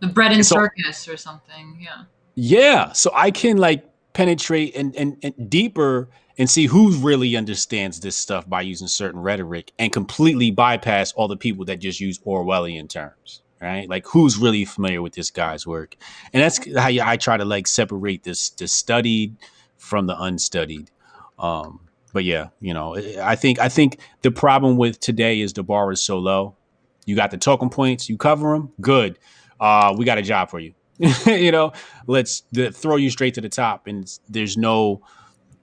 [0.00, 2.04] the bread and so, circus or something, yeah.
[2.34, 3.84] Yeah, so I can like
[4.16, 9.20] penetrate and, and, and deeper and see who really understands this stuff by using certain
[9.20, 13.86] rhetoric and completely bypass all the people that just use Orwellian terms, right?
[13.90, 15.96] Like who's really familiar with this guy's work,
[16.32, 19.36] and that's how I try to like separate this the studied
[19.76, 20.90] from the unstudied.
[21.38, 21.80] Um,
[22.14, 25.92] but yeah, you know, I think I think the problem with today is the bar
[25.92, 26.56] is so low.
[27.04, 29.18] You got the talking points, you cover them, good.
[29.60, 30.72] Uh, we got a job for you.
[31.26, 31.72] you know,
[32.06, 35.02] let's the, throw you straight to the top, and there's no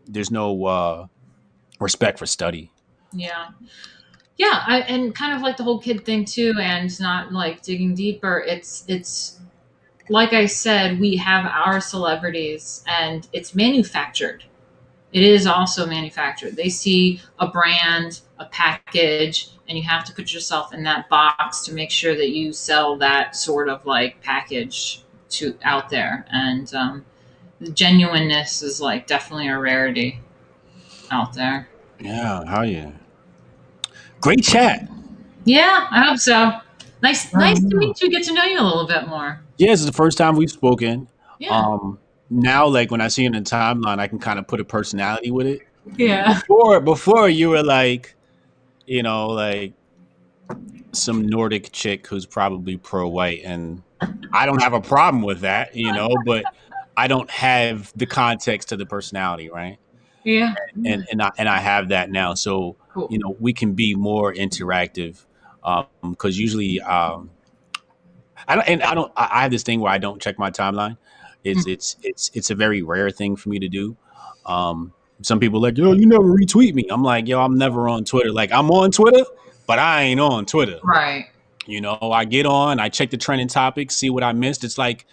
[0.06, 1.08] there's no uh,
[1.80, 2.72] respect for study.
[3.14, 3.50] Yeah,
[4.38, 7.95] yeah, I, and kind of like the whole kid thing too, and not like digging
[7.95, 8.44] deeper.
[8.45, 9.40] It's it's
[10.10, 14.44] like I said, we have our celebrities, and it's manufactured.
[15.14, 16.56] It is also manufactured.
[16.56, 21.64] They see a brand, a package, and you have to put yourself in that box
[21.66, 25.02] to make sure that you sell that sort of like package
[25.34, 27.06] to out there, and um,
[27.60, 30.20] the genuineness is like definitely a rarity
[31.12, 31.68] out there.
[32.00, 32.94] Yeah, how are you?
[34.22, 34.90] Great chat.
[35.45, 36.53] Yeah, I hope so.
[37.02, 38.10] Nice, nice to meet you.
[38.10, 39.42] Get to know you a little bit more.
[39.58, 41.08] Yeah, this is the first time we've spoken.
[41.40, 41.58] Yeah.
[41.58, 44.62] Um, now, like when I see it in the timeline, I can kind of put
[44.62, 45.62] a personality with it.
[45.98, 46.40] Yeah.
[46.40, 48.16] Before, before you were like,
[48.88, 49.74] you know, like
[50.94, 53.84] some Nordic chick who's probably pro-white, and
[54.32, 56.45] I don't have a problem with that, you know, but
[56.95, 59.77] I don't have the context to the personality, right?
[60.23, 60.53] Yeah.
[60.85, 62.33] And and I and I have that now.
[62.33, 63.07] So cool.
[63.09, 65.25] you know, we can be more interactive.
[65.64, 67.30] Um, because usually um
[68.48, 70.98] I don't and I don't I have this thing where I don't check my timeline.
[71.43, 71.72] It's mm-hmm.
[71.72, 73.98] it's it's it's a very rare thing for me to do.
[74.45, 76.85] Um some people like, yo, you never retweet me.
[76.90, 78.32] I'm like, yo, I'm never on Twitter.
[78.32, 79.23] Like I'm on Twitter,
[79.67, 80.80] but I ain't on Twitter.
[80.83, 81.27] Right.
[81.66, 84.64] You know, I get on, I check the trending topics, see what I missed.
[84.64, 85.06] It's like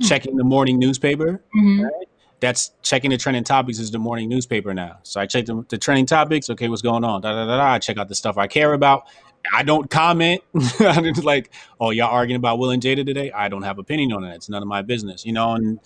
[0.00, 0.06] hmm.
[0.06, 1.42] checking the morning newspaper.
[1.56, 1.84] Mm-hmm.
[1.84, 2.08] Right?
[2.40, 4.98] That's checking the trending topics is the morning newspaper now.
[5.02, 6.50] So I check the, the trending topics.
[6.50, 7.22] Okay, what's going on?
[7.22, 7.72] Da, da, da, da.
[7.72, 9.04] I check out the stuff I care about.
[9.52, 10.42] I don't comment.
[10.80, 11.50] I'm just like,
[11.80, 13.30] oh, y'all arguing about Will and Jada today?
[13.32, 14.34] I don't have opinion on it.
[14.34, 15.52] It's none of my business, you know.
[15.52, 15.80] And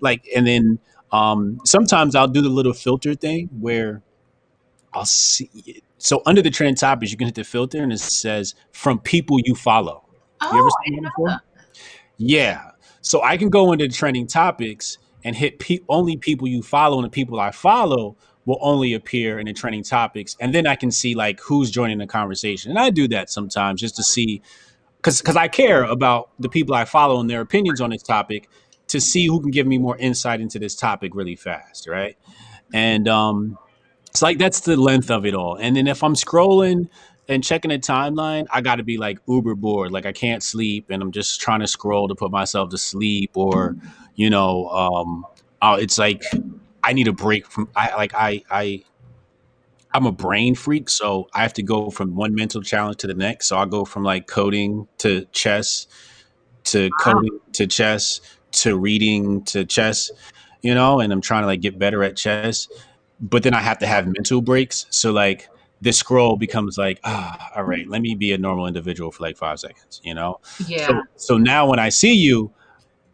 [0.00, 0.78] like, and then
[1.12, 4.02] um, sometimes I'll do the little filter thing where
[4.92, 5.50] I'll see
[6.06, 9.40] so under the trend topics, you can hit the filter and it says from people
[9.42, 10.04] you follow.
[10.40, 11.40] Oh, you ever oh, seen that before?
[12.16, 12.70] Yeah.
[13.00, 17.06] So I can go into trending topics and hit pe- only people you follow, and
[17.06, 20.92] the people I follow will only appear in the trending topics, and then I can
[20.92, 22.70] see like who's joining the conversation.
[22.70, 24.42] And I do that sometimes just to see,
[24.98, 28.48] because because I care about the people I follow and their opinions on this topic,
[28.86, 32.16] to see who can give me more insight into this topic really fast, right?
[32.72, 33.58] And um,
[34.16, 35.56] it's like that's the length of it all.
[35.56, 36.88] And then if I'm scrolling
[37.28, 40.86] and checking the timeline, I got to be like uber bored, like I can't sleep,
[40.88, 43.76] and I'm just trying to scroll to put myself to sleep, or
[44.14, 45.26] you know, um,
[45.60, 46.24] uh, it's like
[46.82, 47.68] I need a break from.
[47.76, 48.84] I like I I
[49.92, 53.14] I'm a brain freak, so I have to go from one mental challenge to the
[53.14, 53.48] next.
[53.48, 55.88] So I'll go from like coding to chess
[56.64, 56.96] to Wow.
[56.96, 58.22] coding to chess
[58.52, 60.10] to reading to chess,
[60.62, 62.66] you know, and I'm trying to like get better at chess.
[63.20, 64.86] But then I have to have mental breaks.
[64.90, 65.48] So like
[65.80, 69.36] this scroll becomes like, ah, all right, let me be a normal individual for like
[69.36, 70.40] five seconds, you know?
[70.66, 70.86] Yeah.
[70.86, 72.52] So so now when I see you,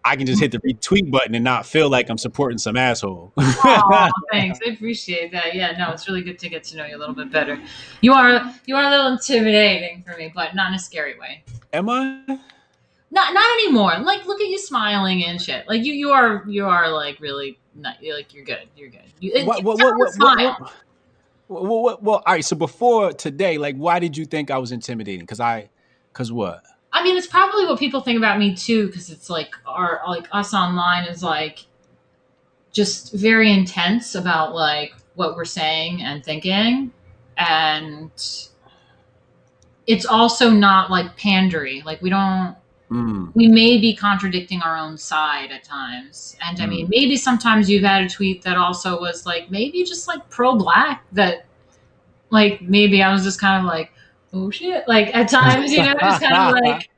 [0.05, 3.33] I can just hit the retweet button and not feel like I'm supporting some asshole.
[3.39, 4.59] Aw, thanks.
[4.67, 5.55] I appreciate that.
[5.55, 7.61] Yeah, no, it's really good to get to know you a little bit better.
[8.01, 11.45] You are you are a little intimidating for me, but not in a scary way.
[11.73, 12.21] Am I?
[13.11, 13.99] Not not anymore.
[14.01, 15.69] Like look at you smiling and shit.
[15.69, 18.68] Like you you are you are like really not like you're good.
[18.76, 19.01] You're good.
[19.20, 20.60] You, it, What what what what what,
[21.49, 22.44] what, what, what, well, all right.
[22.44, 25.20] So before today, like, why did you think I was intimidating?
[25.20, 25.68] Because I,
[26.12, 26.62] because what?
[26.92, 30.28] I mean, it's probably what people think about me too, because it's like our like
[30.33, 31.67] us online is like
[32.73, 36.92] just very intense about like what we're saying and thinking,
[37.36, 38.10] and
[39.86, 41.84] it's also not like pandery.
[41.84, 42.57] Like we don't
[42.93, 46.37] Mm, we may be contradicting our own side at times.
[46.45, 46.91] And I mean, mm.
[46.91, 51.03] maybe sometimes you've had a tweet that also was like maybe just like pro black
[51.12, 51.47] that
[52.29, 53.93] like maybe I was just kind of like,
[54.35, 54.87] oh shit.
[54.87, 56.91] Like at times, you know, just kind of like,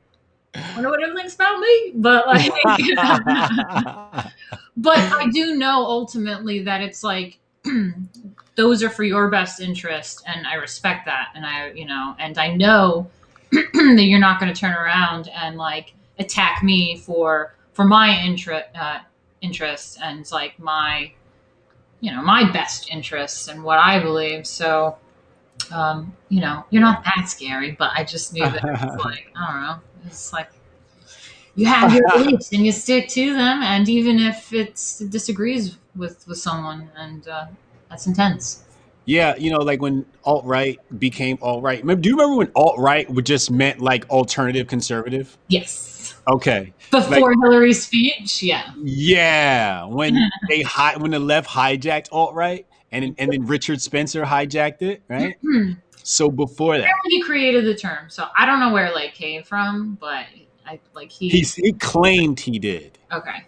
[0.57, 1.93] I wonder what everyone thinks about me.
[1.95, 2.51] But like
[4.77, 7.39] but I do know ultimately that it's like
[8.57, 12.37] those are for your best interest and I respect that and I you know and
[12.37, 13.09] I know
[13.97, 18.67] that you're not going to turn around and like attack me for for my interest
[18.75, 19.01] uh,
[19.41, 21.13] interests and like my
[22.01, 24.47] you know my best interests and what I believe.
[24.47, 24.99] So
[25.73, 29.53] um you know you're not that scary but I just knew that it's like I
[29.53, 29.77] don't know
[30.07, 30.51] it's like
[31.55, 35.79] you have your beliefs and you stick to them and even if it's, it disagrees
[35.97, 37.47] with with someone and uh,
[37.89, 38.64] that's intense
[39.05, 41.85] yeah, you know, like when alt right became alt right.
[41.85, 45.37] Do you remember when alt right would just meant like alternative conservative?
[45.49, 46.15] yes.
[46.27, 48.43] Okay, before hillary's speech?
[48.43, 48.73] Yeah.
[48.83, 50.17] Yeah, when
[50.49, 55.03] they hi- when the left hijacked alt right, and and then Richard Spencer hijacked it,
[55.07, 55.35] right?
[55.45, 55.73] Mm-hmm.
[56.03, 58.09] So before that, he created the term.
[58.09, 60.27] So i don't know where like came from but
[60.67, 62.99] i like he he he claimed he did.
[63.13, 63.45] okay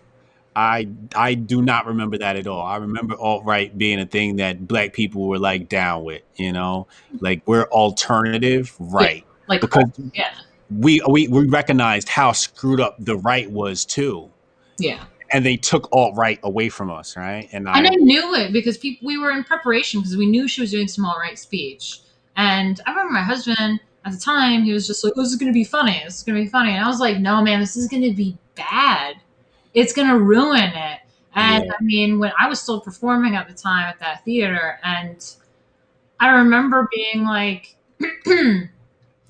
[0.57, 2.63] I I do not remember that at all.
[2.63, 6.51] I remember alt right being a thing that black people were like down with, you
[6.51, 6.87] know,
[7.21, 9.25] like we're alternative, right?
[9.49, 10.33] like Because yeah.
[10.71, 14.31] we we we recognized how screwed up the right was too,
[14.79, 15.05] yeah.
[15.31, 17.49] And they took alt right away from us, right?
[17.53, 20.49] And I and i knew it because people we were in preparation because we knew
[20.49, 22.01] she was doing some alt right speech.
[22.35, 25.37] And i remember my husband at the time he was just like oh, this is
[25.37, 26.01] going to be funny.
[26.03, 26.71] This is going to be funny.
[26.71, 29.17] And i was like no man this is going to be bad
[29.77, 30.99] it's going to ruin it
[31.37, 31.73] and Yeah.
[31.79, 35.25] i mean when i was still performing at the time at that theater and
[36.19, 37.77] i remember being like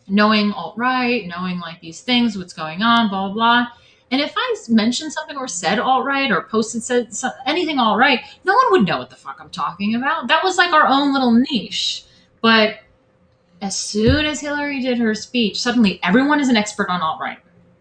[0.08, 3.66] knowing alt right knowing like these things what's going on blah blah blah
[4.12, 7.98] and if I mentioned something or said alt right or posted said so- anything alt
[7.98, 10.28] right, no one would know what the fuck I'm talking about.
[10.28, 12.04] That was like our own little niche.
[12.40, 12.76] But
[13.62, 17.38] as soon as Hillary did her speech, suddenly everyone is an expert on alt right.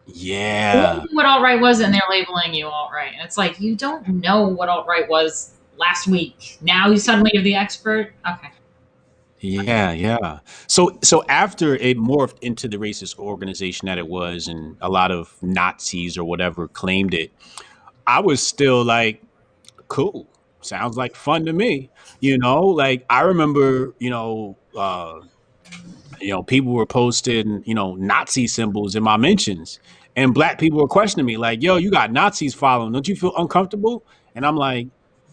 [0.08, 3.14] Yeah, What alt right was, and they're labeling you alt right.
[3.14, 6.58] And it's like you don't know what alt right was last week.
[6.62, 8.14] Now you suddenly are the expert.
[8.28, 8.50] Okay.
[9.40, 10.40] yeah, yeah.
[10.68, 15.12] So so after it morphed into the racist organization that it was, and a lot
[15.12, 17.32] of Nazis or whatever claimed it,
[18.08, 19.24] I was still like,
[19.88, 20.28] cool.
[20.62, 21.90] Sounds like fun to me.
[22.22, 25.22] You know, like I remember, you know, uh,
[26.20, 29.80] you know, people were posting, you know, Nazi symbols in my mentions.
[30.16, 32.92] And black people were questioning me, like, yo, you got Nazis following.
[32.94, 34.04] Don't you feel uncomfortable?
[34.34, 34.88] And I'm like,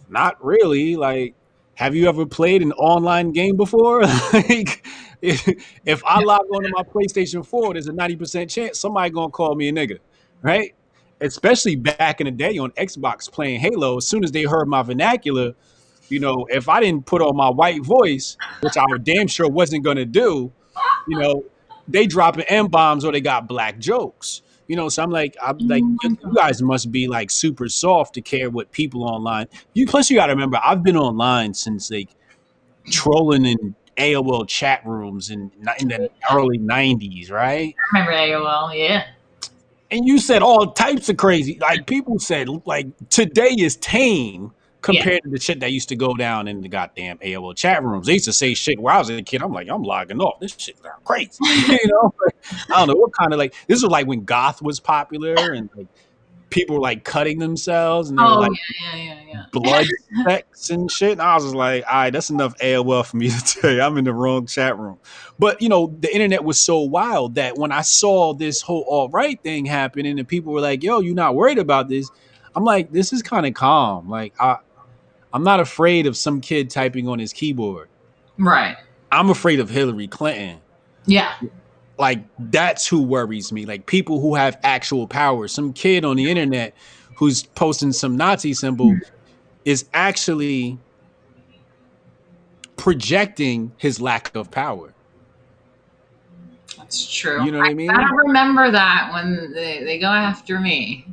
[0.08, 0.96] not really.
[0.96, 1.34] Like,
[1.74, 4.02] have you ever played an online game before?
[4.32, 4.84] like,
[5.22, 5.48] if,
[5.86, 9.68] if I log onto my PlayStation 4, there's a 90% chance somebody gonna call me
[9.68, 9.98] a nigga,
[10.42, 10.74] right?
[11.20, 14.82] Especially back in the day on Xbox playing Halo, as soon as they heard my
[14.82, 15.54] vernacular,
[16.08, 19.48] you know, if I didn't put on my white voice, which I was damn sure
[19.48, 20.52] wasn't gonna do,
[21.08, 21.44] you know,
[21.88, 24.42] they dropping M bombs or they got black jokes.
[24.68, 26.28] You know, so I'm like, I'm like, you mm-hmm.
[26.28, 29.48] you guys must be like super soft to care what people online.
[29.74, 32.08] You plus you got to remember, I've been online since like
[32.90, 37.74] trolling in AOL chat rooms in in the early '90s, right?
[37.94, 38.78] I remember AOL.
[38.78, 39.04] Yeah.
[39.90, 41.58] And you said all types of crazy.
[41.60, 46.14] Like people said, like today is tame compared to the shit that used to go
[46.14, 48.06] down in the goddamn AOL chat rooms.
[48.06, 49.42] They used to say shit where I was a kid.
[49.42, 50.40] I'm like, I'm logging off.
[50.40, 51.38] This shit sound crazy.
[51.40, 52.12] you know,
[52.70, 55.70] I don't know what kind of like this was like when goth was popular and
[55.76, 55.86] like
[56.50, 58.52] people were like cutting themselves and they Oh were like
[58.82, 59.44] yeah, yeah, yeah, yeah.
[59.52, 59.86] blood
[60.20, 61.12] specks and shit.
[61.12, 63.80] And I was just like, all right, that's enough AOL for me to tell you
[63.80, 64.98] I'm in the wrong chat room.
[65.38, 69.12] But you know, the internet was so wild that when I saw this whole alt
[69.12, 72.10] right thing happening and people were like, yo, you're not worried about this.
[72.54, 74.10] I'm like, this is kind of calm.
[74.10, 74.58] Like I
[75.34, 77.88] I'm not afraid of some kid typing on his keyboard.
[78.38, 78.76] Right.
[79.10, 80.60] I'm afraid of Hillary Clinton.
[81.06, 81.34] Yeah.
[81.98, 83.66] Like that's who worries me.
[83.66, 85.48] Like people who have actual power.
[85.48, 86.74] Some kid on the internet
[87.16, 88.96] who's posting some Nazi symbol
[89.64, 90.78] is actually
[92.76, 94.92] projecting his lack of power.
[96.76, 97.44] That's true.
[97.44, 97.90] You know what I mean?
[97.90, 101.06] I remember that when they, they go after me.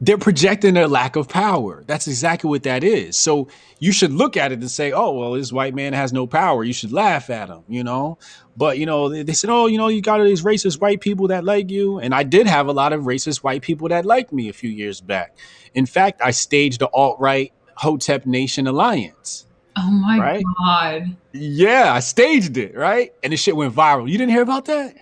[0.00, 1.82] They're projecting their lack of power.
[1.86, 3.16] That's exactly what that is.
[3.18, 3.48] So
[3.80, 6.62] you should look at it and say, "Oh, well, this white man has no power."
[6.62, 8.16] You should laugh at him, you know.
[8.56, 11.00] But you know, they, they said, "Oh, you know, you got all these racist white
[11.00, 14.04] people that like you," and I did have a lot of racist white people that
[14.06, 15.36] liked me a few years back.
[15.74, 19.46] In fact, I staged the alt right Hotep Nation alliance.
[19.76, 20.44] Oh my Right?
[20.58, 21.16] god.
[21.32, 23.12] Yeah, I staged it, right?
[23.22, 24.08] And the shit went viral.
[24.10, 24.94] You didn't hear about that?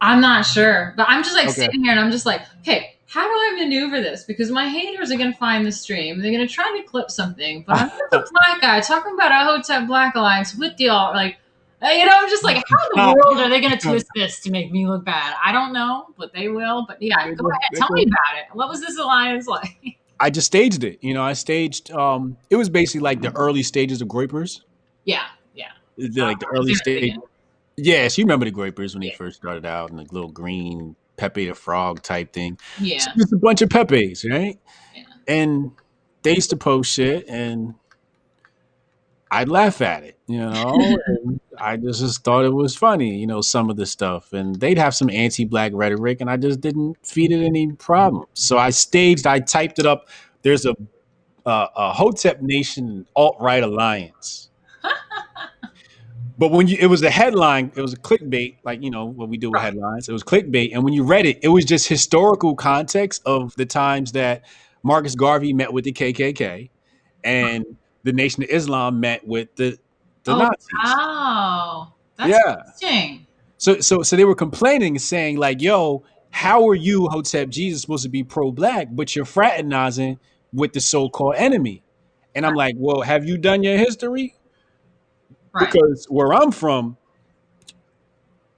[0.00, 0.94] I'm not sure.
[0.96, 1.62] But I'm just like Okay.
[1.62, 4.24] sitting here and I'm just like, okay, how do I maneuver this?
[4.24, 6.20] Because my haters are gonna find the stream.
[6.20, 7.64] They're gonna try to clip something.
[7.66, 11.14] But I'm just a black guy talking about a Hotep Black Alliance with the alt
[11.14, 11.38] like
[11.82, 14.40] uh, you know, I'm just like, how in the world are they gonna twist this
[14.40, 15.34] to make me look bad?
[15.42, 16.84] I don't know, but they will.
[16.86, 18.54] But yeah, go ahead, tell me about it.
[18.54, 19.98] What was this alliance like?
[20.20, 20.98] I just staged it.
[21.00, 21.90] You know, I staged.
[21.92, 24.60] Um, it was basically like the early stages of Groypers.
[25.04, 25.72] yeah, yeah.
[25.96, 27.14] Like the early gonna stage.
[27.78, 31.46] Yes, you remember the Groypers when they first started out and the little green Pepe
[31.46, 32.58] the Frog type thing.
[32.80, 32.98] Yeah.
[33.00, 34.58] So just a bunch of Pepes, right?
[34.94, 35.02] Yeah.
[35.28, 35.72] And
[36.22, 37.74] they used to post shit, and
[39.30, 40.98] I'd laugh at it, you know.
[41.06, 44.56] and I just, just thought it was funny, you know, some of the stuff, and
[44.56, 48.26] they'd have some anti-black rhetoric, and I just didn't feed it any problem.
[48.34, 50.08] So I staged, I typed it up.
[50.42, 50.74] There's a
[51.46, 54.50] uh, a Hotep Nation alt right alliance.
[56.38, 59.28] But when you, it was a headline, it was a clickbait, like you know what
[59.28, 59.64] we do with Right.
[59.72, 60.08] headlines.
[60.08, 63.64] It was clickbait, and when you read it, it was just historical context of the
[63.66, 64.44] times that
[64.82, 66.68] Marcus Garvey met with the KKK,
[67.24, 67.64] and
[68.02, 69.78] the Nation of Islam met with the
[70.24, 70.68] the oh, Nazis.
[70.84, 71.94] wow.
[72.18, 72.56] That's Yeah.
[72.82, 73.26] interesting.
[73.58, 78.02] So so so they were complaining, saying like, "Yo, how are you, Hotep Jesus, supposed
[78.04, 80.18] to be pro-black, but you're fraternizing
[80.52, 81.82] with the so-called enemy?"
[82.34, 84.34] And I'm like, "Well, have you done your history?
[85.58, 85.72] Right.
[85.72, 86.96] Because where I'm from,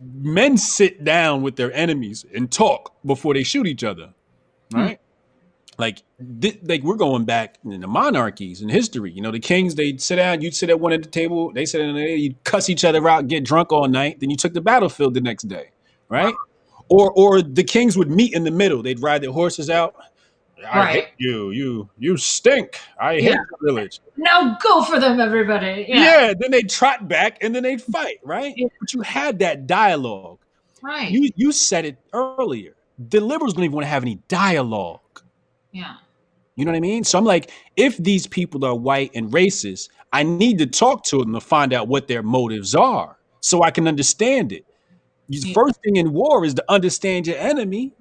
[0.00, 4.10] men sit down with their enemies and talk before they shoot each other,
[4.72, 4.78] Hmm.
[4.78, 5.00] right?
[5.76, 6.02] Like,
[6.40, 9.12] thi- like we're going back in the monarchies in history.
[9.12, 11.64] You know, the kings they'd sit down, you'd sit at one at the table, they
[11.64, 14.54] sit in there, you'd cuss each other out, get drunk all night, then you took
[14.54, 15.70] the battlefield the next day,
[16.08, 16.34] right?
[16.88, 18.82] Or or the kings would meet in the middle.
[18.82, 19.94] They'd ride their horses out.
[20.66, 20.94] I Right.
[20.94, 21.50] hate you.
[21.50, 22.78] You you stink.
[23.00, 23.36] I hate Yeah.
[23.60, 24.00] the village.
[24.16, 25.86] Now go for them, everybody.
[25.88, 25.96] Yeah.
[26.28, 26.34] Yeah.
[26.38, 28.54] then they trot back and then they'd fight, right?
[28.56, 28.68] Yeah.
[28.80, 30.38] But you had that dialogue.
[30.82, 31.10] Right.
[31.10, 32.74] You you said it earlier.
[33.10, 35.00] The liberals don't even want to have any dialogue.
[35.72, 35.94] yeah.
[36.56, 37.04] You know what I mean?
[37.04, 41.18] So I'm like, if these people are white and racist, I need to talk to
[41.18, 44.64] them to find out what their motives are so I can understand it.
[45.28, 47.92] The first thing in war is to understand your enemy.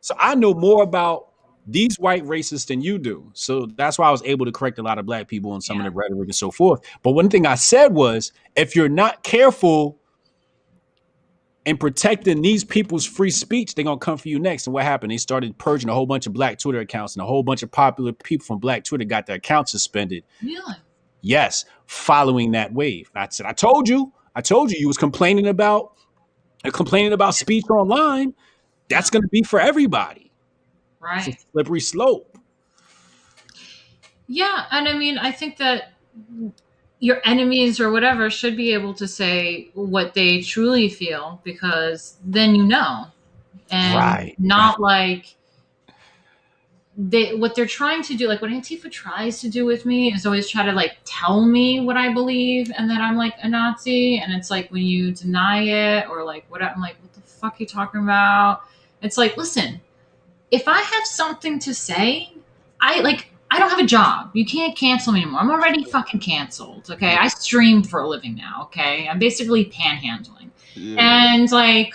[0.00, 1.30] So I know more about
[1.66, 3.30] these white racists than you do.
[3.32, 5.78] So that's why I was able to correct a lot of black people on some
[5.78, 5.86] Yeah.
[5.86, 6.80] of the rhetoric and so forth.
[7.02, 9.98] But one thing I said was if you're not careful
[11.64, 14.66] in protecting these people's free speech, they're gonna come for you next.
[14.66, 15.10] And what happened?
[15.10, 17.70] They started purging a whole bunch of black Twitter accounts, and a whole bunch of
[17.70, 20.24] popular people from black Twitter got their accounts suspended.
[20.42, 20.74] Really?
[21.22, 23.10] Yes, following that wave.
[23.14, 25.92] I said, I told you, I told you, you was complaining about
[26.72, 28.34] complaining about speech online.
[28.90, 30.23] That's gonna be for everybody.
[31.12, 31.44] It's a Right.
[31.52, 32.38] slippery slope.
[34.26, 35.92] Yeah, and I mean, I think that
[36.98, 42.54] your enemies or whatever should be able to say what they truly feel because then
[42.54, 43.06] you know,
[43.70, 44.34] and Right.
[44.38, 45.36] not like
[46.96, 48.28] they what they're trying to do.
[48.28, 51.80] Like what Antifa tries to do with me is always try to like tell me
[51.80, 55.62] what I believe and that I'm like a Nazi, and it's like when you deny
[55.62, 58.62] it or like what I'm like, what the fuck are you talking about?
[59.02, 59.80] It's like, listen,
[60.50, 62.32] if I have something to say,
[62.80, 64.30] I like I don't have a job.
[64.34, 65.40] You can't cancel me anymore.
[65.40, 66.90] I'm already fucking canceled.
[66.90, 67.16] Okay.
[67.16, 68.62] I stream for a living now.
[68.64, 69.08] Okay.
[69.08, 70.50] I'm basically panhandling.
[70.98, 71.94] And like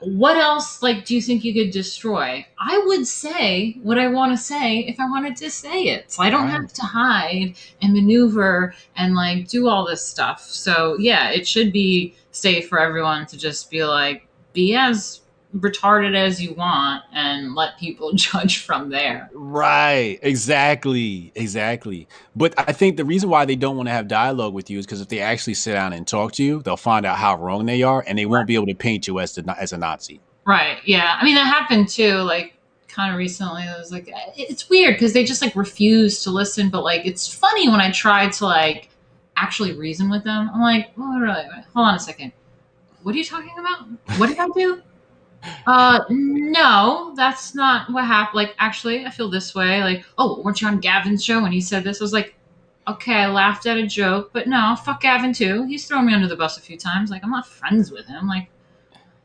[0.00, 2.46] what else like do you think you could destroy?
[2.58, 6.12] I would say what I want to say if I wanted to say it.
[6.12, 6.52] So I don't Right.
[6.52, 10.42] have to hide and maneuver and like do all this stuff.
[10.42, 15.20] So yeah, it should be safe for everyone to just be like be as
[15.56, 19.30] retarded as you want and let people judge from there.
[19.32, 20.18] Right.
[20.22, 21.32] Exactly.
[21.34, 22.08] Exactly.
[22.34, 24.86] But I think the reason why they don't want to have dialogue with you is
[24.86, 27.66] because if they actually sit down and talk to you, they'll find out how wrong
[27.66, 30.20] they are, and they won't be able to paint you as the as a Nazi.
[30.44, 30.78] Right.
[30.84, 31.16] Yeah.
[31.20, 32.18] I mean, that happened too.
[32.18, 32.54] Like,
[32.88, 36.30] kind of recently, it was like eh, it's weird because they just like refuse to
[36.30, 36.70] listen.
[36.70, 38.90] But like, it's funny when I try to like
[39.36, 40.50] actually reason with them.
[40.52, 41.44] I'm like, oh, really?
[41.74, 42.32] Hold on a second.
[43.02, 43.86] What are you talking about?
[44.18, 44.82] What did I do?
[45.66, 48.36] Uh, no, that's not what happened.
[48.36, 49.82] Like, actually, I feel this way.
[49.82, 52.00] Like, oh, weren't you on Gavin's show when he said this?
[52.00, 52.34] I was like,
[52.88, 55.64] okay, I laughed at a joke, but no, fuck Gavin too.
[55.66, 57.10] He's thrown me under the bus a few times.
[57.10, 58.28] Like, I'm not friends with him.
[58.28, 58.48] Like,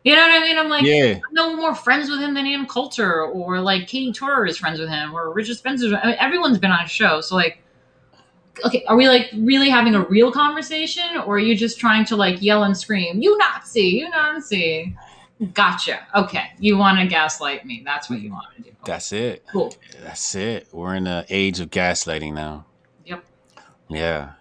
[0.03, 0.58] you know what I mean?
[0.58, 1.14] I'm like, Yeah.
[1.16, 4.80] I'm no more friends with him than Ann Coulter or like Katie Torrer is friends
[4.80, 5.95] with him or Richard Spencer.
[5.95, 7.22] I mean, everyone's been on a show.
[7.22, 7.59] So, like,
[8.66, 12.16] okay, are we like really having a real conversation or are you just trying to
[12.16, 14.95] like yell and scream, you Nazi, you Nazi?
[15.53, 16.05] Gotcha.
[16.15, 16.51] Okay.
[16.59, 17.81] You want to gaslight me.
[17.83, 18.69] That's what you want to do.
[18.69, 19.43] Okay, That's it.
[19.51, 19.75] cool.
[20.03, 20.67] That's it.
[20.71, 22.65] We're in the age of gaslighting now.
[23.05, 23.23] Yep.
[23.89, 24.31] Yeah.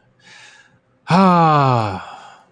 [1.08, 2.44] Ah.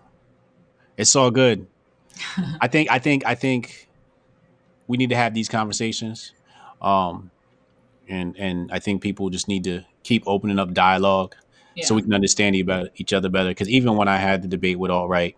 [0.97, 1.67] it's all good.
[2.60, 3.89] I think I think I think
[4.86, 6.33] we need to have these conversations.
[6.83, 7.31] Um
[8.09, 11.36] and and I think people just need to keep opening up dialogue
[11.75, 11.85] Yeah.
[11.85, 13.51] so we can understand each other, each other better.
[13.51, 15.36] Because even when I had the debate with alt right,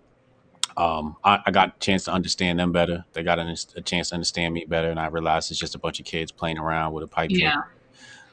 [0.80, 3.04] um, I, I got a chance to understand them better.
[3.12, 5.78] They got a, a chance to understand me better, and I realized it's just a
[5.78, 7.60] bunch of kids playing around with a pipe yeah.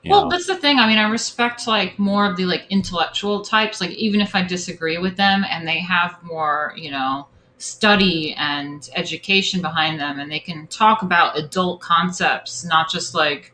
[0.05, 0.29] Well, know?
[0.29, 0.79] that's the thing.
[0.79, 3.81] I mean, I respect like more of the like intellectual types.
[3.81, 7.27] Like even if I disagree with them and they have more, you know,
[7.57, 13.53] study and education behind them, and they can talk about adult concepts, not just like,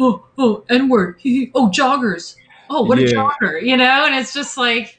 [0.00, 1.20] oh, oh, N word,
[1.54, 2.34] oh, joggers,
[2.68, 3.12] oh, what a Yeah.
[3.12, 4.06] jogger, you know.
[4.06, 4.98] And it's just like,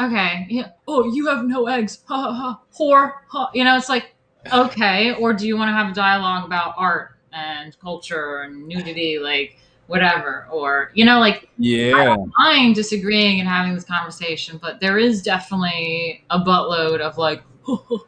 [0.00, 3.50] okay, yeah, oh, you have no eggs, ha ha ha, whore, ha.
[3.54, 3.76] you know.
[3.76, 4.14] It's like,
[4.52, 9.18] okay, or do you want to have a dialogue about art and culture and nudity,
[9.18, 14.98] like whatever, or you know, like yeah, mind disagreeing and having this conversation, but there
[14.98, 18.06] is definitely a buttload of like, oh, oh,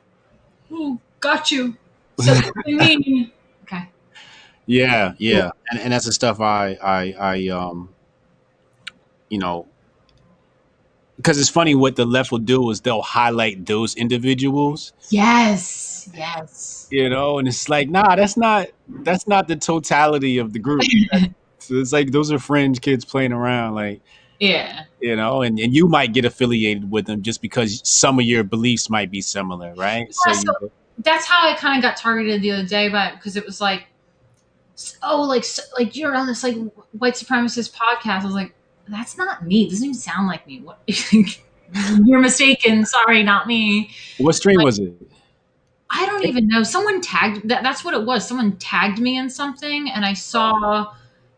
[0.72, 1.76] oh, got you.
[2.20, 3.32] Something mean.
[3.64, 3.88] Okay.
[4.66, 7.90] yeah, yeah, and and that's the stuff I I I um,
[9.28, 9.66] you know.
[11.16, 16.08] Because it's funny what the left will do is they'll highlight those individuals, Yes.
[16.14, 16.86] Yes.
[16.90, 18.68] you know, and it's like, nah, that's not
[19.02, 20.82] that's not the totality of the group.
[21.58, 24.02] So it's like those are fringe kids playing around, like
[24.38, 24.84] Yeah.
[25.00, 28.44] you know, and, and you might get affiliated with them just because some of your
[28.44, 30.06] beliefs might be similar, right?
[30.26, 33.36] Yeah, So you, That's how I kind of got targeted the other day, but because
[33.36, 33.86] it was like,
[35.02, 36.56] oh, like s- like you're on this like
[36.92, 38.20] white supremacist podcast.
[38.20, 38.52] I was like,
[38.88, 39.64] that's not me.
[39.64, 40.60] It doesn't even sound like me.
[40.60, 40.80] What?
[42.04, 42.84] you're mistaken.
[42.84, 43.90] Sorry, not me.
[44.18, 44.94] what stream was it?
[45.90, 46.62] I don't even know.
[46.62, 47.62] Someone tagged that.
[47.62, 48.26] That's what it was.
[48.26, 50.92] Someone tagged me in something, and I saw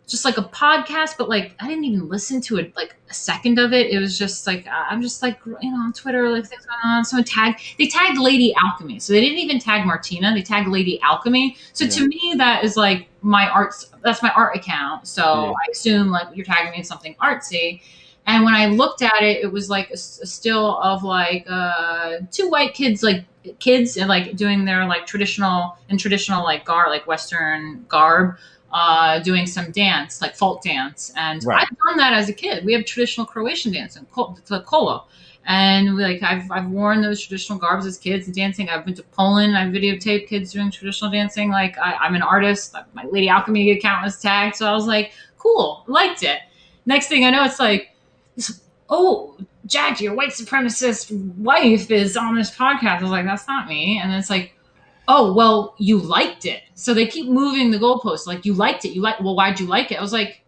[0.09, 2.75] just like a podcast, but like I didn't even listen to it.
[2.75, 5.93] Like a second of it, it was just like I'm just like you know on
[5.93, 7.05] Twitter, like things going on.
[7.05, 7.61] Someone tagged.
[7.79, 10.33] They tagged Lady Alchemy, so they didn't even tag Martina.
[10.35, 11.57] They tagged Lady Alchemy.
[11.75, 11.91] So Yeah.
[11.91, 13.91] to me, that is like my arts.
[14.03, 15.07] That's my art account.
[15.07, 15.51] So Yeah.
[15.51, 17.83] I assume like you're tagging me in something artsy.
[18.27, 22.51] And when I looked at it, it was like a still of like uh, two
[22.51, 23.25] white kids, like
[23.59, 28.37] kids, and like doing their like traditional and traditional like garb, like Western garb,
[28.73, 31.13] uh, doing some dance, like folk dance.
[31.17, 31.63] And Right.
[31.63, 32.65] I've done that as a kid.
[32.65, 35.05] We have traditional Croatian dance and kol- the kolo.
[35.47, 38.69] And like I've, I've worn those traditional garbs as kids and dancing.
[38.69, 39.57] I've been to Poland.
[39.57, 41.51] I've videotaped kids doing traditional dancing.
[41.51, 42.75] Like I, I'm an artist.
[42.93, 46.41] My Lady Alchemy account was tagged, so I was like, cool, liked it.
[46.85, 47.95] Next thing I know, it's like,
[48.91, 52.99] oh, Jack, your white supremacist wife is on this podcast.
[52.99, 53.99] I was like, that's not me.
[54.03, 54.55] And it's like,
[55.09, 56.63] oh, well, you liked it.
[56.75, 58.27] So they keep moving the goalposts.
[58.27, 58.91] Like, you liked it.
[58.91, 59.99] You like, well, why'd you like it?
[59.99, 60.43] I was like,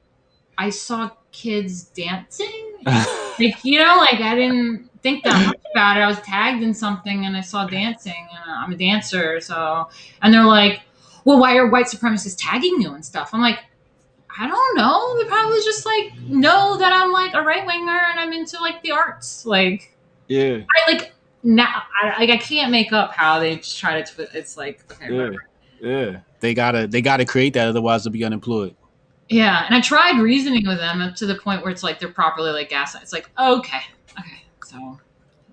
[0.59, 2.77] I saw kids dancing.
[3.39, 6.01] Like, you know, like I didn't think that much about it.
[6.01, 9.41] I was tagged in something and I saw dancing and uh, I'm a dancer.
[9.41, 9.89] So,
[10.21, 10.83] and they're like,
[11.25, 13.31] well, why are white supremacists tagging you and stuff?
[13.33, 13.61] I'm like,
[14.39, 15.17] I don't know.
[15.17, 18.83] They probably just like know that I'm like a right winger and I'm into like
[18.83, 19.47] the arts.
[19.47, 19.97] Like,
[20.29, 24.15] yeah, I like now, I, like I can't make up how they just try to.
[24.15, 25.47] Twi- it's like okay, yeah, whatever.
[25.81, 26.21] yeah.
[26.41, 28.75] They gotta they gotta create that, otherwise they'll be unemployed.
[29.29, 29.65] yeah.
[29.67, 32.51] And I tried reasoning with them up to the point where it's like they're properly
[32.51, 32.95] like gas.
[32.95, 33.81] It's like okay,
[34.19, 34.99] okay, so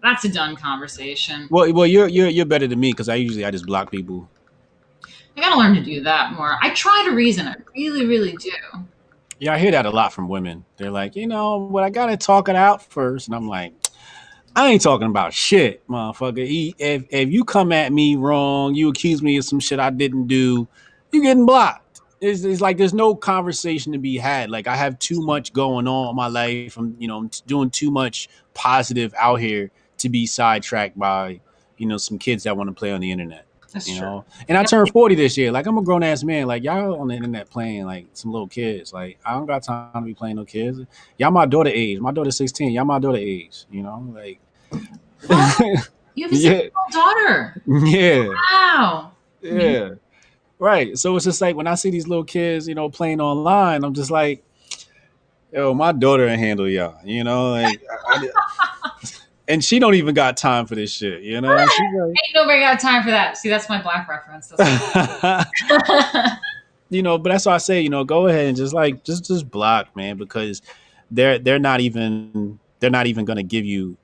[0.03, 1.47] that's a done conversation.
[1.49, 4.29] Well, well, you're you're you're better than me because I usually I just block people.
[5.35, 6.57] I gotta learn to do that more.
[6.61, 7.47] I try to reason.
[7.47, 8.51] I really, really do.
[9.39, 10.65] Yeah, I hear that a lot from women.
[10.77, 13.73] They're like, you know, but I gotta talk it out first, and I'm like,
[14.57, 16.45] I ain't talking about shit, motherfucker.
[16.47, 19.91] He, if if you come at me wrong, you accuse me of some shit I
[19.91, 20.67] didn't do,
[21.11, 22.01] you're getting blocked.
[22.19, 24.49] It's, it's like there's no conversation to be had.
[24.49, 26.75] Like I have too much going on in my life.
[26.75, 29.69] I'm you know I'm doing too much positive out here
[29.99, 31.39] to be sidetracked by
[31.77, 33.45] you know some kids that want to play on the internet.
[33.71, 34.07] That's You true.
[34.07, 35.51] know, and I turned 40 this year.
[35.51, 36.47] Like I'm a grown ass man.
[36.47, 38.91] Like y'all on the internet playing like some little kids.
[38.91, 40.79] Like I don't got time to be playing no kids.
[41.19, 41.99] Y'all my daughter age.
[41.99, 42.71] My daughter's 16.
[42.71, 43.65] Y'all my daughter age.
[43.69, 44.39] You know, like
[45.27, 45.59] What?
[46.15, 46.49] You have a Yeah.
[46.51, 47.61] six-year-old daughter.
[47.67, 49.11] yeah, Wow.
[49.41, 49.89] yeah,
[50.59, 50.97] right.
[50.97, 53.93] So it's just like when I see these little kids, you know, playing online, I'm
[53.93, 54.43] just like,
[55.51, 56.95] yo, my daughter can handle y'all.
[57.03, 58.29] You know, like, I, I-
[59.47, 61.21] and she don't even got time for this shit.
[61.23, 63.37] You know, She's Ain't nobody got time for that.
[63.37, 64.51] See, that's my black reference.
[66.89, 69.25] You know, but that's why I say, you know, go ahead and just like just
[69.25, 70.61] just block, man, because
[71.11, 73.97] they're they're not even they're not even gonna give you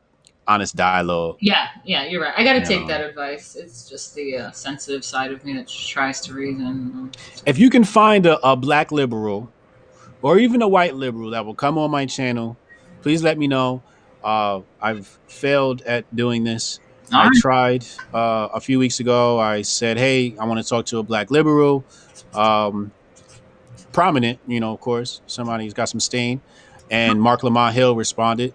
[0.48, 1.38] honest dialogue.
[1.40, 2.34] yeah, yeah, you're right.
[2.36, 3.56] I got to take that advice.
[3.56, 7.12] It's just the uh, sensitive side of me that tries to reason.
[7.46, 9.52] if you can find a, a black liberal
[10.22, 12.58] or even a white liberal that will come on my channel,
[13.02, 13.82] please let me know.
[14.24, 16.80] Uh, I've failed at doing this.
[17.14, 17.34] All I right.
[17.36, 19.40] tried uh, a few weeks ago.
[19.40, 21.84] I said, "Hey, I want to talk to a black liberal,
[22.34, 22.92] um,
[23.92, 26.42] prominent, you know, of course, somebody who's got some stain."
[26.90, 28.54] And Marc Lamont Hill responded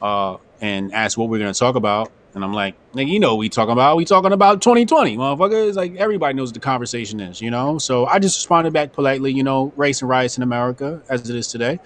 [0.00, 2.10] uh, and asked what we're going to talk about.
[2.34, 3.96] And I'm like, "Nigga, you know what we talking about?
[3.96, 5.66] We talking about 2020, motherfucker.
[5.66, 8.92] It's like everybody knows what the conversation is, you know." So I just responded back
[8.92, 11.80] politely, you know, race and riots in America as it is today.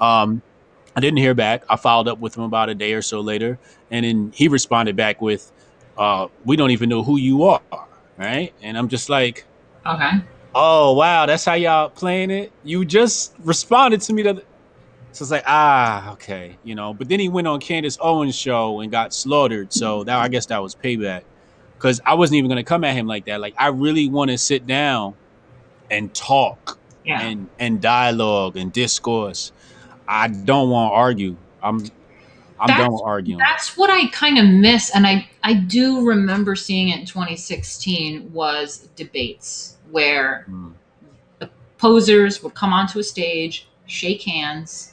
[0.00, 0.42] Um,
[0.94, 1.64] I didn't hear back.
[1.68, 3.58] I followed up with him about a day or so later,
[3.90, 5.50] and then he responded back with,
[5.98, 7.60] uh, "We don't even know who you are,
[8.16, 9.44] right?" And I'm just like,
[9.84, 10.10] Okay.
[10.54, 14.42] "Oh wow, that's how y'all playing it." You just responded to me the.
[15.16, 16.92] So it's like ah okay, you know.
[16.92, 19.72] But then he went on Candace Owens' show and got slaughtered.
[19.72, 21.22] So that I guess that was payback,
[21.78, 23.40] because I wasn't even gonna come at him like that.
[23.40, 25.14] Like I really want to sit down
[25.90, 27.22] and talk Yeah.
[27.22, 29.52] and and dialogue and discourse.
[30.06, 31.36] I don't want to argue.
[31.62, 31.78] I'm
[32.60, 33.38] I'm That's- done with arguing.
[33.38, 38.32] That's what I kind of miss, and I I do remember seeing it in 2016
[38.34, 40.72] was debates where Mm.
[41.78, 44.92] posers would come onto a stage, shake hands,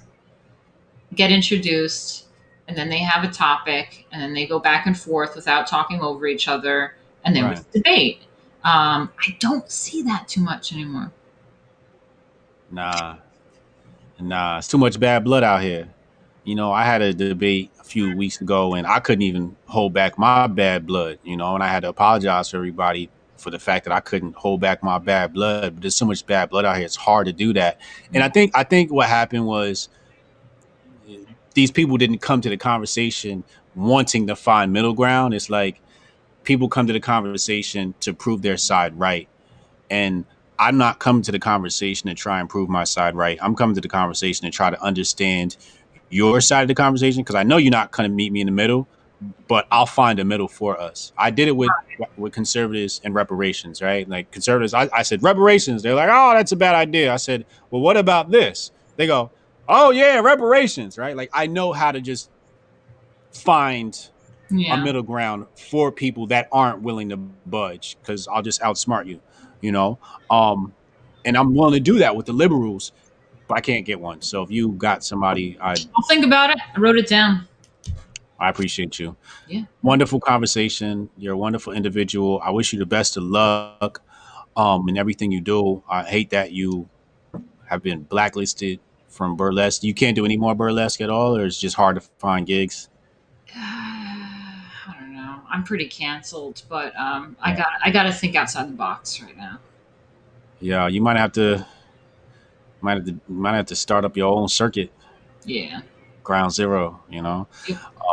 [1.16, 2.26] get introduced,
[2.68, 6.02] and then they have a topic, and then they go back and forth without talking
[6.02, 7.72] over each other, and then Right.
[7.72, 8.22] debate.
[8.64, 11.12] Um, I don't see that too much anymore.
[12.72, 13.18] Nah,
[14.20, 15.90] nah, it's too much bad blood out here.
[16.44, 19.94] You know, I had a debate a few weeks ago, and I couldn't even hold
[19.94, 21.20] back my bad blood.
[21.24, 24.36] You know, and I had to apologize to everybody for the fact that I couldn't
[24.36, 25.76] hold back my bad blood.
[25.76, 27.80] But there's so much bad blood out here; it's hard to do that.
[28.14, 29.90] And I think I think what happened was
[31.54, 33.44] these people didn't come to the conversation
[33.76, 35.34] wanting to find middle ground.
[35.34, 35.80] It's like
[36.44, 39.28] people come to the conversation to prove their side right,
[39.90, 40.26] and
[40.60, 43.38] I'm not coming to the conversation to try and prove my side right.
[43.42, 45.58] I'm coming to the conversation to try to understand
[46.10, 48.46] your side of the conversation because I know you're not going to meet me in
[48.46, 48.88] the middle,
[49.48, 51.12] but I'll find a middle for us.
[51.18, 51.72] I did it with
[52.18, 54.08] with conservatives and reparations, right?
[54.08, 55.82] Like conservatives, I, I said reparations.
[55.82, 57.12] They're like, oh, that's a bad idea.
[57.14, 58.72] I said, well, what about this?
[58.96, 59.32] They go,
[59.74, 61.18] oh yeah, reparations, right?
[61.18, 62.30] Like I know how to just
[63.32, 64.10] find
[64.50, 64.76] Yeah.
[64.76, 69.20] a middle ground for people that aren't willing to budge because I'll just outsmart you,
[69.62, 69.98] you know.
[70.30, 70.74] Um,
[71.26, 72.92] and I'm willing to do that with the liberals,
[73.48, 74.22] but I can't get one.
[74.22, 76.58] So if you got somebody, I I'll think about it.
[76.76, 77.48] I wrote it down.
[78.40, 79.16] I appreciate you.
[79.48, 79.64] Yeah.
[79.82, 81.10] Wonderful conversation.
[81.18, 82.40] You're a wonderful individual.
[82.44, 84.02] I wish you the best of luck
[84.56, 85.82] um, in everything you do.
[85.90, 86.90] I hate that you
[87.66, 88.80] have been blacklisted
[89.14, 89.84] from burlesque.
[89.84, 92.90] You can't do any more burlesque at all, or it's just hard to find gigs.
[93.56, 95.42] I don't know.
[95.50, 99.38] I'm pretty canceled, but um, I got I got to think outside the box right
[99.38, 99.60] now.
[100.60, 101.66] Yeah, you might have to
[102.82, 104.92] might have to might have to start up your own circuit.
[105.46, 105.82] Yeah.
[106.24, 107.48] ground zero, you know.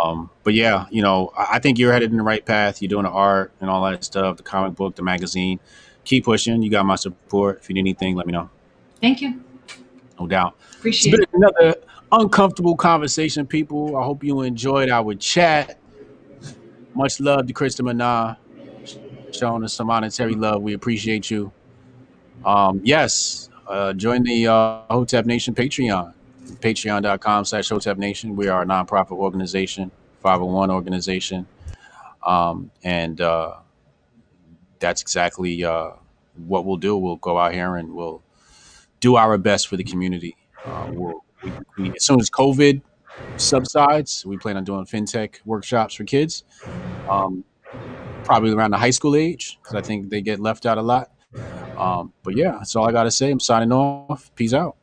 [0.02, 2.82] Um, but yeah, you know, I I think you're headed in the right path.
[2.82, 5.60] You're doing the art and all that stuff, the comic book, the magazine.
[6.04, 6.62] Keep pushing.
[6.62, 7.58] You got my support.
[7.60, 8.50] If you need anything, let me know.
[9.00, 9.42] Thank you.
[10.20, 10.56] No doubt.
[10.84, 11.28] It's been it.
[11.32, 11.74] another
[12.12, 13.96] uncomfortable conversation, people.
[13.96, 15.78] I hope you enjoyed our chat.
[16.94, 18.38] Much love to Krista Mana,
[19.32, 20.60] showing us some monetary love.
[20.60, 21.50] We appreciate you.
[22.44, 26.12] Um, yes, uh, join the uh, Hotep Nation Patreon,
[26.56, 28.36] patreon.com slash Hotep Nation.
[28.36, 29.90] We are a nonprofit organization,
[30.22, 31.46] 501 organization.
[32.26, 33.54] Um, and uh,
[34.80, 35.92] that's exactly uh,
[36.46, 36.96] what we'll do.
[36.96, 38.22] We'll go out here and we'll
[39.00, 40.36] do our best for the community.
[40.64, 40.90] Uh,
[41.42, 42.82] we, we, as soon as COVID
[43.36, 44.24] subsides.
[44.26, 46.44] We plan on doing fintech workshops for kids,
[47.08, 47.44] um,
[48.24, 51.10] probably around the high school age, because I think they get left out a lot.
[51.76, 53.30] Um, but yeah, that's all I got to say.
[53.30, 54.30] I'm signing off.
[54.34, 54.76] Peace out.